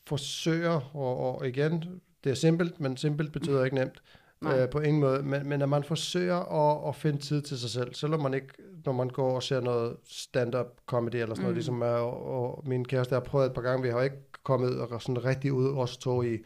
[0.07, 1.85] forsøger, og, og igen,
[2.25, 4.03] det er simpelt, men simpelt betyder ikke nemt,
[4.41, 4.59] Nej.
[4.61, 7.71] øh, på ingen måde, men, men at man forsøger at, at finde tid til sig
[7.71, 8.49] selv, selvom man ikke,
[8.85, 11.57] når man går og ser noget stand-up comedy eller sådan noget, Mm.
[11.57, 14.81] ligesom jeg og, og min kæreste har prøvet et par gange, vi har ikke kommet
[14.81, 16.39] og sådan rigtig ud, os to i,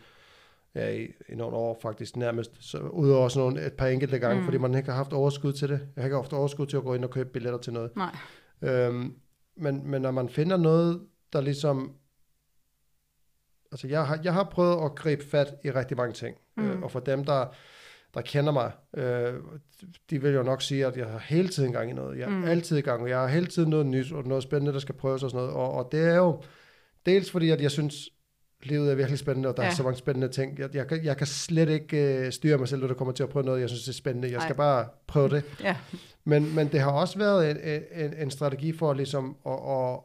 [0.77, 4.39] ja, i, i nogle år faktisk nærmest, så, udover sådan nogle, et par enkelte gange,
[4.41, 4.45] Mm.
[4.45, 5.81] fordi man ikke har haft overskud til det.
[5.97, 7.97] Jeg har ikke haft overskud til at gå ind og købe billetter til noget.
[7.97, 8.17] Nej,
[8.63, 9.15] Øhm,
[9.57, 11.01] men, men når man finder noget,
[11.33, 11.93] der ligesom...
[13.73, 16.37] Altså, jeg har, jeg har prøvet at gribe fat i rigtig mange ting.
[16.57, 16.63] Mm.
[16.63, 16.71] Mm.
[16.71, 17.47] Øh, og for dem, der,
[18.15, 19.35] der kender mig, øh,
[20.11, 22.19] de vil jo nok sige, at jeg har hele tiden gang i noget.
[22.19, 22.45] Jeg er mm.
[22.45, 24.95] altid i gang, og jeg har hele tiden noget nyt, og noget spændende, der skal
[24.95, 25.57] prøves og sådan noget.
[25.57, 26.43] Og, og det er jo
[27.07, 28.09] dels fordi, at jeg synes,
[28.69, 29.69] livet er virkelig spændende, og der ja.
[29.69, 30.59] Er så mange spændende ting.
[30.59, 33.23] Jeg, jeg, kan, jeg kan slet ikke øh, styre mig selv, når det kommer til
[33.23, 34.31] at prøve noget, jeg synes, det er spændende.
[34.31, 35.43] Jeg skal bare prøve det.
[35.63, 35.77] Ja.
[36.25, 39.99] Men, men det har også været en, en, en strategi for ligesom at, at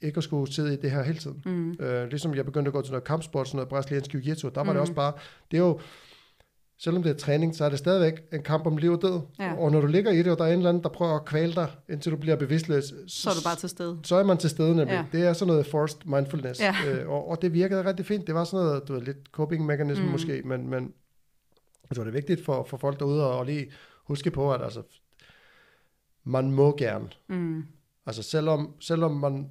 [0.00, 1.42] ikke at skulle sidde i det her hele tiden.
[1.44, 1.76] Mm.
[1.80, 4.62] Øh, ligesom jeg begyndte at gå til noget kampsport, sådan noget brasiliansk jiu-jitsu, der var
[4.62, 4.70] mm.
[4.70, 5.12] Det også bare,
[5.50, 5.80] det er jo,
[6.82, 9.20] selvom det er træning, så er det stadigvæk en kamp om liv og død.
[9.38, 9.54] Ja.
[9.54, 11.24] Og når du ligger i det, og der er en eller anden, der prøver at
[11.24, 13.98] kvæle dig, indtil du bliver bevidstløs, Så er du bare til stede.
[14.02, 14.94] så er man til stede nemlig.
[14.94, 15.04] Ja.
[15.18, 16.60] Det er sådan noget forced mindfulness.
[16.60, 16.74] Ja.
[16.88, 18.26] Øh, og, og det virkede rigtig fint.
[18.26, 20.06] Det var sådan noget, du ved, lidt coping mechanism Mm.
[20.06, 20.12] mm.
[20.12, 20.92] måske, men, men
[21.90, 23.70] jeg tror, det er vigtigt for, for folk derude at, at lige
[24.04, 24.82] huske på, at altså,
[26.24, 27.08] man må gerne.
[27.28, 27.62] Mm.
[28.06, 29.48] Altså selvom, selvom man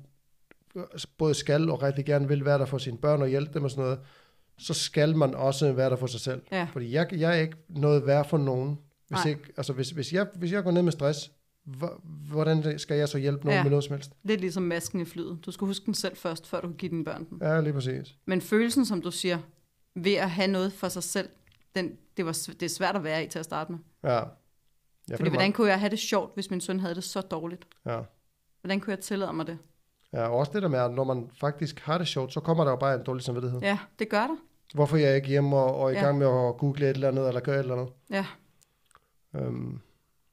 [1.17, 3.71] både skal og rigtig gerne vil være der for sine børn og hjælpe dem og
[3.71, 3.99] sådan noget,
[4.59, 6.41] så skal man også være der for sig selv.
[6.51, 6.67] Ja.
[6.73, 8.79] Fordi jeg, jeg er ikke noget værd for nogen.
[9.07, 9.29] Hvis, Nej.
[9.29, 11.31] ikke, altså hvis, hvis, jeg, hvis jeg går ned med stress,
[11.63, 13.63] hvor- hvordan skal jeg så hjælpe nogen Ja.
[13.63, 14.11] med noget som helst?
[14.23, 15.39] Lidt ligesom masken i flyet.
[15.45, 17.37] Du skal huske den selv først, før du kan give dine børn den.
[17.41, 18.15] Ja, lige præcis.
[18.25, 19.39] Men følelsen, som du siger,
[19.95, 21.29] ved at have noget for sig selv,
[21.75, 23.79] den, det, var, det er svært at være i til at starte med.
[24.03, 24.19] Ja.
[25.09, 27.65] ja Fordi hvordan kunne jeg have det sjovt, hvis min søn havde det så dårligt?
[27.85, 27.99] Ja.
[28.61, 29.57] Hvordan kunne jeg tillade mig det?
[30.13, 32.63] ja, og også det der med, at når man faktisk har det sjovt, så kommer
[32.63, 33.59] der jo bare en dårlig samvittighed.
[33.61, 34.35] Ja, det gør der.
[34.73, 36.01] Hvorfor er jeg ikke hjemme og, og i Ja.
[36.01, 37.93] gang med at google et eller andet, eller gøre et eller andet?
[38.09, 38.25] Ja,
[39.35, 39.79] Øhm,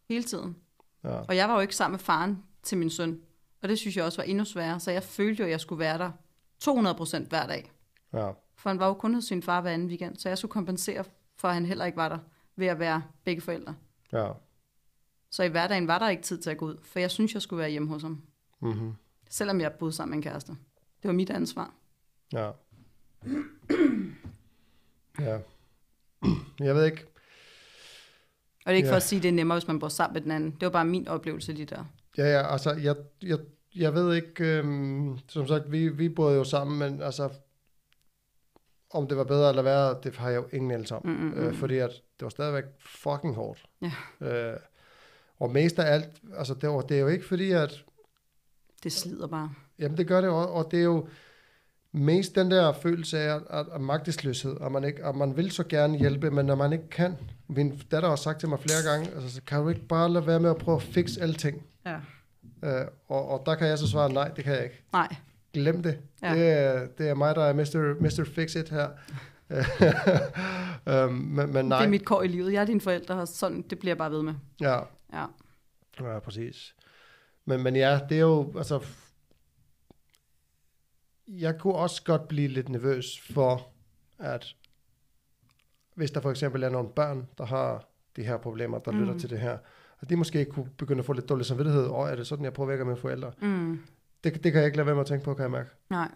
[0.08, 0.56] hele tiden.
[1.04, 1.08] ja.
[1.20, 3.20] Og jeg var jo ikke sammen med faren til min søn.
[3.62, 4.80] Og det synes jeg også var endnu sværere.
[4.80, 6.10] Så jeg følte jo, at jeg skulle være der
[6.58, 7.72] 200% hver dag.
[8.12, 8.30] ja.
[8.58, 10.16] For han var jo kun hos sin far hver anden weekend.
[10.16, 11.04] Så jeg skulle kompensere
[11.36, 12.18] for, at han heller ikke var der
[12.56, 13.74] ved at være begge forældre.
[14.12, 14.28] Ja.
[15.30, 16.76] Så i hverdagen var der ikke tid til at gå ud.
[16.82, 18.22] For jeg synes, jeg skulle være hjemme hos ham.
[18.60, 18.92] Mm-hmm.
[19.30, 20.52] Selvom jeg boede sammen med en kæreste.
[21.02, 21.72] Det var mit ansvar.
[22.32, 22.50] Ja.
[25.20, 25.38] Ja.
[26.60, 27.04] Jeg ved ikke.
[28.66, 28.92] Og det er ikke Ja.
[28.92, 30.50] for at sige, at det er nemmere, hvis man bor sammen med den anden.
[30.50, 31.84] Det var bare min oplevelse lige der.
[32.18, 33.38] Ja, ja, altså, jeg, jeg,
[33.76, 37.30] jeg ved ikke, øhm, som sagt, vi, vi boede jo sammen, men altså,
[38.90, 41.02] om det var bedre eller værre, det har jeg jo ingen anelse om.
[41.06, 41.38] Mm, mm, mm.
[41.46, 43.64] Øh, fordi at det var stadigvæk fucking hårdt.
[43.82, 43.92] Ja.
[44.52, 44.56] Øh,
[45.38, 47.84] og mest af alt, altså, det, var, det er jo ikke fordi, at
[48.82, 49.52] Det slider bare.
[49.78, 51.08] Jamen det gør det, og, og det er jo
[51.96, 55.64] mest den der følelse af, at, at magtesløshed, og man, ikke, og man vil så
[55.64, 57.16] gerne hjælpe, men når man ikke kan.
[57.48, 60.26] Min datter har sagt til mig flere gange, altså, så kan du ikke bare lade
[60.26, 61.62] være med at prøve at fikse alting?
[61.86, 61.96] Ja.
[62.64, 64.82] Øh, og, og der kan jeg så svare, nej, det kan jeg ikke.
[64.92, 65.16] Nej.
[65.54, 65.98] Glem det.
[66.22, 66.34] Ja.
[66.34, 67.94] Det, er, det er mig, der er Mr.
[68.00, 68.24] Mr.
[68.24, 68.88] Fix-It her.
[71.04, 71.78] øhm, men, men nej.
[71.78, 72.52] Det er mit kår i livet.
[72.52, 74.34] Jeg er dine forældre, og sådan, det bliver jeg bare ved med.
[74.60, 74.78] Ja,
[75.12, 75.26] Ja.
[76.00, 76.74] Ja, præcis.
[77.44, 78.80] Men, men ja, det er jo, altså,
[81.28, 83.72] jeg kunne også godt blive lidt nervøs for,
[84.18, 84.56] at
[85.94, 88.98] hvis der for eksempel er nogle børn, der har de her problemer, der mm.
[89.00, 89.58] lytter til det her,
[90.00, 92.52] at de måske kunne begynde at få lidt dårlig samvittighed, og er det sådan, jeg
[92.52, 93.32] påvirker mine forældre?
[93.42, 93.80] Mm.
[94.24, 95.70] Det, det kan jeg ikke lade være med at tænke på, kan jeg mærke.
[95.90, 96.10] Nej.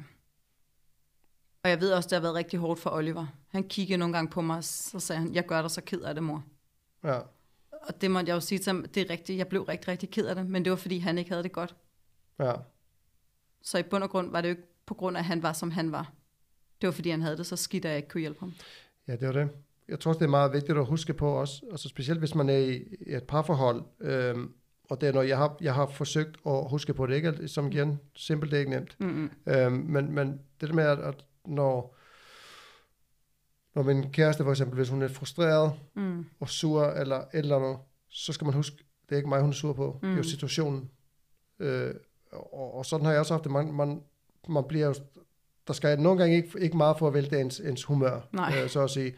[1.62, 3.26] Og jeg ved også, det har været rigtig hårdt for Oliver.
[3.48, 6.00] Han kiggede nogle gange på mig, og så sagde han, jeg gør dig så ked
[6.00, 6.44] af det, mor.
[7.04, 7.18] Ja,
[7.72, 10.10] Og det måtte jeg jo sige til ham, det er rigtigt, jeg blev rigtig, rigtig
[10.10, 11.76] ked af det, men det var fordi, han ikke havde det godt.
[12.38, 12.52] ja,
[13.62, 15.52] Så i bund og grund var det jo ikke på grund af, at han var,
[15.52, 16.12] som han var.
[16.80, 18.52] Det var fordi, han havde det så skidt, at jeg ikke kunne hjælpe ham.
[19.08, 19.48] ja, det var det.
[19.88, 22.48] Jeg tror også, det er meget vigtigt at huske på også, altså specielt hvis man
[22.48, 24.52] er i, et parforhold, øhm,
[24.90, 27.48] og det er noget, jeg har, jeg har forsøgt at huske på det, ikke?
[27.48, 28.96] Som igen, simpelt, det er ikke nemt.
[29.00, 29.30] Mm-mm.
[29.46, 31.96] Øhm, men, men det der med, at, at når,
[33.74, 36.24] når min kæreste for eksempel, hvis hun er frustreret Mm.
[36.40, 37.78] og sur eller et eller andet,
[38.08, 38.76] så skal man huske,
[39.08, 39.92] det er ikke mig, hun er sur på.
[39.92, 40.00] Mm.
[40.00, 40.24] Det er jo Mm.
[40.24, 40.90] situationen.
[41.58, 41.94] Øh,
[42.32, 43.52] og, og sådan har jeg også haft det.
[43.52, 44.02] Man, man,
[44.48, 44.94] man bliver jo,
[45.66, 48.60] der skal nogle gange ikke, ikke meget for at vælte ens, ens humør, Nej.
[48.62, 49.14] øh, så at sige.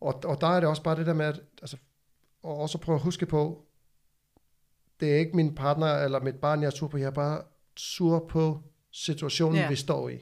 [0.00, 1.76] Og, og der er det også bare det der med, at altså,
[2.42, 3.64] og også prøve at huske på,
[5.00, 6.96] det er ikke min partner eller mit barn, jeg er sur på.
[6.96, 7.42] Jeg er bare
[7.76, 9.68] sur på situationen, Ja.
[9.68, 10.18] vi står i.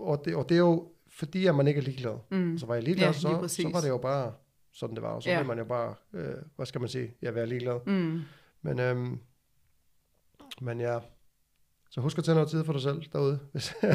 [0.00, 2.18] Og det, og det er jo fordi, at man ikke er ligeglad.
[2.30, 2.58] Mm.
[2.58, 4.32] Så var jeg ligeglad, Ja, så, så var det jo bare
[4.72, 5.08] sådan, det var.
[5.08, 5.34] Og så Ja.
[5.34, 5.40] ja.
[5.40, 7.80] vil man jo bare, øh, hvad skal man sige, jeg være ligeglad.
[7.86, 8.20] Mm.
[8.62, 9.18] Men, øhm,
[10.60, 10.98] men ja,
[11.96, 13.38] så husk at tage noget tid for dig selv derude.
[13.52, 13.88] Hvis, ja,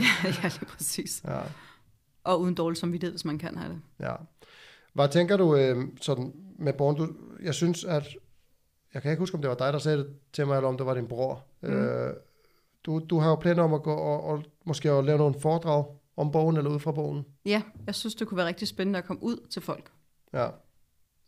[0.43, 1.21] lige præcis.
[1.25, 1.41] ja,
[2.23, 3.81] Og uden dårlig samvittighed, hvis man kan have det.
[3.99, 4.15] ja.
[4.93, 6.95] Hvad tænker du øh, sådan med Born?
[6.95, 7.07] Du,
[7.43, 8.07] jeg synes, at,
[8.93, 10.77] jeg kan ikke huske, om det var dig, der sagde det til mig, eller om
[10.77, 11.43] det var din bror.
[11.61, 11.69] Mm.
[11.69, 12.13] Øh,
[12.85, 15.85] du, du har jo planer om at gå og, og måske at lave nogle foredrag
[16.17, 17.25] om bogen, eller ud fra bogen.
[17.45, 19.91] Ja, jeg synes, det kunne være rigtig spændende at komme ud til folk.
[20.33, 20.49] Ja,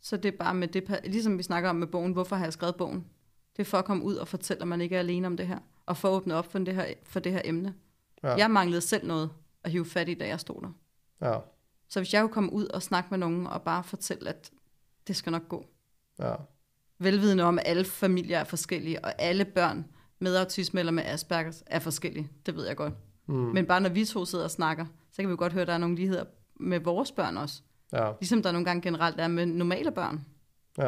[0.00, 2.52] Så det er bare med det, ligesom vi snakker om med bogen, hvorfor har jeg
[2.52, 3.04] skrevet bogen?
[3.56, 5.46] Det er for at komme ud og fortælle, at man ikke er alene om det
[5.46, 5.58] her.
[5.86, 7.74] Og for at åbne op for det her, for det her emne.
[8.22, 8.34] ja.
[8.34, 9.30] Jeg manglede selv noget
[9.64, 10.72] at hive fat i, da jeg stod der.
[11.32, 11.38] ja,
[11.88, 14.50] Så hvis jeg kunne komme ud og snakke med nogen og bare fortælle, at
[15.08, 15.66] det skal nok gå.
[16.18, 16.34] Ja.
[16.98, 19.84] Velvidende om, at alle familier er forskellige, og alle børn
[20.18, 22.30] med autisme eller med Aspergers er forskellige.
[22.46, 22.94] Det ved jeg godt.
[23.26, 23.34] Mm.
[23.34, 25.74] Men bare når vi to sidder og snakker, så kan vi godt høre, at der
[25.74, 26.24] er nogle ligheder
[26.60, 27.62] med vores børn også.
[27.92, 28.12] ja.
[28.20, 30.24] Ligesom der nogle gange generelt er med normale børn.
[30.78, 30.84] Ja.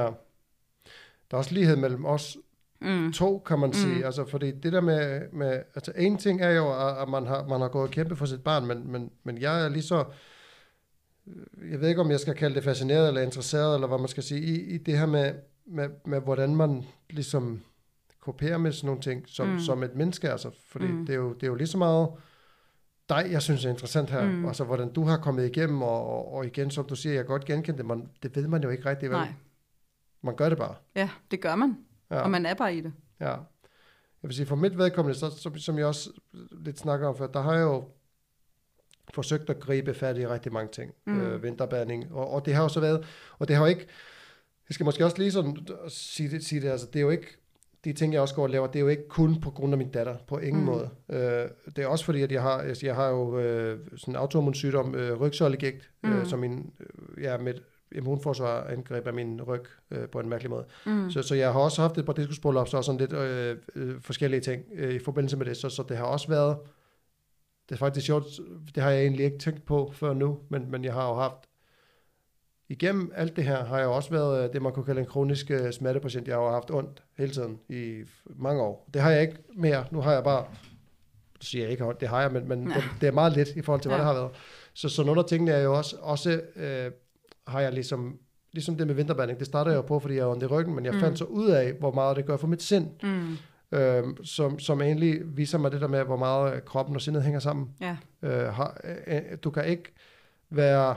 [1.30, 2.36] Der er også lighed mellem os
[2.80, 3.12] Mm.
[3.12, 3.94] to, kan man sige.
[3.98, 4.04] Mm.
[4.04, 7.46] Altså, fordi det der med, med altså en ting er jo, at at man har,
[7.48, 10.04] man har gået og kæmpet for sit barn, men, men, men jeg er lige så,
[11.26, 14.08] øh, jeg ved ikke, om jeg skal kalde det fascineret eller interesseret, eller hvad man
[14.08, 15.34] skal sige, i, i det her med,
[15.66, 17.60] med, med, hvordan man ligesom
[18.20, 19.58] kopierer med sådan nogle ting, som, Mm.
[19.60, 21.06] som et menneske, altså, fordi Mm.
[21.06, 22.08] det, er jo, det er jo lige så meget
[23.08, 24.46] dig, jeg synes er interessant her, Mm.
[24.46, 27.44] altså hvordan du har kommet igennem, og, og, og igen, som du siger, jeg godt
[27.44, 29.18] genkende det, man, det ved man jo ikke rigtigt, vel?
[29.18, 29.32] Nej.
[30.22, 30.74] Man gør det bare.
[30.96, 31.76] Ja, det gør man.
[32.10, 32.20] Ja.
[32.20, 32.92] Og man er bare i det.
[33.20, 33.30] Ja.
[34.22, 36.10] Jeg vil sige, for mit vedkommende, så, som, som jeg også
[36.64, 37.84] lidt snakker om før, der har jeg jo
[39.14, 40.92] forsøgt at gribe fat i rigtig mange ting.
[41.06, 41.20] Mm.
[41.20, 42.12] Øh, vinterbadning.
[42.12, 43.06] Og, og det har jo så været,
[43.38, 43.86] og det har jo ikke,
[44.68, 45.56] jeg skal måske også lige sådan
[45.88, 47.26] sige det, sige det altså det er jo ikke,
[47.84, 49.78] de ting, jeg også går og laver, det er jo ikke kun på grund af
[49.78, 50.66] min datter, på ingen Mm.
[50.66, 50.90] måde.
[51.10, 54.54] Øh, det er også fordi, at jeg har, jeg har jo øh, sådan en autoimmun
[54.54, 56.12] sygdom, øh, rygsøjlegigt, Mm.
[56.12, 57.75] øh, som min, øh, ja, mit immunforsvar
[58.68, 60.64] angreb af min ryg øh, på en mærkelig måde.
[60.86, 61.10] Mm.
[61.10, 64.40] Så, så jeg har også haft et par diskusprolaps og sådan lidt øh, øh, forskellige
[64.40, 65.56] ting øh, i forbindelse med det.
[65.56, 66.56] Så, så det har også været,
[67.68, 68.24] det er faktisk sjovt,
[68.74, 71.38] det har jeg egentlig ikke tænkt på før nu, men, men jeg har jo haft,
[72.68, 75.50] igennem alt det her, har jeg også været øh, det, man kunne kalde en kronisk
[75.50, 76.28] øh, smertepatient.
[76.28, 78.88] Jeg har jo haft ondt hele tiden i mange år.
[78.94, 79.84] Det har jeg ikke mere.
[79.90, 80.44] Nu har jeg bare,
[81.38, 82.74] det siger jeg ikke, det har jeg, men, men Ja.
[82.74, 84.04] det, det er meget lidt i forhold til, hvad Ja.
[84.04, 84.32] det har været.
[84.74, 86.90] Så, så nogle af tingene er jo også, også øh,
[87.46, 88.18] har jeg ligesom,
[88.52, 90.74] ligesom det med vinterbanding, det startede jeg jo på, fordi jeg har ondt i ryggen,
[90.74, 91.00] men jeg Mm.
[91.00, 93.36] fandt så ud af, hvor meget det gør for mit sind, Mm.
[93.78, 97.22] øh, som, som egentlig viser mig det der med, hvor meget øh, kroppen og sindet
[97.22, 97.70] hænger sammen.
[97.80, 97.96] Ja.
[98.22, 99.92] Øh, har, øh, øh, du kan ikke
[100.50, 100.96] være,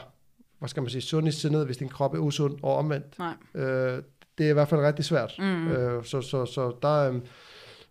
[0.60, 3.20] hvad skal man sige, sund i sindet, hvis din krop er usund og omvendt.
[3.20, 3.34] Nej.
[3.56, 4.04] Øh,
[4.38, 5.36] det er i hvert fald rigtig svært.
[5.40, 5.68] Mm.
[5.68, 7.20] Øh, så, så, så der er...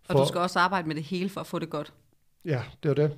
[0.09, 1.93] Og du skal også arbejde med det hele for at få det godt.
[2.45, 3.17] Ja, det er det.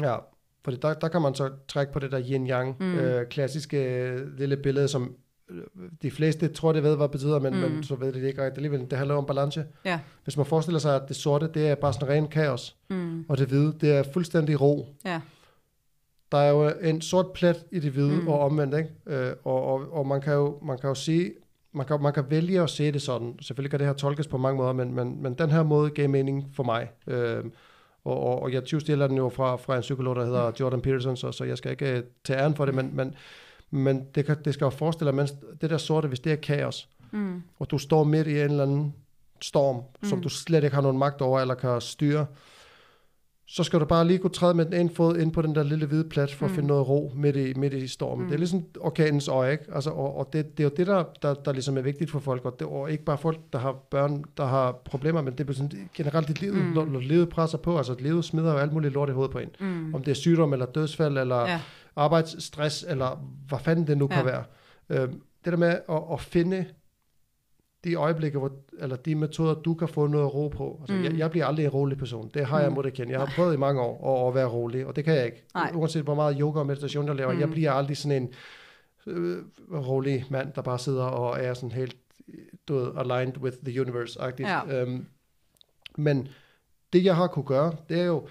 [0.00, 0.16] Ja,
[0.64, 2.94] for der, der kan man så trække på det der yin-yang, Mm.
[2.98, 5.14] øh, klassiske øh, lille billede, som
[5.50, 5.62] øh,
[6.02, 7.58] de fleste tror, det ved, hvad det betyder, men, Mm.
[7.60, 8.58] men så ved de det ikke rigtigt.
[8.66, 9.64] Alligevel, det handler om balance.
[9.84, 10.00] Ja.
[10.24, 13.24] Hvis man forestiller sig, at det sorte, det er bare sådan ren kaos, Mm.
[13.28, 14.86] og det hvide, det er fuldstændig ro.
[15.04, 15.20] Ja.
[16.32, 18.28] Der er jo en sort plet i det hvide mm.
[18.28, 18.90] og omvendt, ikke?
[19.06, 21.32] Øh, og, og, og man kan jo, man kan jo sige,
[21.72, 23.34] man kan, man kan vælge at se det sådan.
[23.40, 26.08] Selvfølgelig kan det her tolkes på mange måder, men, men, men den her måde gav
[26.08, 26.90] mening for mig.
[27.06, 27.44] Øh,
[28.04, 31.16] og, og, og jeg stiller den jo fra, fra en psykolog, der hedder Jordan Peterson,
[31.16, 33.14] så, så jeg skal ikke øh, tage æren for det, men, men,
[33.70, 36.36] men det, kan, det skal jo forestille dig, mens det der sorte, hvis det er
[36.36, 37.42] kaos, Mm.
[37.58, 38.94] og du står midt i en eller anden
[39.40, 40.08] storm, mm.
[40.08, 42.26] som du slet ikke har nogen magt over, eller kan styre,
[43.46, 45.62] så skal du bare lige kunne træde med den ene fod ind på den der
[45.62, 46.50] lille hvide plat, for mm.
[46.50, 46.52] Mm.
[46.52, 48.18] at finde noget ro midt i, midt i stormen.
[48.18, 48.24] Mm.
[48.24, 48.28] Mm.
[48.28, 49.64] Det er ligesom orkanens øje, ikke?
[49.74, 52.18] Altså, og, og det, det er jo det, der, der, der ligesom er vigtigt for
[52.18, 55.48] folk, og, det, og ikke bare folk, der har børn, der har problemer, men det
[55.48, 56.62] er sådan, generelt i livet, mm.
[56.64, 56.72] Mm.
[56.72, 59.38] når, når livet presser på, altså livet smider jo alt muligt lort i hovedet på
[59.38, 59.48] en.
[59.60, 59.94] Mm.
[59.94, 61.60] Om det er sygdom, eller dødsfald, eller Ja.
[61.96, 64.16] arbejdsstress, eller hvad fanden det nu ja.
[64.16, 64.44] kan være.
[64.90, 65.08] Øh,
[65.44, 66.64] det der med at, at finde
[67.84, 70.76] de øjeblikke, hvor, eller de metoder, du kan få noget ro på.
[70.80, 71.04] Altså, mm.
[71.04, 72.30] Jeg, jeg bliver aldrig en rolig person.
[72.34, 72.74] Det har jeg Mm.
[72.74, 73.12] måttet kende.
[73.12, 75.44] Jeg har prøvet i mange år at, at være rolig, og det kan jeg ikke.
[75.54, 75.70] Nej.
[75.74, 77.40] Uanset hvor meget yoga og meditation jeg laver, mm.
[77.40, 78.32] jeg bliver aldrig sådan en
[79.06, 79.38] øh,
[79.72, 81.96] rolig mand, der bare sidder og er sådan helt
[82.68, 84.48] du ved, aligned with the universe-agtigt.
[84.48, 84.80] Ja.
[84.82, 85.06] Øhm,
[85.96, 86.28] men
[86.92, 88.26] det, jeg har kunne gøre, det er jo,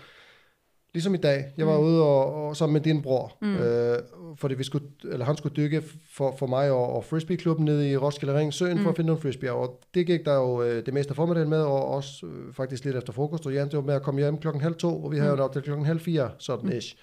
[0.94, 1.84] ligesom i dag, jeg var mm.
[1.84, 1.90] Mm.
[1.90, 3.48] ude og, og sammen med din bror, mm.
[3.48, 3.56] Mm.
[3.58, 3.98] øh,
[4.36, 7.98] fordi vi skulle, eller han skulle dykke for, for mig og, og frisbee-klubben nede i
[7.98, 8.78] Roskilde Ring Søen mm.
[8.78, 8.90] for Mm.
[8.90, 11.62] at finde nogle frisbee, og det gik der jo øh, det meste af formiddagen med,
[11.62, 14.38] og også øh, faktisk lidt efter frokost, og Jan det var med at komme hjem
[14.38, 15.38] klokken halv to, og vi havde Mm.
[15.38, 16.76] jo nok til klokken halv fire, sådan mm.
[16.78, 16.96] ish.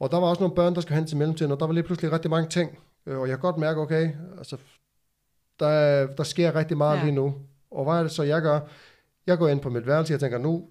[0.00, 1.84] Og der var også nogle børn, der skulle hen til mellemtiden, og der var lige
[1.84, 4.56] pludselig rigtig mange ting, øh, og jeg kan godt mærke, okay, altså,
[5.60, 7.02] der, er- der sker rigtig meget ja.
[7.04, 7.34] Lige nu,
[7.70, 8.60] og hvad er det så, jeg gør?
[9.26, 10.64] Jeg går ind på mit værelse, og jeg tænker, nu,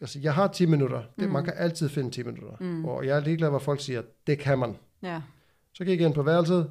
[0.00, 1.32] altså, jeg har 10 minutter, det, Mm.
[1.32, 2.84] man kan altid finde 10 minutter, Mm.
[2.84, 4.76] og jeg er ligeglad, hvad folk siger, det kan man.
[5.02, 5.20] Ja.
[5.74, 6.70] Så gik jeg ind på værelset,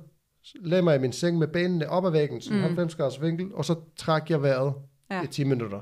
[0.56, 2.64] lagde mig i min seng med benene op ad væggen, sådan Mm.
[2.64, 4.74] 90 graders vinkel, og så trak jeg vejret
[5.12, 5.24] Ja.
[5.24, 5.82] i 10 minutter.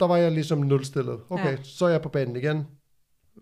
[0.00, 1.20] Der var jeg ligesom nulstillet.
[1.30, 1.62] Okay, Ja.
[1.62, 2.56] så er jeg på banen igen.
[2.56, 2.64] Er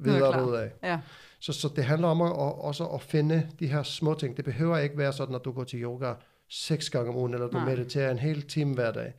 [0.01, 0.31] Videre klar.
[0.33, 0.71] derudad.
[0.83, 1.01] Ja.
[1.41, 4.37] Så, så det handler om at, at, også at finde de her små ting.
[4.37, 6.15] Det behøver ikke være sådan, at du går til yoga
[6.49, 7.65] seks gange om ugen, eller du Nej.
[7.75, 9.13] mediterer en hel time hver dag.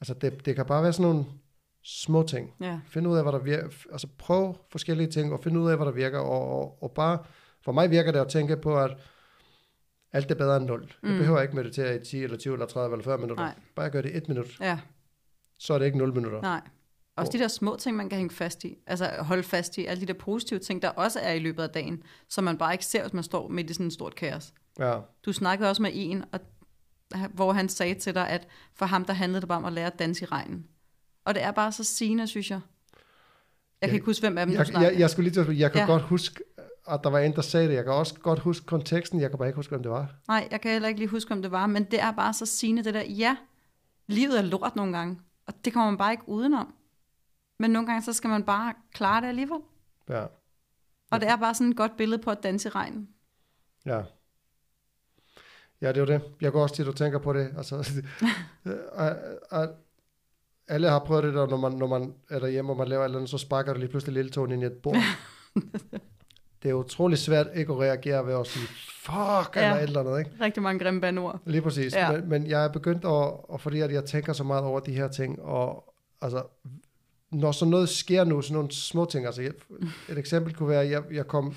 [0.00, 1.24] Altså det, det kan bare være sådan nogle
[1.84, 2.54] små ting.
[2.60, 2.80] Ja.
[2.86, 3.68] Find ud af, hvad der virker.
[3.92, 6.18] Altså prøv forskellige ting, og find ud af, hvad der virker.
[6.18, 7.18] Og, og, og bare,
[7.64, 8.96] for mig virker det at tænke på, at
[10.12, 10.92] alt er bedre end 0.
[11.02, 11.08] Mm.
[11.10, 13.44] Jeg behøver ikke meditere i 10 eller 20 eller 30 eller 40 minutter.
[13.44, 13.54] Nej.
[13.74, 14.78] Bare gør det et minut, Ja.
[15.58, 16.40] så er det ikke 0 minutter.
[16.42, 16.60] Nej.
[17.16, 18.78] Også Hvor- de der små ting, man kan hænge fast i.
[18.86, 19.86] Altså holde fast i.
[19.86, 22.74] Alle de der positive ting, der også er i løbet af dagen, som man bare
[22.74, 24.52] ikke ser, hvis man står midt i sådan en stort kaos.
[24.78, 26.40] Ja, Du snakkede også med en, og,
[27.34, 29.86] hvor han sagde til dig, at for ham, der handlede det bare om at lære
[29.86, 30.66] at danse i regnen.
[31.24, 32.60] Og det er bare så sigende, synes jeg.
[33.80, 34.90] Jeg kan ikke huske, hvem af dem, du jeg, snakker.
[34.90, 35.86] jeg, jeg skulle lige til at jeg kan Ja.
[35.86, 36.42] godt huske,
[36.88, 37.74] at der var en, der sagde det.
[37.74, 40.14] Jeg kan også godt huske konteksten, jeg kan bare ikke huske, hvem det var.
[40.28, 42.46] Nej, jeg kan heller ikke lige huske, om det var, men det er bare så
[42.46, 43.36] sigende, det der, ja,
[44.06, 46.74] livet er lort nogle gange, og det kommer man bare ikke udenom.
[47.58, 49.58] Men nogle gange, så skal man bare klare det alligevel.
[50.08, 50.24] Ja,
[51.10, 53.08] Og det er bare sådan et godt billede på at danse i regnen.
[53.86, 54.02] ja.
[55.80, 56.22] Ja, det er jo det.
[56.40, 57.54] Jeg går også til, at du tænker på det.
[57.56, 57.76] Altså,
[58.94, 59.16] at,
[59.62, 59.70] at
[60.72, 63.04] alle har prøvet det der, når man, når man er derhjemme, og man laver et
[63.04, 64.96] eller andet, så sparker du lige pludselig lille tåen ind i et bord.
[66.62, 68.66] det er utrolig svært ikke at reagere ved at sige,
[69.02, 69.74] fuck, eller Ja.
[69.76, 70.30] et eller andet, ikke?
[70.40, 71.40] Rigtig mange grimme banord.
[71.46, 71.94] Lige præcis.
[71.94, 72.10] Ja.
[72.12, 72.20] Ja.
[72.20, 73.10] Men, men jeg er begyndt at,
[73.50, 76.42] og fordi at jeg tænker så meget over de her ting, og altså,
[77.32, 79.50] når sådan noget sker nu, sådan nogle små ting, altså jeg,
[80.08, 81.54] et eksempel kunne være, at jeg, jeg kom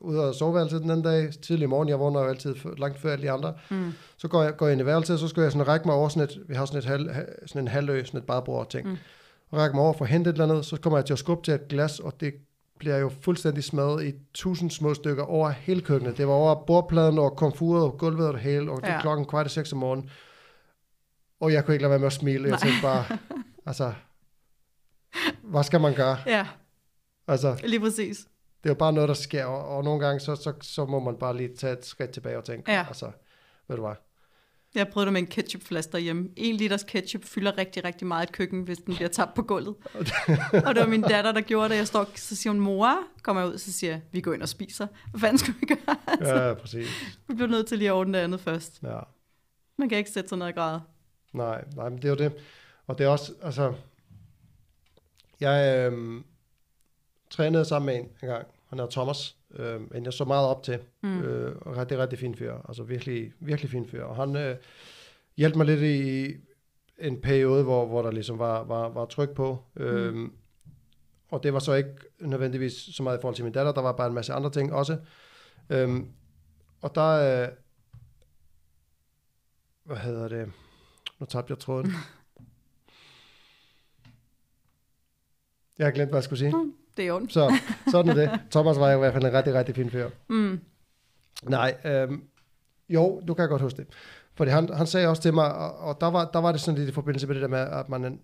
[0.00, 3.12] ud af soveværelset den anden dag, tidlig morgen, jeg vågner jo altid f- langt før
[3.12, 3.92] alle de andre, Mm.
[4.16, 6.08] så går jeg, går jeg ind i værelset, så skal jeg sådan række mig over
[6.08, 8.88] sådan et, vi har sådan et, hal, ha- sådan en halvø, sådan et badebord ting,
[8.88, 8.96] Mm.
[9.50, 11.18] og række mig over for at hente et eller andet, så kommer jeg til at
[11.18, 12.34] skubbe til et glas, og det
[12.78, 16.16] bliver jo fuldstændig smadret i tusind små stykker over hele køkkenet.
[16.18, 19.00] Det var over bordpladen og komfuret og gulvet og det hele, og det er Ja.
[19.00, 20.10] klokken kvart i seks om morgenen.
[21.40, 22.48] Og jeg kunne ikke lade være med at smile.
[22.48, 23.04] Jeg tænkte bare,
[23.66, 23.92] altså,
[25.42, 26.16] hvad skal man gøre?
[26.26, 26.46] Ja,
[27.28, 28.18] Altså, lige præcis.
[28.62, 31.00] det er jo bare noget, der sker, og, og nogle gange, så, så, så må
[31.00, 32.84] man bare lige tage et skridt tilbage og tænke, Ja.
[32.88, 33.10] altså,
[33.68, 33.94] ved du hvad?
[34.74, 36.28] Jeg prøvede det med en ketchupflaske derhjemme.
[36.36, 39.74] En liters ketchup fylder rigtig, rigtig meget et køkken, hvis den bliver tabt på gulvet.
[40.66, 41.76] og det var min datter, der gjorde det.
[41.76, 44.42] Jeg står, så siger hun, mor, kommer jeg ud, så siger jeg, vi går ind
[44.42, 44.86] og spiser.
[45.10, 45.96] Hvad fanden skal vi gøre?
[46.06, 46.88] Altså, Ja, præcis.
[47.28, 48.80] vi bliver nødt til lige at ordne det andet først.
[48.82, 48.98] Ja.
[49.78, 50.80] Man kan ikke sætte sig ned og græde.
[51.32, 52.32] Nej, nej, men det er jo det.
[52.86, 53.72] Og det er også, altså,
[55.40, 56.24] jeg øhm,
[57.30, 58.46] trænede sammen med en en gang.
[58.68, 60.78] Han er Thomas, øhm, en jeg så meget op til.
[61.02, 61.22] Mm.
[61.22, 62.54] Øh, og rigtig, rigtig fin fyr.
[62.68, 64.04] Altså virkelig, virkelig fin fyr.
[64.04, 64.56] Og han øh,
[65.36, 66.34] hjalp mig lidt i
[66.98, 69.64] en periode, hvor, hvor der ligesom var, var, var tryk på.
[69.76, 70.32] Øhm, Mm.
[71.30, 73.72] Og det var så ikke nødvendigvis så meget i forhold til min datter.
[73.72, 74.98] Der var bare en masse andre ting også.
[75.70, 76.08] Øhm,
[76.82, 77.42] og der...
[77.42, 77.48] Øh,
[79.84, 80.52] hvad hedder det?
[81.18, 81.92] Nu tabte jeg tråden.
[85.82, 86.54] Jeg har glemt, hvad jeg skulle sige.
[86.96, 87.32] Det er ondt.
[87.32, 87.52] Så
[87.90, 88.40] sådan er det.
[88.50, 90.10] Thomas var i hvert fald en rigtig, rigtig fin fyr.
[90.28, 90.60] Mm.
[91.42, 92.22] Nej, øhm,
[92.88, 93.86] jo, du kan godt huske det.
[94.34, 96.78] Fordi han, han sagde også til mig, og, og der, var, der var det sådan
[96.78, 98.20] lidt i forbindelse med det der med, at man en-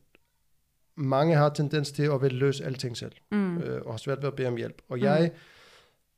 [0.96, 3.58] mange har tendens til at vil løse alting selv, Mm.
[3.58, 4.82] øh, og har svært ved at bede om hjælp.
[4.88, 5.02] Og Mm.
[5.04, 5.30] jeg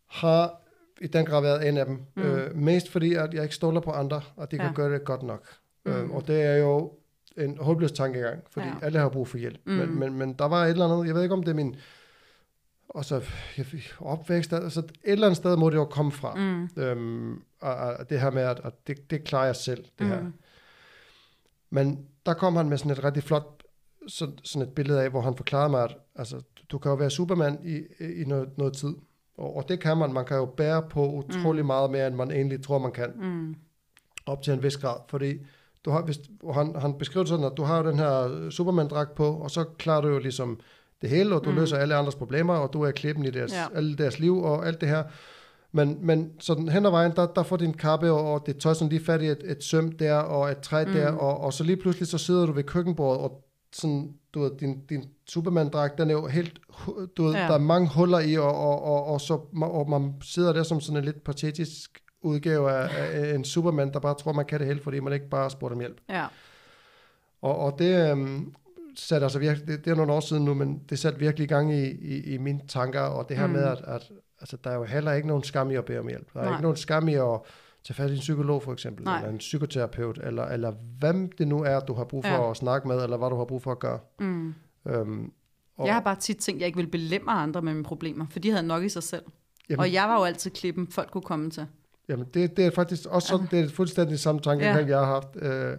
[0.07, 0.61] har
[1.01, 1.99] i den grad været en af dem.
[2.17, 2.23] Mm.
[2.23, 4.73] Øh, mest fordi, at jeg ikke stoler på andre, og de kan Ja.
[4.73, 5.47] gøre det godt nok.
[5.85, 5.93] Mm.
[5.93, 6.93] Øh, og det er jo
[7.39, 8.75] en håbløs tankegang, fordi Ja.
[8.83, 9.61] alle har brug for hjælp.
[9.67, 9.73] Mm.
[9.73, 11.77] Men, men, men der var et eller andet, jeg ved ikke om det er min
[12.89, 13.23] og så
[13.57, 13.67] jeg,
[14.01, 16.35] opvækst, altså et eller andet sted må det jo komme fra.
[16.35, 16.69] Mm.
[16.83, 20.21] Øhm, og, og det her med, at, at det, det klarer jeg selv, det her.
[20.21, 20.33] Mm.
[21.71, 23.63] Men der kom han med sådan et rigtig flot
[24.09, 27.11] så, sådan et billede af, hvor han forklarede mig, at altså, du kan jo være
[27.11, 27.77] Superman i,
[28.21, 28.95] i noget, noget tid.
[29.39, 30.13] Og, og det kan man.
[30.13, 31.67] Man kan jo bære på utrolig Mm.
[31.67, 33.13] meget mere, end man egentlig tror, man kan.
[33.17, 33.55] Mm.
[34.27, 34.97] Op til en vis grad.
[35.09, 35.39] Fordi
[35.85, 36.19] du har, hvis,
[36.55, 39.65] han, han beskrev det sådan, at du har jo den her Superman-dragt på, og så
[39.79, 40.61] klarer du jo ligesom
[41.03, 41.57] det hele, og du Mm.
[41.57, 43.65] løser alle andres problemer, og du er klippen i deres, Ja.
[43.75, 45.03] alle deres liv og alt det her.
[45.73, 48.75] Men, men sådan hen ad vejen, der, der får din kappe og, og det tøj
[48.75, 50.93] sådan lige fat i et, et søm der, og et træ Mm.
[50.93, 54.51] der, og, og så lige pludselig så sidder du ved køkkenbordet, og sådan, du ved,
[54.61, 56.59] din, din Superman-dragt, den er jo helt,
[57.17, 57.41] du ved, ja.
[57.41, 60.81] der er mange huller i, og, og, og, og, så, og man sidder der som
[60.81, 62.89] sådan en lidt patetisk udgave af,
[63.31, 65.49] af en Superman, der bare tror, man kan det hele, fordi man ikke bare har
[65.49, 66.01] spurgt om hjælp.
[66.09, 66.27] Ja.
[67.43, 68.55] Og, og det øhm,
[68.97, 71.49] satte altså virkelig, det, det er nogle år siden nu, men det satte virkelig i
[71.49, 73.53] gang i, i, i mine tanker, og det her Mm.
[73.53, 74.11] med, at, at
[74.41, 76.33] altså, der er jo heller ikke nogen skam i at bede om hjælp.
[76.35, 76.53] Der er Nej.
[76.53, 77.39] ikke nogen skam i at
[77.85, 79.17] tage fat i en psykolog for eksempel, Nej.
[79.19, 82.51] eller en psykoterapeut, eller, eller hvem det nu er, du har brug for Ja.
[82.51, 83.99] at snakke med, eller hvad du har brug for at gøre.
[84.21, 84.55] Mm.
[84.89, 85.33] Øhm,
[85.77, 88.27] og, Jeg har bare tit tænkt, at jeg ikke ville belemre andre med mine problemer,
[88.31, 89.23] for de havde nok i sig selv.
[89.69, 91.67] jamen, Og jeg var jo altid klippen, folk kunne komme til.
[92.11, 94.77] Jamen det, det er faktisk også sådan, det er fuldstændig samme tanke, Ja.
[94.79, 94.87] ja.
[94.87, 95.37] jeg har haft.
[95.37, 95.79] Øh,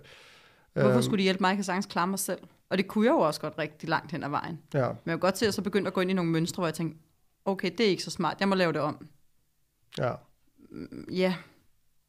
[0.74, 1.48] Hvorfor øhm, skulle de hjælpe mig?
[1.48, 2.40] Jeg kan sagtens klare mig selv.
[2.70, 4.60] Og det kunne jeg jo også godt rigtig langt hen ad vejen.
[4.74, 6.62] Ja, Men jeg kunne godt se, at så begyndte at gå ind i nogle mønstre,
[6.62, 7.00] hvor jeg tænkte,
[7.46, 9.08] okay, det er ikke så smart, jeg må lave det om.
[9.98, 10.14] ja,
[10.72, 11.36] Mm, Ja,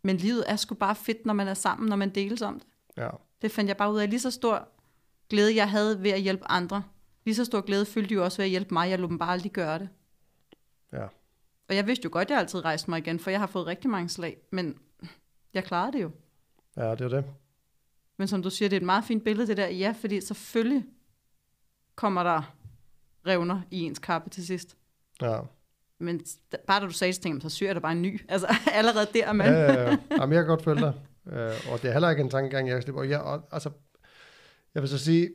[0.05, 2.69] men livet er sgu bare fedt, når man er sammen, når man deles om det.
[2.97, 3.09] ja.
[3.43, 4.11] Det fandt jeg bare ud af.
[4.11, 4.69] Lige så stor
[5.31, 6.83] glæde, jeg havde ved at hjælpe andre,
[7.25, 8.91] lige så stor glæde følte de jo også ved at hjælpe mig.
[8.91, 9.89] Jeg lod dem bare aldrig gøre det.
[10.93, 11.07] Ja.
[11.73, 13.67] Og jeg vidste jo godt, at jeg altid rejste mig igen, for jeg har fået
[13.67, 14.79] rigtig mange slag, men
[15.55, 16.11] jeg klarede det jo.
[16.77, 17.25] Ja, det er det.
[18.17, 19.69] Men som du siger, det er et meget fint billede, det der.
[19.69, 20.85] Ja, fordi selvfølgelig
[21.95, 22.55] kommer der
[23.27, 24.77] revner i ens kappe til sidst.
[25.23, 25.41] Ja.
[25.99, 26.21] Men
[26.67, 28.21] bare da du sagde til ting, så syr jeg da bare en ny.
[28.29, 29.47] Altså allerede der, men...
[29.47, 29.99] Ja, ja, ja.
[30.11, 30.95] Jamen, jeg kan godt følge dig.
[31.27, 33.03] Øh, og det er heller ikke en tankegang, jeg slipper.
[33.03, 33.71] Og jeg, og, altså,
[34.75, 35.31] jeg vil så sige,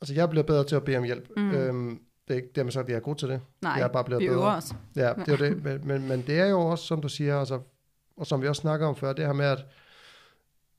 [0.00, 1.28] altså jeg er blevet bedre til at bede om hjælp.
[1.36, 1.54] Mm.
[1.54, 3.40] Øhm, det er ikke dermed sagt, at jeg er god til det.
[3.62, 4.38] Nej, jeg er bare blevet vi bedre.
[4.40, 4.74] øver os.
[4.96, 5.62] Ja, det er det.
[5.64, 7.60] Men, men, men det er jo også, som du siger, altså,
[8.16, 9.66] og som vi også snakker om før, det her med, at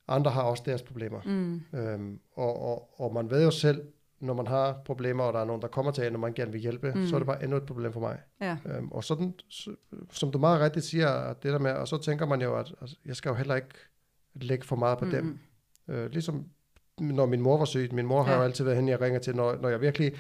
[0.08, 1.22] andre har også deres problemer.
[1.26, 1.62] Mm.
[1.80, 3.82] Øhm, og, og, og man ved jo selv,
[4.20, 6.52] når man har problemer, og der er nogen, der kommer til en, og man gerne
[6.52, 7.08] vil hjælpe, Mm.
[7.08, 8.18] så er det bare endnu et problem for mig.
[8.42, 8.58] Ja.
[8.66, 9.76] Øhm, og sådan, så,
[10.12, 12.96] som du meget rigtigt siger, det der med, og så tænker man jo, at altså,
[13.06, 13.68] jeg skal jo heller ikke
[14.36, 15.12] lægge for meget på mm.
[15.12, 15.40] dem.
[15.88, 16.46] Øh, ligesom
[17.00, 17.90] når min mor var syg.
[17.94, 18.38] Min mor har Ja.
[18.38, 20.14] jo altid været hende, jeg ringer til, når, når jeg virkelig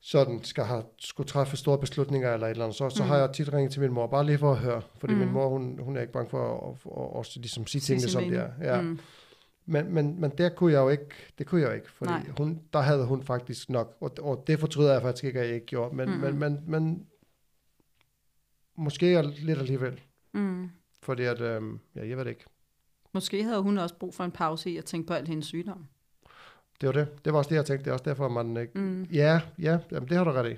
[0.00, 3.08] sådan skal have, skulle træffe store beslutninger eller et eller andet, så, så Mm.
[3.08, 5.18] har jeg tit ringet til min mor, bare lige for at høre, fordi Mm.
[5.20, 8.08] min mor, hun, hun er ikke bange for at, at, at, at ligesom sige tingene,
[8.08, 8.50] som det er.
[8.74, 8.80] Ja.
[8.80, 8.98] Mm.
[9.66, 11.06] Men, men, men der kunne jeg jo ikke,
[11.38, 12.26] det kunne jeg jo ikke, fordi Nej.
[12.38, 15.54] hun, der havde hun faktisk nok, og, og det fortryder jeg faktisk ikke, at jeg
[15.54, 16.16] ikke gjorde, men, Mm.
[16.16, 17.06] men, men, men
[18.76, 20.00] måske lidt alligevel,
[20.32, 20.70] Mm.
[21.02, 22.44] fordi at, øhm, ja, jeg ved det ikke.
[23.14, 25.86] Måske havde hun også brug for en pause i at tænke på al hendes sygdom.
[26.80, 27.24] Det var det.
[27.24, 27.84] Det var også det, jeg tænkte.
[27.84, 28.78] Det er også derfor, man ikke...
[28.78, 29.02] Mm.
[29.02, 30.56] Ja, ja, jamen, det har du ret i.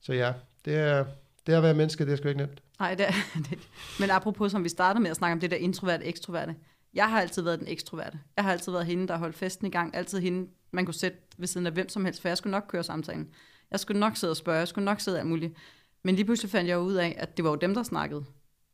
[0.00, 0.32] Så ja,
[0.64, 1.04] det er,
[1.46, 2.62] det er at være menneske, det er sgu ikke nemt.
[2.78, 3.12] Nej, det er
[3.50, 3.58] det.
[4.00, 6.54] Men apropos, som vi startede med at snakke om det der introverte ekstroverte.
[6.94, 8.18] Jeg har altid været den ekstroverte.
[8.36, 9.96] Jeg har altid været hende, der holdt festen i gang.
[9.96, 12.64] Altid hende, man kunne sætte ved siden af hvem som helst, for jeg skulle nok
[12.68, 13.28] køre samtalen.
[13.70, 15.54] Jeg skulle nok sidde og spørge, jeg skulle nok sidde alt muligt.
[16.02, 18.24] Men lige pludselig fandt jeg ud af, at det var jo dem, der snakkede.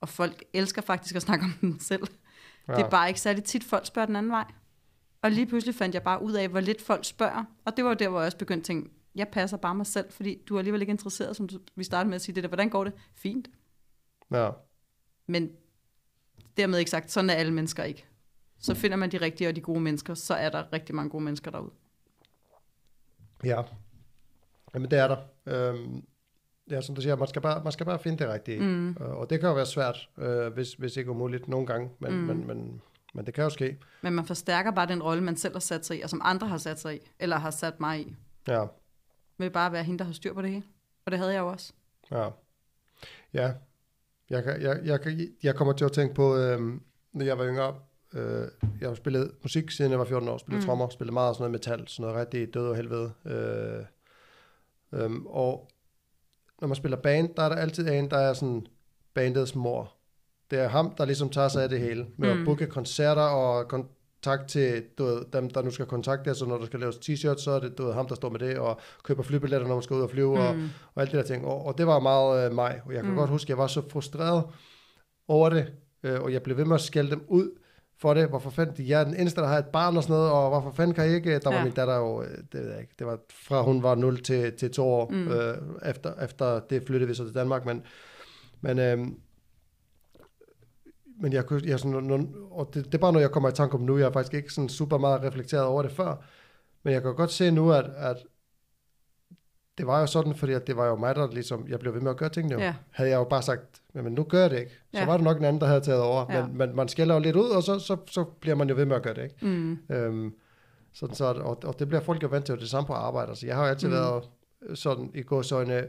[0.00, 2.02] Og folk elsker faktisk at snakke om dem selv.
[2.68, 2.72] Ja.
[2.72, 4.44] Det er bare ikke særlig tit, folk spørger den anden vej.
[5.28, 7.44] Og lige pludselig fandt jeg bare ud af, hvor lidt folk spørger.
[7.64, 9.86] Og det var jo der, hvor jeg også begyndte at tænke, jeg passer bare mig
[9.86, 12.42] selv, fordi du er alligevel ikke interesseret, som du, vi startede med at sige det
[12.42, 12.48] der.
[12.48, 12.92] Hvordan går det?
[13.14, 13.48] Fint.
[14.30, 14.50] Ja,
[15.26, 15.50] Men
[16.56, 18.06] dermed ikke sagt, sådan er alle mennesker ikke.
[18.58, 21.24] Så finder man de rigtige og de gode mennesker, så er der rigtig mange gode
[21.24, 21.70] mennesker derude.
[23.44, 23.62] ja.
[24.74, 25.18] Jamen, det er der.
[25.46, 26.04] Øhm,
[26.70, 28.60] ja, som du siger, man skal bare, man skal bare finde det rigtige.
[28.60, 28.96] Mm.
[29.00, 32.18] Og det kan jo være svært, øh, hvis, hvis ikke umuligt nogle gange, men, mm.
[32.18, 32.82] men, men,
[33.18, 33.78] men det kan jo ske.
[34.02, 36.46] Men man forstærker bare den rolle, man selv har sat sig i, og som andre
[36.48, 38.16] har sat sig i, eller har sat mig i.
[38.48, 38.64] Ja,
[39.36, 40.62] Med bare være hende, der har styr på det hele.
[41.06, 41.72] Og det havde jeg jo også.
[42.10, 42.28] ja.
[43.32, 43.52] Ja,
[44.30, 46.82] jeg, kan, jeg, jeg, kan, jeg kommer til at tænke på, øhm,
[47.12, 47.74] når jeg var yngre,
[48.14, 48.48] øh,
[48.80, 50.62] jeg har spillet musik siden jeg var 14 år, spillet Mm.
[50.62, 50.66] mm.
[50.66, 53.12] trommer, spillet meget sådan noget metal, sådan noget rigtig død og helvede.
[53.24, 53.84] Øh,
[54.92, 55.68] øhm, og
[56.60, 58.66] når man spiller band, der er der altid en, der er sådan
[59.14, 59.92] bandets mor.
[60.50, 62.40] Det er ham, der ligesom tager sig af det hele, med Mm.
[62.40, 66.58] at booke koncerter og kontakt til du ved, dem, der nu skal kontakte så når
[66.58, 68.80] der skal laves t-shirts, så er det du ved, ham, der står med det, og
[69.04, 70.40] køber flybilletter, når man skal ud og flyve, mm.
[70.40, 70.48] og,
[70.94, 71.44] og alt det der ting.
[71.46, 73.16] Og, og det var meget øh, mig, og jeg kan Mm.
[73.16, 74.44] godt huske, at jeg var så frustreret
[75.28, 75.72] over det,
[76.02, 77.50] øh, og jeg blev ved med at skælde dem ud
[78.00, 78.28] for det.
[78.28, 80.70] Hvorfor fanden, de er den eneste, der har et barn og sådan noget, og hvorfor
[80.76, 81.38] fanden kan I ikke?
[81.38, 81.64] Der var Ja.
[81.64, 84.52] min datter jo, øh, det ved jeg ikke, det var fra hun var 0 til,
[84.56, 85.28] til 2 år, mm.
[85.28, 85.54] øh,
[85.90, 87.82] efter, efter det flyttede vi så til Danmark, men,
[88.60, 88.98] men øh,
[91.20, 93.52] men jeg, kunne- jeg sådan, når, og det, det er bare noget, jeg kommer i
[93.52, 93.96] tanke om nu.
[93.98, 96.16] Jeg har faktisk ikke sådan super meget reflekteret over det før.
[96.82, 98.16] Men jeg kan godt se nu, at, at
[99.78, 102.00] det var jo sådan, fordi at det var jo mig, der ligesom, jeg blev ved
[102.00, 102.54] med at gøre tingene.
[102.54, 102.60] Jo.
[102.60, 102.74] Ja.
[102.90, 103.60] Havde jeg jo bare sagt,
[103.94, 104.70] men nu gør jeg det ikke.
[104.94, 105.06] Så Ja.
[105.06, 106.26] var det nok en anden, der havde taget over.
[106.32, 106.46] Ja.
[106.46, 108.84] Men, men man skælder jo lidt ud, og så, så, så bliver man jo ved
[108.84, 109.22] med at gøre det.
[109.22, 109.46] Ikke?
[109.46, 109.78] Mm.
[109.90, 110.34] Øhm,
[110.92, 113.28] sådan så, og, og det bliver folk jo vant til, og det samme på arbejde.
[113.28, 113.94] Altså, jeg har jo altid Mm.
[113.94, 114.24] været
[114.74, 115.84] sådan i gåsøjne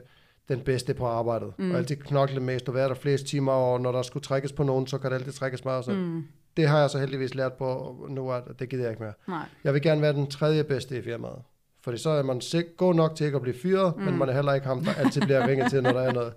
[0.49, 1.53] den bedste på arbejdet.
[1.57, 1.71] Mm.
[1.71, 4.63] Og altid knoklet mest, og været der flest timer, og når der skulle trækkes på
[4.63, 5.61] nogen, så kan det altid trækkes.
[5.61, 5.91] Og så.
[5.91, 6.23] Mm.
[6.57, 9.13] Det har jeg så heldigvis lært på nu, at det gider jeg ikke mere.
[9.27, 9.45] Nej.
[9.63, 11.41] Jeg vil gerne være den tredje bedste i firmaet.
[11.83, 14.03] Fordi så er man sik- god nok til ikke at blive fyret, mm.
[14.03, 16.33] Men man er heller ikke ham, der altid bliver ringet til, når der er noget.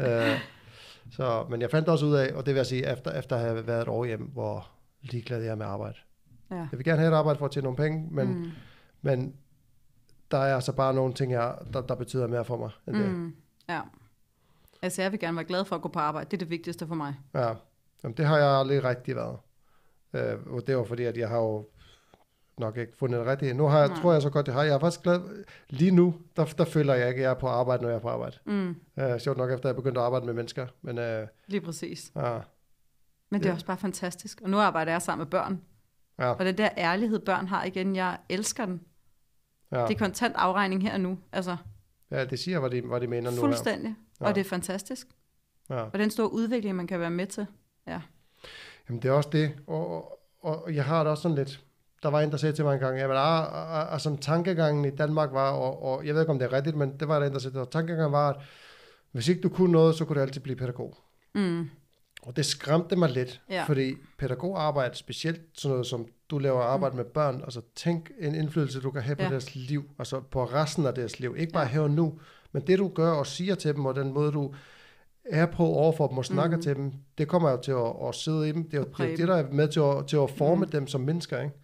[0.00, 0.40] Uh,
[1.10, 3.42] så, men jeg fandt også ud af, og det vil jeg sige, efter, efter at
[3.42, 4.70] have været et år hjem, hvor
[5.02, 5.96] ligeglad jeg er med arbejde.
[6.50, 6.56] Ja.
[6.56, 8.50] Jeg vil gerne have et arbejde for at tjene nogle penge, men, mm.
[9.02, 9.34] men
[10.30, 13.10] der er altså bare nogle ting her, der, der betyder mere for mig end det.
[13.10, 13.36] Mm.
[13.68, 13.80] Ja.
[14.82, 16.26] Altså, jeg vil gerne være glad for at gå på arbejde.
[16.30, 17.14] Det er det vigtigste for mig.
[17.34, 17.54] Ja,
[18.04, 19.38] Jamen, det har jeg aldrig rigtig været.
[20.14, 21.66] Uh, og det var fordi, at jeg har jo
[22.58, 23.54] nok ikke fundet det rigtige.
[23.54, 23.96] Nu har jeg, Nej.
[24.00, 24.62] tror jeg så godt, det har.
[24.62, 25.44] Jeg er faktisk glad.
[25.68, 28.00] Lige nu, der, der føler jeg ikke, at jeg er på arbejde, når jeg er
[28.00, 28.36] på arbejde.
[28.44, 28.76] Mm.
[28.96, 30.66] Uh, sjovt nok, efter jeg begyndte at arbejde med mennesker.
[30.82, 32.12] Men uh, Lige præcis.
[32.16, 32.38] ja,
[33.30, 34.40] Men det er også bare fantastisk.
[34.40, 35.62] Og nu arbejder jeg sammen med børn.
[36.18, 38.80] ja, Og den der ærlighed, børn har igen, jeg elsker den.
[39.72, 39.86] Ja.
[39.86, 41.18] Det er kontant afregning her og nu.
[41.32, 41.56] Altså,
[42.10, 43.94] ja, det siger, hvad de, hvad de mener nu fuldstændig.
[44.20, 44.26] Ja.
[44.26, 45.06] Og det er fantastisk.
[45.70, 45.82] Ja.
[45.82, 47.46] Og den store udvikling, man kan være med til.
[48.88, 49.54] Jamen, det er også det.
[49.66, 51.64] Og, og, og jeg har det også sådan lidt.
[52.02, 54.84] Der var en, der sagde til mig en gang, jamen, ah, ah, ah, sådan tankegangen
[54.84, 57.18] i Danmark var, og, og jeg ved ikke, om det er rigtigt, men det var
[57.18, 58.36] der en, der sagde, og tankegangen var, at
[59.12, 60.96] hvis ikke du kunne noget, så kunne du altid blive pædagog.
[61.34, 61.70] Mm.
[62.22, 63.64] Og det skræmte mig lidt, Ja.
[63.64, 68.80] fordi pædagogarbejde, specielt sådan noget som du laver arbejde med børn, altså tænk en indflydelse,
[68.80, 69.28] du kan have på Ja.
[69.30, 71.68] deres liv, altså på resten af deres liv, ikke bare Ja.
[71.68, 72.18] her og nu,
[72.52, 74.54] men det du gør og siger til dem, og den måde du
[75.24, 76.62] er på overfor dem og snakker Mhm.
[76.62, 78.64] til dem, det kommer jo til at, at sidde i dem.
[78.64, 80.70] Det er jo det, er det, der er med til at, til at forme Mhm.
[80.70, 81.54] dem som mennesker, ikke?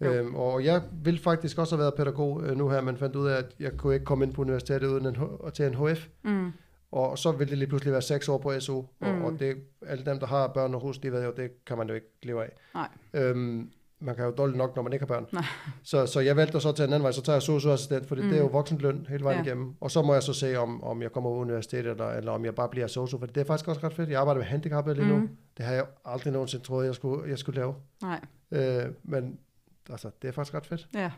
[0.00, 0.12] Jo.
[0.12, 3.26] Øhm, og jeg vil faktisk også have været pædagog øh, nu her, men fandt ud
[3.28, 6.08] af, at jeg kunne ikke komme ind på universitetet uden en, H- til en HF.
[6.22, 6.52] Mm.
[6.92, 9.24] Og så vil det lige pludselig være seks år på SU, og, Mm.
[9.24, 9.56] og det,
[9.86, 12.06] alle dem, der har børn og hus, de ved jo, det kan man jo ikke
[12.22, 12.50] leve af.
[12.74, 12.88] Nej.
[13.14, 13.70] Øhm,
[14.04, 15.26] man kan jo dårligt nok, når man ikke har børn.
[15.32, 15.44] Nej.
[15.82, 18.22] Så, så jeg valgte så til en anden vej, så tager jeg sosu-assistent, for mm.
[18.22, 18.52] det er jo Mm.
[18.52, 19.44] voksenløn hele vejen Ja.
[19.44, 19.74] igennem.
[19.80, 22.44] Og så må jeg så se, om, om jeg kommer på universitetet, eller, eller om
[22.44, 24.10] jeg bare bliver sosu, for det er faktisk også ret fedt.
[24.10, 25.16] Jeg arbejder med handicappede lige nu.
[25.16, 25.28] Mm.
[25.56, 27.74] Det har jeg aldrig nogensinde troet, jeg skulle, jeg skulle lave.
[28.02, 28.20] Nej,
[28.50, 29.38] Øh, men
[29.90, 30.88] altså, det er faktisk ret fedt.
[30.94, 31.10] ja.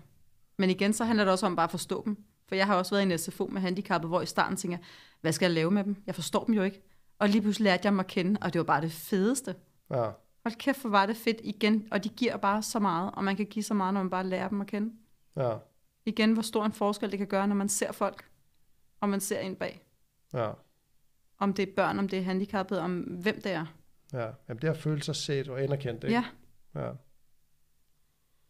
[0.58, 2.16] Men igen, så handler det også om bare at forstå dem.
[2.48, 4.78] For jeg har også været i en SFO med handicappede, hvor i starten tænker,
[5.20, 5.96] hvad skal jeg lave med dem?
[6.06, 6.82] Jeg forstår dem jo ikke.
[7.18, 9.54] Og lige pludselig lærte jeg dem at kende, og det var bare det fedeste.
[9.90, 10.04] Ja,
[10.47, 11.89] Hold kæft, hvor var det fedt igen.
[11.90, 14.27] Og de giver bare så meget, og man kan give så meget, når man bare
[14.27, 14.94] lærer dem at kende.
[15.36, 15.56] ja,
[16.05, 18.31] Igen, hvor stor en forskel det kan gøre, når man ser folk,
[19.01, 19.86] og man ser en bag.
[20.35, 20.51] ja.
[21.39, 23.66] Om det er børn, om det er handicappede, om hvem det er.
[24.12, 24.31] ja.
[24.48, 26.14] Jamen, det at føle sig set og anerkendt, ikke?
[26.16, 26.24] Ja,
[26.81, 26.90] ja.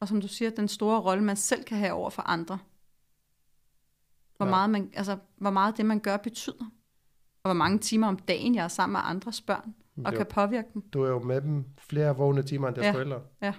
[0.01, 2.59] og som du siger, den store rolle, man selv kan have over for andre.
[4.37, 4.51] Hvor, Ja.
[4.51, 6.65] meget, man, altså, hvor meget det, man gør, betyder.
[7.43, 9.75] Og hvor mange timer om dagen, jeg er sammen med andres børn,
[10.05, 10.17] og Jo.
[10.17, 10.83] kan påvirke dem.
[10.93, 13.21] Du er jo med dem flere vågne timer end deres Ja, forældre.
[13.43, 13.55] ja.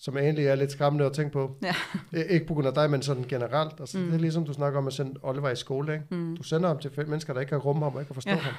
[0.00, 1.58] Som egentlig er lidt skræmmende at tænke på.
[1.62, 2.22] Ja.
[2.22, 3.80] Ikke på grund af dig, men sådan generelt.
[3.80, 4.04] Altså, mm.
[4.04, 5.92] Det er ligesom, du snakker om at sende Oliver i skole.
[5.94, 6.06] Ikke?
[6.10, 6.36] Mm.
[6.36, 8.36] Du sender ham til mennesker, der ikke kan rumme ham og ikke kan forstå Ja.
[8.36, 8.54] ham.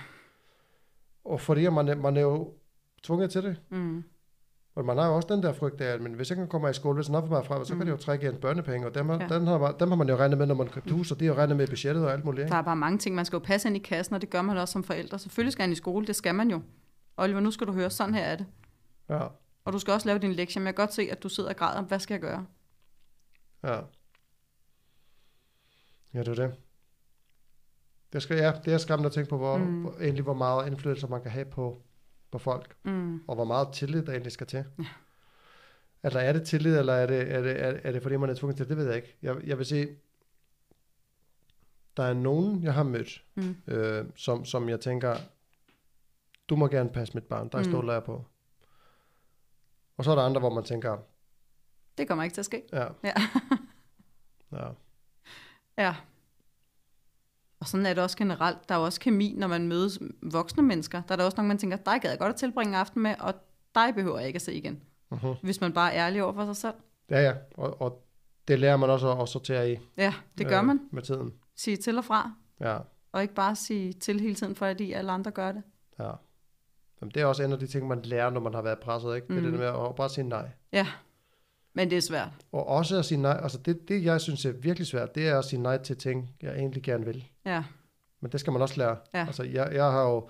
[1.26, 2.54] Og fordi man er, man er jo
[3.04, 3.62] tvunget til det.
[3.70, 4.04] Mm.
[4.76, 6.70] Og man har jo også den der frygt af, at men hvis ikke han kommer
[6.70, 7.86] i skole, hvis han er meget fra, så kan Mm.
[7.86, 9.28] det jo trække en børnepenge, og dem, har, Ja.
[9.36, 11.26] dem, har, man- dem har man jo regnet med, når man købte hus, og de
[11.26, 12.42] har regnet med budgettet og alt muligt.
[12.46, 12.52] Ikke?
[12.52, 14.42] Der er bare mange ting, man skal jo passe ind i kassen, og det gør
[14.42, 15.20] man også som forældre.
[15.20, 16.62] Selvfølgelig skal han i skole, det skal man jo.
[17.18, 18.46] Oliver, nu skal du høre, sådan her er det.
[19.10, 19.28] Ja,
[19.66, 21.50] Og du skal også lave din lektie, men jeg kan godt se, at du sidder
[21.50, 21.82] og græder.
[21.82, 22.46] Hvad skal jeg gøre?
[23.64, 23.80] ja.
[26.14, 26.56] Ja, det er det.
[28.14, 29.64] Det, skal, ja, det er skræmmende at tænke på, hvor, Mm.
[29.66, 29.82] mm.
[29.82, 31.82] hvor, egentlig, hvor meget indflydelse man kan have på,
[32.32, 32.76] på folk.
[32.84, 33.22] Mm.
[33.28, 34.66] og hvor meget tillid der egentlig skal til.
[36.04, 38.34] Eller er det tillid, eller er det, er det, er, er det fordi, man er
[38.36, 38.70] tvunget til det?
[38.70, 39.16] Det ved jeg ikke.
[39.22, 39.88] Jeg, jeg vil sige,
[41.98, 43.56] der er nogen, jeg har mødt, Mm.
[43.68, 45.16] øh, som, som jeg tænker,
[46.50, 47.64] du må gerne passe mit barn, der Mm.
[47.64, 48.26] stoler jeg på.
[49.98, 50.98] Og så er der andre, hvor man tænker,
[51.98, 52.64] Det kommer ikke til at ske.
[52.74, 53.14] ja, Ja.
[54.52, 54.68] ja,
[55.78, 55.96] Ja.
[57.60, 58.70] Og sådan er det også generelt.
[58.70, 61.02] Der er jo også kemi, når man mødes voksne mennesker.
[61.08, 63.16] Der er der også nogen, man tænker, dig gad jeg godt at tilbringe aften med,
[63.20, 63.34] og
[63.76, 64.82] dig behøver jeg ikke at se igen.
[65.14, 65.36] uh-huh.
[65.44, 66.74] Hvis man bare er ærlig over for sig selv.
[67.10, 68.06] ja, ja, og, og
[68.48, 70.80] det lærer man også at, sortere i Ja, det gør øh, man.
[70.92, 71.34] med tiden.
[71.56, 72.78] Sige til og fra, Ja,
[73.12, 75.64] og ikke bare sige til hele tiden, fordi alle andre gør det.
[76.00, 76.12] ja.
[77.02, 79.16] Jamen, det er også en af de ting, man lærer, når man har været presset,
[79.16, 79.28] ikke?
[79.28, 79.44] Det er Mm.
[79.52, 80.50] det der med at bare sige nej.
[80.74, 80.88] Ja,
[81.74, 82.30] men det er svært.
[82.52, 85.40] Og også at sige nej, altså det, det jeg synes er virkelig svært, det er
[85.40, 87.26] at sige nej til ting, jeg egentlig gerne vil.
[87.46, 87.64] Ja,
[88.22, 88.98] Men det skal man også lære.
[89.14, 89.26] Ja.
[89.26, 90.30] Altså jeg, jeg har jo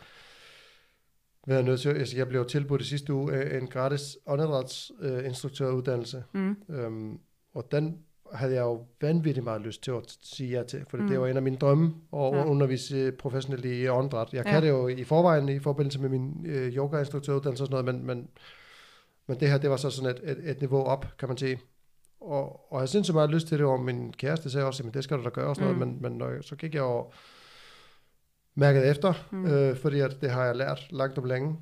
[1.47, 6.55] været nødt til, altså jeg blev tilbudt i sidste uge øh, en gratis åndedrætsinstruktøruddannelse, mm.
[6.69, 7.19] øhm,
[7.53, 7.97] og den
[8.33, 11.07] havde jeg jo vanvittigt meget lyst til at sige ja til, for mm.
[11.07, 12.45] Det var en af mine drømme at Ja.
[12.45, 14.27] undervise øh, professionelt i åndedræt.
[14.33, 14.51] Jeg Ja.
[14.51, 18.07] kan det jo i forvejen i forbindelse med min øh, yogainstruktøruddannelse og sådan noget, men,
[18.17, 18.29] men,
[19.29, 21.59] men det her, det var så sådan et, et, et niveau op, kan man sige.
[22.21, 24.93] Og, og jeg synes så meget lyst til det, og min kæreste sagde også, at
[24.93, 25.77] det skal du da gøre og sådan Mm.
[25.79, 27.13] noget, men, men når jeg, så gik jeg og
[28.55, 29.45] mærket efter, Mm.
[29.45, 31.55] øh, fordi at det har jeg lært langt om længe.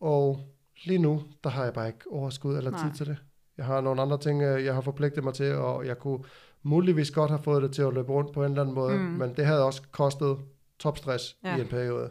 [0.00, 0.40] Og
[0.84, 2.80] lige nu, der har jeg bare ikke overskud eller Nej.
[2.88, 3.16] tid til det.
[3.56, 6.24] Jeg har nogle andre ting, øh, jeg har forpligtet mig til, og jeg kunne
[6.62, 9.00] muligvis godt have fået det til at løbe rundt på en eller anden måde, Mm.
[9.04, 10.36] men det havde også kostet
[10.78, 11.56] topstress ja.
[11.56, 12.10] i en periode.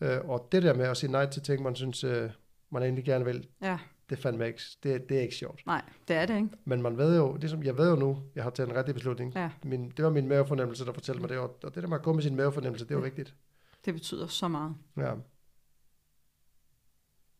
[0.00, 2.30] Øh, og det der med at sige nej til ting, man synes, øh,
[2.70, 3.78] man egentlig gerne vil, ja,
[4.12, 5.66] det fandme ikke, det, det er ikke sjovt.
[5.66, 6.48] nej, det er det, ikke?
[6.64, 9.32] Men man ved jo, ligesom jeg ved jo nu, jeg har taget en rigtig beslutning.
[9.34, 9.50] Ja.
[9.64, 12.02] Min, det var min mavefornemmelse, der fortalte mig det, og, og det der med at
[12.02, 13.08] gå med sin mavefornemmelse, det er jo Ja.
[13.08, 13.34] vigtigt.
[13.84, 14.74] Det betyder så meget.
[14.96, 15.12] Ja.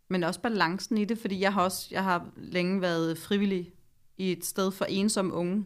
[0.08, 3.72] Men også balancen i det, fordi jeg har også jeg har længe været frivillig
[4.16, 5.64] i et sted for ensomme unge.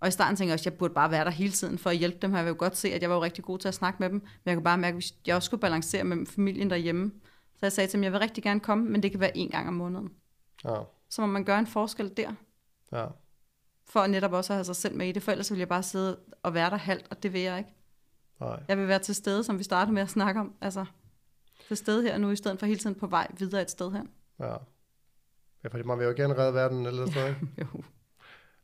[0.00, 1.90] Og i starten tænkte jeg også, at jeg burde bare være der hele tiden for
[1.90, 2.34] at hjælpe dem.
[2.34, 4.08] Jeg vil jo godt se, at jeg var jo rigtig god til at snakke med
[4.10, 4.18] dem.
[4.18, 7.12] Men jeg kunne bare mærke, at jeg også skulle balancere med familien derhjemme.
[7.62, 9.50] Så jeg sagde til dem, jeg vil rigtig gerne komme, men det kan være én
[9.50, 10.12] gang om måneden.
[10.64, 10.74] Ja.
[11.10, 12.32] Så må man gøre en forskel der,
[12.92, 13.06] Ja.
[13.88, 15.22] for netop også at have sig selv med i det.
[15.22, 17.70] For ellers vil jeg bare sidde og være der halvt, og det vil jeg ikke.
[18.40, 18.62] Nej.
[18.68, 20.54] Jeg vil være til stede, som vi startede med at snakke om.
[20.60, 20.84] Altså,
[21.68, 24.08] til stede her nu, i stedet for hele tiden på vej videre et sted hen.
[24.40, 24.52] Ja.
[25.64, 27.36] Ja, fordi man vil jo gerne redde verden, eller sådan noget.
[27.42, 27.52] ikke?
[27.74, 27.82] Jo.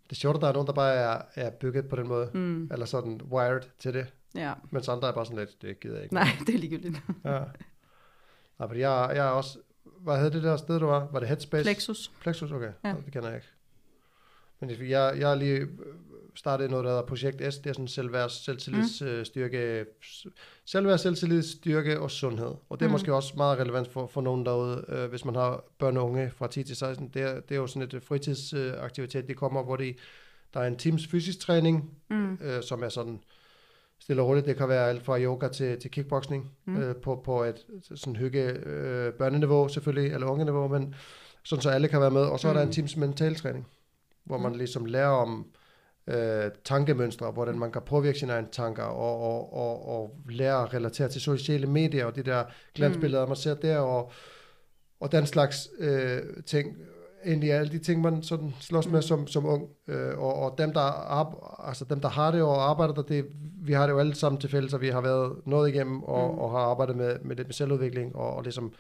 [0.05, 2.31] Det er sjovt, at der er nogen, der bare er, er bygget på den måde.
[2.35, 2.69] Mm.
[2.73, 4.15] Eller sådan wired til det.
[4.35, 4.53] Ja.
[4.71, 6.15] Mens andre er bare sådan lidt, det gider jeg ikke.
[6.15, 7.03] Nej, det er ligegyldigt.
[7.25, 7.41] Ja.
[8.59, 9.59] Nej, fordi jeg, jeg er også
[10.01, 11.09] hvad hed det der sted, du var?
[11.13, 11.65] Var det Headspace?
[11.65, 12.11] Plexus.
[12.21, 12.71] Plexus, okay.
[12.85, 12.89] Ja.
[13.05, 13.49] Det kender jeg ikke.
[14.61, 15.69] Men jeg, jeg har lige øh,
[16.35, 17.59] startet noget, der hedder Projekt S.
[17.59, 19.25] Det er sådan selvværd, selvtillids, mm.
[19.25, 19.85] styrke,
[20.65, 22.55] selvværd, selvtillid, styrke og sundhed.
[22.69, 22.93] Og det er Mm.
[22.93, 26.31] måske også meget relevant for, for nogen derude, øh, hvis man har børn og unge
[26.37, 27.09] fra 10 til 16.
[27.09, 29.95] Det er, det er jo sådan et fritidsaktivitet, de kommer, hvor de,
[30.55, 32.39] der er en teams fysisk træning, Mm.
[32.43, 33.21] øh, som er sådan
[34.01, 34.47] stille og roligt.
[34.47, 36.73] Det kan være alt fra yoga til, til kickboxing Mm.
[36.75, 36.81] mm.
[36.81, 40.95] øh, på, på et sådan hygge øh, børneniveau selvfølgelig, eller ungeniveau, men
[41.45, 42.21] sådan så alle kan være med.
[42.21, 42.51] Og så mm.
[42.51, 42.73] er der en Mm.
[42.73, 43.67] teams mentaltræning,
[44.25, 44.59] hvor man Mm.
[44.59, 45.47] ligesom lærer om
[46.07, 50.75] øh, tankemønstre, hvordan man kan påvirke sine egne tanker, og, og, og, og lære at
[50.75, 52.45] relatere til sociale medier, og de der
[52.75, 54.13] glansbilleder, man ser der, og,
[55.01, 56.77] og den slags øh, ting,
[57.27, 60.73] egentlig alle de ting, man sådan slås med som, som ung, øh, og, og dem,
[60.73, 63.25] der, ar- altså dem, der har det og arbejder der, det,
[63.63, 66.33] vi har det jo alle sammen til fælles, og vi har været noget igennem, og,
[66.35, 66.39] Mm.
[66.39, 68.73] og har arbejdet med, med lidt med selvudvikling, og, og ligesom,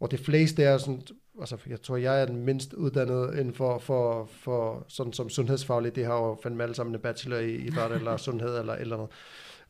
[0.00, 1.02] og det fleste er sådan,
[1.40, 5.94] altså jeg tror, jeg er den mindst uddannede inden for, for, for sådan som sundhedsfaglig,
[5.96, 9.08] det har jo fandme alle sammen en bachelor i idræt eller sundhed eller eller andet.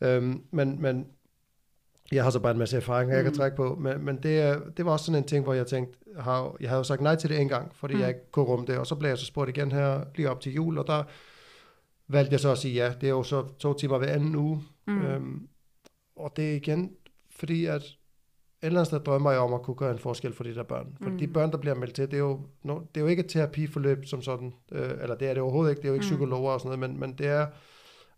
[0.01, 1.07] Øhm, men, men
[2.13, 3.37] jeg har så bare en masse erfaring, jeg kan Mm.
[3.37, 6.57] trække på, men, men det, det var også sådan en ting, hvor jeg tænkte, har,
[6.61, 8.01] jeg havde jo sagt nej til det en gang, fordi Mm.
[8.01, 10.41] jeg ikke kunne rumme det, og så blev jeg så spurgt igen her lige op
[10.41, 11.03] til jul, og der
[12.09, 12.93] valgte jeg så at sige ja.
[13.01, 15.03] Det er jo så to timer hver anden uge, Mm.
[15.07, 15.49] øhm,
[16.17, 16.91] og det er igen,
[17.37, 17.83] fordi at
[18.63, 20.63] et eller andet sted drømmer jeg om at kunne gøre en forskel for de der
[20.63, 20.87] børn.
[21.03, 21.19] For Mm.
[21.19, 23.29] de børn, der bliver meldt til, det er jo, no, det er jo ikke et
[23.31, 26.11] terapiforløb som sådan, øh, eller det er det overhovedet ikke, det er jo ikke mm.
[26.11, 27.47] psykologer og sådan noget, men, men det er,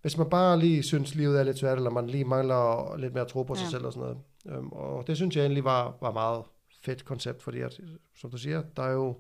[0.02, 3.24] hvis man bare lige synes, livet er lidt svært, eller man lige mangler lidt mere
[3.28, 3.70] tro på sig Ja.
[3.70, 4.18] selv og sådan noget.
[4.58, 6.44] Øhm, og det synes jeg egentlig var, var meget
[6.82, 7.80] fedt koncept, fordi at,
[8.16, 9.16] som du siger, der er jo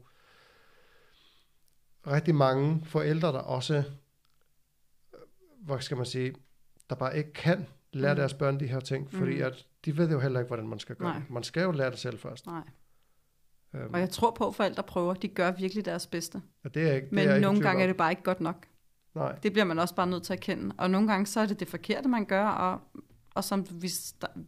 [2.06, 3.82] rigtig mange forældre, der også,
[5.62, 6.34] hvad skal man sige,
[6.90, 8.18] der bare ikke kan lære Mm.
[8.18, 9.42] deres børn de her ting, fordi Mm.
[9.42, 11.22] at de ved jo heller ikke, hvordan man skal gøre Nej.
[11.30, 12.46] Man skal jo lære det selv først.
[12.46, 12.62] Nej.
[13.74, 15.14] Øhm, Og jeg tror på, at forældre prøver.
[15.14, 16.42] De gør virkelig deres bedste.
[16.64, 18.22] og det er ikke, Men det er jeg ikke nogle gange er det bare ikke
[18.22, 18.66] godt nok.
[19.14, 20.74] Nej, Det bliver man også bare nødt til at erkende.
[20.78, 22.46] Og nogle gange så er det det forkerte, man gør.
[22.46, 22.80] Og,
[23.34, 23.90] og som vi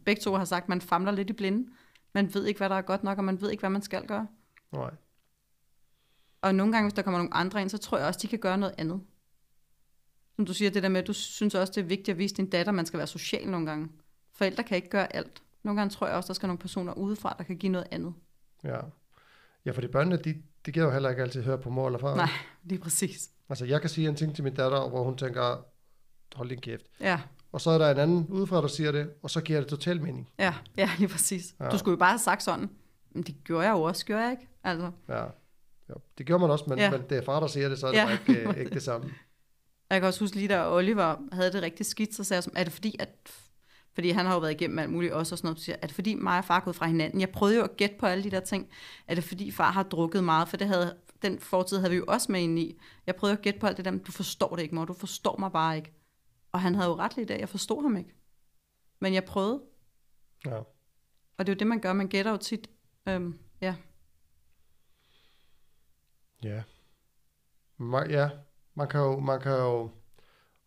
[0.05, 1.69] begge to har sagt, man famler lidt i blinde.
[2.13, 4.07] Man ved ikke, hvad der er godt nok, og man ved ikke, hvad man skal
[4.07, 4.27] gøre.
[4.71, 4.91] nej.
[6.41, 8.39] Og nogle gange, hvis der kommer nogle andre ind, så tror jeg også, de kan
[8.39, 9.01] gøre noget andet.
[10.35, 12.35] Som du siger, det der med, at du synes også, det er vigtigt at vise
[12.35, 13.89] din datter, at man skal være social nogle gange.
[14.33, 15.43] Forældre kan ikke gøre alt.
[15.63, 18.13] Nogle gange tror jeg også, der skal nogle personer udefra, der kan give noget andet.
[18.63, 18.79] Ja.
[19.65, 22.15] Ja, fordi børnene, de, de giver jo heller ikke altid høre på mor eller far.
[22.15, 22.29] Nej.
[22.63, 23.29] Lige præcis.
[23.49, 25.65] Altså, jeg kan sige en ting til min datter, hvor hun tænker,
[26.35, 26.85] hold din kæft.
[26.99, 27.19] Ja,
[27.51, 30.01] Og så er der en anden udefra, der siger det, og så giver det total
[30.01, 30.29] mening.
[30.39, 31.55] ja, ja lige præcis.
[31.59, 31.69] Ja.
[31.69, 32.69] Du skulle jo bare have sagt sådan.
[33.11, 34.47] Men det gjorde jeg jo også, gjorde jeg ikke?
[34.63, 35.23] Altså, Ja.
[35.89, 35.93] ja.
[36.17, 36.91] Det gjorde man også, men, Ja.
[36.91, 38.11] men det er far, der siger det, så er det Ja.
[38.11, 39.09] ikke, øh, ikke det samme.
[39.89, 42.53] jeg kan også huske lige, da Oliver havde det rigtig skidt, så sagde jeg, som,
[42.55, 43.09] er det fordi, at
[43.93, 45.87] fordi han har jo været igennem alt muligt også og sådan noget, så siger, er
[45.87, 47.21] det fordi mig og far er gået fra hinanden?
[47.21, 48.69] Jeg prøvede jo at gætte på alle de der ting.
[49.07, 50.47] Er det fordi far har drukket meget?
[50.47, 52.79] For det havde, den fortid havde vi jo også med ind i.
[53.07, 54.85] Jeg prøvede at gætte på alt det der, men du forstår det ikke, mor.
[54.85, 55.93] Du forstår mig bare ikke.
[56.51, 58.15] Og han havde jo ret lidt af, jeg forstod ham ikke.
[58.99, 59.61] Men jeg prøvede,
[60.45, 60.57] Ja.
[61.37, 61.93] og det er jo det, man gør.
[61.93, 62.69] Man gætter jo tit.
[63.07, 63.75] Øhm, ja.
[66.43, 66.63] Ja.
[67.77, 68.29] Man, ja,
[68.75, 69.91] man kan jo, man kan jo,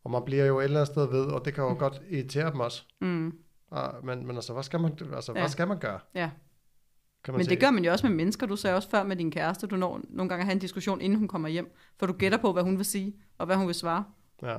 [0.05, 1.79] og man bliver jo et eller andet sted ved, og det kan jo Mm.
[1.79, 2.85] godt irritere dem også.
[3.01, 3.39] Mm,
[3.73, 5.41] Ah, men, men altså, hvad skal man, altså, Ja.
[5.41, 6.01] hvad skal man gøre?
[6.15, 6.31] ja.
[7.27, 7.51] Kan man Men sige.
[7.51, 8.47] det gør man jo også med mennesker.
[8.47, 11.01] Du sagde også før med din kæreste, du når nogle gange at have en diskussion,
[11.01, 11.75] inden hun kommer hjem.
[11.99, 14.05] For du gætter på, hvad hun vil sige, og hvad hun vil svare.
[14.43, 14.57] Ja,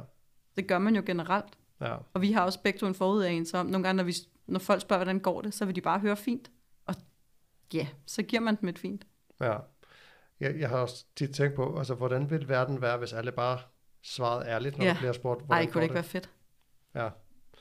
[0.57, 1.57] Det gør man jo generelt.
[1.81, 4.13] ja, Og vi har også begge to en forudagelse om, nogle gange, når, vi,
[4.47, 6.51] når folk spørger, hvordan går det, så vil de bare høre fint.
[6.85, 6.95] Og
[7.73, 9.07] ja, så giver man dem et fint.
[9.41, 9.57] ja.
[10.39, 13.59] Jeg, jeg har også tit tænkt på, altså, hvordan vil verden være, hvis alle bare
[14.03, 14.91] svarede ærligt, når Ja.
[14.91, 16.29] der bliver spurgt, Ej, hvordan kunne går det ikke være fedt?
[16.95, 17.09] Ja.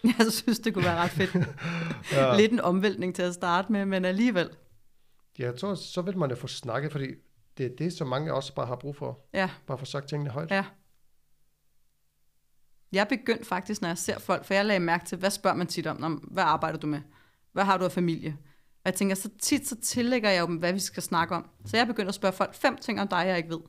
[0.19, 1.31] Jeg synes, det kunne være ret fedt.
[2.13, 2.37] Ja.
[2.37, 4.51] Lidt en omvæltning til at starte med, men alligevel.
[5.39, 7.07] Jeg tror, så vil man jo få snakket, fordi
[7.59, 9.27] det er det, som mange også bare har brug for.
[9.35, 10.51] Ja, Bare få sagt tingene højt.
[10.51, 10.65] ja.
[12.93, 15.57] Jeg er begyndt faktisk, når jeg ser folk, for jeg lagde mærke til, hvad spørger
[15.57, 16.13] man tit om?
[16.13, 17.01] Hvad arbejder du med?
[17.53, 18.37] Hvad har du af familie?
[18.75, 21.51] Og jeg tænker, så tit så tillægger jeg dem, hvad vi skal snakke om.
[21.67, 23.61] Så jeg er begyndt at spørge folk fem ting om dig, jeg ikke ved.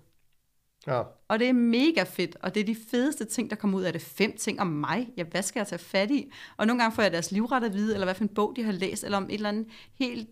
[0.87, 3.83] Ja, Og det er mega fedt, og det er de fedeste ting, der kommer ud
[3.83, 4.01] af det.
[4.01, 5.09] Fem ting om mig.
[5.17, 6.31] Ja, hvad skal jeg tage fat i?
[6.57, 8.63] Og nogle gange får jeg deres livret at vide, eller hvad for en bog, de
[8.63, 10.29] har læst, eller om et eller andet helt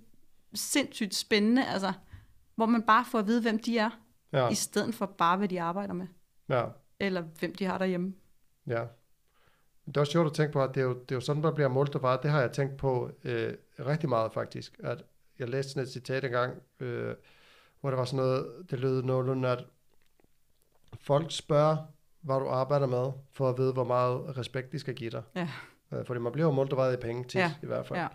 [0.56, 1.94] sindssygt spændende, altså,
[2.56, 3.90] hvor man bare får at vide, hvem de er,
[4.34, 6.08] ja, i stedet for bare, hvad de arbejder med,
[6.50, 6.66] ja,
[7.00, 8.14] eller hvem de har derhjemme.
[8.68, 8.84] ja.
[9.86, 11.44] Det er også sjovt at tænke på, at det er jo, det er jo sådan,
[11.44, 12.20] der bliver målt og bare.
[12.24, 14.80] Det har jeg tænkt på øh, rigtig meget faktisk.
[14.84, 15.04] At
[15.40, 17.16] jeg læste sådan et citat engang, øh,
[17.82, 19.66] hvor der var sådan noget, det lød nogenlunde, at
[21.00, 21.78] folk spørger,
[22.22, 25.24] hvad du arbejder med, for at vide, hvor meget respekt de skal give dig.
[25.36, 25.50] Ja.
[25.94, 28.00] Øh, fordi man bliver jo målt og vejet i penge tit, Ja, i hvert fald.
[28.00, 28.08] ja.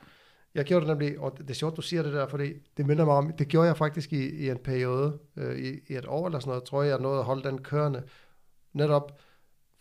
[0.54, 3.04] Jeg gjorde det nemlig, og det, er sjovt, du siger det der, fordi det minder
[3.04, 6.26] mig om, det gjorde jeg faktisk i, i en periode, øh, i, i et år
[6.26, 8.02] eller sådan noget, tror jeg, jeg nåede at holde den kørende,
[8.72, 9.18] netop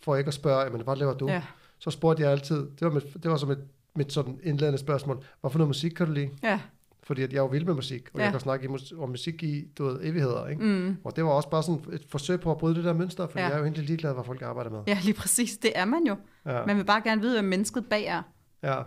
[0.02, 1.28] for ikke at spørge, men hvad laver du?
[1.28, 1.42] Ja,
[1.78, 3.64] Så spurgte jeg altid, det var, mit, det var som et,
[3.96, 6.30] mit sådan indledende spørgsmål, hvorfor noget musik kan du lide?
[6.42, 6.60] ja,
[7.02, 8.24] Fordi at jeg er jo vild med musik, og ja.
[8.24, 8.68] Jeg kan snakke
[8.98, 10.62] om musik i, du ved, evigheder, ikke?
[10.64, 10.96] mm.
[11.04, 13.38] Og det var også bare sådan et forsøg på at bryde det der mønster, for
[13.38, 13.44] ja.
[13.44, 13.48] Ja.
[13.48, 14.80] jeg er jo egentlig ligeglad, hvad folk arbejder med.
[14.86, 15.56] ja, lige præcis.
[15.58, 16.16] Det er man jo.
[16.46, 18.22] Ja, Man vil bare gerne vide, hvad mennesket bag er.
[18.62, 18.82] ja,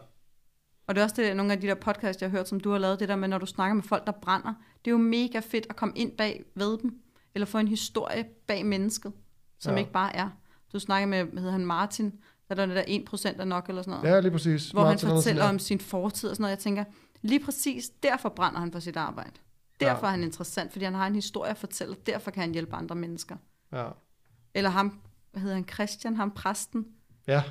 [0.87, 2.71] Og det er også det, nogle af de der podcasts, jeg har hørt, som du
[2.71, 4.53] har lavet, det der med, når du snakker med folk, der brænder.
[4.85, 6.99] Det er jo mega fedt at komme ind bag ved dem,
[7.35, 9.13] eller få en historie bag mennesket,
[9.59, 9.79] som Ja.
[9.79, 10.29] ikke bare er.
[10.73, 12.13] Du snakker med, hvad hedder han, Martin,
[12.49, 14.15] der er der 1% er nok, eller sådan noget.
[14.15, 14.71] ja lige præcis.
[14.71, 15.49] hvor han Martin Andersen, fortæller ja.
[15.49, 16.51] om sin fortid og sådan noget.
[16.51, 16.83] Jeg tænker,
[17.21, 19.31] lige præcis derfor brænder han for sit arbejde.
[19.79, 20.07] Derfor Ja.
[20.07, 22.95] er han interessant, fordi han har en historie at fortælle, derfor kan han hjælpe andre
[22.95, 23.35] mennesker.
[23.71, 23.87] Ja.
[24.53, 24.99] Eller ham,
[25.31, 26.85] hvad hedder han, Christian, ham præsten.
[27.27, 27.43] ja,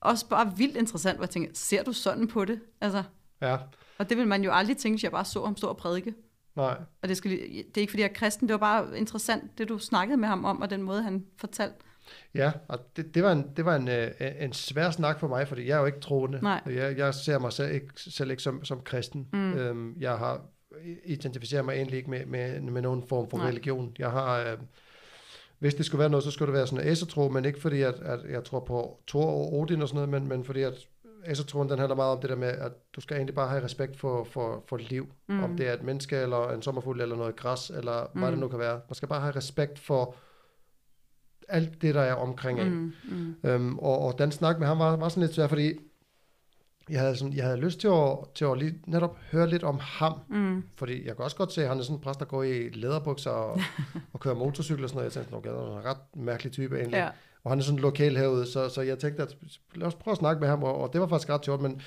[0.00, 2.60] Også bare vildt interessant, hvor jeg tænker, ser du sådan på det?
[2.80, 3.02] Altså,
[3.40, 3.56] ja,
[3.98, 6.14] og det vil man jo aldrig tænke, hvis jeg bare så ham stå og prædike.
[6.56, 6.76] nej.
[7.02, 9.68] Og det, skal, det er ikke fordi, jeg er kristen, det var bare interessant, det
[9.68, 11.76] du snakkede med ham om, og den måde, han fortalte.
[12.34, 14.10] Ja, og det, det var, en, det var en, øh,
[14.40, 16.38] en svær snak for mig, fordi jeg er jo ikke troende.
[16.42, 16.60] Nej.
[16.66, 19.28] Jeg, jeg ser mig selv ikke, selv ikke som, som kristen.
[19.32, 19.52] Mm.
[19.52, 20.40] Øhm, jeg har
[21.04, 23.48] identificeret mig egentlig ikke med, med, med nogen form for Nej.
[23.48, 23.94] religion.
[23.98, 24.58] Jeg har, øh,
[25.60, 27.82] hvis det skulle være noget, så skulle det være sådan en asertro, men ikke fordi,
[27.82, 30.74] at, at jeg tror på Thor og Odin og sådan noget, men, men fordi, at
[31.24, 33.96] asertroen, den handler meget om det der med, at du skal egentlig bare have respekt
[33.96, 35.06] for, for, for liv.
[35.28, 35.34] Mm.
[35.34, 35.42] Mm.
[35.44, 38.20] Om det er et menneske, eller en sommerfugl, eller noget græs, eller mm.
[38.20, 38.40] hvad det Mm.
[38.40, 38.80] nu kan være.
[38.88, 40.14] Man skal bare have respekt for
[41.48, 42.68] alt det, der er omkring en.
[42.74, 45.72] Mm, mm, Øhm, og, og den snak med ham var, var sådan lidt svær, fordi
[46.90, 49.78] jeg havde, sådan, jeg havde lyst til at, til at lige, netop høre lidt om
[49.82, 50.20] ham.
[50.28, 50.62] mm.
[50.76, 52.68] Fordi jeg kan også godt se, at han er sådan en præst, der går i
[52.68, 53.60] læderbukser og,
[54.12, 55.16] og kører motorcykel og sådan noget.
[55.16, 56.96] Jeg tænkte, okay, det er en ret mærkelig type egentlig.
[56.96, 57.08] Ja.
[57.44, 59.36] Og han er sådan lokal herude, så, så jeg tænkte, at
[59.74, 61.80] lad os prøve at snakke med ham, og, og det var faktisk ret sjovt, men,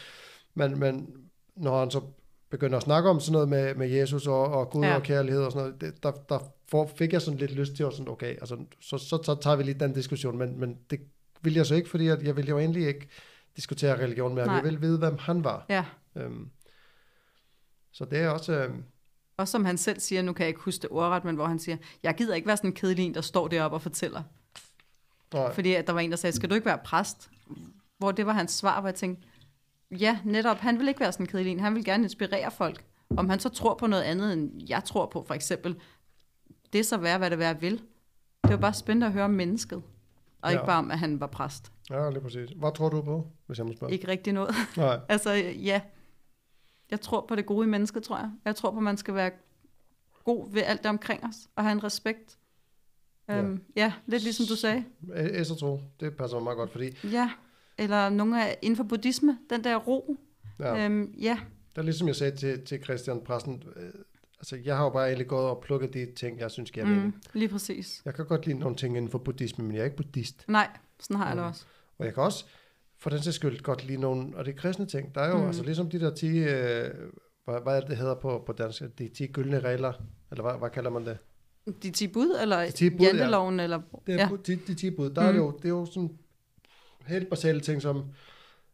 [0.54, 1.10] men, men
[1.56, 2.02] når han så
[2.50, 4.96] begynder at snakke om sådan noget med, med Jesus og, og Gud ja.
[4.96, 6.40] Og kærlighed og sådan noget, det, der, der
[6.72, 9.56] får, fik jeg sådan lidt lyst til at sådan, okay, altså, så, så, så tager
[9.56, 11.00] vi lige den diskussion, men, men det
[11.42, 13.08] vil jeg så ikke, fordi at jeg ville jo egentlig ikke
[13.56, 14.46] diskutere religion med.
[14.46, 14.56] Nej.
[14.56, 15.66] Jeg ville vide, hvem han var.
[15.70, 15.86] ja.
[16.16, 16.50] Øhm,
[17.92, 18.54] så det er også...
[18.54, 18.84] Øhm,
[19.38, 21.60] Og som han selv siger, nu kan jeg ikke huske det ordret, men hvor han
[21.60, 24.24] siger, jeg gider ikke være sådan en kedelig en, der står deroppe og fortæller.
[25.34, 27.30] nej, Fordi at der var en, der sagde, skal du ikke være præst?
[27.98, 29.28] Hvor det var hans svar, hvor jeg tænkte,
[29.92, 31.60] ja, netop, han vil ikke være sådan en kedelig en.
[31.60, 32.84] Han vil gerne inspirere folk.
[33.18, 35.76] Om han så tror på noget andet, end jeg tror på, for eksempel,
[36.74, 37.82] det er så være, hvad det være vil.
[38.44, 39.84] Det var bare spændende at høre om mennesket.
[40.44, 40.58] Og Ja.
[40.58, 41.72] ikke bare om, at han var præst.
[41.90, 42.50] ja, lige præcis.
[42.50, 43.94] Hvad tror du på, hvis jeg må spørge?
[43.94, 44.56] Ikke rigtig noget.
[44.78, 45.82] Nej, altså, ja.
[46.92, 48.32] Jeg tror på det gode i mennesket, tror jeg.
[48.46, 49.32] Jeg tror på, at man skal være
[50.24, 52.38] god ved alt det omkring os, og have en respekt.
[53.28, 53.36] Ja.
[53.36, 54.84] Ja, um, ja lidt ligesom du sagde.
[55.16, 57.32] jeg tro, det passer mig meget godt, fordi Ja,
[57.78, 60.18] eller nogle af inden for buddhisme, den der ro.
[60.60, 61.40] ja, øhm, ja.
[61.76, 63.64] det er ligesom jeg sagde til, til Christian Præsten,
[64.44, 67.06] altså jeg har jo bare egentlig gået og plukket de ting, jeg synes giver mening.
[67.06, 68.02] mm, lige præcis.
[68.06, 70.46] Jeg kan godt lide nogle ting inden for buddhisme, men jeg er ikke buddhist.
[70.48, 70.68] Nej,
[71.00, 71.50] sådan har jeg det Mm.
[71.50, 71.66] også.
[71.98, 72.46] Og jeg kan også
[73.00, 75.16] for den sags skyld godt lide nogle af de kristne ting.
[75.16, 75.46] Der er jo mm.
[75.48, 76.90] Altså ligesom de der 10, øh,
[77.46, 79.94] hvad, hvad er det, det hedder på, på dansk, de 10 gyldne regler,
[80.32, 81.18] eller hvad, hvad kalder man det?
[81.84, 83.06] De 10 bud, eller De 10 bud, ja.
[83.06, 83.82] janteloven, eller...
[84.08, 84.30] Det er Ja.
[84.32, 84.36] ja.
[84.48, 85.10] de, de 10 bud.
[85.10, 85.28] Der mm.
[85.28, 85.46] er det, Mm.
[85.48, 86.10] jo, det er jo sådan
[87.08, 88.04] helt basale ting som,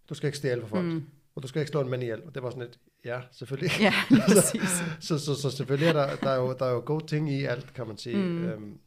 [0.10, 1.04] du skal ikke stjæle for folk, mm.
[1.36, 2.24] Og du skal ikke slå en mand ihjel.
[2.24, 3.72] Og det var sådan et, ja, selvfølgelig.
[3.80, 3.94] ja,
[4.28, 4.70] præcis.
[5.00, 7.44] så, så, så selvfølgelig er der, der, er jo, der er jo gode ting i
[7.44, 8.18] alt, kan man sige.
[8.18, 8.44] Mm.
[8.46, 8.80] Øhm,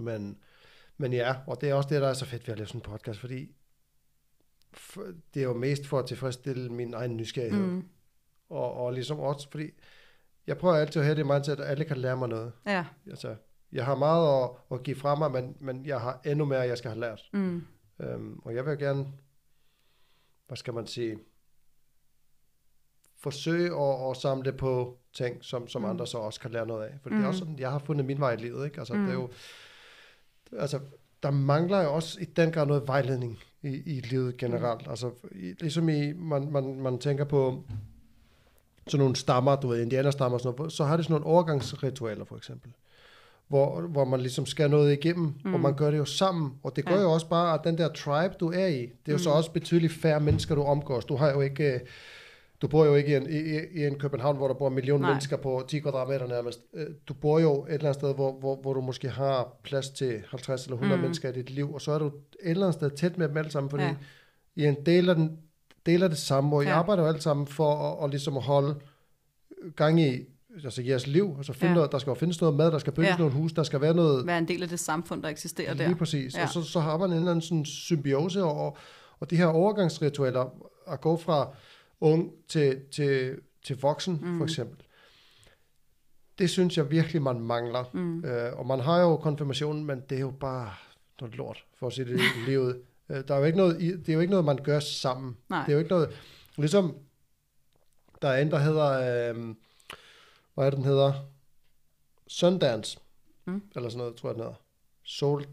[0.00, 0.38] men,
[0.96, 2.78] men ja, og det er også det, der er så fedt ved at lave sådan
[2.78, 3.50] en podcast, fordi
[4.74, 5.02] for,
[5.34, 7.66] det er jo mest for at tilfredsstille min egen nysgerrighed.
[7.66, 7.84] Mm,
[8.48, 9.70] Og, og ligesom også, fordi
[10.46, 12.52] jeg prøver altid at have det mindset, at alle kan lære mig noget.
[12.66, 13.36] ja, Altså,
[13.72, 16.78] jeg har meget at, at give fra mig, men, men jeg har endnu mere, jeg
[16.78, 17.20] skal have lært.
[17.32, 17.62] mm,
[18.00, 19.06] Øhm, og jeg vil gerne,
[20.46, 21.18] hvad skal man sige,
[23.22, 25.86] forsøge at, at samle på ting, som, som mm.
[25.86, 25.90] Mm.
[25.90, 26.90] andre så også kan lære noget af.
[27.02, 27.16] For mm.
[27.16, 27.28] det er Mm.
[27.28, 28.78] også sådan, jeg har fundet min vej i livet, ikke?
[28.78, 29.00] Altså, mm.
[29.00, 29.06] Mm.
[29.06, 29.28] det er jo,
[30.58, 30.78] altså,
[31.22, 34.86] der mangler jo også i den grad noget vejledning i, i livet generelt.
[34.86, 34.90] Mm.
[34.90, 37.62] Altså, i, ligesom i, man, man, man tænker på
[38.86, 42.24] sådan nogle stammer, du ved, indianerstammer og sådan noget, så har det sådan nogle overgangsritualer,
[42.24, 42.72] for eksempel.
[43.48, 45.32] Hvor, hvor man ligesom skal noget igennem, mm.
[45.44, 45.54] Mm.
[45.54, 46.52] og man gør det jo sammen.
[46.62, 47.00] Og det gør Ja.
[47.02, 49.18] jo også bare, at den der tribe, du er i, det er jo mm.
[49.18, 49.36] så Mm.
[49.36, 51.04] også betydeligt færre mennesker, du omgås.
[51.04, 51.74] Du har jo ikke...
[51.74, 51.80] øh,
[52.62, 55.00] Du bor jo ikke i en, i, i en København, hvor der bor en million
[55.00, 55.10] Nej.
[55.10, 56.60] mennesker på 10 kvadratmeter nærmest.
[56.74, 59.90] Øh, Du bor jo et eller andet sted, hvor, hvor, hvor du måske har plads
[59.90, 61.02] til 50 eller 100 mm.
[61.02, 63.36] Mennesker i dit liv, og så er du et eller andet sted tæt med dem
[63.36, 63.94] alle sammen, fordi ja.
[64.56, 65.38] I en del af, den,
[65.86, 66.72] del af det samme, og I Ja.
[66.74, 68.74] arbejder jo alle sammen for at, at ligesom at holde
[69.76, 70.18] gang i
[70.64, 71.34] altså jeres liv.
[71.36, 71.74] Altså finde Ja.
[71.74, 73.16] noget, der skal jo findes noget mad, der skal bygges ja.
[73.16, 74.26] Nogle hus, der skal være noget...
[74.26, 75.86] være en del af det samfund, der eksisterer der.
[75.86, 76.36] Lige præcis.
[76.36, 76.42] Ja.
[76.42, 78.76] Og så, så har man en eller anden sådan symbiose, og,
[79.20, 80.44] og de her overgangsritualer
[80.88, 81.48] at gå fra
[82.02, 84.38] ung til, til, til voksen, mm.
[84.38, 84.86] for eksempel.
[86.38, 87.84] Det synes jeg virkelig, man mangler.
[87.92, 88.24] Mm.
[88.24, 90.74] Øh, og man har jo konfirmationen, men det er jo bare
[91.20, 92.82] noget lort, for at sige det lige ud.
[93.08, 95.36] Øh, Der er jo ikke noget, det er jo ikke noget, man gør sammen.
[95.48, 95.60] Nej.
[95.60, 96.10] Det er jo ikke noget,
[96.56, 96.96] ligesom,
[98.22, 99.54] der er en, der hedder, øh,
[100.54, 101.12] hvad er det, den hedder?
[102.28, 102.98] Sundance,
[103.44, 103.62] Mm.
[103.76, 104.56] eller sådan noget, tror jeg, den hedder.
[105.04, 105.44] Soul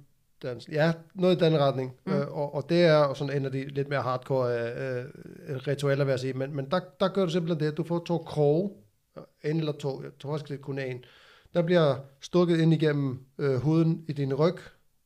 [0.43, 0.71] Dance.
[0.71, 1.93] Ja, noget i den retning.
[2.05, 2.13] Mm.
[2.13, 5.05] Øh, og, og det er jo sådan en af de lidt mere hardcore øh,
[5.47, 6.33] øh, ritualer, vil jeg sige.
[6.33, 8.71] Men, men der, der gør du simpelthen det, at du får to kroge,
[9.45, 11.03] en eller to, jeg tror faktisk, det er kun en,
[11.53, 14.55] der bliver stukket ind igennem øh, huden i din ryg,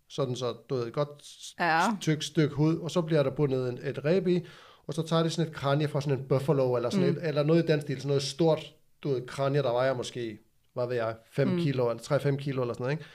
[0.10, 1.24] sådan så du ved, et godt
[1.60, 1.82] Ja.
[2.02, 4.46] tykt stykke hud, og så bliver der bundet en, et ræb i,
[4.88, 7.18] og så tager de sådan et kranje fra sådan en buffalo, eller, sådan Mm.
[7.18, 8.74] et, eller noget i den stil, sådan noget stort,
[9.04, 10.40] du ved, kranje, der vejer måske,
[10.74, 11.54] hvad ved jeg, 5 Mm.
[11.54, 11.60] mm.
[11.60, 13.06] kilo, eller 3-5 kilo, eller sådan noget, ikke?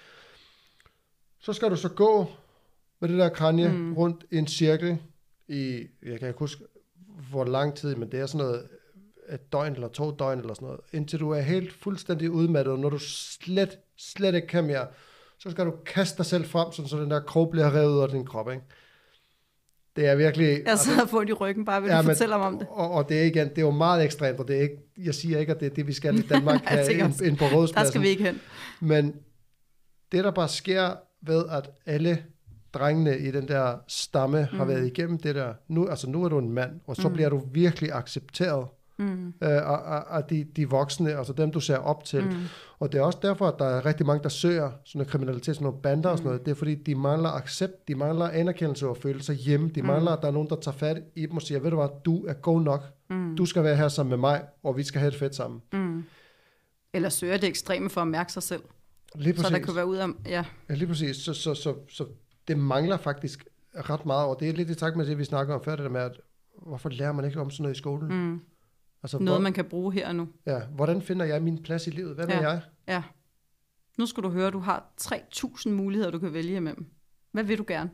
[1.40, 2.26] Så skal du så gå
[3.00, 3.94] med det der kranje Mm.
[3.94, 4.98] rundt i en cirkel
[5.48, 6.64] i, jeg kan ikke huske,
[7.30, 8.68] hvor lang tid, men det er sådan noget,
[9.32, 12.78] et døgn eller to døgn eller sådan noget, indtil du er helt fuldstændig udmattet, og
[12.78, 14.86] når du slet, slet ikke kan mere,
[15.38, 18.00] så skal du kaste dig selv frem, sådan, så den der krog bliver revet ud
[18.02, 18.62] af din krop, ikke?
[19.96, 20.62] Det er virkelig...
[20.66, 22.66] Jeg sidder og får i ryggen bare ved at men- fortælle om det.
[22.70, 25.14] Og, og det er igen, det er jo meget ekstremt, og det er ikke, jeg
[25.14, 27.54] siger ikke, at det er det, vi skal i Danmark tænker ind, ind på Der
[27.54, 27.92] rådspladsen.
[27.92, 28.40] skal vi ikke hen.
[28.80, 29.14] Men
[30.12, 32.24] det, der bare sker ved, at alle
[32.74, 34.58] drengene i den der stamme mm.
[34.58, 37.14] har været igennem det der, nu, altså nu er du en mand, og så mm.
[37.14, 38.66] bliver du virkelig accepteret
[39.00, 39.26] Mm.
[39.26, 39.60] øh,
[40.16, 42.24] af, de, de voksne, altså dem, du ser op til.
[42.24, 42.32] Mm.
[42.78, 45.54] Og det er også derfor, at der er rigtig mange, der søger sådan noget kriminalitet,
[45.56, 46.46] sådan nogle bander og sådan noget.
[46.46, 49.68] Det er fordi, de mangler accept, de mangler anerkendelse og føle sig hjemme.
[49.68, 51.76] De mangler, at der er nogen, der tager fat i dem og siger, ved du
[51.76, 52.84] hvad, du er god nok.
[53.10, 53.36] Mm.
[53.36, 55.62] Du skal være her sammen med mig, og vi skal have det fedt sammen.
[55.72, 56.04] Mm.
[56.92, 58.62] Eller søger det ekstreme for at mærke sig selv.
[59.14, 59.46] Lige præcis.
[59.48, 60.06] Så der kan være ud af...
[60.26, 60.44] Ja.
[60.68, 61.16] Ja, lige præcis.
[61.16, 62.06] Så, så, så, så
[62.48, 63.44] det mangler faktisk
[63.76, 65.84] ret meget, og det er lidt i takt med det, vi snakker om før, det
[65.84, 66.20] der med, at
[66.66, 68.08] hvorfor lærer man ikke om sådan noget i skolen?
[68.30, 68.40] Mm.
[69.02, 70.28] Altså, Noget, hvor, man kan bruge her og nu.
[70.46, 72.14] ja, hvordan finder jeg min plads i livet?
[72.14, 72.36] Hvem Ja.
[72.36, 72.60] er jeg?
[72.88, 73.02] Ja.
[73.98, 76.86] Nu skal du høre, at du har 3.000 muligheder, du kan vælge imellem.
[77.32, 77.90] Hvad vil du gerne?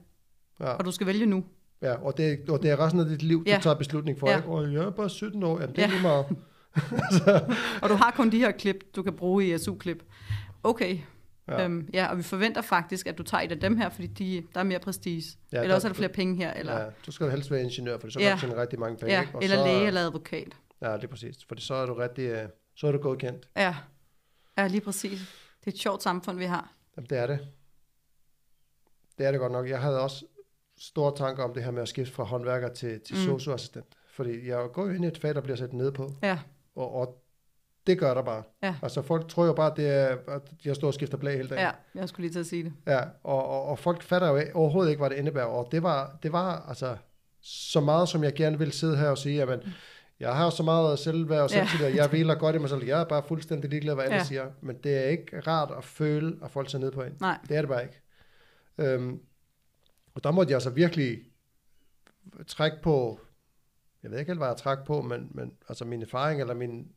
[0.60, 1.44] Ja, Og du skal vælge nu.
[1.82, 3.56] ja og, det, og det er resten af dit liv, Ja.
[3.56, 4.30] du tager beslutning for.
[4.30, 4.36] Ja.
[4.36, 4.48] Ikke?
[4.48, 5.92] Og jeg er bare 17 år, jamen, det er Ja.
[5.92, 6.26] lige meget.
[7.82, 10.02] Og du har kun de her klip, du kan bruge i SU-klip.
[10.64, 10.98] Okay.
[11.48, 11.52] Ja.
[11.58, 11.64] Ja.
[11.64, 14.42] Øhm, ja, og vi forventer faktisk, at du tager et af dem her, fordi de,
[14.54, 15.22] der er mere prestige.
[15.52, 16.52] Ja, Ja, eller der- også er der flere penge her.
[16.52, 18.28] Eller, Ja, du skal helst være ingeniør, for så Ja.
[18.28, 19.14] kan du tjene rigtig mange penge.
[19.14, 19.34] ja, ikke?
[19.34, 20.48] Og eller så, læge eller advokat.
[20.82, 21.36] Ja, lige præcis.
[21.48, 23.48] For så er du rigtig, øh, så er du godkendt.
[23.56, 23.74] Ja.
[24.58, 25.18] ja, lige præcis.
[25.60, 26.72] Det er et sjovt samfund, vi har.
[26.96, 27.38] Jamen, det er det.
[29.18, 29.68] Det er det godt nok.
[29.68, 30.24] Jeg havde også
[30.78, 33.22] store tanker om det her med at skifte fra håndværker til, til mm.
[33.22, 33.86] socioassistent.
[34.14, 36.10] Fordi jeg går jo ind i et fag, der bliver sat ned på.
[36.22, 36.38] Ja,
[36.76, 37.23] Og, og
[37.86, 38.42] det gør der bare.
[38.62, 38.74] Ja.
[38.82, 41.48] Altså folk tror jo bare, at det er, at jeg står og skifter blag hele
[41.48, 41.60] dagen.
[41.62, 41.70] ja,
[42.00, 42.72] jeg skulle lige til at sige det.
[42.86, 45.44] ja og, og, og, folk fatter jo overhovedet ikke, hvad det indebærer.
[45.46, 46.96] Og det var, det var altså
[47.42, 49.60] så meget, som jeg gerne vil sidde her og sige, jamen,
[50.20, 51.56] jeg har så meget selvværd og Ja.
[51.66, 52.84] selvtillid, og jeg hviler godt i mig selv.
[52.84, 54.24] Jeg er bare fuldstændig ligeglad, hvad alle Ja.
[54.24, 54.46] siger.
[54.60, 57.12] Men det er ikke rart at føle, at folk ser ned på en.
[57.20, 58.00] Nej, Det er det bare ikke.
[58.78, 59.20] Øhm,
[60.14, 61.18] og der måtte jeg altså virkelig
[62.46, 63.20] trække på,
[64.02, 66.88] jeg ved ikke helt, hvad jeg træk på, men, men altså min erfaring, eller min,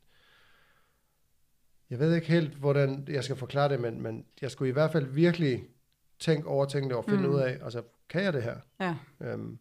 [1.89, 4.91] jeg ved ikke helt, hvordan jeg skal forklare det, men, men jeg skulle i hvert
[4.91, 5.63] fald virkelig
[6.19, 7.25] tænke over tingene og finde Mm.
[7.29, 7.35] mm.
[7.35, 8.55] ud af, altså, kan jeg det her?
[8.79, 9.57] ja, Øhm,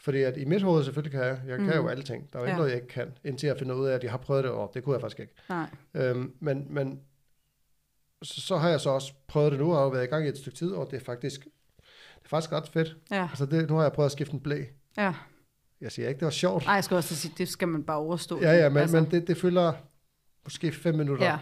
[0.00, 1.72] fordi at i mit hoved selvfølgelig kan jeg, jeg kan Mm.
[1.72, 2.32] jo alle ting.
[2.32, 2.56] Der er jo ikke Ja.
[2.56, 4.70] noget, jeg ikke kan, indtil jeg finder ud af, at jeg har prøvet det, og
[4.74, 5.34] det kunne jeg faktisk ikke.
[5.48, 5.66] nej.
[5.94, 7.00] Øhm, men, men
[8.22, 10.28] så, så har jeg så også prøvet det nu, og har været i gang i
[10.28, 12.96] et stykke tid, og det er faktisk, det er faktisk ret fedt.
[13.10, 14.64] Ja, Altså det, nu har jeg prøvet at skifte en blæ.
[14.96, 15.14] ja.
[15.80, 16.64] Jeg siger ikke, det var sjovt.
[16.66, 18.40] Ej, jeg skal også sige, det skal man bare overstå.
[18.40, 19.00] Ja, ja, men, altså.
[19.00, 19.72] men det, det fylder
[20.44, 21.38] måske fem minutter Ja,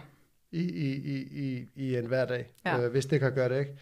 [0.52, 1.16] i, i, i,
[1.48, 2.80] i, i en hverdag, Ja.
[2.80, 3.76] øh, hvis det kan gøre det, ikke?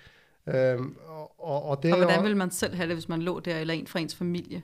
[0.73, 3.23] Øhm, og, og, og det og hvordan jo- vil man selv have det, hvis man
[3.23, 4.63] lå der, eller en fra ens familie?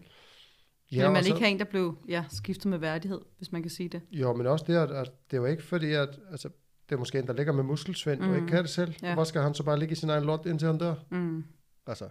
[0.93, 3.53] ja, Ja, vil man så- ikke have en, der blev ja, skiftet med værdighed, hvis
[3.53, 4.01] man kan sige det?
[4.13, 6.49] Jo, men også det, at, at det er jo ikke fordi, at altså,
[6.89, 8.25] det er måske en, der ligger med muskelsvind, mm.
[8.27, 8.37] og Mm.
[8.37, 8.95] ikke kan det selv.
[9.03, 9.15] Ja.
[9.15, 10.95] Hvor skal han så bare ligge i sin egen lort, indtil han dør?
[11.11, 11.45] Mm.
[11.87, 12.09] Altså,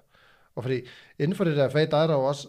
[0.55, 0.81] og fordi
[1.19, 2.47] inden for det der fag, der er der jo også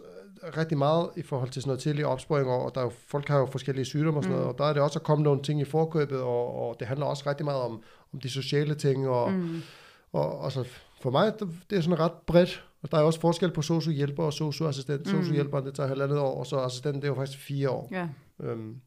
[0.56, 3.38] rigtig meget i forhold til sådan noget tidlig opsporing, og der er jo, folk har
[3.38, 4.40] jo forskellige sygdomme og sådan Mm.
[4.40, 6.88] noget, og der er det også at komme nogle ting i forkøbet, og, og det
[6.88, 7.82] handler også rigtig meget om,
[8.12, 9.38] om de sociale ting, og, mm.
[9.38, 9.60] Mm.
[10.12, 10.64] og, og så
[11.02, 11.32] for mig,
[11.70, 15.00] det, er sådan ret bredt, og der er også forskel på sociohjælper og socioassistent.
[15.06, 15.22] Mm.
[15.22, 17.88] Sociohjælperen, det tager halvandet år, og så assistenten, det er jo faktisk fire år.
[17.90, 18.08] Ja,
[18.40, 18.80] Øhm,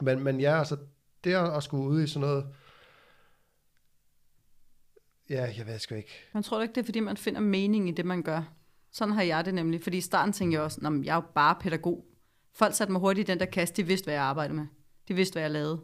[0.00, 0.76] men, men ja, altså,
[1.24, 2.46] det at skulle ud i sådan noget,
[5.30, 6.12] ja, jeg ved sgu ikke.
[6.34, 8.42] man tror ikke, det er, fordi man finder mening i det, man gør.
[8.92, 11.22] Sådan har jeg det nemlig, fordi i starten tænkte jeg også, at jeg er jo
[11.34, 12.04] bare pædagog.
[12.54, 14.66] Folk satte mig hurtigt i den der kasse, de vidste, hvad jeg arbejdede med.
[15.08, 15.80] De vidste, hvad jeg lavede.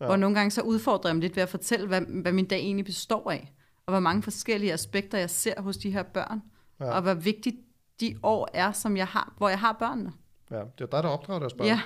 [0.00, 0.06] Ja.
[0.06, 2.58] Og nogle gange så udfordrer jeg dem lidt ved at fortælle, hvad, hvad min dag
[2.58, 3.52] egentlig består af.
[3.86, 6.42] Og hvor mange forskellige aspekter, jeg ser hos de her børn.
[6.80, 6.90] Ja.
[6.90, 7.56] Og hvor vigtigt
[8.00, 10.12] de år er, som jeg har, hvor jeg har børnene.
[10.50, 11.66] Ja, det er dig, der opdrager deres børn.
[11.66, 11.80] Ja,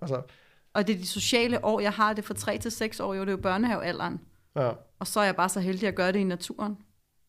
[0.00, 0.22] Altså,
[0.72, 3.20] Og det er de sociale år, jeg har det fra 3 til 6 år, jo,
[3.20, 4.20] det er jo børnehavealderen.
[4.56, 4.72] ja.
[4.98, 6.76] Og så er jeg bare så heldig at gøre det i naturen.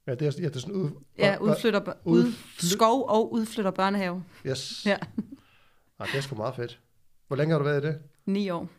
[0.07, 0.89] Ja, det er, ja, det er sådan ud...
[1.17, 4.23] Ja, udflytter, bør- ud, Udfly- skov og udflytter børnehave.
[4.47, 4.85] Yes.
[4.85, 4.97] Ja,
[5.99, 6.79] Ej, det er sgu meget fedt.
[7.27, 7.99] Hvor længe har du været i det?
[8.25, 8.69] ni år.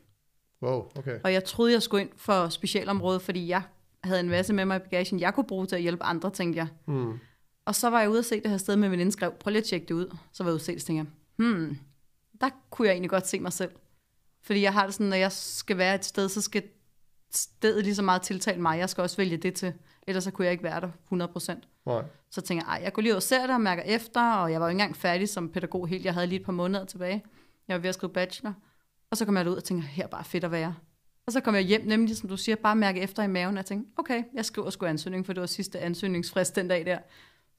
[0.62, 1.20] Wow, okay.
[1.24, 3.62] Og jeg troede, jeg skulle ind for specialområdet, fordi jeg
[4.04, 6.56] havde en masse med mig i bagagen, jeg kunne bruge til at hjælpe andre, tænkte
[6.58, 6.68] jeg.
[6.86, 7.18] Hmm.
[7.66, 9.50] Og så var jeg ude og se det her sted med en veninde, skrev, prøv
[9.50, 10.16] lige at tjekke det ud.
[10.32, 11.06] Så var jeg ude og se det, tænkte
[11.38, 11.78] jeg, hmm,
[12.40, 13.70] der kunne jeg egentlig godt se mig selv.
[14.42, 16.62] Fordi jeg har det sådan, når jeg skal være et sted, så skal
[17.30, 18.78] stedet lige så meget tiltale mig.
[18.78, 19.74] Jeg skal også vælge det til.
[20.06, 20.90] Ellers så kunne jeg ikke være der
[21.56, 21.66] 100%.
[21.86, 22.02] Nej.
[22.30, 24.60] Så tænker jeg, jeg går lige ud og ser det og mærker efter, og jeg
[24.60, 26.04] var jo ikke engang færdig som pædagog helt.
[26.04, 27.24] Jeg havde lige et par måneder tilbage.
[27.68, 28.54] Jeg var ved at skrive bachelor.
[29.10, 30.74] Og så kom jeg ud og tænker, her er bare fedt at være.
[31.26, 33.56] Og så kom jeg hjem, nemlig som du siger, bare mærke efter i maven, og
[33.56, 36.98] jeg tænkte, okay, jeg skriver sgu ansøgning, for det var sidste ansøgningsfrist den dag der.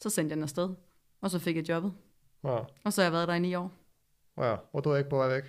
[0.02, 0.70] Så sendte jeg den afsted,
[1.22, 1.94] og så fik jeg jobbet.
[2.44, 2.58] Ja.
[2.84, 3.72] Og så har jeg været der i ni år.
[4.38, 4.56] ja.
[4.74, 5.44] Og du er ikke på vej væk?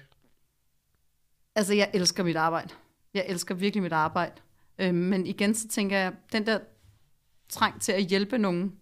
[1.54, 2.74] Altså, jeg elsker mit arbejde.
[3.14, 4.32] Jeg elsker virkelig mit arbejde.
[4.78, 6.58] Øhm, men igen, så tænker jeg, den der
[7.48, 8.72] trang til at hjælpe nogen,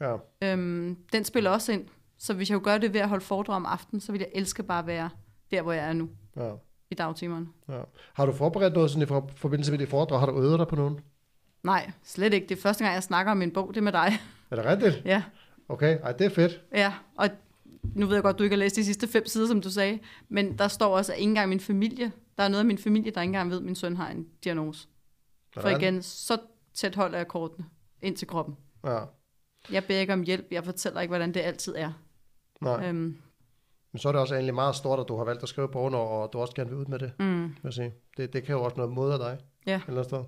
[0.00, 0.16] Ja.
[0.42, 1.84] øhm, den spiller også ind.
[2.18, 4.40] Så hvis jeg kunne gøre det ved at holde foredrag om aftenen, så ville jeg
[4.40, 5.10] elske bare at være
[5.50, 6.50] der, hvor jeg er nu, ja.
[6.90, 7.46] i dagtimerne.
[7.68, 7.80] ja.
[8.14, 10.18] Har du forberedt noget sådan i for- forbindelse med dit foredrag?
[10.20, 11.00] Har du øvet dig på nogen?
[11.62, 12.46] Nej, slet ikke.
[12.48, 14.12] Det er første gang, jeg snakker om min bog, det er med dig.
[14.50, 15.02] Er det rigtigt?
[15.04, 15.22] ja,
[15.68, 16.60] Okay, Ej, det er fedt.
[16.74, 16.92] ja.
[17.16, 17.28] Og
[17.94, 19.98] nu ved jeg godt, du ikke har læst de sidste fem sider, som du sagde,
[20.28, 23.10] men der står også, at ikke engang min familie, der er noget af min familie,
[23.10, 24.88] der ikke engang ved, at min søn har en diagnose.
[25.54, 25.80] For Sådan.
[25.80, 26.38] igen, så
[26.74, 27.66] tæt holder jeg kortene
[28.02, 28.56] ind til kroppen.
[28.84, 28.98] Ja.
[29.72, 31.92] Jeg beder ikke om hjælp, jeg fortæller ikke, hvordan det altid er.
[32.60, 32.88] Nej.
[32.88, 33.16] Øhm,
[33.92, 35.94] Men så er det også egentlig meget stort, at du har valgt at skrive bogen,
[35.94, 37.12] og du også gerne vil ud med det.
[37.18, 37.94] mm, Vil sige.
[38.16, 39.38] Det, det kan jo også noget mod af dig.
[39.66, 39.80] Ja.
[39.88, 40.24] Eller sted.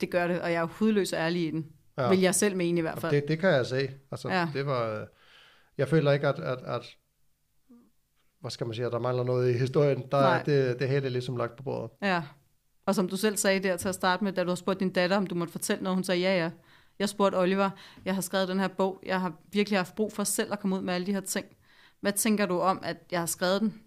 [0.00, 1.72] det gør det, og jeg er hudløs ærlig i den.
[1.98, 2.08] Ja.
[2.08, 3.12] Vil jeg selv mene i hvert fald.
[3.12, 3.90] Det, det kan jeg se.
[4.10, 4.40] Altså, ja.
[4.40, 4.48] Ja.
[4.54, 5.00] det var...
[5.00, 5.06] øh,
[5.78, 6.96] Jeg føler ikke, at, at, at
[8.40, 10.04] hvad skal man sige, at der mangler noget i historien.
[10.10, 10.42] Der er Nej.
[10.42, 11.90] det, det hele er ligesom lagt på bordet.
[12.02, 12.22] Ja.
[12.86, 14.92] Og som du selv sagde der til at starte med, da du har spurgt din
[14.92, 16.50] datter, om du måtte fortælle noget, hun sagde ja, ja.
[16.98, 17.70] Jeg spurgte Oliver,
[18.04, 20.76] jeg har skrevet den her bog, jeg har virkelig haft brug for selv at komme
[20.76, 21.46] ud med alle de her ting.
[22.00, 23.80] Hvad tænker du om, at jeg har skrevet den?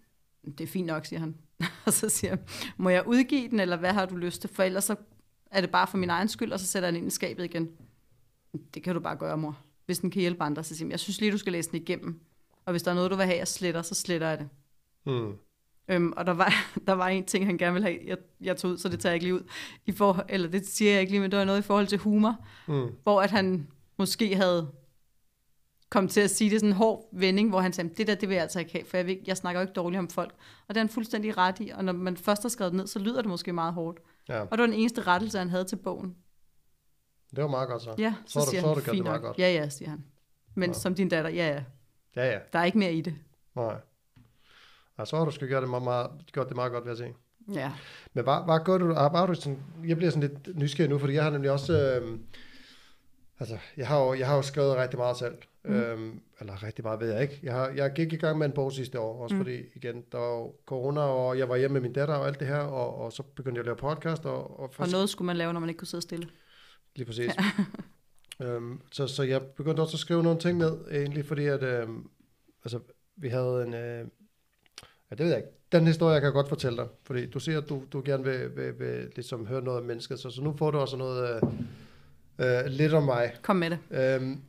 [0.58, 1.36] Det er fint nok, siger han.
[1.86, 2.40] og så siger jeg,
[2.78, 4.50] må jeg udgive den, eller hvad har du lyst til?
[4.50, 4.96] For ellers så
[5.52, 7.44] er det bare for min egen skyld, og så sætter jeg den ind i skabet
[7.44, 7.70] igen.
[8.74, 9.58] Det kan du bare gøre, mor.
[9.86, 11.82] Hvis den kan hjælpe andre, så siger jeg, jeg synes lige, du skal læse den
[11.82, 12.20] igennem.
[12.66, 14.50] Og hvis der er noget, du vil have, jeg sletter, så sletter jeg det.
[15.06, 15.34] Hmm.
[15.88, 16.54] Øhm, og der var,
[16.88, 19.12] der var en ting, han gerne ville have, jeg, jeg tog ud, så det tager
[19.12, 19.50] jeg ikke lige ud.
[19.86, 21.98] I for, eller det siger jeg ikke lige, men det var noget i forhold til
[21.98, 22.36] humor,
[22.66, 22.90] Hmm.
[23.04, 23.68] hvor at han
[23.98, 24.72] måske havde
[25.90, 28.30] kommet til at sige det sådan en hård vending, hvor han sagde, det der, det
[28.30, 30.10] vil jeg altså ikke have, for jeg, vil, ikke- jeg snakker jo ikke dårligt om
[30.10, 30.34] folk.
[30.68, 32.88] Og det er han fuldstændig ret i, og når man først har skrevet det ned,
[32.88, 34.00] så lyder det måske meget hårdt.
[34.30, 36.16] Ja, Og det var den eneste rettelse, han havde til bogen.
[37.36, 37.96] det var meget godt så.
[37.98, 39.40] Ja, Så så, har du- siger så han, du det meget godt.
[39.40, 40.04] Ja, ja, siger han.
[40.56, 40.74] Men Ja.
[40.74, 41.64] som din datter, ja, ja,
[42.16, 42.40] Ja, ja.
[42.54, 43.16] der er ikke mere i det.
[43.56, 43.76] Nej.
[45.00, 46.98] Ja, så har du sgu gjort det meget, meget, gjort det meget godt, vil jeg
[46.98, 47.16] sige.
[47.54, 47.72] Ja.
[48.14, 48.94] Men hvad, hvad gør du?
[48.94, 52.02] Har du sådan, jeg bliver sådan lidt nysgerrig nu, fordi jeg har nemlig også...
[52.02, 52.20] Øh,
[53.40, 55.36] altså, jeg har, jo, jeg har jo skrevet rigtig meget selv.
[55.66, 55.74] Mm.
[55.74, 57.40] Øhm, eller rigtig meget ved jeg ikke.
[57.44, 59.42] Jeg, har, jeg gik i gang med en bog sidste år, også mm.
[59.42, 62.48] Fordi, igen, der var corona, og jeg var hjemme med min datter og alt det
[62.48, 65.38] her, og, og så begyndte jeg at lave podcast, og, og, Og noget skulle man
[65.38, 66.28] lave, når man ikke kunne sidde stille.
[66.96, 67.32] Lige præcis.
[68.42, 72.10] øhm, så, så jeg begyndte også at skrive nogle ting ned, egentlig, fordi at, øhm,
[72.66, 72.80] altså,
[73.16, 74.08] vi havde en, øh,
[75.12, 77.62] ja, det ved jeg ikke, den historie, jeg kan godt fortælle dig, fordi du siger,
[77.62, 80.54] at du, du gerne vil, vil, vil ligesom høre noget om mennesket, så, så nu
[80.58, 81.50] får du også noget, øh,
[82.40, 83.34] øh, lidt om mig.
[83.42, 83.80] Kom med det.
[83.92, 84.42] Øhm,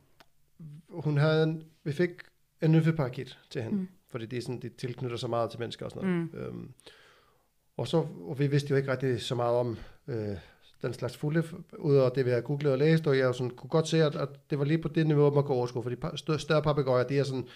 [0.89, 2.09] hun havde en, vi fik
[2.61, 3.87] en nymfeparakit til hende, mm.
[4.09, 6.33] Fordi de, er sådan, de tilknytter sig meget til mennesker og sådan noget.
[6.33, 6.39] Mm.
[6.39, 6.73] Øhm,
[7.77, 10.37] og så, og vi vidste jo ikke rigtig så meget om øh,
[10.85, 11.43] den slags fulde,
[11.77, 14.29] udover det vi havde googlet og læst, og jeg sådan, kunne godt se, at, at
[14.49, 15.95] det var lige på det niveau, man kunne overskue, fordi
[16.37, 17.47] større, papegøjer, det er sådan,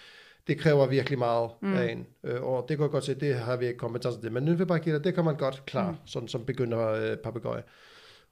[0.48, 1.74] det kræver virkelig meget mm.
[1.74, 4.32] Af en, øh, og det kunne jeg godt se, det har vi ikke kompetence til,
[4.32, 5.98] men nymfeparakitter, det kan man godt klare, mm.
[6.06, 7.64] Sådan som begynder øh, papegøje.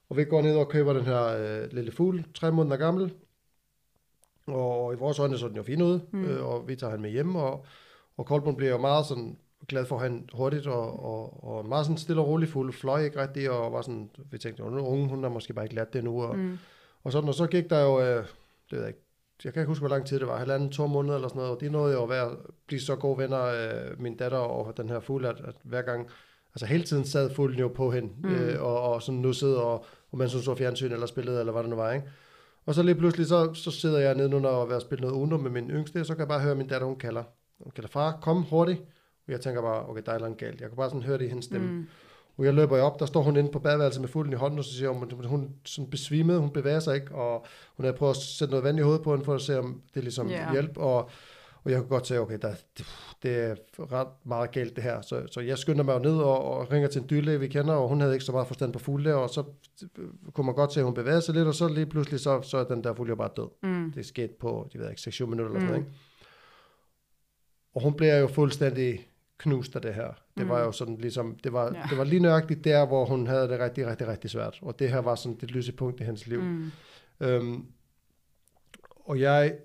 [0.10, 3.14] Og vi går ned og køber den her øh, lille fugl, tre måneder gammel,
[4.48, 6.26] og i vores øjne så den jo fin ud, mm.
[6.26, 7.65] Øh, og vi tager han med hjem, og,
[8.18, 11.97] og Kolbun bliver jo meget sådan glad for han hurtigt, og, og, og meget sådan
[11.97, 15.09] stille og rolig fuld, fløj ikke rigtigt, og var sådan, vi tænkte, hun er ung,
[15.09, 16.57] hun har måske bare ikke lært det endnu, og, mm.
[17.03, 19.03] Og sådan, og så gik der jo, øh, det ved jeg ikke,
[19.43, 21.55] jeg kan ikke huske, hvor lang tid det var, halvanden, to måneder eller sådan noget,
[21.55, 22.35] og de nåede jo at være,
[22.67, 26.07] blive så gode venner, øh, min datter og den her fugl, at, at hver gang,
[26.55, 28.29] altså hele tiden sad fuglen jo på hende, mm.
[28.29, 31.61] Øh, og, og sådan nussede, og, og mens hun så fjernsyn eller spillede, eller hvad
[31.61, 32.07] det nu var, ikke?
[32.65, 34.81] Og så lige pludselig, så, så sidder jeg nede nu, når jeg er ved at
[34.81, 36.99] spille noget Uno med min yngste, og så kan jeg bare høre min datter, hun
[36.99, 37.23] kalder.
[37.59, 38.81] Hun kalder, far, kom hurtigt.
[39.28, 40.62] Og jeg tænker bare, okay, der er et eller andet galt.
[40.62, 41.68] Jeg kan bare sådan høre det i hendes stemme.
[41.68, 41.74] Mm.
[41.74, 41.88] Mm.
[42.38, 44.66] Og jeg løber op, der står hun inde på badeværelset med fuglen i hånden, og
[44.66, 47.45] så siger hun, hun sådan besvimede, hun bevæger sig ikke, og
[47.78, 49.82] hun havde prøvet at sætte noget vand i hovedet på hende, for at se, om
[49.95, 50.52] det ligesom Ja.
[50.52, 50.78] hjælp.
[50.78, 51.10] Og,
[51.64, 52.86] og jeg kunne godt se, okay, der, det,
[53.24, 53.56] det er
[53.91, 55.02] ret meget galt det her.
[55.02, 57.74] Så, så jeg skynder mig jo ned og, og ringer til en dyrlæge, vi kender,
[57.74, 59.44] og hun havde ikke så meget forstand på fugle, og så
[59.98, 62.41] øh, kunne man godt se, at hun bevægede sig lidt, og så lige pludselig, så,
[62.41, 63.48] så er den der fugl jo bare død.
[63.64, 63.91] Mm.
[63.91, 65.88] Det skete på, de ved ikke, 6-7 minutter eller sådan noget, Mm.
[65.88, 65.99] ikke?
[67.76, 70.11] Og hun bliver jo fuldstændig knust af det her.
[70.38, 70.49] Det Mm.
[70.49, 71.84] var jo sådan ligesom, det var, Ja.
[71.89, 74.59] det var lige nøjagtigt der, hvor hun havde det rigtig, rigtig, rigtig svært.
[74.61, 76.41] Og det her var sådan det lyse punkt i hendes liv.
[76.41, 76.72] Mm.
[77.19, 77.65] Øhm,
[78.95, 79.55] og jeg,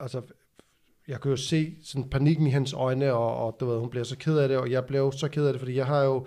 [0.00, 0.22] altså,
[1.08, 4.04] jeg kunne jo se sådan panikken i hendes øjne, og, og du ved, hun blev
[4.04, 6.26] så ked af det, og jeg blev så ked af det, fordi jeg har jo,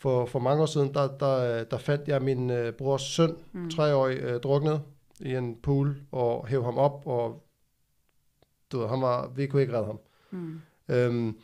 [0.00, 3.60] for, for mange år siden, der, der, der fandt jeg min øh, brors søn, Mm.
[3.60, 3.70] mm.
[3.70, 4.82] treårig, øh, druknet
[5.20, 7.46] i en pool, og hæv ham op, og
[8.72, 10.00] du ved, han var, vi kunne ikke redde ham.
[10.30, 10.60] Mm.
[10.90, 11.36] Øhm,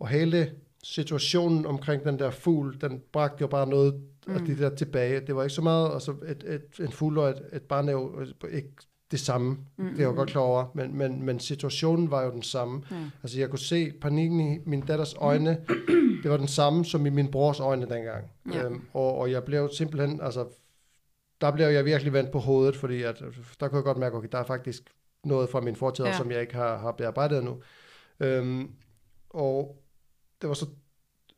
[0.00, 0.52] og hele
[0.84, 3.94] situationen omkring den der fugl, den bragte jo bare noget
[4.26, 4.34] mm.
[4.34, 4.46] af Mm.
[4.46, 5.20] det der tilbage.
[5.26, 7.92] Det var ikke så meget, altså et, et, en fugl og et, et barn er
[7.92, 8.20] jo
[8.50, 8.68] ikke
[9.10, 9.84] det samme, Mm.
[9.84, 12.82] det er jeg jo godt klar over, men, men, men situationen var jo den samme.
[12.90, 12.96] Ja.
[13.22, 15.58] Altså jeg kunne se panikken i min datters øjne,
[16.22, 18.30] det var den samme som i min brors øjne dengang.
[18.54, 18.64] Ja.
[18.64, 20.46] Øhm, og, og jeg blev simpelthen, altså
[21.40, 23.22] der blev jeg virkelig vendt på hovedet, fordi at,
[23.60, 24.82] der kunne jeg godt mærke, okay, der er faktisk
[25.24, 26.10] noget fra min fortid, Ja.
[26.10, 26.16] ja.
[26.16, 27.56] som jeg ikke har, har bearbejdet endnu.
[28.22, 28.70] Øhm,
[29.30, 29.82] og
[30.42, 30.66] det var så,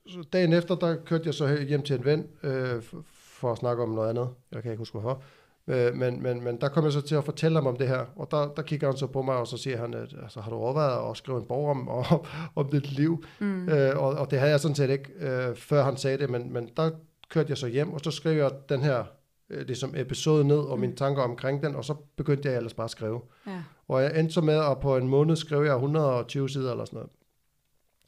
[0.07, 3.59] så dagen efter, der kørte jeg så hjem til en ven, øh, for, for at
[3.59, 4.29] snakke om noget andet.
[4.53, 5.23] Jeg kan ikke huske hvorfor.
[5.67, 8.05] Øh, men, men, men der kom jeg så til at fortælle ham om det her,
[8.17, 10.51] og der, der kigger han så på mig, og så siger han, at altså, har
[10.51, 12.25] du overvejet at skrive en bog om, om,
[12.57, 13.25] om dit liv?
[13.39, 13.69] Mm.
[13.69, 16.53] Øh, og, og det havde jeg sådan set ikke, øh, før han sagde det, men,
[16.53, 16.91] men der
[17.31, 19.05] kørte jeg så hjem, og så skrev jeg den her
[19.51, 22.85] øh, ligesom episode ned, og mine tanker omkring den, og så begyndte jeg ellers bare
[22.85, 23.21] at skrive.
[23.47, 23.63] Ja.
[23.89, 26.97] Og jeg endte så med, at på en måned skrev jeg 120 sider eller sådan
[26.97, 27.11] noget.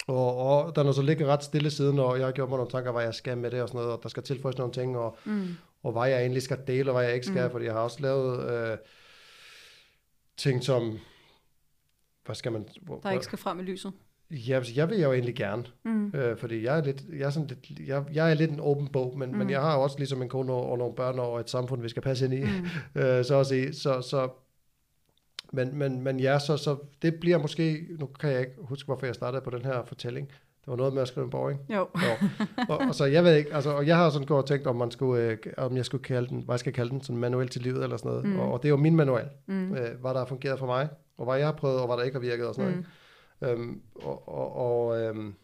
[0.08, 2.70] Og, og den har så ligget ret stille siden, og jeg har gjort mig nogle
[2.70, 4.96] tanker, hvad jeg skal med det og sådan noget, og der skal tilføjes nogle ting,
[4.98, 5.48] og, Mm.
[5.82, 7.50] og hvad jeg egentlig skal dele, og hvad jeg ikke skal, Mm.
[7.50, 8.78] fordi jeg har også lavet øh,
[10.36, 10.98] ting som,
[12.26, 12.68] hvad skal man...
[12.82, 13.92] Hvor, Der ikke skal frem i lyset.
[14.30, 16.06] Ja, altså, jeg vil jo egentlig gerne, Mm.
[16.14, 18.88] øh, fordi jeg er lidt, jeg er sådan lidt, jeg, jeg er lidt en åben
[18.88, 19.38] bog, men, mm.
[19.38, 21.88] Men jeg har også ligesom en kone og, og nogle børn og et samfund, vi
[21.88, 22.66] skal passe ind i, Mm.
[23.02, 23.74] øh, så at sige.
[23.74, 24.28] Så, så,
[25.52, 29.06] men, men, men ja, så, så det bliver måske, nu kan jeg ikke huske, hvorfor
[29.06, 30.28] jeg startede på den her fortælling.
[30.28, 31.62] Det var noget med at skrive en bog, ikke?
[31.74, 31.78] Jo.
[31.78, 32.28] Jo.
[32.68, 34.76] og, og, så jeg ved ikke, altså, og jeg har sådan gået og tænkt, om,
[34.76, 37.48] man skulle, øh, om jeg skulle kalde den, hvad jeg skal kalde den, sådan manuel
[37.48, 38.24] til livet eller sådan noget.
[38.26, 38.38] Mm.
[38.38, 39.74] Og, og, det er jo min manual, Mm.
[39.74, 42.02] øh, hvad der har fungeret for mig, og hvad jeg har prøvet, og hvad der
[42.02, 42.86] ikke har virket og sådan noget.
[43.40, 43.62] Mm.
[43.62, 45.34] Øhm, og og, og øhm,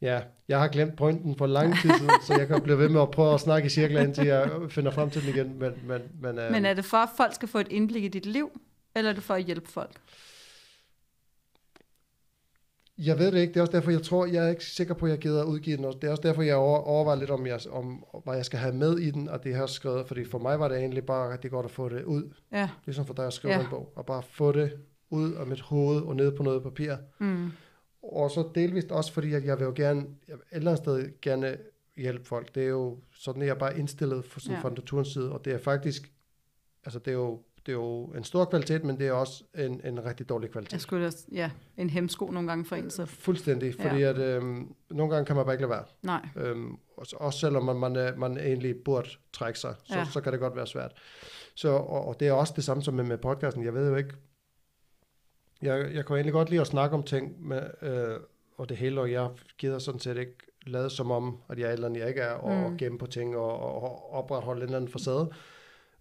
[0.00, 3.00] ja, jeg har glemt pointen for lang tid siden, så jeg kan blive ved med
[3.00, 5.58] at prøve at snakke i cirkler, indtil jeg finder frem til den igen.
[5.58, 8.08] Men, men, men, øhm, Men er det for, at folk skal få et indblik i
[8.08, 8.50] dit liv,
[8.96, 10.00] eller er det for at hjælpe folk?
[12.98, 13.50] jeg ved det ikke.
[13.54, 15.46] Det er også derfor, jeg tror, jeg er ikke sikker på, at jeg gider at
[15.46, 15.84] udgive den.
[15.84, 18.74] Det er også derfor, jeg over, overvejer lidt om, jeg, om, hvad jeg skal have
[18.74, 20.06] med i den, og det her skrevet.
[20.08, 22.34] Fordi for mig var det egentlig bare rigtig godt at få det ud.
[22.52, 22.70] Ja.
[22.86, 23.60] Ligesom for dig at skrive Ja.
[23.60, 23.92] en bog.
[23.96, 24.78] Og bare få det
[25.10, 26.96] ud af mit hoved og ned på noget papir.
[27.18, 27.50] Mm.
[28.02, 30.84] Og så delvist også fordi, at jeg vil jo gerne, jeg vil et eller andet
[30.84, 31.56] sted gerne
[31.96, 32.54] hjælpe folk.
[32.54, 34.56] Det er jo sådan, at jeg er bare indstillet for, sådan, Ja.
[34.58, 34.64] ja.
[34.64, 36.12] fra naturens side, og det er faktisk,
[36.84, 39.80] altså det er jo, det er jo en stor kvalitet, men det er også en,
[39.84, 40.72] en rigtig dårlig kvalitet.
[40.72, 44.08] Jeg skulle da, ja, en hemsko nogle gange for en, så Fuldstændig, fordi Ja.
[44.10, 45.84] at øhm, nogle gange kan man bare ikke lade være.
[46.02, 46.28] nej.
[46.36, 50.04] Øhm, også, også selvom man, man, er- man egentlig burde trække sig, så, Ja.
[50.04, 50.92] så kan det godt være svært.
[51.54, 53.64] Så, og, og det er også det samme som med, med podcasten.
[53.64, 54.14] Jeg ved jo ikke,
[55.62, 58.16] jeg, jeg kunne egentlig godt lide at snakke om ting, med, øh,
[58.56, 59.28] og det hele, og jeg
[59.58, 60.36] gider sådan set ikke
[60.66, 62.70] lade som om, at jeg er eller andet, jeg ikke er, og, Mm.
[62.70, 62.78] mm.
[62.78, 65.28] gemme på ting, og, og, opretholde en eller anden facade.
[65.30, 65.34] Øh,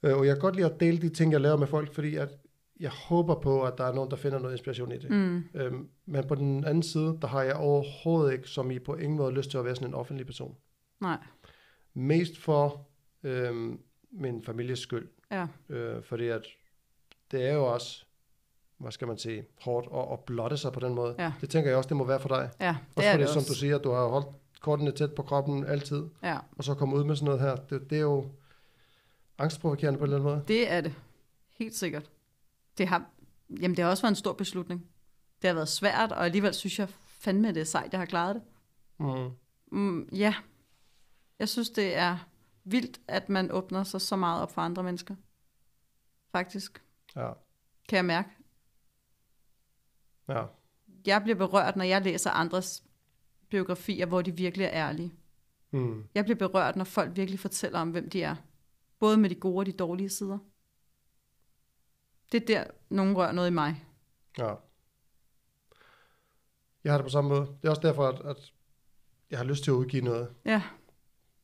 [0.04, 2.30] og jeg kan godt lide at dele de ting, jeg laver med folk, fordi at
[2.80, 5.10] jeg håber på, at der er nogen, der finder noget inspiration i det.
[5.12, 5.44] Mm.
[5.54, 9.18] Øhm, men på den anden side, der har jeg overhovedet ikke, som I på ingen
[9.18, 10.56] måde, lyst til at være sådan en offentlig person.
[11.02, 11.18] Nej.
[11.94, 12.88] Mest for
[13.24, 13.80] øhm,
[14.12, 15.10] min families skyld.
[15.32, 15.48] Ja.
[15.70, 16.42] Øh, fordi at
[17.32, 18.06] det er jo også,
[18.78, 21.16] hvad skal man sige, hårdt at, at blotte sig på den måde.
[21.20, 21.34] Ja.
[21.42, 22.50] Det tænker jeg også, det må være for dig.
[22.60, 23.50] Ja, det Også fordi, det som også.
[23.50, 24.28] du siger, du har holdt
[24.62, 27.56] kortene tæt på kroppen altid, Ja, og så komme ud med sådan noget her.
[27.56, 28.26] Det, det er jo
[29.38, 30.44] angstprovokerende på en eller anden måde.
[30.48, 30.96] det er det.
[31.58, 32.12] Helt sikkert.
[32.78, 33.06] Det har,
[33.50, 34.88] jamen, det har også været en stor beslutning.
[35.42, 38.36] Det har været svært, og alligevel synes jeg fandme, det er sejt, jeg har klaret
[38.36, 38.44] det.
[39.00, 39.32] Mm.
[39.78, 40.36] Mm, ja.
[41.40, 42.18] Jeg synes, det er
[42.64, 45.16] vildt, at man åbner sig så meget op for andre mennesker.
[46.32, 46.84] Faktisk.
[47.16, 47.32] Ja.
[47.90, 48.30] Kan jeg mærke.
[50.30, 50.46] Ja.
[51.06, 52.84] Jeg bliver berørt, når jeg læser andres
[53.50, 55.14] biografier, hvor de virkelig er ærlige.
[55.72, 56.04] Mm.
[56.16, 58.36] Jeg bliver berørt, når folk virkelig fortæller om, hvem de er.
[59.04, 60.38] Både med de gode og de dårlige sider.
[62.32, 63.86] Det er der, nogen rører noget i mig.
[64.38, 64.56] Ja.
[66.84, 67.42] Jeg har det på samme måde.
[67.42, 68.54] Det er også derfor, at, at
[69.30, 70.36] jeg har lyst til at udgive noget.
[70.46, 70.64] Ja,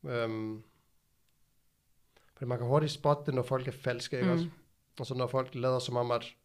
[0.04, 0.62] Øhm,
[2.34, 4.32] fordi man kan hurtigt spotte det, når folk er falske, ikke Mm.
[4.32, 4.48] også?
[5.00, 6.36] Og så når folk lader som om, at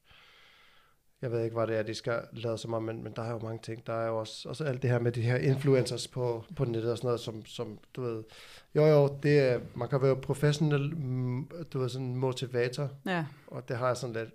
[1.22, 3.32] jeg ved ikke, hvad det er, de skal lade som om, men, men der er
[3.32, 3.88] jo mange ting.
[3.88, 6.92] Der er jo også, også alt det her med de her influencers på, på nettet
[6.92, 8.24] og sådan noget, som, som du ved,
[8.76, 13.70] jo jo, det er, man kan være professionel, mm, du ved, sådan motivator, Ja, og
[13.70, 14.30] det har jeg sådan lidt,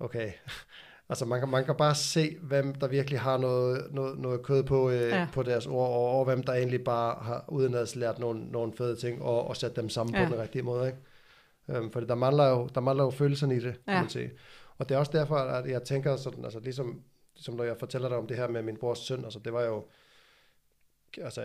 [0.00, 0.32] okay,
[1.10, 4.62] altså man kan, man kan bare se, hvem der virkelig har noget, noget, noget kød
[4.62, 5.26] på, øh, Ja.
[5.32, 8.96] på deres ord, og, og hvem der egentlig bare har udenlands lært nogle, nogle fede
[8.96, 10.26] ting, og, og sat dem sammen Ja.
[10.28, 10.98] på den rigtige måde, ikke?
[11.78, 14.00] Øhm, for der mangler, jo, der mangler jo følelserne i det, kan Ja.
[14.00, 14.30] man sige.
[14.80, 17.02] Og det er også derfor, at jeg tænker sådan, altså ligesom,
[17.34, 19.62] ligesom når jeg fortæller dig om det her med min brors søn, altså det var
[19.62, 19.86] jo
[21.18, 21.42] altså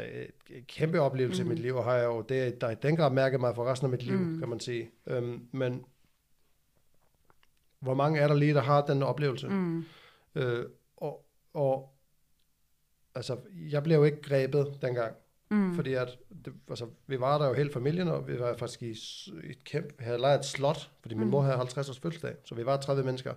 [0.50, 1.50] et, kæmpe oplevelse mm.
[1.50, 3.66] i mit liv, og har jeg jo det, der i den grad mærket mig for
[3.66, 4.24] resten af mit liv, Mm.
[4.26, 4.40] mm.
[4.40, 4.92] kan man sige.
[5.08, 5.86] Øhm, men
[7.80, 9.48] hvor mange er der lige, der har den oplevelse?
[9.48, 9.54] Mm.
[9.56, 9.86] mm,
[10.36, 10.66] Øh,
[10.98, 11.96] og, og
[13.16, 15.16] altså, jeg blev jo ikke grebet dengang,
[15.56, 16.08] mm, fordi at,
[16.46, 18.90] det, altså, vi var der jo hele familien, og vi var faktisk i
[19.50, 21.32] et kæmpe, vi havde lejet et slot, fordi min Mm.
[21.32, 23.34] mor havde 50 års fødselsdag, så vi var 30 mennesker,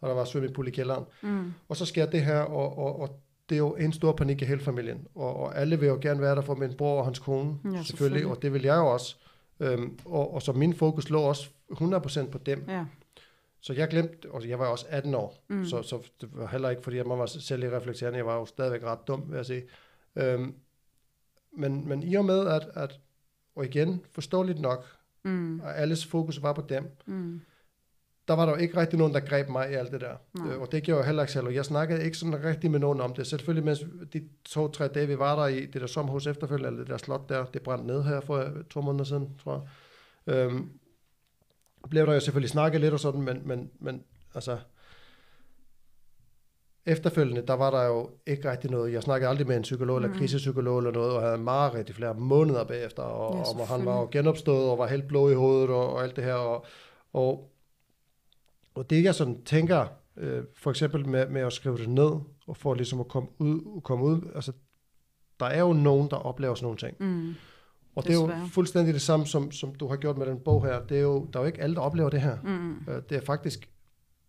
[0.00, 1.04] og der var swimmingpool i kælderen.
[1.22, 4.42] mm, Og så sker det her, og, og, og det er jo en stor panik
[4.42, 5.06] i hele familien.
[5.14, 7.52] Og, og alle vil jo gerne være der for min bror og hans kone, Ja,
[7.54, 8.26] selvfølgelig, selvfølgelig.
[8.26, 9.16] og det vil jeg jo også.
[9.60, 12.64] Øhm, og, og så min fokus lå også 100% på dem.
[12.68, 12.84] ja,
[13.60, 15.64] Så jeg glemte, og jeg var også 18 år, Mm.
[15.64, 18.82] så, så det var heller ikke, fordi jeg var selv reflekterende, jeg var jo stadigvæk
[18.82, 19.62] ret dum, vil jeg sige.
[20.16, 20.54] Øhm,
[21.56, 23.00] men, men i og med, at, at
[23.56, 24.84] og igen, forståeligt nok,
[25.24, 27.40] mm, at alles fokus var på dem, mm,
[28.28, 30.16] der var der jo ikke rigtig nogen, der greb mig i alt det der.
[30.34, 30.48] Nej.
[30.48, 32.78] Øh, og det gjorde jeg heller ikke selv, og jeg snakkede ikke sådan rigtig med
[32.78, 33.26] nogen om det.
[33.26, 36.90] Selvfølgelig, mens de to-tre dage, vi var der i det der sommerhus efterfølgende, eller det
[36.90, 39.68] der slot der, det brændte ned her for øh, to måneder siden, tror
[40.26, 40.34] jeg.
[40.34, 40.70] Øhm,
[41.90, 44.04] blev der jo selvfølgelig snakket lidt og sådan, men, men, men
[44.34, 44.58] altså,
[46.86, 48.92] efterfølgende, der var der jo ikke rigtig noget.
[48.92, 50.14] Jeg snakkede aldrig med en psykolog eller Mm.
[50.14, 54.00] krisepsykolog eller noget, og havde meget rigtig flere måneder bagefter, og, Ja, og han var
[54.00, 56.64] jo genopstået og var helt blå i hovedet og, og alt det her, og,
[57.12, 57.50] og,
[58.74, 59.86] og det jeg sådan tænker,
[60.16, 62.10] øh, for eksempel med, med at skrive det ned,
[62.46, 64.52] og for ligesom at komme ud, komme ud, altså
[65.40, 66.96] der er jo nogen, der oplever sådan nogle ting.
[67.00, 67.34] mm,
[67.96, 68.48] Og det er jo Desværre.
[68.48, 70.80] fuldstændig det samme, som, som du har gjort med den bog her.
[70.86, 72.36] Det er jo, der er jo ikke alle, der oplever det her.
[72.44, 73.68] mm, Øh, Det er faktisk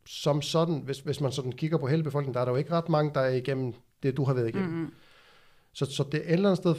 [0.08, 2.72] som sådan, hvis, hvis man sådan kigger på hele befolkningen, der er der jo ikke
[2.72, 3.74] ret mange, der er igennem
[4.04, 4.70] det, du har været igennem.
[4.80, 4.94] Mm.
[5.74, 6.76] Så, så det et eller andet sted,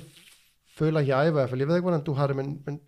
[0.76, 2.80] føler jeg i hvert fald, jeg ved ikke, hvordan du har det, men, men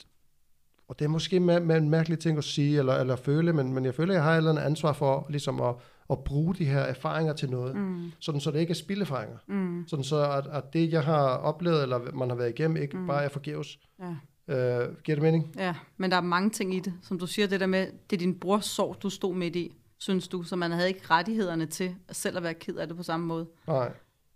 [0.89, 3.75] og det er måske med, med en mærkelig ting at sige, eller, eller føle, men,
[3.75, 5.75] men jeg føler, jeg har et eller andet ansvar for ligesom at,
[6.11, 8.13] at bruge de her erfaringer til noget, mm.
[8.21, 9.37] sådan så det ikke er spilderfaringer.
[9.47, 12.97] mm, Sådan så, at, at det, jeg har oplevet, eller man har været igennem, ikke
[12.97, 13.07] mm.
[13.07, 13.79] bare er forgæves.
[14.01, 14.15] ja.
[14.49, 15.55] Øh, giver det mening?
[15.59, 16.93] Ja, men der er mange ting i det.
[17.03, 19.77] Som du siger, det der med, det er din brors sorg, du stod midt i,
[20.01, 20.43] synes du.
[20.43, 23.47] Så man havde ikke rettighederne til selv at være ked af det på samme måde.
[23.67, 23.93] Nej.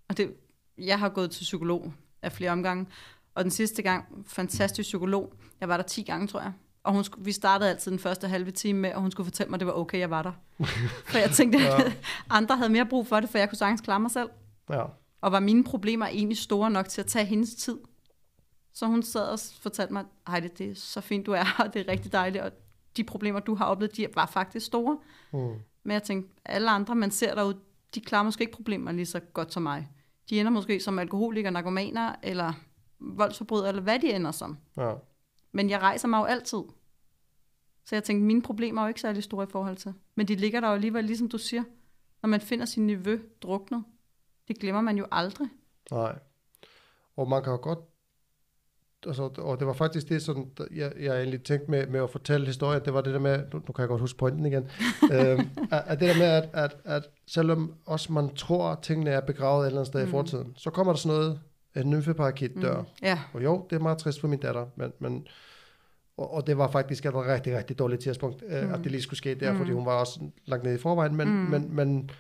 [0.09, 0.35] Og det,
[0.79, 1.93] jeg har gået til psykolog
[2.23, 2.87] af flere omgange.
[3.35, 5.33] Og den sidste gang, fantastisk psykolog.
[5.61, 6.53] Jeg var der 10 gange, tror jeg.
[6.83, 9.51] Og hun skulle, vi startede altid den første halve time med, og hun skulle fortælle
[9.51, 10.33] mig, at det var okay, jeg var der.
[11.11, 11.93] For jeg tænkte, at Ja.
[12.39, 14.29] andre havde mere brug for det, for jeg kunne sagtens klare mig selv.
[14.71, 14.83] Ja.
[15.21, 17.79] Og var mine problemer egentlig store nok til at tage hendes tid?
[18.75, 21.75] Så hun sad og fortalte mig, Heidi, det er så fint, du er her, og
[21.75, 22.53] det er rigtig dejligt, og
[22.97, 24.99] de problemer, du har oplevet, de var faktisk store.
[25.33, 25.55] Mm.
[25.83, 27.59] Men jeg tænkte, alle andre, man ser derude,
[27.95, 29.89] de klarer måske ikke problemer lige så godt som mig.
[30.31, 32.53] De ender måske som alkoholikere, narkomaner, eller
[32.99, 34.59] voldsforbrydere, eller hvad de ender som.
[34.77, 34.95] Ja.
[35.53, 36.63] Men jeg rejser mig jo altid.
[37.85, 39.95] Så jeg tænkte, mine problemer er jo ikke særlig store i forhold til.
[40.15, 41.63] Men de ligger der jo alligevel, ligesom du siger.
[42.23, 43.85] Når man finder sin niveau druknet,
[44.49, 45.49] det glemmer man jo aldrig.
[45.91, 46.19] Nej.
[47.17, 47.79] Og man kan jo godt,
[49.07, 52.47] altså, og det var faktisk det, sådan, jeg, jeg egentlig tænkte med, med at fortælle
[52.47, 54.69] historien, det var det der med, nu, nu kan jeg godt huske pointen igen,
[55.13, 59.11] øhm, at, at det der med, at, at, at selvom også man tror, at tingene
[59.11, 60.09] er begravet et eller andet sted mm.
[60.09, 61.41] i fortiden, så kommer der sådan noget,
[61.77, 62.81] en nymfeparakit dør.
[62.81, 62.87] Mm.
[63.03, 65.27] Ja, Og jo, det er meget trist for min datter, men, men
[66.17, 68.75] og, og det var faktisk et rigtig, rigtig dårligt tidspunkt, øh, Mm.
[68.75, 69.59] at det lige skulle ske der, Mm.
[69.59, 71.35] fordi hun var også langt nede i forvejen, men, Mm.
[71.35, 72.11] men, men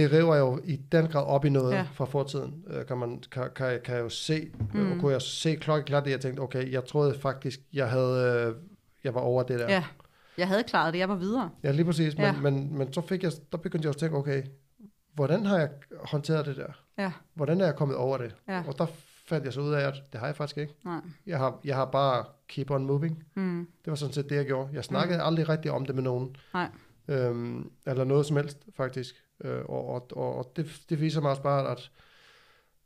[0.00, 1.86] det river jo i den grad op i noget Ja.
[1.94, 4.80] fra fortiden, øh, kan, man, kan, kan, kan jeg jo se, mm.
[4.80, 4.92] Mm.
[4.92, 8.54] og kunne jeg se klokkeklart det, jeg tænkte, okay, jeg troede faktisk, jeg havde, øh,
[9.04, 9.68] jeg var over det der.
[9.72, 9.84] ja.
[10.38, 11.50] Jeg havde klaret det, jeg var videre.
[11.62, 12.32] Ja, lige præcis, men, Ja.
[12.40, 14.42] men, men så fik jeg, der begyndte jeg også at tænke, okay,
[15.14, 15.68] hvordan har jeg
[16.04, 16.66] håndteret det der?
[16.98, 18.34] Ja, Hvordan er jeg kommet over det?
[18.48, 18.86] ja, Og der
[19.28, 20.74] fandt jeg så ud af, at det har jeg faktisk ikke.
[20.84, 21.00] nej.
[21.26, 23.24] Jeg har, jeg har bare keep on moving.
[23.34, 23.66] Mm.
[23.84, 24.68] Det var sådan set det, jeg gjorde.
[24.72, 25.24] Jeg snakkede mm.
[25.26, 26.36] aldrig rigtig om det med nogen.
[26.54, 26.68] Nej.
[27.08, 29.14] Øhm, eller noget som helst, faktisk.
[29.44, 31.90] Øh, og og, og, det, det viser mig også bare, at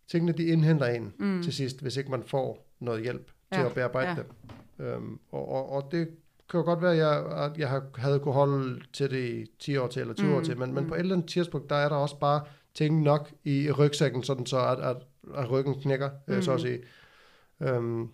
[0.08, 1.42] tingene, de indhenter en Mm.
[1.42, 4.16] til sidst, hvis ikke man får noget hjælp til Ja, at bearbejde ja.
[4.16, 4.86] dem.
[4.86, 6.08] Øhm, og, og, og det
[6.50, 9.76] kan jo godt være, at jeg, at jeg havde kunne holde til det i 10
[9.76, 10.34] år til, eller 20 mm.
[10.34, 10.88] år til, men, men mm.
[10.88, 12.44] på et eller andet tidspunkt, der er der også bare
[12.74, 14.96] ting nok i rygsækken, sådan så at, at,
[15.36, 16.34] at ryggen knækker, mm.
[16.34, 16.60] øh, så at Mm.
[16.66, 16.80] sige.
[17.60, 18.08] Øhm,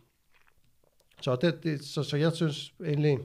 [1.20, 3.18] så, det, det, så, så jeg synes egentlig,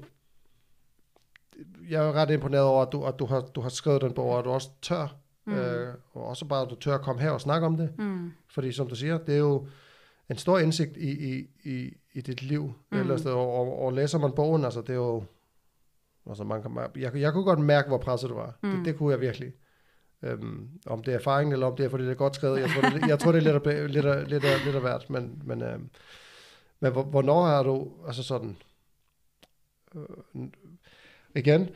[1.89, 4.29] jeg er ret imponeret over, at du, at du, har, du har skrevet den bog,
[4.29, 5.15] og at du også tør,
[5.45, 5.53] mm.
[5.53, 7.89] øh, og også bare, at du tør at komme her og snakke om det.
[7.97, 8.31] Mm.
[8.49, 9.67] Fordi som du siger, det er jo
[10.29, 12.73] en stor indsigt i, i, i, i dit liv.
[12.91, 12.97] Mm.
[12.99, 15.23] Ellers, og, og, og læser man bogen, altså det er jo...
[16.27, 18.57] Altså man kan, jeg, jeg kunne godt mærke, hvor presset du var.
[18.63, 18.69] Mm.
[18.69, 19.53] Det, det kunne jeg virkelig.
[20.23, 22.59] Øhm, om det er erfaring, eller om det er, fordi det er godt skrevet.
[22.59, 24.83] Jeg tror, det, jeg tror, det er lidt af, lidt af, lidt af, lidt af
[24.83, 25.09] værd.
[25.09, 25.89] Men, men, øhm,
[26.79, 28.57] men hvornår har du, altså sådan,
[29.95, 30.47] øh,
[31.36, 31.70] igen,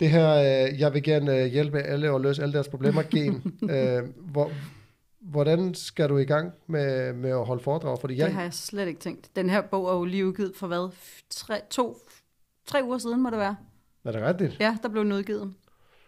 [0.00, 3.58] det her, øh, jeg vil gerne øh, hjælpe alle og løse alle deres problemer, gen.
[3.74, 4.02] øh,
[4.32, 4.50] hvor,
[5.20, 7.98] hvordan skal du i gang med, med at holde foredrag?
[8.00, 8.26] Fordi jeg...
[8.26, 9.36] Det har jeg slet ikke tænkt.
[9.36, 10.92] Den her bog er jo lige udgivet for hvad?
[11.30, 11.98] Tre, to,
[12.66, 13.56] tre uger siden må det være.
[14.04, 14.60] Er det rigtigt?
[14.60, 15.54] Ja, der blev den udgivet.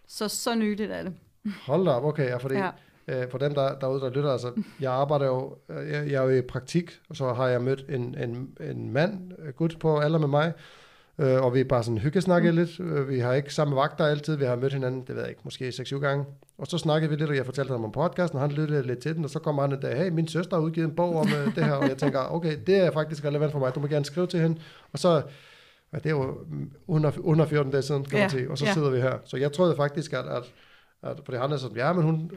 [0.07, 1.13] Så så nyligt er det.
[1.61, 2.25] Hold da op, okay.
[2.25, 2.69] Ja, fordi ja.
[3.07, 6.23] Øh, for dem der, derude, der lytter, altså, jeg arbejder jo, øh, jeg, jeg er
[6.23, 10.19] jo i praktik, og så har jeg mødt en, en, en mand, gut på alder
[10.19, 10.53] med mig,
[11.19, 12.59] øh, og vi er bare sådan hyggesnakket mm.
[12.59, 12.79] lidt.
[12.79, 15.41] Øh, vi har ikke samme vagter altid, vi har mødt hinanden, det ved jeg ikke,
[15.43, 16.25] måske 6-7 gange.
[16.57, 18.99] Og så snakkede vi lidt, og jeg fortalte ham om podcasten, og han lyttede lidt
[18.99, 21.15] til den, og så kommer han en dag, hey, min søster har udgivet en bog
[21.15, 23.87] om det her, og jeg tænker, okay, det er faktisk relevant for mig, du må
[23.87, 24.61] gerne skrive til hende.
[24.93, 25.21] Og så
[25.93, 26.37] ja, det er jo
[26.87, 28.73] under, under 14 dage siden, kan ja, man sige, og så ja.
[28.73, 29.17] sidder vi her.
[29.25, 30.43] Så jeg troede faktisk, at, at,
[31.03, 32.31] at for det han er sådan, ja, men hun,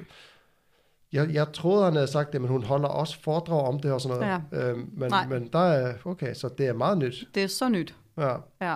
[1.12, 4.00] jeg, jeg troede, han havde sagt det, men hun holder også foredrag om det og
[4.00, 4.42] sådan noget.
[4.52, 4.68] Ja.
[4.68, 7.28] Øhm, men, men der er, okay, så det er meget nyt.
[7.34, 7.94] Det er så nyt.
[8.20, 8.36] Ja.
[8.60, 8.74] Ja.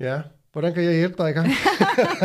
[0.00, 0.22] Ja,
[0.52, 1.48] hvordan kan jeg hjælpe dig i gang?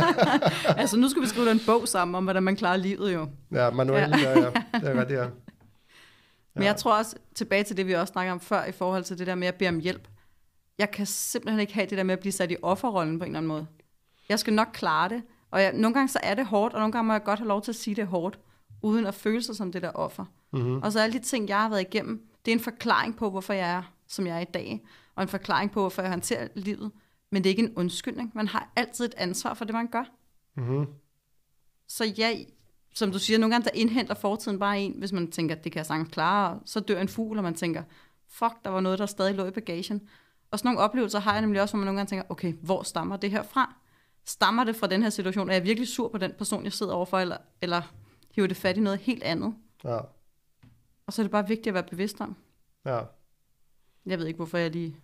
[0.81, 3.29] altså, nu skal vi skrive en bog sammen om, hvordan man klarer livet jo.
[3.51, 4.29] Ja, manuelt, ja.
[4.29, 4.49] ja, ja.
[4.79, 5.27] Det er ret, ja.
[6.53, 9.17] Men jeg tror også, tilbage til det, vi også snakkede om før, i forhold til
[9.17, 10.07] det der med at bede om hjælp.
[10.77, 13.29] Jeg kan simpelthen ikke have det der med at blive sat i offerrollen på en
[13.31, 13.67] eller anden måde.
[14.29, 16.91] Jeg skal nok klare det, og jeg, nogle gange så er det hårdt, og nogle
[16.91, 18.39] gange må jeg godt have lov til at sige, det hårdt,
[18.81, 20.25] uden at føle sig som det der offer.
[20.53, 20.81] Mm-hmm.
[20.81, 23.53] Og så alle de ting, jeg har været igennem, det er en forklaring på, hvorfor
[23.53, 24.81] jeg er, som jeg er i dag,
[25.17, 26.91] og en forklaring på, hvorfor jeg håndterer livet.
[27.29, 28.31] Men det er ikke en undskyldning.
[28.35, 30.03] Man har altid et ansvar for det, man gør.
[30.55, 30.85] Mm-hmm.
[31.87, 32.33] Så ja,
[32.93, 35.77] som du siger, nogle gange der indhenter fortiden bare en, hvis man tænker, det kan
[35.77, 37.83] jeg sagtens klare, og så dør en fugl, og man tænker,
[38.27, 40.09] fuck, der var noget, der stadig lå i bagagen.
[40.51, 42.83] Og sådan nogle oplevelser har jeg nemlig også, hvor man nogle gange tænker, okay, hvor
[42.83, 43.75] stammer det her fra?
[44.25, 45.49] Stammer det fra den her situation?
[45.49, 47.81] Er jeg virkelig sur på den person, jeg sidder overfor, eller, eller
[48.31, 49.55] hiver det fat i noget helt andet?
[49.83, 49.99] Ja.
[51.05, 52.35] Og så er det bare vigtigt at være bevidst om.
[52.85, 53.01] Ja.
[54.05, 54.97] Jeg ved ikke, hvorfor jeg lige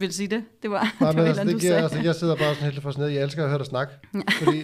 [0.00, 0.44] vil sige det.
[0.62, 3.14] Det var, Nej, det, var altså, det giver, altså, jeg sidder bare sådan helt fascineret.
[3.14, 3.92] Jeg elsker at høre dig snakke.
[4.42, 4.62] Fordi,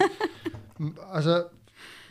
[1.13, 1.47] altså,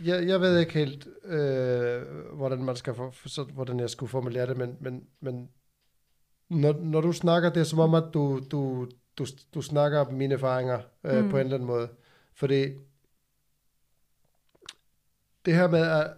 [0.05, 4.47] jeg, jeg ved ikke helt, øh, hvordan man skal få, så, hvordan jeg skulle formulere
[4.47, 5.49] det, men, men, men
[6.51, 8.89] når, når du snakker, det er som om, at du, du,
[9.19, 11.31] du, du snakker om mine erfaringer øh, mm.
[11.31, 11.89] på en eller anden måde.
[12.35, 12.67] Fordi
[15.45, 16.11] det her med, at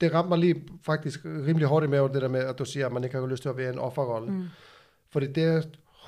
[0.00, 2.86] det rammer mig lige faktisk rimelig hårdt i maven, det der med, at du siger,
[2.86, 4.32] at man ikke har lyst til at være en offerrolle.
[4.32, 4.44] Mm.
[5.10, 5.62] Fordi det er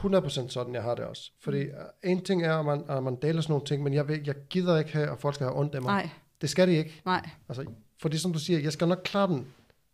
[0.07, 1.31] 100% sådan, jeg har det også.
[1.41, 1.71] Fordi mm.
[2.11, 4.35] en ting er, at man, at man deler sådan nogle ting, men jeg, ved, jeg
[4.51, 5.93] gider ikke have, at folk skal have ondt af mig.
[5.93, 6.11] Nej.
[6.41, 7.03] Det skal de ikke.
[7.05, 7.29] Nej.
[7.49, 7.65] Altså,
[8.03, 9.47] fordi som du siger, jeg skal nok klare den.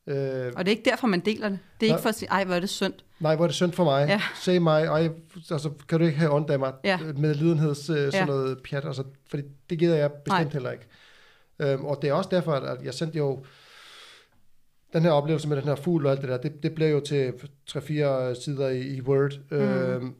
[0.06, 1.59] Øh, og det er ikke derfor, man deler det.
[1.80, 2.93] Det er nej, ikke for at sige, ej, hvor er det synd.
[3.20, 4.09] Nej, hvor er det synd for mig.
[4.09, 4.20] Ja.
[4.34, 5.09] Se mig, ej,
[5.51, 6.98] altså, kan du ikke have ondt af mig ja.
[7.16, 8.24] med lidenheds, øh, sådan ja.
[8.24, 8.84] noget pjat.
[8.84, 10.52] Altså, fordi det gider jeg bestemt nej.
[10.52, 10.86] heller ikke.
[11.59, 13.44] Øhm, og det er også derfor, at jeg sendte jo
[14.93, 17.01] den her oplevelse med den her fugl og alt det der, det, det blev jo
[17.01, 17.32] til
[17.70, 17.78] 3-4
[18.44, 19.32] sider i, i Word.
[19.51, 19.56] Mm.
[19.56, 20.14] Øhm,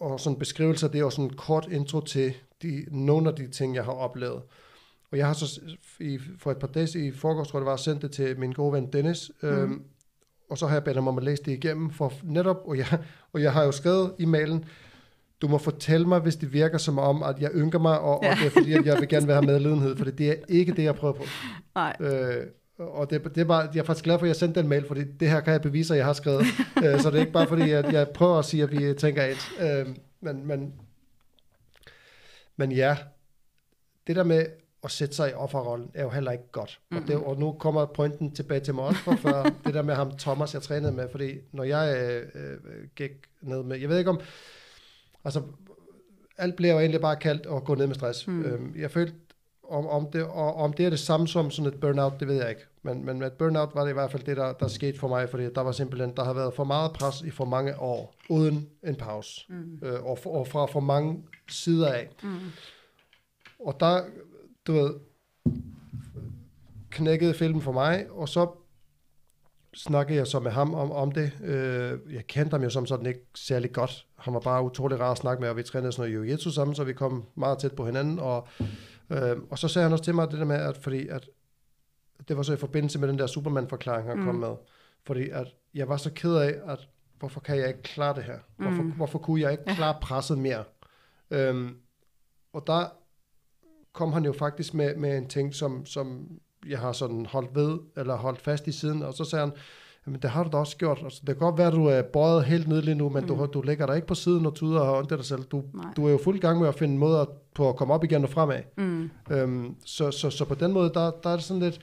[0.00, 3.48] og sådan beskrivelser, det er jo sådan en kort intro til de, nogle af de
[3.50, 4.42] ting, jeg har oplevet.
[5.12, 5.60] Og jeg har så
[6.00, 8.52] i, for et par dage i forgårs, tror jeg det var, sendt det til min
[8.52, 9.48] gode ven Dennis, mm.
[9.48, 9.82] øhm,
[10.50, 12.86] og så har jeg bedt ham om at læse det igennem, for netop, og jeg,
[13.32, 14.64] og jeg har jo skrevet i mailen,
[15.42, 18.30] du må fortælle mig, hvis det virker som om, at jeg ynker mig, og, ja.
[18.30, 20.82] og det er fordi, at jeg vil gerne være medlidenhed, for det er ikke det,
[20.82, 21.24] jeg prøver på.
[21.74, 21.96] Nej.
[22.00, 22.46] Øh,
[22.78, 24.86] og det, det er bare, jeg er faktisk glad for, at jeg sendte den mail,
[24.86, 26.40] fordi det her kan jeg bevise, at jeg har skrevet.
[26.84, 29.22] øh, så det er ikke bare fordi, at jeg prøver at sige, at vi tænker
[29.24, 29.50] et.
[29.60, 30.74] Øh, men, men,
[32.56, 32.96] men ja,
[34.06, 34.46] det der med
[34.84, 36.80] at sætte sig i offerrollen, er jo heller ikke godt.
[36.90, 37.04] Mm-hmm.
[37.04, 39.94] Og, det, og nu kommer pointen tilbage til mig også for før, det der med
[39.94, 43.98] ham Thomas, jeg trænede med, fordi når jeg øh, øh, gik ned med, jeg ved
[43.98, 44.20] ikke om,
[45.24, 45.42] altså,
[46.38, 48.26] alt bliver jo egentlig bare kaldt at gå ned med stress.
[48.26, 48.44] Mm.
[48.44, 49.14] Øhm, jeg følte,
[49.68, 52.34] om, om, det, og, om det er det samme som sådan et burnout, det ved
[52.34, 52.62] jeg ikke.
[52.82, 55.08] Men, men med et burnout var det i hvert fald det, der, der skete for
[55.08, 58.14] mig, fordi der var simpelthen, der har været for meget pres i for mange år,
[58.28, 59.44] uden en pause.
[59.48, 59.78] Mm.
[59.82, 62.08] Øh, og, for, og fra for mange sider af.
[62.22, 62.38] Mm.
[63.60, 64.04] Og der,
[64.66, 64.94] du ved,
[66.90, 68.50] knækkede filmen for mig, og så
[69.74, 71.32] snakkede jeg så med ham om, om det.
[71.44, 74.06] Øh, jeg kendte ham jo som sådan ikke særlig godt.
[74.18, 76.74] Han var bare utrolig rar at snakke med, og vi trænede sådan noget jiu sammen,
[76.74, 78.48] så vi kom meget tæt på hinanden, og
[79.10, 81.28] Øh, og så sagde han også til mig det der med, at fordi at
[82.28, 84.24] det var så i forbindelse med den der Superman-forklaring, han mm.
[84.24, 84.54] kom med.
[85.06, 86.88] Fordi at jeg var så ked af, at
[87.18, 88.38] hvorfor kan jeg ikke klare det her?
[88.56, 88.90] Hvorfor, mm.
[88.90, 90.64] hvorfor kunne jeg ikke klare presset mere?
[91.30, 91.76] Øhm,
[92.52, 92.88] og der
[93.92, 96.28] kom han jo faktisk med, med en ting, som, som
[96.66, 99.54] jeg har sådan holdt ved, eller holdt fast i siden, og så sagde han,
[100.06, 101.00] jamen det har du da også gjort.
[101.04, 103.28] Altså, det kan godt være, at du er bøjet helt ned lige nu, men mm.
[103.28, 105.42] du, du ligger der ikke på siden og tuder og ondt dig selv.
[105.42, 105.92] Du, Nej.
[105.96, 107.24] du er jo fuld gang med at finde måder
[107.54, 108.60] på at komme op igen og fremad.
[108.76, 109.10] Mm.
[109.30, 111.80] Øhm, så, så, så på den måde, der, der er det sådan lidt,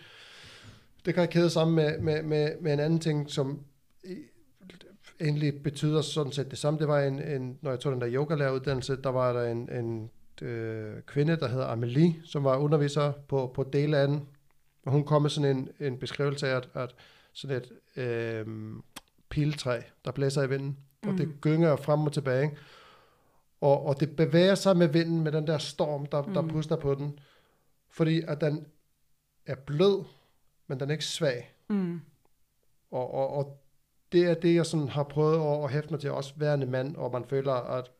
[1.05, 3.59] det kan jeg kæde sammen med, med, med, med en anden ting, som
[5.21, 6.79] egentlig betyder sådan set det samme.
[6.79, 10.09] Det var en, en når jeg tog den der yogalæreruddannelse, der var der en, en
[10.41, 14.21] øh, kvinde, der hedder Amelie, som var underviser på, på dele af den.
[14.85, 16.95] Og hun kom med sådan en, en beskrivelse af, at, at
[17.33, 18.45] sådan et øh,
[19.29, 21.09] piltræ, der blæser i vinden, mm.
[21.09, 22.43] og det gynger frem og tilbage.
[22.43, 22.57] ikke?
[23.61, 26.33] Og, og det bevæger sig med vinden, med den der storm, der, mm.
[26.33, 27.19] der puster på den.
[27.89, 28.65] Fordi at den
[29.45, 30.03] er blød,
[30.67, 31.55] men den er ikke svag.
[31.69, 32.01] Mm.
[32.91, 33.63] Og, og, og
[34.11, 36.95] det er det, jeg sådan har prøvet at, at hæfte mig til, også værende mand,
[36.95, 37.91] og man føler, at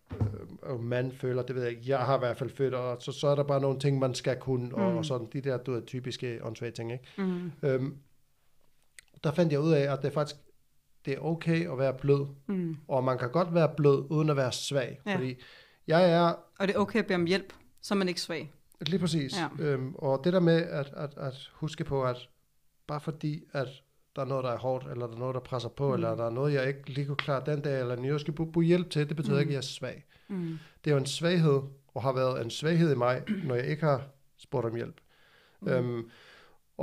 [0.70, 3.11] øh, mand føler, det ved jeg ikke, jeg har i hvert fald følt, og så,
[3.11, 4.74] så er der bare nogle ting, man skal kunne, mm.
[4.74, 7.06] og, og sådan, de der, du ved, typiske åndssvage ting, ikke?
[7.18, 7.52] Mm.
[7.64, 7.98] Øhm,
[9.24, 10.36] der fandt jeg ud af, at det er faktisk,
[11.06, 12.78] det er okay at være blød, Mm.
[12.88, 15.16] og man kan godt være blød, uden at være svag, Ja.
[15.16, 15.36] fordi
[15.88, 18.52] jeg er Og det er okay at bede om hjælp, så er man ikke svag.
[18.82, 19.34] Lige præcis.
[19.38, 19.64] Ja.
[19.64, 22.30] Øhm, og det der med at, at, at huske på, at
[22.88, 23.68] bare fordi, at
[24.16, 25.94] der er noget, der er hårdt, eller der er noget, der presser på, mm.
[25.94, 28.66] eller der er noget, jeg ikke lige kunne klare den dag, eller jeg skal bruge
[28.66, 29.40] hjælp til, det betyder mm.
[29.40, 30.06] ikke, at jeg er svag.
[30.28, 30.60] Mm.
[30.84, 31.62] Det er jo en svaghed,
[31.94, 34.02] og har været en svaghed i mig, når jeg ikke har
[34.38, 34.95] spurgt om hjælp.
[35.62, 35.68] Mm.
[35.68, 36.10] Øhm,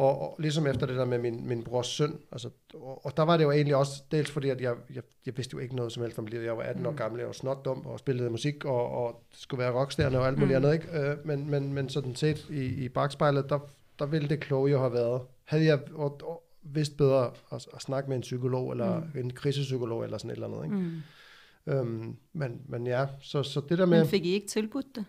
[0.00, 3.22] og, og ligesom efter det der med min, min brors søn, altså, og, og der
[3.22, 5.92] var det jo egentlig også, dels fordi, at jeg, jeg, jeg vidste jo ikke noget
[5.92, 6.44] som helst om livet.
[6.44, 9.58] Jeg var 18 år gammel, jeg var snot dum, og spillede musik, og, og skulle
[9.58, 10.64] være rockstjerne og alt muligt Mm.
[10.64, 10.98] andet, ikke?
[10.98, 13.58] Øh, men, men, men sådan set i, i bagspejlet, der,
[13.98, 15.22] der ville det kloge jo have været.
[15.44, 19.20] Havde jeg og, og vidst bedre at, at snakke med en psykolog, eller mm.
[19.20, 20.76] en krisepsykolog, eller sådan et eller andet, ikke?
[20.76, 21.72] Mm.
[21.72, 25.04] Øhm, men, men ja, så, så det der med, Men fik I ikke tilbudt det?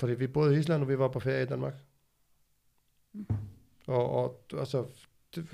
[0.00, 1.74] fordi vi boede i Island, og vi var på ferie i Danmark.
[3.86, 4.84] Og, og altså,
[5.34, 5.44] det,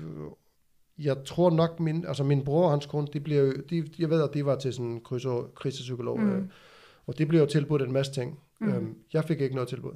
[0.99, 4.09] jeg tror nok, min, altså min bror og hans kone, de bliver jo, de, jeg
[4.09, 5.01] ved, at de var til sådan en
[5.55, 6.29] krisepsykolog, Mm.
[6.35, 6.43] øh,
[7.07, 8.39] og de blev jo tilbudt en masse ting.
[8.59, 8.67] Mm.
[8.69, 9.91] Øhm, jeg fik ikke noget tilbud.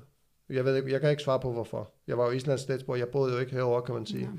[0.50, 1.92] Jeg, ved ikke, jeg kan ikke svare på, hvorfor.
[2.08, 4.30] Jeg var jo Islands statsborger, jeg boede jo ikke herovre, kan man sige.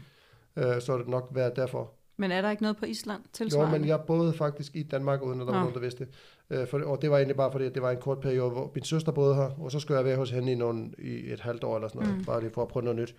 [0.56, 0.76] Ja.
[0.76, 1.92] Øh, så er det nok været derfor.
[2.16, 3.78] Men er der ikke noget på Island Jo, tilsvarende?
[3.78, 5.58] men jeg boede faktisk i Danmark, uden at der var Nå.
[5.60, 6.14] nogen, der vidste det.
[6.50, 8.70] Øh, for, og det var egentlig bare fordi, at det var en kort periode, hvor
[8.74, 11.40] min søster boede her, og så skulle jeg være hos hende i, nogle, i et
[11.40, 12.18] halvt år eller sådan noget, Mm.
[12.18, 12.24] mm.
[12.24, 13.16] bare lige for at prøve noget nyt.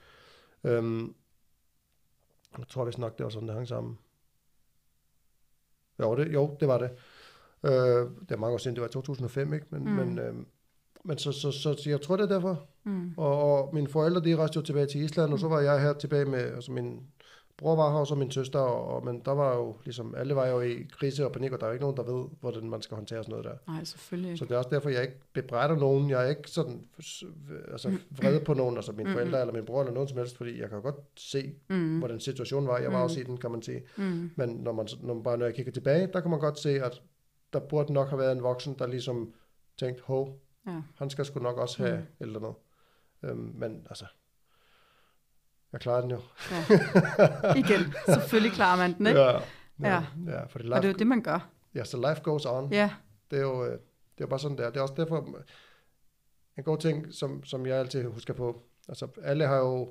[0.64, 1.16] Øhm,
[2.58, 3.98] jeg tror vist nok, det var sådan, det hang sammen.
[6.00, 6.90] Jo, det, jo, det var det.
[7.64, 7.72] Øh,
[8.22, 9.66] det er mange år siden, det var i 2005, ikke?
[9.70, 9.90] Men, Mm.
[9.90, 9.96] mm.
[9.96, 10.46] men, øhm,
[11.04, 12.66] men så, så, så, så, jeg tror, det er derfor.
[12.84, 13.14] Mm.
[13.18, 15.94] Og, og mine forældre, de rejste jo tilbage til Island, og så var jeg her
[15.94, 17.04] tilbage med, altså min
[17.60, 20.36] bror var her, og så min søster, og, og, men der var jo ligesom, alle
[20.36, 22.70] var jo i krise og panik, og der er jo ikke nogen, der ved, hvordan
[22.70, 23.72] man skal håndtere sådan noget der.
[23.74, 24.50] Nej, selvfølgelig Så ikke.
[24.50, 26.82] det er også derfor, jeg ikke bebrejder nogen, jeg er ikke sådan,
[27.72, 29.14] altså vred på nogen, altså mine Mm.
[29.14, 31.98] forældre eller min bror eller nogen som helst, fordi jeg kan godt se, Mm.
[32.00, 32.78] hvordan situationen var.
[32.78, 33.04] Jeg var Mm.
[33.04, 33.82] også i den, kan man sige.
[33.98, 34.32] Mm.
[34.36, 36.70] Men når, man, når, man bare, når jeg kigger tilbage, der kan man godt se,
[36.84, 37.02] at
[37.54, 39.34] der burde nok have været en voksen, der ligesom
[39.80, 40.82] tænkte, hov, Ja.
[40.96, 42.02] han skal sgu nok også have Mm.
[42.02, 42.08] mm.
[42.20, 42.56] eller noget.
[43.24, 44.06] Øhm, men altså,
[45.74, 46.20] jeg klarer den jo.
[46.52, 47.56] ja.
[47.56, 49.20] Igen, selvfølgelig klarer man den, ikke?
[49.20, 49.40] Ja,
[49.84, 50.04] Ja.
[50.28, 51.50] ja, for det Og det er life, jo det, man gør.
[51.76, 52.72] ja, så life goes on.
[52.74, 52.90] Ja.
[53.32, 53.78] Det er jo, øh, det
[54.18, 54.70] er jo bare sådan der.
[54.70, 55.28] Det er også derfor,
[56.58, 59.90] en god ting, som, som jeg altid husker på, altså alle har jo,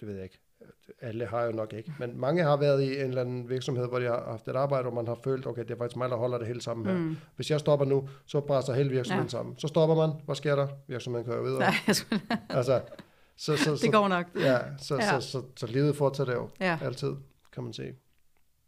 [0.00, 0.38] det ved jeg ikke,
[1.00, 3.98] alle har jo nok ikke, men mange har været i en eller anden virksomhed, hvor
[3.98, 6.16] de har haft et arbejde, og man har følt, okay, det er faktisk mig, der
[6.16, 6.94] holder det hele sammen her.
[6.94, 7.16] Mm.
[7.36, 9.30] Hvis jeg stopper nu, så brænder hele virksomheden Ja.
[9.30, 9.58] sammen.
[9.58, 10.68] Så stopper man, hvad sker der?
[10.88, 11.58] Virksomheden kører videre.
[11.60, 12.22] Nej, skulle...
[12.48, 12.80] Altså,
[13.36, 14.26] så, så, så, det går nok.
[14.36, 15.20] Ja, så, Ja.
[15.20, 16.78] Så, så, så, så livet fortsætter jo Ja.
[16.82, 17.12] altid,
[17.52, 17.94] kan man sige.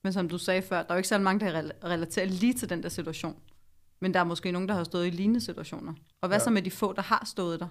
[0.05, 2.55] Men som du sagde før, der er jo ikke særlig mange, der rel- relaterer lige
[2.55, 3.37] til den der situation.
[4.01, 5.95] Men der er måske nogen, der har stået i lignende situationer.
[6.21, 6.39] Og hvad.
[6.39, 6.45] Ja.
[6.45, 7.69] så med de få, der har stået der?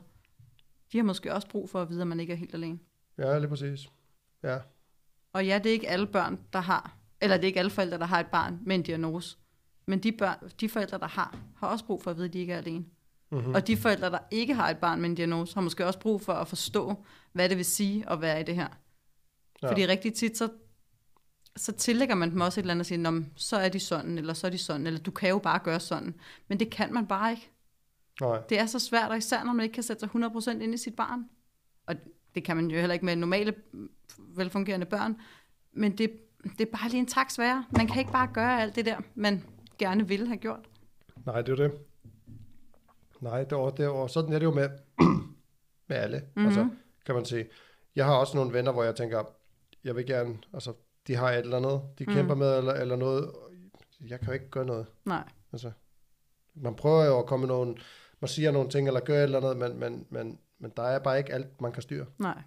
[0.91, 2.79] De har måske også brug for at vide, at man ikke er helt alene.
[3.17, 3.89] Ja, lige præcis.
[4.43, 4.57] Ja,
[5.33, 7.97] Og ja, det er ikke alle børn, der har, eller det er ikke alle forældre,
[7.97, 9.37] der har et barn med en diagnose.
[9.87, 12.39] Men de, børn, de forældre, der har, har også brug for at vide, at de
[12.39, 12.85] ikke er alene.
[13.31, 13.53] Mm-hmm.
[13.53, 16.21] Og de forældre, der ikke har et barn med en diagnose, har måske også brug
[16.21, 18.67] for at forstå, hvad det vil sige at være i det her.
[19.63, 19.69] Ja.
[19.69, 20.49] Fordi rigtig tit, så,
[21.55, 23.79] så tillægger man dem også et eller andet og siger, "Nå, men så er de
[23.79, 26.15] sådan, eller så er de sådan, eller du kan jo bare gøre sådan.
[26.47, 27.51] Men det kan man bare ikke.
[28.21, 30.73] Nej, Det er så svært, og især når man ikke kan sætte sig 100% ind
[30.73, 31.25] i sit barn.
[31.85, 31.95] Og
[32.35, 33.53] det kan man jo heller ikke med normale,
[34.17, 35.17] velfungerende børn.
[35.73, 36.11] Men det,
[36.43, 37.65] det er bare lige en tak sværere.
[37.77, 39.43] Man kan ikke bare gøre alt det der, man
[39.79, 40.67] gerne ville have gjort.
[41.25, 41.71] nej, det er det.
[43.29, 44.69] Nej, det er, det og sådan er det jo med,
[45.89, 46.27] med alle, Mhm.
[46.35, 46.45] mm-hmm.
[46.45, 46.69] altså,
[47.05, 47.45] kan man sige.
[47.95, 49.23] Jeg har også nogle venner, hvor jeg tænker,
[49.83, 50.73] jeg vil gerne, altså,
[51.07, 52.13] de har et eller andet, de Mm.
[52.13, 53.31] kæmper med, eller, eller noget.
[54.09, 54.85] Jeg kan jo ikke gøre noget.
[55.05, 55.23] Nej.
[55.53, 55.71] Altså,
[56.55, 57.75] man prøver jo at komme nogle,
[58.21, 60.99] man siger nogle ting, eller gør et eller andet, men, men, men, men der er
[60.99, 62.05] bare ikke alt, man kan styre.
[62.19, 62.41] Nej.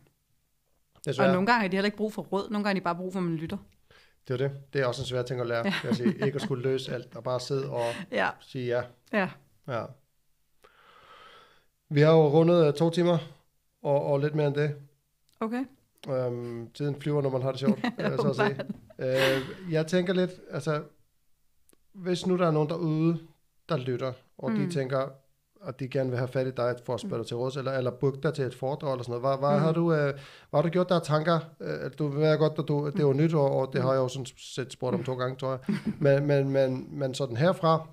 [1.05, 1.29] Desværre.
[1.29, 2.51] Og nogle gange har de heller ikke brug for råd.
[2.51, 3.57] Nogle gange har de bare brug for, at man lytter.
[4.29, 4.73] Det er det.
[4.73, 5.67] Det er også en svær ting at lære.
[5.67, 5.75] Ja.
[5.85, 6.15] Jeg sige.
[6.27, 8.29] Ikke at skulle løse alt, og bare sidde og Ja.
[8.41, 8.83] sige ja.
[9.19, 9.31] Ja.
[9.69, 9.85] ja.
[11.90, 13.19] Vi har jo rundet øh, to timer,
[13.82, 14.74] og, og lidt mere end det.
[15.40, 15.65] Okay.
[16.09, 17.78] Øhm, tiden flyver, når man har det sjovt.
[17.98, 18.56] Ja, så at sige.
[18.98, 20.82] øh, jeg tænker lidt, altså,
[21.94, 23.19] hvis nu der er nogen derude,
[23.69, 24.56] der lytter, og mm.
[24.59, 24.70] de Mm.
[24.70, 25.09] tænker,
[25.65, 27.73] at de gerne vil have fat i dig for at spørge dig til råds, eller,
[27.73, 29.39] eller booke dig til et foredrag eller sådan noget.
[29.39, 29.65] Hvad, hvad, Mm.
[29.65, 30.15] har, du, øh,
[30.51, 31.39] hvad har du gjort der tanker?
[31.60, 33.98] Øh, du ved godt, at du, det er jo nyt, og, og det har jeg
[33.98, 35.77] jo sådan set spurgt om to gange, tror jeg.
[36.01, 37.89] Men, men, men, men sådan herfra,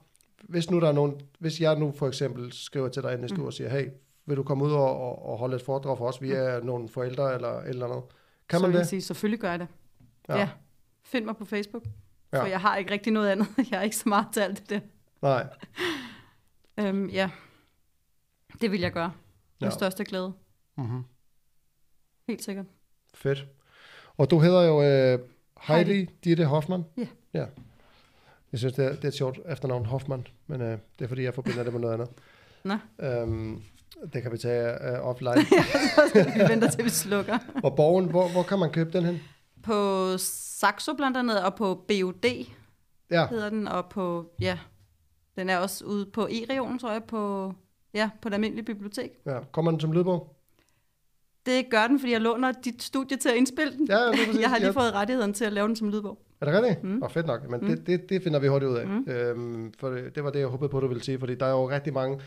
[0.49, 3.41] hvis nu der er nogen, hvis jeg nu for eksempel skriver til dig næste Mm.
[3.41, 3.89] uge og siger, hey,
[4.25, 6.21] vil du komme ud og, og, og holde et foredrag for os?
[6.21, 8.03] Vi er nogle forældre eller et eller andet.
[8.49, 8.87] Kan så man det?
[8.87, 9.67] sige, selvfølgelig gør jeg det.
[10.29, 10.37] Ja.
[10.37, 10.49] ja.
[11.03, 11.83] Find mig på Facebook.
[11.85, 12.37] Ja.
[12.37, 12.43] Ja.
[12.43, 13.47] For jeg har ikke rigtig noget andet.
[13.71, 14.79] Jeg er ikke så meget til alt det der.
[15.21, 15.47] Nej.
[16.79, 17.29] Øhm, ja.
[18.61, 19.11] Det vil jeg gøre.
[19.61, 19.73] Med Ja.
[19.73, 20.33] største glæde.
[20.77, 21.03] Mm-hmm.
[22.27, 22.65] Helt sikkert.
[23.13, 23.45] Fedt.
[24.17, 25.19] Og du hedder jo øh,
[25.61, 26.11] Heidi, Heidi.
[26.23, 26.85] Ditte Hoffmann.
[26.97, 27.07] Ja.
[27.33, 27.45] ja.
[28.55, 31.23] Jeg synes, det er, det er et sjovt efternavn, Hoffmann, men øh, det er fordi,
[31.23, 32.09] jeg forbinder det med noget andet.
[32.63, 32.77] Nå.
[33.05, 33.61] Øhm,
[34.13, 35.35] det kan vi tage øh, offline.
[36.35, 37.37] vi venter til, vi slukker.
[37.63, 39.19] og borgen, hvor, hvor kan man købe den hen?
[39.63, 42.45] På Saxo blandt andet, og på BUD
[43.11, 44.57] Ja, hedder den, og på, ja,
[45.35, 47.53] den er også ude på E-regionen, tror jeg, på,
[47.93, 49.09] ja, på det almindelige bibliotek.
[49.25, 49.39] ja.
[49.51, 50.35] Kommer den som lydbog?
[51.45, 53.87] Det gør den, fordi jeg låner dit studie til at indspille den.
[53.87, 54.71] Ja, ja, er jeg har lige Ja.
[54.81, 56.24] fået rettigheden til at lave den som lydbog.
[56.41, 56.83] Er det rigtigt?
[56.83, 56.89] Mm.
[56.89, 57.01] Mm.
[57.01, 57.49] Og fedt nok.
[57.49, 57.67] Men mm.
[57.67, 57.75] Mm.
[57.75, 58.87] det, det, det finder vi hurtigt ud af.
[58.87, 58.93] Mm.
[58.93, 59.11] Mm.
[59.11, 61.19] Øhm, for det, det var det, jeg håbede på, du ville sige.
[61.19, 62.19] Fordi der er jo rigtig mange,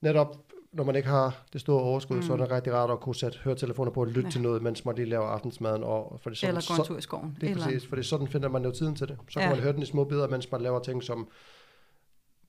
[0.00, 0.36] netop
[0.72, 2.20] når man ikke har det store overskud, mm.
[2.20, 2.26] Mm.
[2.26, 4.30] så er det rigtig rart at kunne sætte høretelefoner på og lytte ja.
[4.30, 5.84] Til noget, mens man lige laver aftensmaden.
[5.84, 7.36] Og, for det, sådan, Eller gå en tur i skoven.
[7.40, 9.16] Det er eller, præcis, fordi sådan finder man jo tiden til det.
[9.28, 9.54] Så kan Ja.
[9.54, 11.28] man høre den i små bidder, mens man laver ting, som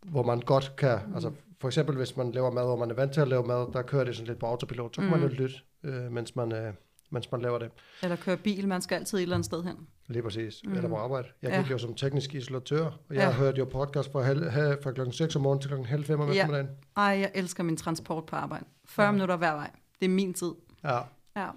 [0.05, 1.13] hvor man godt kan, mm.
[1.13, 3.73] altså for eksempel hvis man laver mad, hvor man er vant til at lave mad,
[3.73, 5.11] der kører det sådan lidt på autopilot, så kan mm.
[5.11, 5.33] man jo Mm.
[5.33, 6.73] lytte, øh, mens, man, øh,
[7.09, 7.69] mens man laver det.
[8.03, 9.75] eller køre bil, man skal altid et eller andet sted hen.
[10.07, 10.61] Lige præcis.
[10.65, 10.73] Mm.
[10.73, 11.27] Eller på arbejde.
[11.41, 11.61] Jeg Ja.
[11.61, 13.25] gik jo som teknisk isolatør, og jeg Ja.
[13.29, 16.05] har hørt jo podcast fra, halv, ha- fra klokken 6 om morgenen til klokken halv
[16.05, 16.33] 5 om Ja.
[16.33, 16.69] eftermiddagen.
[16.97, 18.65] Ej, jeg elsker min transport på arbejde.
[18.87, 19.07] 40 Ja.
[19.07, 19.11] ja.
[19.11, 19.69] minutter hver vej.
[19.99, 20.51] Det er min tid.
[20.83, 20.99] Ja.
[21.35, 21.47] Ja.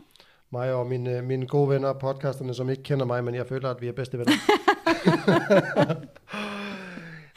[0.53, 3.81] Mig og mine, mine gode venner, podcasterne, som ikke kender mig, men jeg føler, at
[3.81, 4.33] vi er bedste venner.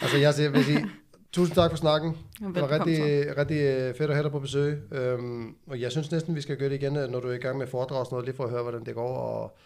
[0.01, 0.85] altså, jeg siger, vil sige,
[1.35, 2.09] tusind tak for snakken.
[2.11, 3.03] Det var Velkommen så.
[3.03, 4.81] rigtig, rigtig øh, fedt at have dig på besøg.
[4.91, 7.37] Øhm, og jeg synes næsten, vi skal gøre det igen, øh, når du er i
[7.37, 9.17] gang med foredrag og sådan noget, lige for at høre, hvordan det går.
[9.17, 9.57] Og,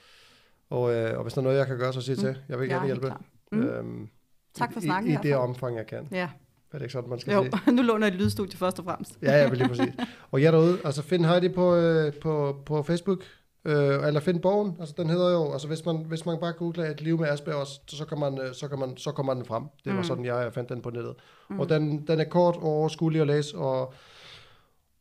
[0.70, 2.20] og, øh, og hvis der er noget, jeg kan gøre, så sig Mm.
[2.20, 2.38] til.
[2.50, 3.08] Jeg vil Jeg er gerne helt hjælpe.
[3.08, 3.22] klar.
[3.52, 3.62] Mm.
[3.68, 4.08] Øhm,
[4.54, 6.08] Tak for snakken I, i det omfang, jeg kan.
[6.12, 6.30] Ja,
[6.74, 7.44] Er det ikke sådan, man skal jo.
[7.66, 7.72] sige?
[7.76, 9.18] nu låner jeg et lydstudie først og fremmest.
[9.22, 9.94] Ja, ja, lige præcis.
[10.32, 13.20] Og jer derude, altså find Heidi på, øh, på, på Facebook,
[13.66, 16.86] øh, eller find bogen, altså den hedder jo, altså hvis man, hvis man bare googler
[16.86, 19.46] et liv med Aspergers, så, så, kan man, øh, så, kan man, så kommer den
[19.46, 19.64] frem.
[19.86, 20.04] Det var Mm.
[20.04, 21.14] sådan, jeg fandt den på nettet.
[21.50, 21.56] Mm.
[21.56, 21.60] Mm.
[21.60, 23.94] Og den, den er kort og overskuelig at læse, og,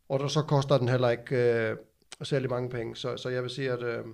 [0.09, 1.77] og der, så koster den heller ikke øh,
[2.23, 2.97] særlig mange penge.
[2.97, 4.05] Så, så jeg vil sige, at øh,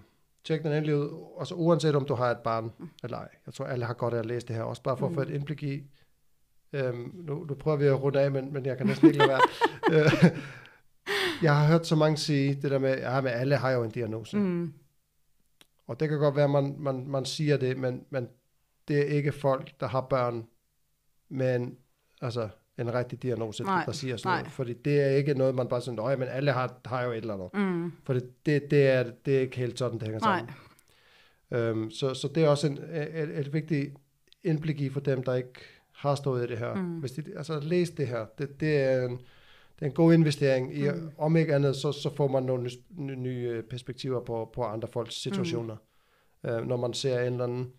[0.45, 2.73] tjek den endelig ud, altså uanset om du har et barn
[3.05, 3.29] eller ej.
[3.47, 5.21] Jeg tror, alle har godt af at læse det her, også bare for at få
[5.25, 5.29] Mm.
[5.29, 5.83] et indblik i,
[6.73, 9.29] Øhm, nu, nu prøver vi at runde af, men, men jeg kan næsten ikke lade
[9.29, 9.41] være.
[9.93, 10.39] Øh,
[11.43, 13.91] jeg har hørt så mange sige det der med, ja, men alle har jo en
[13.91, 14.37] diagnose.
[14.37, 14.43] Mm.
[14.45, 14.73] Mm.
[15.87, 18.29] Og det kan godt være, at man, man, man siger det, men, men
[18.89, 20.47] det er ikke folk, der har børn
[21.29, 21.77] med en,
[22.21, 24.45] altså, en rigtig diagnose, Nej, der siger sådan noget.
[24.45, 24.51] nej.
[24.51, 27.17] Fordi det er ikke noget, man bare siger, nej, men alle har, har jo et
[27.17, 27.49] eller andet.
[27.55, 27.93] Mm.
[28.05, 30.39] For det, det, det, er, det er ikke helt sådan, det hænger Nej.
[30.39, 30.55] sammen.
[31.51, 32.79] Øhm, så, så det er også en,
[33.15, 33.95] et, et vigtigt
[34.45, 35.53] indblik i for dem, der ikke
[35.93, 36.75] har stået i det her.
[36.75, 36.99] Mm.
[36.99, 38.27] Hvis de, altså læs det her.
[38.39, 39.11] Det, det, er en,
[39.79, 40.77] det er en god investering.
[40.77, 41.11] I, Mm.
[41.19, 44.89] Om ikke andet, så, så får man nogle nye, nye, nye perspektiver på, på andre
[44.93, 45.77] folks situationer.
[46.45, 46.51] Mm.
[46.51, 47.73] Øh, når man ser en eller anden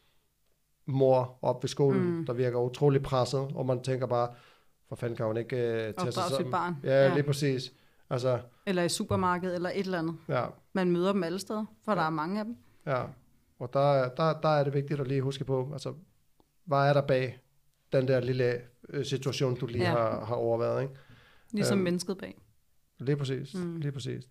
[0.86, 2.26] mor op ved skolen, mm.
[2.26, 4.30] Der virker utrolig presset, og man tænker bare,
[4.90, 5.62] for fanden kan hun ikke uh,
[6.04, 6.52] tage sig sammen?
[6.52, 6.76] barn.
[6.84, 7.14] Ja, Ja.
[7.14, 7.72] lige præcis.
[8.10, 10.16] Altså, Eller i supermarkedet, eller et eller andet.
[10.30, 11.98] ja, Man møder dem alle steder, for Ja.
[12.00, 12.56] der er mange af dem.
[12.86, 13.04] Ja,
[13.60, 15.94] og der, der, der er det vigtigt at lige huske på, altså,
[16.66, 17.40] hvad er der bag
[17.94, 19.90] den der lille øh, situation, du lige ja.
[19.90, 20.94] Har, har overvejet, ikke?
[21.52, 21.84] Ligesom Øhm.
[21.84, 22.38] mennesket bag.
[23.00, 23.54] Lige præcis.
[23.54, 23.78] Mm.
[23.78, 24.24] lige præcis.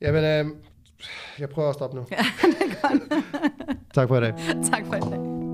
[0.00, 0.56] Jamen, øh,
[1.38, 2.06] jeg prøver at stoppe nu.
[2.10, 3.24] Ja, det er godt.
[3.94, 4.34] Tak for i dag.
[4.70, 5.45] tak for i dag.